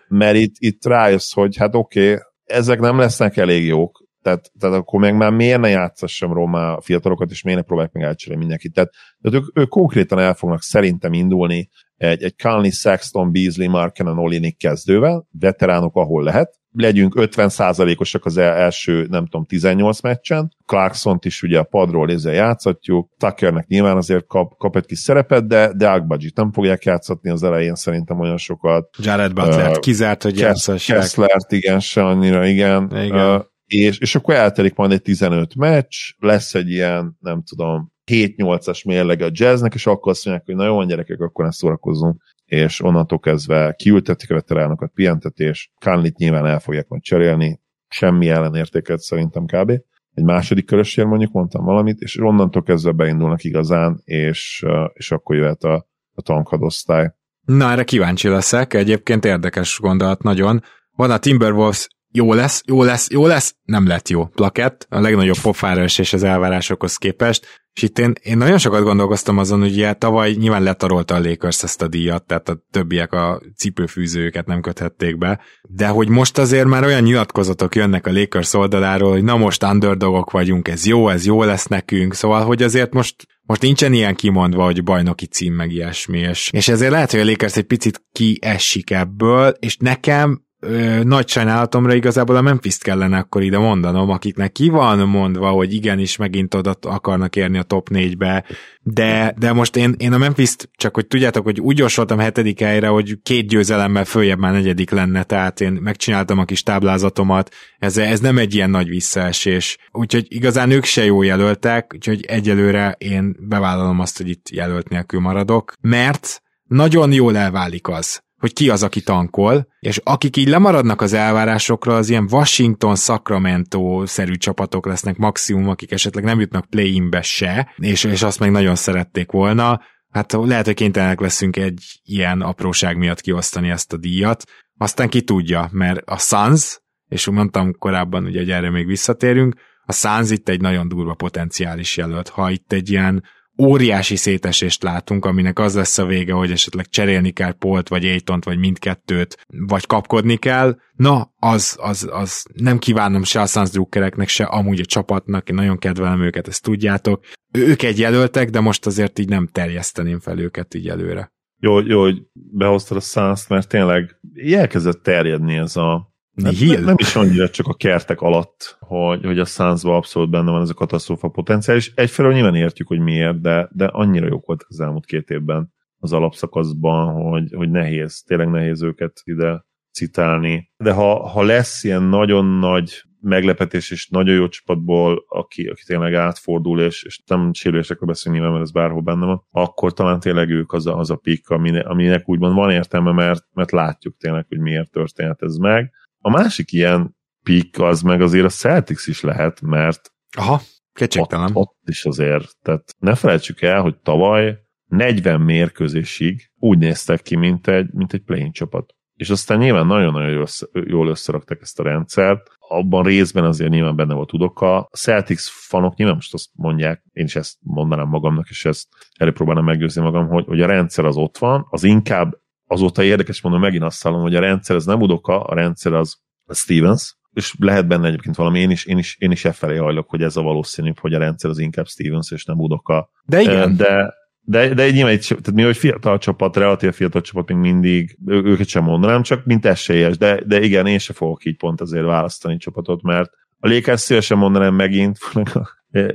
mert 0.08 0.36
itt, 0.36 0.54
itt 0.58 0.84
rájössz, 0.84 1.32
hogy 1.32 1.56
hát 1.56 1.74
oké, 1.74 2.12
okay, 2.12 2.22
ezek 2.44 2.80
nem 2.80 2.98
lesznek 2.98 3.36
elég 3.36 3.66
jók, 3.66 4.07
tehát, 4.22 4.50
tehát 4.58 4.76
akkor 4.76 5.00
meg 5.00 5.16
már 5.16 5.30
miért 5.30 5.60
ne 5.60 5.68
játszassam 5.68 6.32
Roma 6.32 6.72
a 6.72 6.80
fiatalokat, 6.80 7.30
és 7.30 7.42
miért 7.42 7.60
ne 7.60 7.64
próbálják 7.64 7.92
meg 7.92 8.02
elcserélni 8.02 8.40
mindenkit. 8.40 8.72
Tehát, 8.72 8.90
tehát 9.20 9.38
ők, 9.38 9.58
ők 9.58 9.68
konkrétan 9.68 10.18
el 10.18 10.34
fognak 10.34 10.62
szerintem 10.62 11.12
indulni 11.12 11.68
egy, 11.96 12.22
egy 12.22 12.34
Conley, 12.42 12.70
Sexton, 12.70 13.32
Beasley, 13.32 13.70
Markenen, 13.70 14.18
Olinik 14.18 14.58
kezdővel, 14.58 15.26
veteránok, 15.30 15.96
ahol 15.96 16.22
lehet, 16.22 16.58
legyünk 16.72 17.14
50%-osak 17.16 18.24
az 18.24 18.36
első, 18.36 19.06
nem 19.10 19.24
tudom, 19.24 19.44
18 19.44 20.00
meccsen. 20.00 20.52
Clarkson-t 20.66 21.24
is 21.24 21.42
ugye 21.42 21.58
a 21.58 21.62
padról 21.62 22.10
ezzel 22.10 22.32
játszatjuk. 22.32 23.10
Tuckernek 23.18 23.66
nyilván 23.66 23.96
azért 23.96 24.26
kap, 24.26 24.56
kap 24.56 24.76
egy 24.76 24.86
kis 24.86 24.98
szerepet, 24.98 25.46
de, 25.46 25.72
de 25.76 25.88
Agbadzsit 25.88 26.36
nem 26.36 26.52
fogják 26.52 26.84
játszatni 26.84 27.30
az 27.30 27.42
elején 27.42 27.74
szerintem 27.74 28.20
olyan 28.20 28.36
sokat. 28.36 28.88
Jared 28.98 29.32
Butler 29.32 29.70
uh, 29.70 29.78
kizárt, 29.78 30.22
hogy 30.22 30.38
játszassák. 30.38 30.98
Kesslert, 30.98 31.52
igen, 31.52 31.80
se 31.80 32.04
annyira, 32.04 32.46
igen. 32.46 32.90
igen. 33.04 33.34
Uh, 33.34 33.44
és, 33.68 33.98
és 33.98 34.14
akkor 34.14 34.34
eltelik 34.34 34.74
majd 34.74 34.92
egy 34.92 35.02
15 35.02 35.54
meccs, 35.54 35.94
lesz 36.18 36.54
egy 36.54 36.70
ilyen, 36.70 37.16
nem 37.20 37.42
tudom, 37.42 37.92
7-8-as 38.10 38.84
mérleg 38.84 39.22
a 39.22 39.28
jazznek, 39.30 39.74
és 39.74 39.86
akkor 39.86 40.12
azt 40.12 40.24
mondják, 40.24 40.46
hogy 40.46 40.56
na 40.56 40.64
jó, 40.64 40.74
van 40.74 40.86
gyerekek, 40.86 41.20
akkor 41.20 41.44
ezt 41.44 41.58
szórakozzunk, 41.58 42.22
és 42.44 42.82
onnantól 42.82 43.18
kezdve 43.18 43.74
kiültetik 43.78 44.30
a 44.30 44.34
veteránokat, 44.34 44.90
pihentetés, 44.94 45.72
Kánlit 45.78 46.16
nyilván 46.16 46.46
el 46.46 46.60
fogják 46.60 46.88
majd 46.88 47.02
cserélni, 47.02 47.60
semmi 47.88 48.28
ellenértéket 48.28 48.98
szerintem 48.98 49.44
kb. 49.44 49.70
Egy 50.14 50.24
második 50.24 50.66
körössér 50.66 51.04
mondjuk 51.04 51.32
mondtam 51.32 51.64
valamit, 51.64 52.00
és 52.00 52.20
onnantól 52.20 52.62
kezdve 52.62 52.92
beindulnak 52.92 53.44
igazán, 53.44 54.00
és, 54.04 54.64
és 54.92 55.10
akkor 55.10 55.36
jöhet 55.36 55.62
a, 55.62 55.88
a 56.14 56.22
tankhadosztály. 56.22 57.12
Na, 57.44 57.70
erre 57.70 57.84
kíváncsi 57.84 58.28
leszek, 58.28 58.74
egyébként 58.74 59.24
érdekes 59.24 59.78
gondolat 59.80 60.22
nagyon. 60.22 60.62
Van 60.96 61.10
a 61.10 61.18
Timberwolves 61.18 61.88
jó 62.12 62.32
lesz, 62.32 62.62
jó 62.66 62.82
lesz, 62.82 63.10
jó 63.10 63.26
lesz, 63.26 63.54
nem 63.62 63.86
lett 63.86 64.08
jó. 64.08 64.26
Plakett, 64.26 64.86
a 64.90 65.00
legnagyobb 65.00 65.38
pofára 65.42 65.84
és 65.84 66.12
az 66.12 66.22
elvárásokhoz 66.22 66.96
képest, 66.96 67.46
és 67.78 67.84
itt 67.84 67.98
én, 67.98 68.12
én 68.22 68.38
nagyon 68.38 68.58
sokat 68.58 68.82
gondolkoztam 68.82 69.38
azon, 69.38 69.60
hogy 69.60 69.72
ugye 69.72 69.92
tavaly 69.92 70.32
nyilván 70.32 70.62
letarolta 70.62 71.14
a 71.14 71.20
Lakers 71.20 71.62
ezt 71.62 71.82
a 71.82 71.88
díjat, 71.88 72.24
tehát 72.26 72.48
a 72.48 72.64
többiek 72.70 73.12
a 73.12 73.42
cipőfűzőket 73.56 74.46
nem 74.46 74.60
köthették 74.60 75.18
be, 75.18 75.40
de 75.62 75.88
hogy 75.88 76.08
most 76.08 76.38
azért 76.38 76.66
már 76.66 76.84
olyan 76.84 77.02
nyilatkozatok 77.02 77.74
jönnek 77.74 78.06
a 78.06 78.12
Lakers 78.12 78.54
oldaláról, 78.54 79.10
hogy 79.10 79.24
na 79.24 79.36
most 79.36 79.64
underdogok 79.64 80.30
vagyunk, 80.30 80.68
ez 80.68 80.86
jó, 80.86 81.08
ez 81.08 81.26
jó 81.26 81.42
lesz 81.42 81.66
nekünk, 81.66 82.14
szóval 82.14 82.44
hogy 82.44 82.62
azért 82.62 82.92
most 82.92 83.26
most 83.42 83.62
nincsen 83.62 83.92
ilyen 83.92 84.14
kimondva, 84.14 84.64
hogy 84.64 84.84
bajnoki 84.84 85.26
cím 85.26 85.54
meg 85.54 85.72
ilyesmi, 85.72 86.18
és, 86.18 86.50
és 86.52 86.68
ezért 86.68 86.90
lehet, 86.90 87.10
hogy 87.10 87.20
a 87.20 87.24
Lakers 87.24 87.56
egy 87.56 87.64
picit 87.64 88.02
kiesik 88.12 88.90
ebből, 88.90 89.54
és 89.58 89.76
nekem 89.76 90.46
ö, 90.60 91.02
nagy 91.02 91.28
sajnálatomra 91.28 91.94
igazából 91.94 92.36
a 92.36 92.40
memphis 92.40 92.78
kellene 92.78 93.18
akkor 93.18 93.42
ide 93.42 93.58
mondanom, 93.58 94.10
akiknek 94.10 94.52
ki 94.52 94.68
van 94.68 95.08
mondva, 95.08 95.48
hogy 95.48 95.72
igenis 95.72 96.16
megint 96.16 96.54
oda 96.54 96.74
akarnak 96.80 97.36
érni 97.36 97.58
a 97.58 97.62
top 97.62 97.88
4-be, 97.92 98.44
de, 98.82 99.34
de 99.38 99.52
most 99.52 99.76
én, 99.76 99.94
én 99.98 100.12
a 100.12 100.18
memphis 100.18 100.54
csak 100.76 100.94
hogy 100.94 101.06
tudjátok, 101.06 101.44
hogy 101.44 101.60
úgy 101.60 101.78
jósoltam 101.78 102.18
hetedik 102.18 102.60
helyre, 102.60 102.86
hogy 102.86 103.18
két 103.22 103.48
győzelemmel 103.48 104.04
följebb 104.04 104.38
már 104.38 104.52
negyedik 104.52 104.90
lenne, 104.90 105.22
tehát 105.22 105.60
én 105.60 105.72
megcsináltam 105.72 106.38
a 106.38 106.44
kis 106.44 106.62
táblázatomat, 106.62 107.54
ez, 107.78 107.96
ez 107.96 108.20
nem 108.20 108.38
egy 108.38 108.54
ilyen 108.54 108.70
nagy 108.70 108.88
visszaesés, 108.88 109.78
úgyhogy 109.90 110.26
igazán 110.28 110.70
ők 110.70 110.84
se 110.84 111.04
jó 111.04 111.22
jelöltek, 111.22 111.92
úgyhogy 111.94 112.24
egyelőre 112.24 112.94
én 112.98 113.36
bevállalom 113.40 114.00
azt, 114.00 114.16
hogy 114.16 114.28
itt 114.28 114.48
jelölt 114.50 114.88
nélkül 114.88 115.20
maradok, 115.20 115.72
mert 115.80 116.42
nagyon 116.64 117.12
jól 117.12 117.36
elválik 117.36 117.88
az, 117.88 118.22
hogy 118.38 118.52
ki 118.52 118.70
az, 118.70 118.82
aki 118.82 119.00
tankol, 119.00 119.68
és 119.80 120.00
akik 120.04 120.36
így 120.36 120.48
lemaradnak 120.48 121.00
az 121.00 121.12
elvárásokra, 121.12 121.96
az 121.96 122.08
ilyen 122.08 122.28
Washington, 122.30 122.96
Sacramento-szerű 122.96 124.34
csapatok 124.34 124.86
lesznek 124.86 125.16
maximum, 125.16 125.68
akik 125.68 125.92
esetleg 125.92 126.24
nem 126.24 126.40
jutnak 126.40 126.70
play-inbe 126.70 127.22
se, 127.22 127.72
és, 127.76 128.04
és 128.04 128.22
azt 128.22 128.38
meg 128.38 128.50
nagyon 128.50 128.74
szerették 128.74 129.30
volna. 129.30 129.80
Hát 130.10 130.32
lehet, 130.32 130.64
hogy 130.64 130.74
kénytelenek 130.74 131.20
leszünk 131.20 131.56
egy 131.56 132.00
ilyen 132.04 132.40
apróság 132.40 132.96
miatt 132.96 133.20
kiosztani 133.20 133.70
ezt 133.70 133.92
a 133.92 133.96
díjat. 133.96 134.44
Aztán 134.78 135.08
ki 135.08 135.22
tudja, 135.22 135.68
mert 135.72 136.00
a 136.04 136.18
Suns, 136.18 136.80
és 137.08 137.26
mondtam 137.26 137.72
korábban, 137.78 138.24
ugye, 138.24 138.38
hogy 138.38 138.50
erre 138.50 138.70
még 138.70 138.86
visszatérünk, 138.86 139.54
a 139.84 139.92
Suns 139.92 140.30
itt 140.30 140.48
egy 140.48 140.60
nagyon 140.60 140.88
durva 140.88 141.14
potenciális 141.14 141.96
jelölt. 141.96 142.28
Ha 142.28 142.50
itt 142.50 142.72
egy 142.72 142.90
ilyen 142.90 143.24
óriási 143.62 144.16
szétesést 144.16 144.82
látunk, 144.82 145.24
aminek 145.24 145.58
az 145.58 145.74
lesz 145.74 145.98
a 145.98 146.06
vége, 146.06 146.32
hogy 146.32 146.50
esetleg 146.50 146.88
cserélni 146.88 147.30
kell 147.30 147.52
Polt, 147.52 147.88
vagy 147.88 148.04
Aitont, 148.04 148.44
vagy 148.44 148.58
mindkettőt, 148.58 149.46
vagy 149.48 149.86
kapkodni 149.86 150.36
kell, 150.36 150.76
na, 150.96 151.32
az, 151.38 151.76
az, 151.80 152.08
az 152.12 152.46
nem 152.54 152.78
kívánom 152.78 153.22
se 153.22 153.40
a 153.40 153.46
Suns 153.46 153.70
drukkereknek, 153.70 154.28
se 154.28 154.44
amúgy 154.44 154.80
a 154.80 154.84
csapatnak, 154.84 155.48
én 155.48 155.54
nagyon 155.54 155.78
kedvelem 155.78 156.22
őket, 156.22 156.48
ezt 156.48 156.62
tudjátok. 156.62 157.24
Ők 157.52 157.82
egy 157.82 157.98
jelöltek, 157.98 158.50
de 158.50 158.60
most 158.60 158.86
azért 158.86 159.18
így 159.18 159.28
nem 159.28 159.48
terjeszteném 159.52 160.20
fel 160.20 160.38
őket 160.38 160.74
így 160.74 160.88
előre. 160.88 161.32
Jó, 161.60 161.80
jó 161.80 162.00
hogy 162.00 162.22
behoztad 162.32 162.96
a 162.96 163.00
suns 163.00 163.46
mert 163.46 163.68
tényleg 163.68 164.20
elkezdett 164.52 165.02
terjedni 165.02 165.56
ez 165.56 165.76
a 165.76 166.16
Hát 166.44 166.60
nem, 166.60 166.84
nem 166.84 166.94
is 166.98 167.16
annyira 167.16 167.50
csak 167.50 167.66
a 167.66 167.74
kertek 167.74 168.20
alatt, 168.20 168.76
hogy, 168.80 169.24
hogy 169.24 169.38
a 169.38 169.44
Sunsban 169.44 169.94
abszolút 169.94 170.30
benne 170.30 170.50
van 170.50 170.62
ez 170.62 170.70
a 170.70 170.74
katasztrófa 170.74 171.28
potenciál, 171.28 171.76
és 171.76 171.92
egyfelől 171.94 172.32
nyilván 172.32 172.54
értjük, 172.54 172.88
hogy 172.88 173.00
miért, 173.00 173.40
de, 173.40 173.68
de 173.72 173.84
annyira 173.84 174.26
jók 174.26 174.46
volt 174.46 174.64
az 174.68 174.80
elmúlt 174.80 175.06
két 175.06 175.30
évben 175.30 175.72
az 175.98 176.12
alapszakaszban, 176.12 177.22
hogy, 177.30 177.52
hogy 177.54 177.70
nehéz, 177.70 178.22
tényleg 178.26 178.50
nehéz 178.50 178.82
őket 178.82 179.20
ide 179.24 179.64
citálni. 179.92 180.72
De 180.76 180.92
ha, 180.92 181.28
ha 181.28 181.42
lesz 181.42 181.84
ilyen 181.84 182.02
nagyon 182.02 182.44
nagy 182.44 183.02
meglepetés 183.20 183.90
és 183.90 184.08
nagyon 184.08 184.34
jó 184.34 184.48
csapatból, 184.48 185.24
aki, 185.28 185.66
aki 185.66 185.82
tényleg 185.86 186.14
átfordul, 186.14 186.80
és, 186.80 187.02
és 187.02 187.22
nem 187.26 187.52
sérülésekről 187.52 188.08
beszélni, 188.08 188.38
mert 188.38 188.60
ez 188.60 188.70
bárhol 188.70 189.00
benne 189.00 189.26
van, 189.26 189.46
akkor 189.50 189.92
talán 189.92 190.20
tényleg 190.20 190.50
ők 190.50 190.72
az 190.72 190.86
a, 190.86 190.98
az 190.98 191.10
a 191.10 191.16
pik, 191.16 191.48
aminek, 191.48 191.86
aminek 191.86 192.28
úgymond 192.28 192.54
van 192.54 192.70
értelme, 192.70 193.12
mert, 193.12 193.44
mert 193.52 193.70
látjuk 193.70 194.16
tényleg, 194.16 194.46
hogy 194.48 194.58
miért 194.58 194.90
történt 194.90 195.42
ez 195.42 195.56
meg. 195.56 195.92
A 196.20 196.30
másik 196.30 196.72
ilyen 196.72 197.16
pik 197.42 197.80
az 197.80 198.02
meg 198.02 198.20
azért 198.20 198.44
a 198.44 198.48
Celtics 198.48 199.06
is 199.06 199.20
lehet, 199.20 199.60
mert 199.60 200.12
Aha, 200.36 200.60
kétségtelen. 200.92 201.48
Ott, 201.48 201.54
ott 201.54 201.88
is 201.88 202.04
azért, 202.04 202.56
tehát 202.62 202.94
ne 202.98 203.14
felejtsük 203.14 203.62
el, 203.62 203.80
hogy 203.80 203.98
tavaly 203.98 204.58
40 204.84 205.40
mérkőzésig 205.40 206.50
úgy 206.58 206.78
néztek 206.78 207.22
ki, 207.22 207.36
mint 207.36 207.68
egy, 207.68 207.92
mint 207.92 208.12
egy 208.12 208.22
play 208.22 208.50
csapat. 208.50 208.96
És 209.14 209.30
aztán 209.30 209.58
nyilván 209.58 209.86
nagyon-nagyon 209.86 210.30
jól, 210.30 210.46
jól 210.72 211.08
összeraktak 211.08 211.60
ezt 211.60 211.80
a 211.80 211.82
rendszert. 211.82 212.50
Abban 212.58 213.04
részben 213.04 213.44
azért 213.44 213.70
nyilván 213.70 213.96
benne 213.96 214.14
volt 214.14 214.32
Udoka. 214.32 214.76
A 214.78 214.96
Celtics 214.96 215.48
fanok 215.48 215.96
nyilván 215.96 216.14
most 216.14 216.34
azt 216.34 216.50
mondják, 216.52 217.02
én 217.12 217.24
is 217.24 217.36
ezt 217.36 217.56
mondanám 217.60 218.08
magamnak, 218.08 218.48
és 218.48 218.64
ezt 218.64 218.86
előpróbálnám 219.18 219.64
meggyőzni 219.64 220.02
magam, 220.02 220.28
hogy, 220.28 220.44
hogy 220.44 220.60
a 220.60 220.66
rendszer 220.66 221.04
az 221.04 221.16
ott 221.16 221.38
van, 221.38 221.66
az 221.70 221.84
inkább 221.84 222.38
azóta 222.68 223.02
érdekes 223.02 223.40
mondom, 223.40 223.60
megint 223.60 223.82
azt 223.82 224.02
hallom, 224.02 224.20
hogy 224.20 224.34
a 224.34 224.40
rendszer 224.40 224.76
az 224.76 224.84
nem 224.84 225.00
Udoka, 225.00 225.42
a 225.42 225.54
rendszer 225.54 225.92
az 225.92 226.16
a 226.46 226.54
Stevens, 226.54 227.16
és 227.32 227.54
lehet 227.58 227.86
benne 227.86 228.06
egyébként 228.06 228.36
valami, 228.36 228.60
én 228.60 228.70
is, 228.70 228.84
én 228.84 228.98
is, 228.98 229.16
én 229.18 229.30
is 229.30 229.44
e 229.44 229.52
felé 229.52 229.76
hajlok, 229.76 230.10
hogy 230.10 230.22
ez 230.22 230.36
a 230.36 230.42
valószínűbb, 230.42 230.98
hogy 230.98 231.14
a 231.14 231.18
rendszer 231.18 231.50
az 231.50 231.58
inkább 231.58 231.86
Stevens, 231.86 232.30
és 232.30 232.44
nem 232.44 232.58
Udoka. 232.58 233.10
De 233.24 233.40
igen. 233.40 233.76
De, 233.76 234.14
de, 234.40 234.74
de 234.74 234.90
nyilván 234.90 235.12
egy, 235.12 235.26
tehát 235.28 235.52
mi, 235.52 235.62
hogy 235.62 235.76
fiatal 235.76 236.18
csapat, 236.18 236.56
relatív 236.56 236.92
fiatal 236.92 237.20
csapat 237.20 237.48
még 237.48 237.56
mindig, 237.56 238.18
ő, 238.26 238.42
őket 238.42 238.68
sem 238.68 238.84
mondanám, 238.84 239.22
csak 239.22 239.44
mint 239.44 239.66
esélyes, 239.66 240.16
de, 240.16 240.40
de 240.46 240.60
igen, 240.60 240.86
én 240.86 240.98
se 240.98 241.12
fogok 241.12 241.44
így 241.44 241.56
pont 241.56 241.80
azért 241.80 242.04
választani 242.04 242.56
csapatot, 242.56 243.02
mert 243.02 243.30
a 243.60 243.68
Lakers 243.68 244.00
szívesen 244.00 244.38
mondanám 244.38 244.74
megint, 244.74 245.18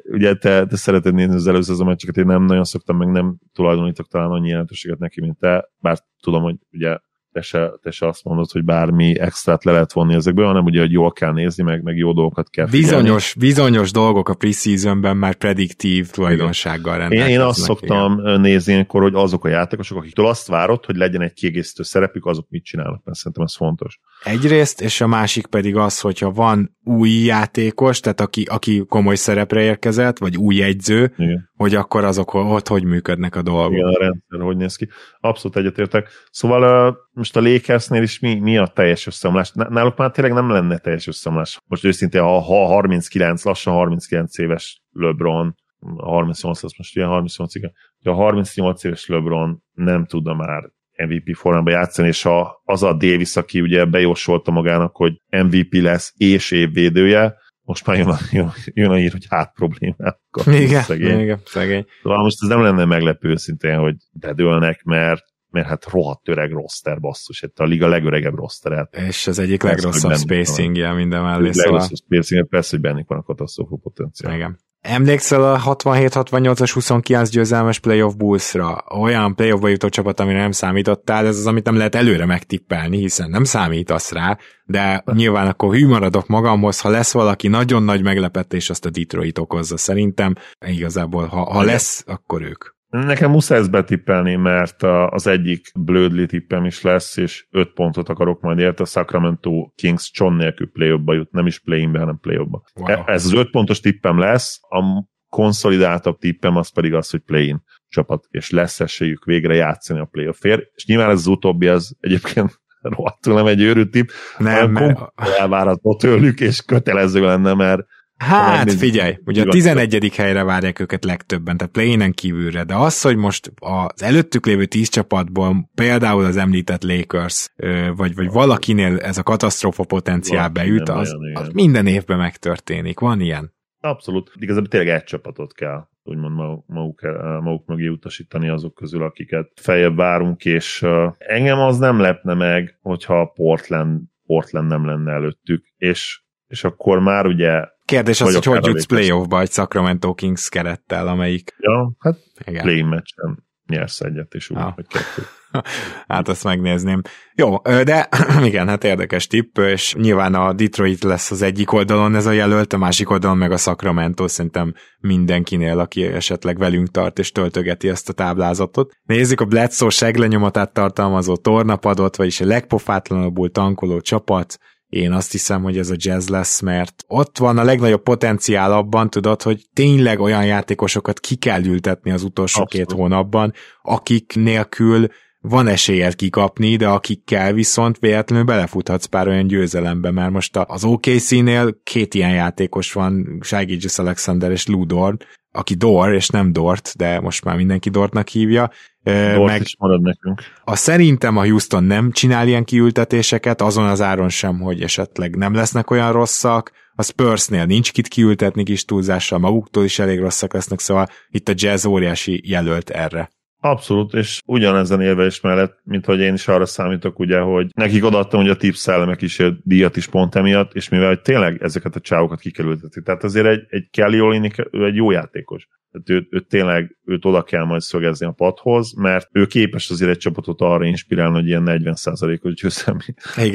Ugye 0.04 0.36
te, 0.36 0.66
te 0.66 0.76
szereted 0.76 1.14
nézni 1.14 1.36
az 1.36 1.48
előző 1.48 1.84
meccseket, 1.84 2.18
én 2.18 2.26
nem 2.26 2.44
nagyon 2.44 2.64
szoktam, 2.64 2.98
meg 2.98 3.08
nem 3.08 3.38
tulajdonítok 3.54 4.08
talán 4.08 4.32
annyi 4.32 4.50
jelentőséget 4.50 5.00
neki, 5.00 5.22
mint 5.22 5.38
te, 5.38 5.70
bár 5.80 5.98
tudom, 6.20 6.44
hogy 6.44 6.56
ugye 6.72 6.98
te 7.34 7.42
se, 7.42 7.72
te 7.82 7.92
se 7.92 8.08
azt 8.08 8.24
mondod, 8.24 8.52
hogy 8.52 8.64
bármi 8.64 9.20
extrát 9.20 9.64
le 9.64 9.72
lehet 9.72 9.94
vonni 9.94 10.14
ezekből, 10.14 10.46
hanem 10.46 10.64
ugye, 10.64 10.80
hogy 10.80 10.92
jól 10.92 11.12
kell 11.12 11.32
nézni, 11.32 11.64
meg, 11.64 11.84
meg 11.84 11.98
jó 11.98 12.14
dolgokat 12.14 12.50
kell 12.50 12.68
figyelni. 12.68 12.88
Bizonyos, 12.88 13.36
bizonyos 13.40 13.92
dolgok 13.92 14.30
a 14.30 14.34
preseasonben 14.34 15.18
már 15.18 15.36
prediktív 15.36 16.10
tulajdonsággal 16.10 16.98
rendelkeznek. 16.98 17.30
Én, 17.30 17.40
én 17.40 17.46
azt 17.46 17.60
szoktam 17.60 18.20
igen. 18.20 18.42
nézni 18.42 18.74
ilyenkor, 18.74 19.02
hogy 19.02 19.16
azok 19.16 19.46
a 19.46 19.48
játékosok, 19.48 19.98
akiktől 19.98 20.28
azt 20.28 20.48
várod, 20.48 20.86
hogy 20.86 20.96
legyen 20.96 21.22
egy 21.22 21.34
kiegészítő 21.34 21.84
szerepük, 21.84 22.26
azok 22.26 22.46
mit 22.50 22.64
csinálnak, 22.64 23.04
mert 23.04 23.18
szerintem 23.18 23.44
ez 23.44 23.56
fontos. 23.56 24.00
Egyrészt, 24.24 24.82
és 24.82 25.02
a 25.02 25.08
másik 25.08 25.46
pedig 25.46 25.76
az, 25.76 26.00
hogyha 26.00 26.32
van 26.32 26.78
új 26.84 27.10
játékos, 27.10 28.00
tehát 28.00 28.22
aki, 28.22 28.44
aki 28.44 28.84
komoly 28.88 29.16
szerepre 29.16 29.62
érkezett, 29.62 30.18
vagy 30.18 30.38
új 30.38 30.64
egyző, 30.64 31.14
Igen. 31.18 31.50
hogy 31.56 31.76
akkor 31.76 32.04
azok 32.04 32.34
ott 32.34 32.68
hogy 32.68 32.84
működnek 32.84 33.36
a 33.36 33.42
dolgok. 33.42 33.72
Igen, 33.72 33.88
a 33.88 33.98
rendszer 33.98 34.40
hogy 34.40 34.58
néz 34.58 34.76
ki. 34.76 34.90
Abszolút 35.20 35.58
egyetértek. 35.58 36.10
Szóval 36.32 36.90
uh, 36.90 36.96
most 37.12 37.36
a 37.36 37.42
Lakersnél 37.42 38.02
is 38.02 38.20
mi, 38.20 38.36
mi 38.36 38.58
a 38.58 38.68
teljes 38.68 39.08
összeomlás? 39.08 39.52
Náluk 39.54 39.98
már 39.98 40.12
tényleg 40.12 40.34
nem 40.34 40.50
lenne 40.50 40.78
teljes 40.78 41.08
összeomlás. 41.08 41.62
Most 41.68 41.84
őszintén, 41.84 42.22
ha, 42.22 42.40
ha 42.40 42.66
39, 42.66 43.44
lassan 43.44 43.74
39 43.74 44.38
éves 44.38 44.82
LeBron, 44.92 45.56
38 45.98 46.64
az 46.64 46.74
most 46.78 46.96
ilyen 46.96 47.08
38 47.08 47.56
igen, 47.56 47.72
a 48.04 48.12
38 48.12 48.84
éves 48.84 49.08
LeBron 49.08 49.64
nem 49.74 50.06
tudna 50.06 50.34
már 50.34 50.72
MVP 50.96 51.36
formában 51.36 51.74
játszani, 51.74 52.08
és 52.08 52.26
a, 52.26 52.62
az 52.64 52.84
a 52.84 52.94
Davis, 52.94 53.36
aki 53.36 53.62
ugye 53.62 53.86
bejósolta 53.86 54.52
magának, 54.52 54.96
hogy 54.96 55.22
MVP 55.30 55.74
lesz 55.74 56.14
és 56.18 56.52
évvédője, 56.52 57.42
most 57.66 57.86
már 57.86 57.98
jön 57.98 58.08
a, 58.08 58.18
jön, 58.32 58.52
jön 58.74 58.90
a 58.90 59.00
ír, 59.00 59.12
hogy 59.12 59.26
hát 59.30 59.54
problémákkal. 59.54 60.54
Igen, 60.54 60.82
szegény. 60.82 61.20
igen, 61.20 61.42
szegény. 61.46 61.86
Szóval 62.02 62.22
most 62.22 62.38
ez 62.42 62.50
nem 62.50 62.62
lenne 62.62 62.86
meglepő 62.86 63.36
szintén, 63.36 63.78
hogy 63.78 63.96
bedőlnek, 64.12 64.84
mert 64.84 65.24
mert 65.54 65.68
hát 65.68 65.90
rohadt 65.90 66.28
öreg 66.28 66.52
roster 66.52 67.00
basszus, 67.00 67.42
itt 67.42 67.60
a 67.60 67.64
liga 67.64 67.88
legöregebb 67.88 68.36
roster. 68.36 68.88
És 68.92 69.28
az 69.28 69.40
egyik 69.40 69.64
legrosszabb 69.64 70.16
spacingje 70.16 70.94
minden 70.94 71.24
mellé. 71.24 71.52
Szóval... 71.52 71.72
Legrosszabb 71.72 71.98
spacingje, 72.06 72.46
persze, 72.50 72.70
hogy 72.70 72.82
bennük 72.82 73.08
van 73.08 73.18
a 73.18 73.24
katasztrófa 73.24 73.76
potenciál. 73.76 74.36
Igen. 74.36 74.60
Emlékszel 74.84 75.54
a 75.54 75.76
67-68-as 75.76 76.70
29 76.74 77.30
győzelmes 77.30 77.80
playoff 77.80 78.14
Bullsra? 78.14 78.84
Olyan 79.00 79.36
playoffba 79.36 79.68
jutó 79.68 79.90
csapat, 79.90 80.20
amire 80.20 80.38
nem 80.38 80.52
számítottál, 80.52 81.26
ez 81.26 81.38
az, 81.38 81.48
amit 81.48 81.66
nem 81.66 81.76
lehet 81.76 81.96
előre 81.96 82.26
megtippelni, 82.26 82.98
hiszen 82.98 83.30
nem 83.30 83.44
számítasz 83.44 84.12
rá, 84.12 84.38
de 84.66 85.04
nyilván 85.14 85.48
akkor 85.48 85.74
hű 85.76 85.88
maradok 85.88 86.28
magamhoz, 86.28 86.80
ha 86.80 86.90
lesz 86.90 87.14
valaki 87.14 87.48
nagyon 87.48 87.84
nagy 87.84 88.04
meglepetés, 88.04 88.70
azt 88.70 88.86
a 88.86 88.90
Detroit 88.90 89.38
okozza 89.38 89.78
szerintem. 89.78 90.36
Igazából, 90.66 91.26
ha, 91.26 91.52
ha 91.52 91.64
lesz, 91.64 92.04
akkor 92.08 92.42
ők. 92.42 92.66
Nekem 92.94 93.32
muszáj 93.32 93.58
ezt 93.58 93.72
betippelni, 93.72 94.36
mert 94.36 94.84
az 95.10 95.28
egyik 95.28 95.72
blödli 95.76 96.26
tippem 96.26 96.66
is 96.66 96.82
lesz, 96.82 97.18
és 97.18 97.48
öt 97.52 97.74
pontot 97.74 98.10
akarok 98.10 98.42
majd 98.42 98.60
érte, 98.60 98.84
a 98.84 98.86
Sacramento 98.86 99.72
Kings 99.76 100.12
John 100.14 100.36
nélkül 100.36 100.72
play 100.72 101.02
jut, 101.06 101.32
nem 101.32 101.46
is 101.46 101.60
play-inbe, 101.60 102.00
hanem 102.00 102.20
play 102.20 102.38
wow. 102.38 102.62
E, 102.86 103.04
ez 103.06 103.26
az 103.26 103.34
öt 103.34 103.50
pontos 103.50 103.80
tippem 103.80 104.20
lesz, 104.20 104.60
a 104.70 105.08
konszolidáltabb 105.30 106.18
tippem 106.18 106.56
az 106.56 106.74
pedig 106.74 106.94
az, 106.94 107.10
hogy 107.10 107.20
play-in 107.20 107.64
csapat, 107.88 108.26
és 108.30 108.50
lesz 108.50 108.80
esélyük 108.80 109.26
végre 109.26 109.56
játszani 109.56 110.00
a 110.00 110.06
playoffért, 110.06 110.62
és 110.76 110.86
nyilván 110.86 111.10
ez 111.10 111.18
az 111.18 111.28
utóbbi, 111.28 111.68
az 111.68 111.96
egyébként 112.00 112.62
rohadtul 112.96 113.34
nem 113.34 113.46
egy 113.46 113.62
őrült 113.62 113.92
tipp, 113.92 114.10
nem, 114.38 114.72
mert... 114.72 115.00
elvárható 115.40 115.96
tőlük, 115.96 116.40
és 116.40 116.62
kötelező 116.62 117.22
lenne, 117.22 117.54
mert 117.54 117.82
Hát 118.18 118.74
figyelj, 118.74 119.18
ugye 119.26 119.42
a 119.42 119.52
11. 119.52 120.14
helyre 120.16 120.44
várják 120.44 120.80
őket 120.80 121.04
legtöbben, 121.04 121.58
tehát 121.58 121.74
play 121.74 122.12
kívülre, 122.12 122.64
de 122.64 122.76
az, 122.76 123.02
hogy 123.02 123.16
most 123.16 123.52
az 123.60 124.04
előttük 124.04 124.46
lévő 124.46 124.66
10 124.66 124.90
csapatból 124.90 125.70
például 125.76 126.26
az 126.26 126.38
említett 126.38 126.84
Lakers, 126.84 127.54
vagy, 127.96 128.16
vagy 128.16 128.32
valakinél 128.32 129.00
ez 129.00 129.18
a 129.18 129.24
katasztrófa 129.24 129.84
potenciál 129.84 130.50
beüt, 130.50 130.90
az, 130.90 131.16
az 131.34 131.50
minden 131.54 131.88
évben 131.88 132.18
megtörténik. 132.18 133.00
Van 133.00 133.22
ilyen? 133.22 133.54
Abszolút. 133.80 134.32
Igazából 134.40 134.70
tényleg 134.70 134.90
egy 134.90 135.04
csapatot 135.04 135.54
kell 135.54 135.88
úgymond 136.04 136.36
maguk, 136.36 136.64
maguk, 136.68 137.02
maguk 137.42 137.68
mögé 137.68 137.88
utasítani 137.88 138.50
azok 138.50 138.74
közül, 138.74 139.04
akiket 139.04 139.52
feljebb 139.56 139.96
várunk, 139.96 140.46
és 140.46 140.86
engem 141.18 141.60
az 141.60 141.78
nem 141.78 142.00
lepne 142.00 142.34
meg, 142.34 142.78
hogyha 142.82 143.26
Portland, 143.26 144.02
Portland 144.26 144.68
nem 144.68 144.86
lenne 144.86 145.12
előttük, 145.12 145.66
és 145.78 146.24
és 146.54 146.64
akkor 146.64 147.00
már 147.00 147.26
ugye... 147.26 147.72
Kérdés 147.86 148.22
az, 148.22 148.34
hogy 148.34 148.46
hogy 148.46 148.66
jutsz 148.66 148.86
playoffba 148.86 149.42
egy 149.42 149.52
Sacramento 149.52 150.14
Kings 150.14 150.50
kerettel, 150.50 151.08
amelyik... 151.08 151.56
Ja, 151.60 151.94
hát 152.00 152.18
Igen. 152.46 152.64
play 152.64 152.82
meccsen 152.82 153.44
nyersz 153.68 154.02
egyet, 154.02 154.34
és 154.34 154.50
úgy, 154.50 154.58
ah. 154.58 154.74
hogy 154.74 154.88
kettő. 154.88 155.24
hát 156.08 156.28
azt 156.28 156.44
megnézném. 156.44 157.02
Jó, 157.36 157.58
de 157.58 158.10
igen, 158.50 158.68
hát 158.68 158.84
érdekes 158.84 159.28
tipp, 159.28 159.58
és 159.58 159.94
nyilván 159.94 160.34
a 160.34 160.54
Detroit 160.54 161.04
lesz 161.04 161.32
az 161.32 161.42
egyik 161.42 161.72
oldalon 161.72 162.16
ez 162.16 162.26
a 162.26 162.32
jelölt, 162.32 162.74
a 162.74 162.78
másik 162.78 163.10
oldalon 163.10 163.38
meg 163.38 163.52
a 163.52 163.58
Sacramento, 163.58 164.28
szerintem 164.28 164.74
mindenkinél, 165.00 165.80
aki 165.80 166.04
esetleg 166.04 166.58
velünk 166.58 166.88
tart 166.92 167.20
és 167.20 167.32
töltögeti 167.32 167.90
ezt 167.90 168.10
a 168.10 168.14
táblázatot. 168.14 168.92
Nézzük 169.04 169.42
a 169.42 169.46
Bledsoe 169.46 169.90
seglenyomatát 169.90 170.74
tartalmazó 170.74 171.36
tornapadot, 171.36 172.16
vagyis 172.16 172.42
a 172.42 172.46
legpofátlanabbul 172.46 173.52
tankoló 173.52 174.02
csapat, 174.02 174.58
én 174.94 175.12
azt 175.12 175.32
hiszem, 175.32 175.64
hogy 175.64 175.78
ez 175.78 175.90
a 175.90 175.96
jazz 175.98 176.28
lesz, 176.28 176.60
mert 176.62 177.04
ott 177.08 177.38
van 177.38 177.58
a 177.58 177.64
legnagyobb 177.64 178.04
potenciál 178.04 178.74
abban, 178.74 179.10
tudod, 179.10 179.42
hogy 179.42 179.66
tényleg 179.74 180.20
olyan 180.20 180.46
játékosokat 180.46 181.20
ki 181.20 181.36
kell 181.36 181.64
ültetni 181.64 182.12
az 182.12 182.24
utolsó 182.24 182.62
Abszolút. 182.62 182.88
két 182.88 182.98
hónapban, 182.98 183.54
akik 183.82 184.34
nélkül 184.36 185.08
van 185.40 185.68
esélyed 185.68 186.16
kikapni, 186.16 186.76
de 186.76 186.88
akikkel 186.88 187.54
viszont 187.54 188.00
véletlenül 188.00 188.46
belefuthatsz 188.46 189.06
pár 189.06 189.28
olyan 189.28 189.48
győzelembe, 189.48 190.12
mert 190.12 190.32
most 190.32 190.58
az 190.58 190.84
OKC-nél 190.84 191.78
két 191.84 192.14
ilyen 192.14 192.34
játékos 192.34 192.94
van, 192.94 193.40
Shai 193.42 193.80
Alexander 193.96 194.52
és 194.52 194.68
Ludor, 194.68 195.18
aki 195.52 195.74
Dor, 195.74 196.14
és 196.14 196.28
nem 196.28 196.54
Dort, 196.54 196.94
de 196.98 197.20
most 197.20 197.44
már 197.44 197.56
mindenki 197.56 197.90
Dortnak 197.90 198.28
hívja. 198.28 198.72
Dort 199.04 199.52
meg 199.52 199.62
is 199.62 199.76
marad 199.78 200.02
nekünk. 200.02 200.42
A 200.64 200.76
szerintem 200.76 201.38
a 201.38 201.44
Houston 201.44 201.84
nem 201.84 202.12
csinál 202.12 202.48
ilyen 202.48 202.64
kiültetéseket, 202.64 203.62
azon 203.62 203.86
az 203.86 204.02
áron 204.02 204.30
sem, 204.30 204.60
hogy 204.60 204.82
esetleg 204.82 205.36
nem 205.36 205.54
lesznek 205.54 205.92
olyan 205.92 206.12
rosszak, 206.12 206.72
a 206.96 207.04
Spursnél 207.04 207.66
nincs 207.66 207.92
kit 207.92 208.08
kiültetni 208.08 208.64
kis 208.64 208.86
túlzással, 208.86 209.40
maguktól 209.40 209.84
is 209.84 210.00
elég 210.00 210.20
rosszak 210.20 210.54
lesznek, 210.54 210.80
szóval 210.80 211.08
itt 211.30 211.50
a 211.50 211.54
jazz 211.56 211.86
óriási 211.86 212.42
jelölt 212.44 212.90
erre. 212.90 213.30
Abszolút, 213.60 214.14
és 214.14 214.42
ugyanezen 214.46 215.26
is 215.26 215.42
mellett, 215.42 215.80
mint 215.84 216.06
hogy 216.06 216.20
én 216.20 216.34
is 216.34 216.48
arra 216.48 216.66
számítok, 216.66 217.20
ugye, 217.20 217.40
hogy 217.40 217.68
nekik 217.76 218.06
odaadtam 218.06 218.42
hogy 218.42 218.50
a 218.50 218.56
tips 218.56 218.78
szellemek 218.78 219.22
is 219.22 219.40
a 219.40 219.54
díjat 219.64 219.98
is 219.98 220.08
pont 220.08 220.36
emiatt, 220.36 220.74
és 220.74 220.90
mivel 220.90 221.08
hogy 221.08 221.22
tényleg 221.22 221.62
ezeket 221.62 221.96
a 221.96 222.00
csávokat 222.00 222.40
kikerülteti. 222.40 223.02
Tehát 223.02 223.24
azért 223.24 223.46
egy, 223.46 223.66
egy 223.70 223.88
Kelly 223.92 224.22
Olinik, 224.22 224.68
ő 224.72 224.86
egy 224.86 224.96
jó 224.96 225.12
játékos. 225.12 225.68
Tehát 225.94 226.10
őt, 226.10 226.34
őt 226.34 226.48
tényleg 226.48 226.98
őt 227.06 227.26
oda 227.26 227.44
kell 227.44 227.64
majd 227.64 227.82
szögezni 227.82 228.26
a 228.26 228.32
padhoz, 228.32 228.94
mert 228.94 229.28
ő 229.32 229.46
képes 229.46 229.90
azért 229.90 230.12
egy 230.12 230.18
csapatot 230.18 230.62
arra 230.62 230.86
inspirálni, 230.86 231.36
hogy 231.36 231.48
ilyen 231.48 231.64
40%-os 231.66 232.54
győzelmi 232.54 233.04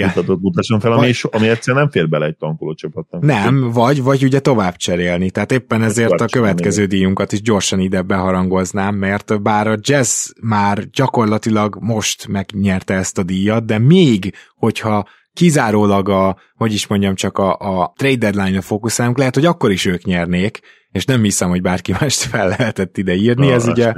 mutatót 0.02 0.40
mutasson 0.40 0.81
fel, 0.81 0.93
ami, 0.93 1.01
vagy... 1.01 1.20
ami 1.31 1.48
egyszerűen 1.48 1.82
nem 1.82 1.93
fér 1.93 2.09
bele 2.09 2.27
egy 2.27 2.36
tankoló 2.36 2.74
csapatnak. 2.74 3.23
Nem, 3.23 3.70
vagy, 3.70 4.02
vagy 4.02 4.24
ugye 4.24 4.40
tovább 4.40 4.77
cserélni. 4.77 5.31
Tehát 5.31 5.52
éppen 5.52 5.82
ezért 5.82 6.20
a 6.20 6.27
következő 6.27 6.86
díjunkat 6.86 7.32
is 7.32 7.43
gyorsan 7.43 7.81
ide 7.81 8.02
beharangoznám, 8.02 8.94
mert 8.94 9.43
bár 9.43 9.66
a 9.66 9.77
jazz 9.81 10.31
már 10.43 10.90
gyakorlatilag 10.90 11.77
most 11.81 12.28
megnyerte 12.28 12.94
ezt 12.94 13.19
a 13.19 13.23
díjat, 13.23 13.66
de 13.66 13.78
még 13.78 14.35
hogyha 14.55 15.09
kizárólag 15.32 16.09
a, 16.09 16.36
hogy 16.55 16.73
is 16.73 16.86
mondjam, 16.86 17.15
csak 17.15 17.39
a, 17.39 17.56
a 17.56 17.93
trade 17.97 18.16
deadline-ra 18.16 18.60
fókuszálunk, 18.60 19.19
lehet, 19.19 19.35
hogy 19.35 19.44
akkor 19.44 19.70
is 19.70 19.85
ők 19.85 20.05
nyernék, 20.05 20.60
és 20.93 21.05
nem 21.05 21.23
hiszem, 21.23 21.48
hogy 21.48 21.62
bárki 21.62 21.93
mást 22.01 22.20
fel 22.31 22.48
lehetett 22.48 22.97
ide 22.97 23.15
írni, 23.15 23.47
Na, 23.47 23.52
ez 23.52 23.66
ugye 23.66 23.93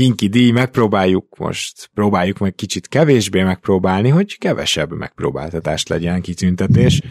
Inki 0.00 0.28
díj, 0.28 0.50
megpróbáljuk 0.50 1.36
most, 1.38 1.90
próbáljuk 1.94 2.38
meg 2.38 2.54
kicsit 2.54 2.88
kevésbé 2.88 3.42
megpróbálni, 3.42 4.08
hogy 4.08 4.38
kevesebb 4.38 4.92
megpróbáltatást 4.92 5.88
legyen 5.88 6.20
kitüntetés. 6.20 7.02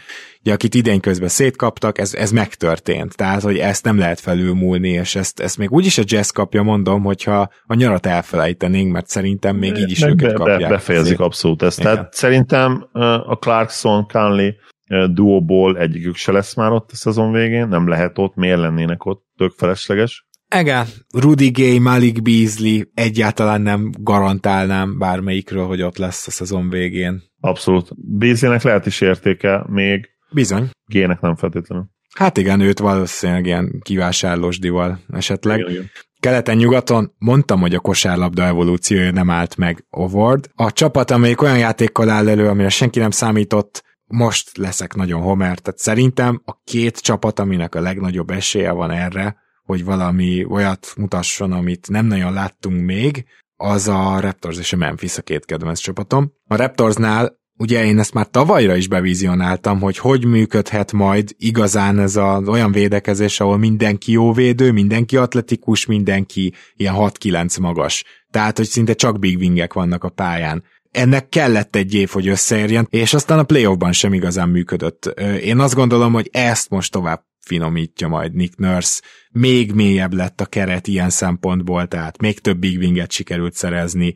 Ugye, 0.41 0.53
akit 0.53 0.75
idén 0.75 0.99
közben 0.99 1.27
szétkaptak, 1.27 1.97
ez, 1.99 2.13
ez 2.13 2.31
megtörtént, 2.31 3.15
tehát, 3.15 3.41
hogy 3.41 3.57
ezt 3.57 3.83
nem 3.83 3.97
lehet 3.97 4.19
felülmúlni, 4.19 4.89
és 4.89 5.15
ezt, 5.15 5.39
ezt 5.39 5.57
még 5.57 5.71
úgyis 5.71 5.97
a 5.97 6.03
jazz 6.05 6.29
kapja, 6.29 6.61
mondom, 6.61 7.03
hogyha 7.03 7.49
a 7.65 7.73
nyarat 7.73 8.05
elfelejtenénk, 8.05 8.91
mert 8.91 9.07
szerintem 9.07 9.55
még 9.55 9.77
így 9.77 9.91
is 9.91 9.99
Meg 9.99 10.09
őket 10.09 10.27
be, 10.27 10.33
kapják. 10.33 10.69
Befejezik 10.69 11.19
abszolút 11.19 11.61
ezt. 11.61 11.79
Igen. 11.79 11.93
Tehát 11.93 12.13
szerintem 12.13 12.89
a 13.25 13.35
Clarkson, 13.35 14.07
Conley 14.07 14.51
duóból 15.13 15.77
egyikük 15.77 16.15
se 16.15 16.31
lesz 16.31 16.55
már 16.55 16.71
ott 16.71 16.91
a 16.91 16.95
szezon 16.95 17.31
végén, 17.31 17.67
nem 17.67 17.87
lehet 17.87 18.17
ott, 18.17 18.35
miért 18.35 18.59
lennének 18.59 19.05
ott, 19.05 19.25
tök 19.37 19.51
felesleges. 19.57 20.27
Igen, 20.55 20.85
Rudy 21.13 21.51
Gay, 21.51 21.79
Malik 21.79 22.21
Beasley 22.21 22.81
egyáltalán 22.93 23.61
nem 23.61 23.91
garantálnám 23.99 24.97
bármelyikről, 24.97 25.65
hogy 25.65 25.81
ott 25.81 25.97
lesz 25.97 26.27
a 26.27 26.31
szezon 26.31 26.69
végén. 26.69 27.23
Abszolút. 27.39 27.89
Beasleynek 27.95 28.61
lehet 28.61 28.85
is 28.85 29.01
értéke 29.01 29.65
még. 29.67 30.09
Bizony. 30.31 30.69
Gének 30.85 31.21
nem 31.21 31.35
feltétlenül. 31.35 31.85
Hát 32.15 32.37
igen, 32.37 32.59
őt 32.59 32.79
valószínűleg 32.79 33.45
ilyen 33.45 33.79
kivásárlósdival 33.83 34.99
esetleg. 35.13 35.59
Igen, 35.59 35.71
igen. 35.71 35.89
Keleten-nyugaton 36.19 37.13
mondtam, 37.17 37.59
hogy 37.59 37.75
a 37.75 37.79
kosárlabda 37.79 38.43
evolúciója 38.43 39.11
nem 39.11 39.29
állt 39.29 39.57
meg 39.57 39.85
Ovard. 39.89 40.49
A 40.55 40.71
csapat, 40.71 41.11
amelyik 41.11 41.41
olyan 41.41 41.57
játékkal 41.57 42.09
áll 42.09 42.29
elő, 42.29 42.47
amire 42.47 42.69
senki 42.69 42.99
nem 42.99 43.11
számított, 43.11 43.83
most 44.07 44.57
leszek 44.57 44.95
nagyon 44.95 45.21
homer. 45.21 45.59
Tehát 45.59 45.79
szerintem 45.79 46.41
a 46.45 46.61
két 46.63 46.99
csapat, 46.99 47.39
aminek 47.39 47.75
a 47.75 47.81
legnagyobb 47.81 48.29
esélye 48.29 48.71
van 48.71 48.91
erre, 48.91 49.37
hogy 49.63 49.83
valami 49.83 50.45
olyat 50.49 50.93
mutasson, 50.97 51.51
amit 51.51 51.89
nem 51.89 52.05
nagyon 52.05 52.33
láttunk 52.33 52.85
még, 52.85 53.25
az 53.55 53.87
a 53.87 54.19
Raptors 54.19 54.57
és 54.57 54.73
a 54.73 54.77
Memphis 54.77 55.17
a 55.17 55.21
két 55.21 55.45
kedvenc 55.45 55.79
csapatom. 55.79 56.31
A 56.47 56.55
Raptorsnál 56.55 57.37
ugye 57.57 57.85
én 57.85 57.99
ezt 57.99 58.13
már 58.13 58.27
tavalyra 58.29 58.75
is 58.75 58.87
bevizionáltam, 58.87 59.79
hogy 59.79 59.97
hogy 59.97 60.25
működhet 60.25 60.91
majd 60.91 61.35
igazán 61.37 61.99
ez 61.99 62.15
az 62.15 62.47
olyan 62.47 62.71
védekezés, 62.71 63.39
ahol 63.39 63.57
mindenki 63.57 64.11
jó 64.11 64.33
védő, 64.33 64.71
mindenki 64.71 65.17
atletikus, 65.17 65.85
mindenki 65.85 66.53
ilyen 66.75 66.93
6-9 66.97 67.61
magas. 67.61 68.03
Tehát, 68.31 68.57
hogy 68.57 68.65
szinte 68.65 68.93
csak 68.93 69.19
big 69.19 69.37
wingek 69.37 69.73
vannak 69.73 70.03
a 70.03 70.09
pályán. 70.09 70.63
Ennek 70.97 71.29
kellett 71.29 71.75
egy 71.75 71.93
év, 71.93 72.09
hogy 72.09 72.27
összeérjen, 72.27 72.87
és 72.89 73.13
aztán 73.13 73.39
a 73.39 73.43
playoffban 73.43 73.91
sem 73.91 74.13
igazán 74.13 74.49
működött. 74.49 75.05
Én 75.41 75.59
azt 75.59 75.75
gondolom, 75.75 76.13
hogy 76.13 76.29
ezt 76.31 76.69
most 76.69 76.91
tovább 76.91 77.23
finomítja 77.39 78.07
majd 78.07 78.33
Nick 78.33 78.57
Nurse. 78.57 79.01
Még 79.31 79.71
mélyebb 79.71 80.13
lett 80.13 80.41
a 80.41 80.45
keret 80.45 80.87
ilyen 80.87 81.09
szempontból, 81.09 81.87
tehát 81.87 82.21
még 82.21 82.39
több 82.39 82.57
big 82.57 82.77
winget 82.77 83.11
sikerült 83.11 83.53
szerezni, 83.53 84.15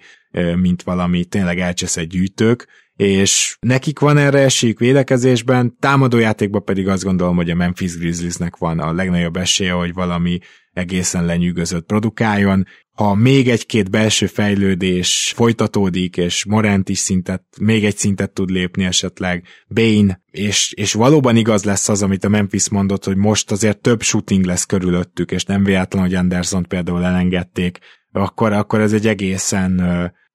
mint 0.56 0.84
valami 0.84 1.26
tényleg 1.26 1.60
elcseszett 1.60 2.08
gyűjtők, 2.08 2.68
és 2.96 3.58
nekik 3.60 4.00
van 4.00 4.18
erre 4.18 4.40
esélyük 4.40 4.80
védekezésben, 4.80 5.76
támadójátékban 5.80 6.64
pedig 6.64 6.88
azt 6.88 7.04
gondolom, 7.04 7.36
hogy 7.36 7.50
a 7.50 7.56
Memphis 7.56 7.98
Grizzliesnek 7.98 8.58
van 8.58 8.80
a 8.80 8.94
legnagyobb 8.94 9.36
esélye, 9.36 9.72
hogy 9.72 9.94
valami 9.94 10.40
egészen 10.74 11.26
lenyűgözött 11.26 11.86
produkáljon. 11.86 12.66
Ha 12.92 13.16
még 13.16 13.50
egy-két 13.50 13.90
belső 13.90 14.26
fejlődés 14.26 15.34
folytatódik, 15.36 16.18
és 16.18 16.46
Morant 16.46 16.90
is 16.90 16.98
szintet, 17.00 17.44
még 17.60 17.86
egy 17.86 17.98
szintet 17.98 18.32
tud 18.32 18.50
lépni 18.50 18.84
esetleg, 18.84 19.46
Bane, 19.68 20.22
és, 20.32 20.74
és 20.76 20.94
valóban 20.94 21.36
igaz 21.36 21.64
lesz 21.64 21.90
az, 21.90 22.04
amit 22.04 22.24
a 22.24 22.30
Memphis 22.30 22.70
mondott, 22.70 23.06
hogy 23.06 23.18
most 23.18 23.52
azért 23.52 23.82
több 23.82 24.02
shooting 24.02 24.46
lesz 24.46 24.66
körülöttük, 24.66 25.32
és 25.32 25.44
nem 25.44 25.64
véletlen, 25.64 26.02
hogy 26.02 26.14
Anderson 26.14 26.66
például 26.68 27.04
elengedték, 27.04 27.78
akkor, 28.12 28.54
akkor 28.54 28.80
ez 28.80 28.94
egy 28.94 29.08
egészen 29.08 29.82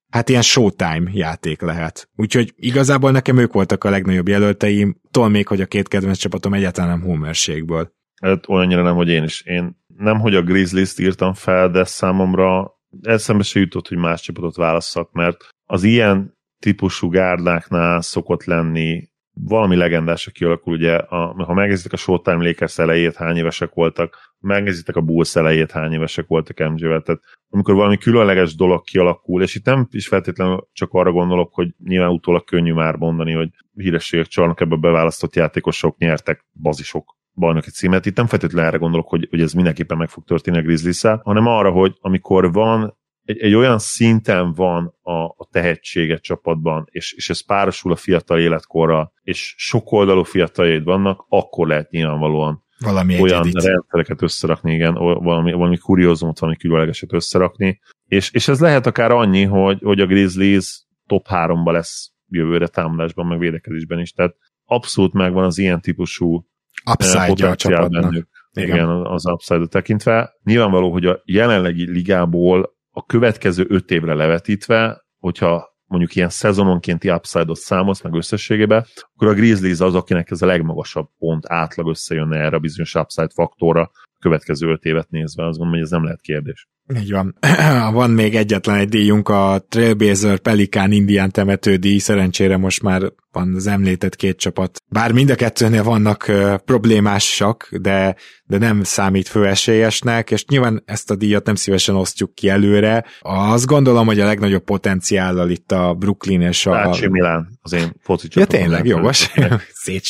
hát 0.09 0.29
ilyen 0.29 0.41
showtime 0.41 1.09
játék 1.13 1.61
lehet. 1.61 2.09
Úgyhogy 2.15 2.53
igazából 2.55 3.11
nekem 3.11 3.37
ők 3.37 3.53
voltak 3.53 3.83
a 3.83 3.89
legnagyobb 3.89 4.27
jelölteim, 4.27 5.01
tol 5.11 5.29
még, 5.29 5.47
hogy 5.47 5.61
a 5.61 5.65
két 5.65 5.87
kedvenc 5.87 6.17
csapatom 6.17 6.53
egyáltalán 6.53 6.89
nem 6.89 7.07
homerségből. 7.07 7.91
Hát 8.21 8.49
olyannyira 8.49 8.81
nem, 8.81 8.95
hogy 8.95 9.09
én 9.09 9.23
is. 9.23 9.41
Én 9.41 9.77
nem, 9.97 10.19
hogy 10.19 10.35
a 10.35 10.41
Grizzlies-t 10.41 10.99
írtam 10.99 11.33
fel, 11.33 11.69
de 11.69 11.83
számomra 11.83 12.71
eszembe 13.01 13.43
se 13.43 13.59
jutott, 13.59 13.87
hogy 13.87 13.97
más 13.97 14.21
csapatot 14.21 14.55
válasszak, 14.55 15.11
mert 15.11 15.49
az 15.65 15.83
ilyen 15.83 16.37
típusú 16.59 17.09
gárdáknál 17.09 18.01
szokott 18.01 18.43
lenni 18.43 19.09
valami 19.39 19.75
legendás, 19.75 20.27
aki 20.27 20.43
alakul, 20.43 20.73
ugye, 20.73 20.95
a, 20.95 21.43
ha 21.45 21.53
megnézitek 21.53 21.93
a 21.93 21.97
Showtime 21.97 22.43
Lakers 22.43 22.77
elejét, 22.77 23.15
hány 23.15 23.37
évesek 23.37 23.73
voltak, 23.73 24.26
megnézitek 24.39 24.95
a 24.95 25.01
Bulls 25.01 25.35
elejét, 25.35 25.71
hány 25.71 25.93
évesek 25.93 26.27
voltak 26.27 26.57
MJ-vel, 26.57 27.01
tehát 27.01 27.21
amikor 27.49 27.75
valami 27.75 27.97
különleges 27.97 28.55
dolog 28.55 28.83
kialakul, 28.83 29.41
és 29.41 29.55
itt 29.55 29.65
nem 29.65 29.87
is 29.91 30.07
feltétlenül 30.07 30.67
csak 30.73 30.93
arra 30.93 31.11
gondolok, 31.11 31.53
hogy 31.53 31.73
nyilván 31.83 32.09
utólag 32.09 32.43
könnyű 32.43 32.73
már 32.73 32.95
mondani, 32.95 33.33
hogy 33.33 33.49
hírességek 33.73 34.25
csalnak 34.25 34.61
ebbe 34.61 34.75
beválasztott 34.75 35.35
játékosok 35.35 35.97
nyertek 35.97 36.45
bazisok 36.61 37.15
bajnoki 37.33 37.69
címet. 37.69 38.05
Itt 38.05 38.15
nem 38.15 38.27
feltétlenül 38.27 38.67
erre 38.67 38.77
gondolok, 38.77 39.09
hogy, 39.09 39.27
hogy 39.29 39.41
ez 39.41 39.53
mindenképpen 39.53 39.97
meg 39.97 40.09
fog 40.09 40.23
történni 40.23 40.57
a 40.57 40.61
grizzlies 40.61 41.01
hanem 41.23 41.45
arra, 41.45 41.71
hogy 41.71 41.95
amikor 41.99 42.51
van 42.51 42.97
egy, 43.23 43.39
egy 43.39 43.53
olyan 43.53 43.79
szinten 43.79 44.53
van 44.53 44.93
a, 45.01 45.23
a 45.23 45.47
tehetsége 45.51 46.17
csapatban, 46.17 46.87
és, 46.91 47.13
és 47.13 47.29
ez 47.29 47.45
párosul 47.45 47.91
a 47.91 47.95
fiatal 47.95 48.39
életkorra, 48.39 49.11
és 49.21 49.55
sokoldalú 49.57 50.23
fiataljaid 50.23 50.83
vannak, 50.83 51.25
akkor 51.29 51.67
lehet 51.67 51.89
nyilvánvalóan 51.89 52.65
valami 52.79 53.19
olyan 53.19 53.41
egyedit. 53.41 53.63
rendszereket 53.63 54.21
összerakni, 54.21 54.73
igen, 54.73 54.93
valami, 54.93 55.51
valami 55.51 55.77
kuriózumot, 55.77 56.39
valami 56.39 56.57
különlegeset 56.57 57.13
összerakni, 57.13 57.79
és, 58.05 58.31
és 58.31 58.47
ez 58.47 58.59
lehet 58.59 58.85
akár 58.85 59.11
annyi, 59.11 59.43
hogy, 59.43 59.79
hogy 59.81 59.99
a 59.99 60.05
Grizzlies 60.05 60.85
top 61.07 61.25
3-ba 61.29 61.71
lesz 61.71 62.11
jövőre 62.27 62.67
támadásban, 62.67 63.25
meg 63.25 63.39
védekezésben 63.39 63.99
is, 63.99 64.11
tehát 64.11 64.35
abszolút 64.65 65.13
megvan 65.13 65.43
az 65.43 65.57
ilyen 65.57 65.81
típusú 65.81 66.45
upside 66.91 67.47
a 67.47 67.55
csapatnak. 67.55 68.01
Bennük. 68.01 68.27
Igen. 68.53 68.75
igen, 68.75 68.89
az 68.89 69.25
upside 69.25 69.65
tekintve. 69.65 70.33
Nyilvánvaló, 70.43 70.91
hogy 70.91 71.05
a 71.05 71.21
jelenlegi 71.25 71.91
ligából 71.91 72.75
a 72.91 73.05
következő 73.05 73.65
öt 73.69 73.91
évre 73.91 74.13
levetítve, 74.13 75.05
hogyha 75.19 75.76
mondjuk 75.87 76.15
ilyen 76.15 76.29
szezononkénti 76.29 77.09
upside-ot 77.09 77.57
számolsz 77.57 78.01
meg 78.01 78.13
összességében, 78.13 78.85
akkor 79.15 79.27
a 79.27 79.33
Grizzlies 79.33 79.79
az, 79.79 79.95
akinek 79.95 80.31
ez 80.31 80.41
a 80.41 80.45
legmagasabb 80.45 81.09
pont 81.17 81.43
átlag 81.47 81.87
összejönne 81.87 82.37
erre 82.37 82.55
a 82.55 82.59
bizonyos 82.59 82.95
upside 82.95 83.29
faktorra 83.33 83.91
a 84.03 84.19
következő 84.19 84.67
öt 84.67 84.83
évet 84.83 85.09
nézve. 85.09 85.47
Azt 85.47 85.57
gondolom, 85.57 85.73
hogy 85.73 85.81
ez 85.81 85.91
nem 85.91 86.03
lehet 86.03 86.21
kérdés. 86.21 86.67
Így 86.95 87.11
van. 87.11 87.37
van 87.93 88.11
még 88.11 88.35
egyetlen 88.35 88.75
egy 88.75 88.89
díjunk, 88.89 89.29
a 89.29 89.65
Trailblazer 89.69 90.39
Pelikán 90.39 90.91
Indián 90.91 91.31
temető 91.31 91.75
díj, 91.75 91.97
szerencsére 91.97 92.57
most 92.57 92.81
már 92.81 93.11
van 93.37 93.55
az 93.55 93.67
említett 93.67 94.15
két 94.15 94.37
csapat. 94.37 94.81
Bár 94.89 95.11
mind 95.11 95.29
a 95.29 95.35
kettőnél 95.35 95.83
vannak 95.83 96.31
problémásak, 96.65 97.69
de, 97.71 98.15
de 98.43 98.57
nem 98.57 98.83
számít 98.83 99.27
főesélyesnek, 99.27 100.31
és 100.31 100.45
nyilván 100.45 100.83
ezt 100.85 101.11
a 101.11 101.15
díjat 101.15 101.45
nem 101.45 101.55
szívesen 101.55 101.95
osztjuk 101.95 102.35
ki 102.35 102.49
előre. 102.49 103.05
Azt 103.21 103.65
gondolom, 103.65 104.05
hogy 104.05 104.19
a 104.19 104.25
legnagyobb 104.25 104.63
potenciállal 104.63 105.49
itt 105.49 105.71
a 105.71 105.93
Brooklyn 105.93 106.41
és 106.41 106.65
a... 106.65 106.71
Lácsi 106.71 107.07
Milán, 107.07 107.47
az 107.61 107.73
én 107.73 107.93
foci 107.99 108.27
Ja 108.33 108.45
tényleg, 108.45 108.85
jogos. 108.85 109.29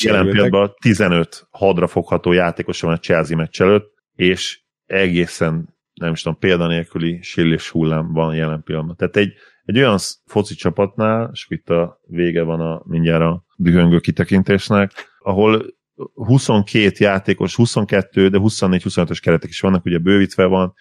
Jelen 0.01 0.29
pillanatban 0.29 0.73
15 0.81 1.47
hadra 1.49 1.87
fogható 1.87 2.31
játékos 2.31 2.81
van 2.81 2.93
a 2.93 2.97
Chelsea 2.97 3.37
meccs 3.37 3.61
előtt, 3.61 3.93
és 4.15 4.59
egészen 4.85 5.75
nem 5.93 6.11
is 6.11 6.21
tudom, 6.21 6.39
példanélküli 6.39 7.19
sillés 7.21 7.69
hullám 7.69 8.13
van 8.13 8.35
jelen 8.35 8.63
pillanatban. 8.63 8.95
Tehát 8.95 9.17
egy, 9.17 9.33
egy 9.67 9.77
olyan 9.77 9.97
foci 10.25 10.55
csapatnál, 10.55 11.29
és 11.33 11.45
itt 11.49 11.69
a 11.69 11.99
vége 12.05 12.43
van 12.43 12.59
a 12.59 12.81
mindjárt 12.85 13.21
a 13.21 13.43
dühöngő 13.55 13.99
kitekintésnek, 13.99 14.91
ahol 15.19 15.65
22 16.13 16.95
játékos, 16.97 17.55
22, 17.55 18.27
de 18.27 18.37
24-25-ös 18.41 19.17
keretek 19.21 19.49
is 19.49 19.59
vannak, 19.59 19.85
ugye 19.85 19.97
bővítve 19.97 20.45
van, 20.45 20.73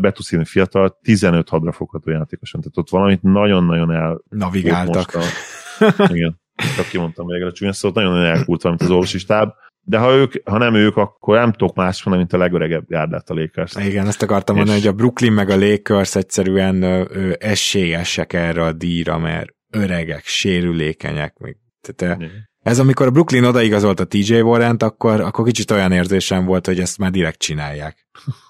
Betuszini 0.00 0.44
fiatal, 0.44 0.98
15 1.02 1.48
hadra 1.48 1.72
fogható 1.72 2.10
játékos 2.10 2.50
van, 2.50 2.62
tehát 2.62 2.76
ott 2.76 2.90
valamit 2.90 3.22
nagyon-nagyon 3.22 3.92
el... 3.92 4.22
Navigáltak. 4.28 5.14
A, 5.14 5.22
igen, 6.14 6.40
csak 6.76 6.88
kimondtam 6.88 7.26
végre 7.26 7.46
a 7.46 7.52
csúnya 7.52 7.72
szót, 7.72 7.94
nagyon-nagyon 7.94 8.26
elkult 8.26 8.62
valamit 8.62 8.82
az 8.82 8.90
orvosi 8.90 9.18
stáb, 9.18 9.52
de 9.84 9.98
ha, 9.98 10.14
ők, 10.14 10.32
ha 10.44 10.58
nem 10.58 10.74
ők, 10.74 10.96
akkor 10.96 11.38
nem 11.38 11.52
tudok 11.52 11.76
más 11.76 12.04
mondani, 12.04 12.26
mint 12.28 12.42
a 12.42 12.44
legöregebb 12.44 12.88
gárdát 12.88 13.30
a 13.30 13.34
Lakers. 13.34 13.74
Igen, 13.86 14.06
ezt 14.06 14.22
akartam 14.22 14.56
és... 14.56 14.60
mondani, 14.60 14.84
hogy 14.84 14.92
a 14.92 14.96
Brooklyn 14.96 15.32
meg 15.32 15.50
a 15.50 15.56
Lakers 15.56 16.14
egyszerűen 16.14 16.82
ö, 16.82 17.32
esélyesek 17.38 18.32
erre 18.32 18.64
a 18.64 18.72
díjra, 18.72 19.18
mert 19.18 19.54
öregek, 19.70 20.24
sérülékenyek. 20.24 21.38
Még. 21.38 21.56
Tehát, 21.80 22.22
ez 22.60 22.78
amikor 22.78 23.06
a 23.06 23.10
Brooklyn 23.10 23.44
odaigazolt 23.44 24.00
a 24.00 24.06
TJ 24.06 24.40
Warrant, 24.40 24.82
akkor, 24.82 25.20
akkor 25.20 25.44
kicsit 25.44 25.70
olyan 25.70 25.92
érzésem 25.92 26.44
volt, 26.44 26.66
hogy 26.66 26.80
ezt 26.80 26.98
már 26.98 27.10
direkt 27.10 27.38
csinálják. 27.38 28.08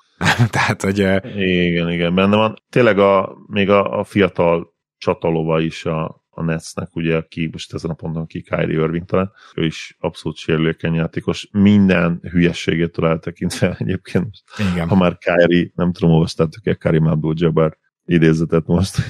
Tehát, 0.50 0.82
hogy... 0.82 0.98
Igen, 1.36 1.90
igen, 1.90 2.14
benne 2.14 2.36
van. 2.36 2.56
Tényleg 2.70 2.98
a, 2.98 3.36
még 3.46 3.70
a, 3.70 3.98
a 3.98 4.04
fiatal 4.04 4.74
csatalova 4.98 5.60
is 5.60 5.84
a, 5.84 6.23
a 6.34 6.42
Netsnek, 6.42 6.96
ugye, 6.96 7.16
aki 7.16 7.48
most 7.52 7.74
ezen 7.74 7.90
a 7.90 7.94
ponton 7.94 8.26
ki 8.26 8.42
Kyrie 8.42 8.80
Irving 8.80 9.04
talán, 9.04 9.32
ő 9.54 9.64
is 9.64 9.96
abszolút 10.00 10.38
sérülékeny 10.38 10.94
játékos, 10.94 11.48
minden 11.52 12.18
hülyességétől 12.22 13.06
eltekintve 13.06 13.76
egyébként. 13.78 14.30
Igen. 14.72 14.88
Ha 14.88 14.94
már 14.94 15.18
Kyrie, 15.18 15.70
nem 15.74 15.92
tudom, 15.92 16.10
olvastátok-e 16.10 16.74
Karim 16.74 17.06
Abdul-Jabbar 17.06 17.76
idézetet 18.04 18.66
most. 18.66 18.96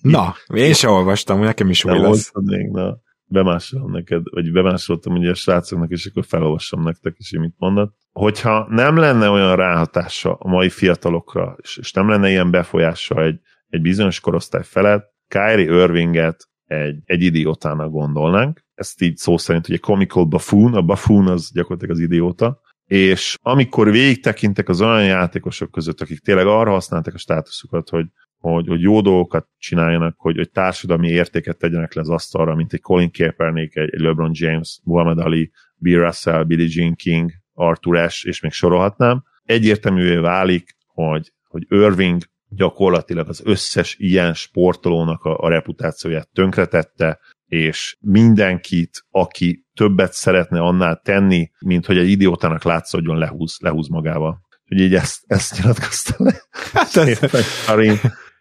Na, 0.00 0.34
én 0.54 0.72
sem 0.72 0.90
olvastam, 0.90 1.40
nekem 1.40 1.70
is 1.70 1.84
új 1.84 1.98
lesz. 1.98 2.30
Még, 2.34 2.70
na, 2.70 2.98
bemásolom 3.30 3.90
neked, 3.90 4.22
vagy 4.30 4.52
bemásoltam 4.52 5.16
ugye 5.16 5.30
a 5.30 5.34
srácoknak, 5.34 5.90
és 5.90 6.06
akkor 6.06 6.24
felolvasom 6.24 6.82
nektek 6.82 7.14
is, 7.18 7.30
hogy 7.30 7.40
mit 7.40 7.54
mondott. 7.58 7.96
Hogyha 8.12 8.66
nem 8.68 8.96
lenne 8.96 9.28
olyan 9.28 9.56
ráhatása 9.56 10.34
a 10.34 10.48
mai 10.48 10.68
fiatalokra, 10.68 11.56
és, 11.62 11.76
és 11.76 11.92
nem 11.92 12.08
lenne 12.08 12.28
ilyen 12.28 12.50
befolyása 12.50 13.22
egy, 13.22 13.40
egy 13.68 13.80
bizonyos 13.80 14.20
korosztály 14.20 14.64
felett, 14.64 15.09
Kyrie 15.30 15.82
Irvinget 15.82 16.48
egy, 16.66 16.98
egy 17.04 17.22
idiótának 17.22 17.90
gondolnánk, 17.90 18.60
ezt 18.74 19.02
így 19.02 19.16
szó 19.16 19.36
szerint 19.36 19.68
ugye 19.68 19.78
comical 19.78 20.24
buffoon, 20.24 20.74
a 20.74 20.82
buffoon 20.82 21.26
az 21.26 21.50
gyakorlatilag 21.52 21.94
az 21.94 22.02
idióta, 22.02 22.60
és 22.86 23.36
amikor 23.42 23.90
végig 23.90 24.22
tekintek 24.22 24.68
az 24.68 24.80
olyan 24.80 25.04
játékosok 25.04 25.70
között, 25.70 26.00
akik 26.00 26.18
tényleg 26.18 26.46
arra 26.46 26.70
használták 26.70 27.14
a 27.14 27.18
státuszukat, 27.18 27.88
hogy, 27.88 28.06
hogy, 28.38 28.66
hogy 28.66 28.80
jó 28.80 29.00
dolgokat 29.00 29.48
csináljanak, 29.58 30.14
hogy, 30.18 30.36
hogy 30.36 30.50
társadalmi 30.50 31.08
értéket 31.08 31.58
tegyenek 31.58 31.94
le 31.94 32.00
az 32.00 32.08
asztalra, 32.08 32.54
mint 32.54 32.72
egy 32.72 32.80
Colin 32.80 33.10
Kaepernick, 33.12 33.76
egy, 33.76 33.90
egy 33.92 34.00
LeBron 34.00 34.30
James, 34.34 34.80
Muhammad 34.84 35.18
Ali, 35.18 35.50
Bill 35.76 36.00
Russell, 36.00 36.42
Billie 36.42 36.68
Jean 36.70 36.94
King, 36.94 37.30
Arthur 37.52 37.96
Ashe, 37.96 38.28
és 38.28 38.40
még 38.40 38.52
sorolhatnám. 38.52 39.24
Egyértelművé 39.44 40.16
válik, 40.16 40.76
hogy, 40.86 41.32
hogy 41.48 41.66
Irving 41.68 42.22
gyakorlatilag 42.50 43.28
az 43.28 43.42
összes 43.44 43.96
ilyen 43.98 44.34
sportolónak 44.34 45.24
a, 45.24 45.38
a 45.38 45.48
reputációját 45.48 46.28
tönkretette, 46.32 47.18
és 47.46 47.96
mindenkit, 48.00 49.04
aki 49.10 49.64
többet 49.74 50.12
szeretne 50.12 50.60
annál 50.60 51.00
tenni, 51.04 51.50
mint 51.58 51.86
hogy 51.86 51.98
egy 51.98 52.08
idiótának 52.08 52.62
látszódjon, 52.62 53.18
lehúz, 53.18 53.56
lehúz 53.60 53.88
magával. 53.88 54.40
Úgyhogy 54.62 54.86
így 54.86 54.94
ezt, 54.94 55.22
ezt 55.26 55.58
nyilatkozta 55.58 56.14
le. 56.18 56.34
Hát 56.72 56.96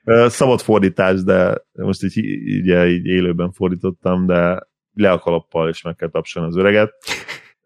ez... 0.03 0.33
Szabad 0.33 0.61
fordítás, 0.61 1.23
de 1.23 1.63
most 1.71 2.03
így, 2.03 2.17
így, 2.17 2.67
így 2.67 3.05
élőben 3.05 3.51
fordítottam, 3.51 4.25
de 4.25 4.67
le 4.93 5.11
a 5.11 5.19
kalappal, 5.19 5.69
és 5.69 5.81
meg 5.81 5.95
kell 5.95 6.09
tapsolni 6.09 6.49
az 6.49 6.57
öreget. 6.57 6.91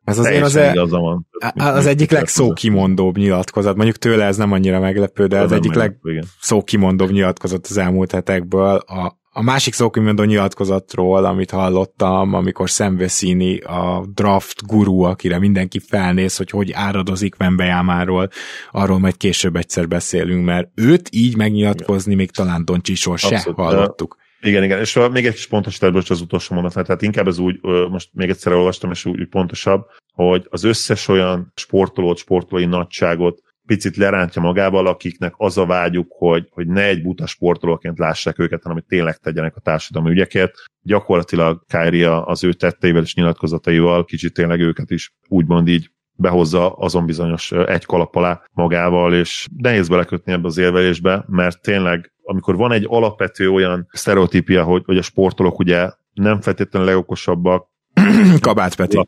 Ez 0.03 0.17
azért 0.17 0.43
az, 0.43 0.55
e, 0.55 0.73
van. 0.89 1.27
az 1.55 1.85
egyik 1.85 2.11
legszókimondóbb 2.11 3.17
nyilatkozat. 3.17 3.75
Mondjuk 3.75 3.97
tőle 3.97 4.25
ez 4.25 4.37
nem 4.37 4.51
annyira 4.51 4.79
meglepő, 4.79 5.27
de 5.27 5.37
az, 5.39 5.51
az 5.51 5.57
egyik 5.57 5.73
legszókimondóbb 5.73 7.11
nyilatkozat 7.11 7.67
az 7.69 7.77
elmúlt 7.77 8.11
hetekből. 8.11 8.75
A, 8.75 9.21
a 9.35 9.41
másik 9.41 9.73
szókimondó 9.73 10.23
nyilatkozatról, 10.23 11.25
amit 11.25 11.51
hallottam, 11.51 12.33
amikor 12.33 12.69
Szemveszini 12.69 13.57
a 13.57 14.05
draft 14.13 14.67
guru, 14.67 15.01
akire 15.01 15.39
mindenki 15.39 15.79
felnéz, 15.79 16.37
hogy 16.37 16.49
hogy 16.49 16.71
áradozik 16.71 17.35
Vembejámáról, 17.35 18.29
arról 18.71 18.99
majd 18.99 19.17
később 19.17 19.55
egyszer 19.55 19.87
beszélünk, 19.87 20.45
mert 20.45 20.69
őt 20.75 21.09
így 21.11 21.37
megnyilatkozni 21.37 22.15
még 22.15 22.31
talán 22.31 22.65
Doncsisor 22.65 23.19
se 23.19 23.35
Abszolút, 23.35 23.59
hallottuk. 23.59 24.17
Igen, 24.45 24.63
igen, 24.63 24.79
és 24.79 24.99
még 25.11 25.25
egy 25.25 25.33
kis 25.33 25.47
pontosítás, 25.47 26.09
az 26.09 26.21
utolsó 26.21 26.55
mondat, 26.55 26.73
tehát 26.73 27.01
inkább 27.01 27.27
ez 27.27 27.37
úgy, 27.37 27.59
most 27.89 28.09
még 28.13 28.29
egyszer 28.29 28.53
olvastam, 28.53 28.91
és 28.91 29.05
úgy, 29.05 29.27
pontosabb, 29.27 29.85
hogy 30.13 30.47
az 30.49 30.63
összes 30.63 31.07
olyan 31.07 31.51
sportolót, 31.55 32.17
sportolói 32.17 32.65
nagyságot 32.65 33.41
picit 33.65 33.95
lerántja 33.95 34.41
magával, 34.41 34.87
akiknek 34.87 35.33
az 35.37 35.57
a 35.57 35.65
vágyuk, 35.65 36.07
hogy, 36.17 36.47
hogy 36.51 36.67
ne 36.67 36.83
egy 36.83 37.01
buta 37.01 37.25
sportolóként 37.25 37.97
lássák 37.97 38.39
őket, 38.39 38.61
hanem 38.61 38.77
hogy 38.77 38.87
tényleg 38.87 39.17
tegyenek 39.17 39.55
a 39.55 39.59
társadalmi 39.59 40.09
ügyekért. 40.09 40.55
Gyakorlatilag 40.81 41.63
Kyrie 41.67 42.21
az 42.23 42.43
ő 42.43 42.53
tetteivel 42.53 43.01
és 43.01 43.15
nyilatkozataival 43.15 44.05
kicsit 44.05 44.33
tényleg 44.33 44.59
őket 44.59 44.91
is 44.91 45.13
úgymond 45.27 45.67
így 45.67 45.91
behozza 46.15 46.71
azon 46.71 47.05
bizonyos 47.05 47.51
egy 47.51 47.85
kalap 47.85 48.15
alá 48.15 48.41
magával, 48.51 49.13
és 49.13 49.47
nehéz 49.57 49.87
belekötni 49.87 50.31
ebbe 50.31 50.47
az 50.47 50.57
élvelésbe, 50.57 51.25
mert 51.27 51.61
tényleg, 51.61 52.13
amikor 52.23 52.55
van 52.55 52.71
egy 52.71 52.85
alapvető 52.87 53.49
olyan 53.49 53.87
sztereotípia, 53.91 54.63
hogy, 54.63 54.83
hogy 54.85 54.97
a 54.97 55.01
sportolók 55.01 55.59
ugye 55.59 55.91
nem 56.13 56.41
feltétlenül 56.41 56.87
legokosabbak, 56.87 57.67
Kabát 58.41 58.75
Peti. 58.75 59.07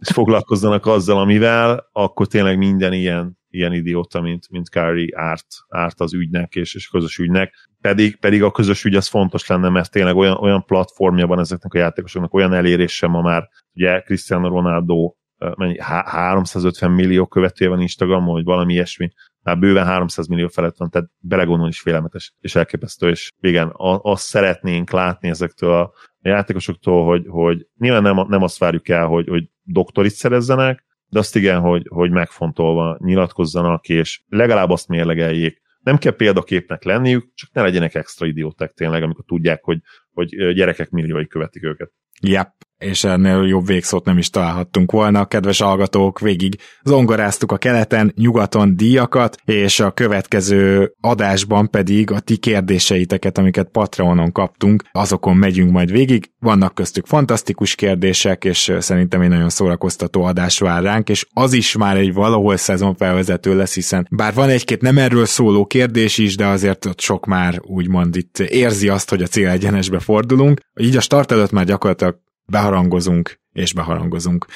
és 0.00 0.08
foglalkozzanak 0.12 0.86
azzal, 0.86 1.18
amivel, 1.18 1.88
akkor 1.92 2.26
tényleg 2.26 2.58
minden 2.58 2.92
ilyen, 2.92 3.38
ilyen 3.56 3.72
idióta, 3.72 4.20
mint, 4.20 4.50
mint 4.50 4.68
Kári 4.68 5.12
árt, 5.14 5.46
árt 5.68 6.00
az 6.00 6.14
ügynek 6.14 6.54
és, 6.54 6.74
és 6.74 6.88
közös 6.88 7.18
ügynek. 7.18 7.54
Pedig, 7.80 8.16
pedig 8.16 8.42
a 8.42 8.50
közös 8.50 8.84
ügy 8.84 8.94
az 8.94 9.08
fontos 9.08 9.46
lenne, 9.46 9.68
mert 9.68 9.90
tényleg 9.90 10.16
olyan, 10.16 10.36
olyan 10.36 10.64
platformja 10.64 11.26
van 11.26 11.38
ezeknek 11.38 11.74
a 11.74 11.78
játékosoknak, 11.78 12.34
olyan 12.34 12.52
elérése 12.52 13.06
ma 13.06 13.20
már, 13.20 13.48
ugye 13.74 14.00
Cristiano 14.00 14.48
Ronaldo 14.48 15.14
mennyi, 15.56 15.76
350 15.80 16.90
millió 16.90 17.26
követője 17.26 17.70
van 17.70 17.80
Instagramon, 17.80 18.34
vagy 18.34 18.44
valami 18.44 18.72
ilyesmi, 18.72 19.10
már 19.42 19.58
bőven 19.58 19.86
300 19.86 20.26
millió 20.26 20.48
felett 20.48 20.76
van, 20.76 20.90
tehát 20.90 21.08
belegondolni 21.18 21.70
is 21.70 21.80
félelmetes 21.80 22.34
és 22.40 22.54
elképesztő, 22.54 23.08
és 23.08 23.30
igen, 23.40 23.72
azt 24.02 24.24
szeretnénk 24.24 24.90
látni 24.90 25.28
ezektől 25.28 25.72
a 25.72 25.92
játékosoktól, 26.20 27.04
hogy, 27.04 27.24
hogy 27.28 27.66
nyilván 27.78 28.02
nem, 28.02 28.26
nem 28.28 28.42
azt 28.42 28.58
várjuk 28.58 28.88
el, 28.88 29.06
hogy, 29.06 29.28
hogy 29.28 29.50
doktorit 29.62 30.12
szerezzenek, 30.12 30.85
de 31.08 31.18
azt 31.18 31.36
igen, 31.36 31.60
hogy, 31.60 31.86
hogy 31.88 32.10
megfontolva 32.10 32.96
nyilatkozzanak, 33.00 33.88
és 33.88 34.22
legalább 34.28 34.70
azt 34.70 34.88
mérlegeljék. 34.88 35.62
Nem 35.80 35.98
kell 35.98 36.16
példaképnek 36.16 36.84
lenniük, 36.84 37.34
csak 37.34 37.50
ne 37.52 37.62
legyenek 37.62 37.94
extra 37.94 38.26
idióták 38.26 38.72
tényleg, 38.72 39.02
amikor 39.02 39.24
tudják, 39.24 39.64
hogy, 39.64 39.78
hogy 40.12 40.52
gyerekek 40.52 40.90
milliói 40.90 41.26
követik 41.26 41.64
őket. 41.64 41.92
Yep 42.20 42.65
és 42.78 43.04
ennél 43.04 43.46
jobb 43.46 43.66
végszót 43.66 44.04
nem 44.04 44.18
is 44.18 44.30
találhattunk 44.30 44.92
volna. 44.92 45.24
Kedves 45.24 45.60
hallgatók, 45.60 46.20
végig 46.20 46.58
zongoráztuk 46.82 47.52
a 47.52 47.56
keleten, 47.56 48.12
nyugaton 48.16 48.76
díjakat, 48.76 49.36
és 49.44 49.80
a 49.80 49.90
következő 49.90 50.92
adásban 51.00 51.70
pedig 51.70 52.10
a 52.10 52.20
ti 52.20 52.36
kérdéseiteket, 52.36 53.38
amiket 53.38 53.68
Patreonon 53.68 54.32
kaptunk, 54.32 54.82
azokon 54.92 55.36
megyünk 55.36 55.70
majd 55.70 55.90
végig. 55.90 56.30
Vannak 56.38 56.74
köztük 56.74 57.06
fantasztikus 57.06 57.74
kérdések, 57.74 58.44
és 58.44 58.72
szerintem 58.78 59.20
egy 59.20 59.28
nagyon 59.28 59.48
szórakoztató 59.48 60.22
adás 60.22 60.58
vár 60.58 60.82
ránk, 60.82 61.08
és 61.08 61.26
az 61.32 61.52
is 61.52 61.76
már 61.76 61.96
egy 61.96 62.12
valahol 62.12 62.56
szezonfelvezető 62.56 63.56
lesz, 63.56 63.74
hiszen 63.74 64.06
bár 64.10 64.34
van 64.34 64.48
egy-két 64.48 64.80
nem 64.80 64.98
erről 64.98 65.24
szóló 65.24 65.66
kérdés 65.66 66.18
is, 66.18 66.36
de 66.36 66.46
azért 66.46 66.84
ott 66.84 67.00
sok 67.00 67.26
már 67.26 67.60
úgymond 67.62 68.16
itt 68.16 68.38
érzi 68.38 68.88
azt, 68.88 69.10
hogy 69.10 69.22
a 69.22 69.26
célegyenesbe 69.26 69.98
fordulunk. 69.98 70.60
Így 70.80 70.96
a 70.96 71.00
start 71.00 71.32
előtt 71.32 71.50
már 71.50 71.64
gyakorlatilag 71.64 72.24
beharangozunk 72.46 73.40
és 73.52 73.72
beharangozunk. 73.72 74.46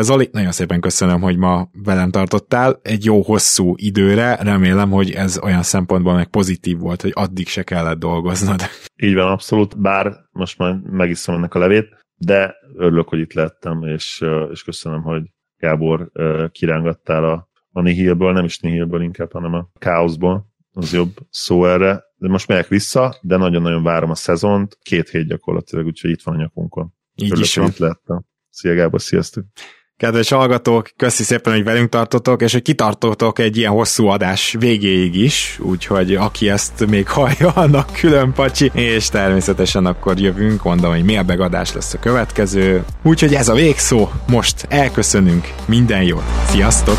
Zoli, 0.00 0.28
nagyon 0.32 0.52
szépen 0.52 0.80
köszönöm, 0.80 1.20
hogy 1.20 1.36
ma 1.36 1.68
velem 1.84 2.10
tartottál 2.10 2.80
egy 2.82 3.04
jó 3.04 3.22
hosszú 3.22 3.74
időre, 3.76 4.36
remélem, 4.36 4.90
hogy 4.90 5.10
ez 5.10 5.38
olyan 5.42 5.62
szempontból 5.62 6.14
meg 6.14 6.26
pozitív 6.26 6.78
volt, 6.78 7.02
hogy 7.02 7.12
addig 7.14 7.48
se 7.48 7.62
kellett 7.62 7.98
dolgoznod. 7.98 8.60
Így 9.02 9.14
van, 9.14 9.30
abszolút, 9.30 9.80
bár 9.80 10.12
most 10.30 10.58
már 10.58 10.74
megiszom 10.74 11.34
ennek 11.34 11.54
a 11.54 11.58
levét, 11.58 12.04
de 12.16 12.54
örülök, 12.76 13.08
hogy 13.08 13.18
itt 13.18 13.32
lettem, 13.32 13.82
és, 13.82 14.24
és 14.50 14.62
köszönöm, 14.62 15.02
hogy 15.02 15.22
Gábor 15.58 16.10
kirángattál 16.50 17.24
a, 17.24 17.48
a 17.72 17.80
nihilből, 17.80 18.32
nem 18.32 18.44
is 18.44 18.58
nihilből 18.58 19.02
inkább, 19.02 19.32
hanem 19.32 19.54
a 19.54 19.68
káoszból, 19.78 20.46
az 20.72 20.92
jobb 20.92 21.16
szó 21.30 21.66
erre. 21.66 22.04
De 22.16 22.28
most 22.28 22.48
megyek 22.48 22.68
vissza, 22.68 23.16
de 23.22 23.36
nagyon-nagyon 23.36 23.82
várom 23.82 24.10
a 24.10 24.14
szezont, 24.14 24.78
két 24.82 25.08
hét 25.08 25.26
gyakorlatilag, 25.26 25.86
úgyhogy 25.86 26.10
itt 26.10 26.22
van 26.22 26.34
a 26.34 26.38
nyakunkon. 26.38 26.94
Így 27.16 27.30
Örülök, 27.30 27.46
is 27.46 27.56
van. 27.56 27.72
Lettem. 27.76 28.24
Szia 28.50 28.74
Gábor, 28.74 29.00
sziasztok! 29.00 29.44
Kedves 29.96 30.28
hallgatók, 30.28 30.90
köszi 30.96 31.22
szépen, 31.22 31.52
hogy 31.52 31.64
velünk 31.64 31.88
tartotok, 31.88 32.42
és 32.42 32.52
hogy 32.52 32.62
kitartotok 32.62 33.38
egy 33.38 33.56
ilyen 33.56 33.72
hosszú 33.72 34.06
adás 34.06 34.56
végéig 34.58 35.14
is, 35.14 35.58
úgyhogy 35.62 36.14
aki 36.14 36.48
ezt 36.48 36.86
még 36.86 37.08
hallja, 37.18 37.52
annak 37.52 37.92
külön 37.92 38.32
pacsi, 38.32 38.70
és 38.74 39.08
természetesen 39.08 39.86
akkor 39.86 40.18
jövünk, 40.18 40.62
mondom, 40.62 40.90
hogy 40.90 41.04
mailbag 41.04 41.50
lesz 41.50 41.94
a 41.94 41.98
következő. 41.98 42.84
Úgyhogy 43.02 43.34
ez 43.34 43.48
a 43.48 43.54
végszó, 43.54 44.08
most 44.28 44.66
elköszönünk, 44.68 45.54
minden 45.66 46.02
jót, 46.02 46.24
sziasztok! 46.46 46.98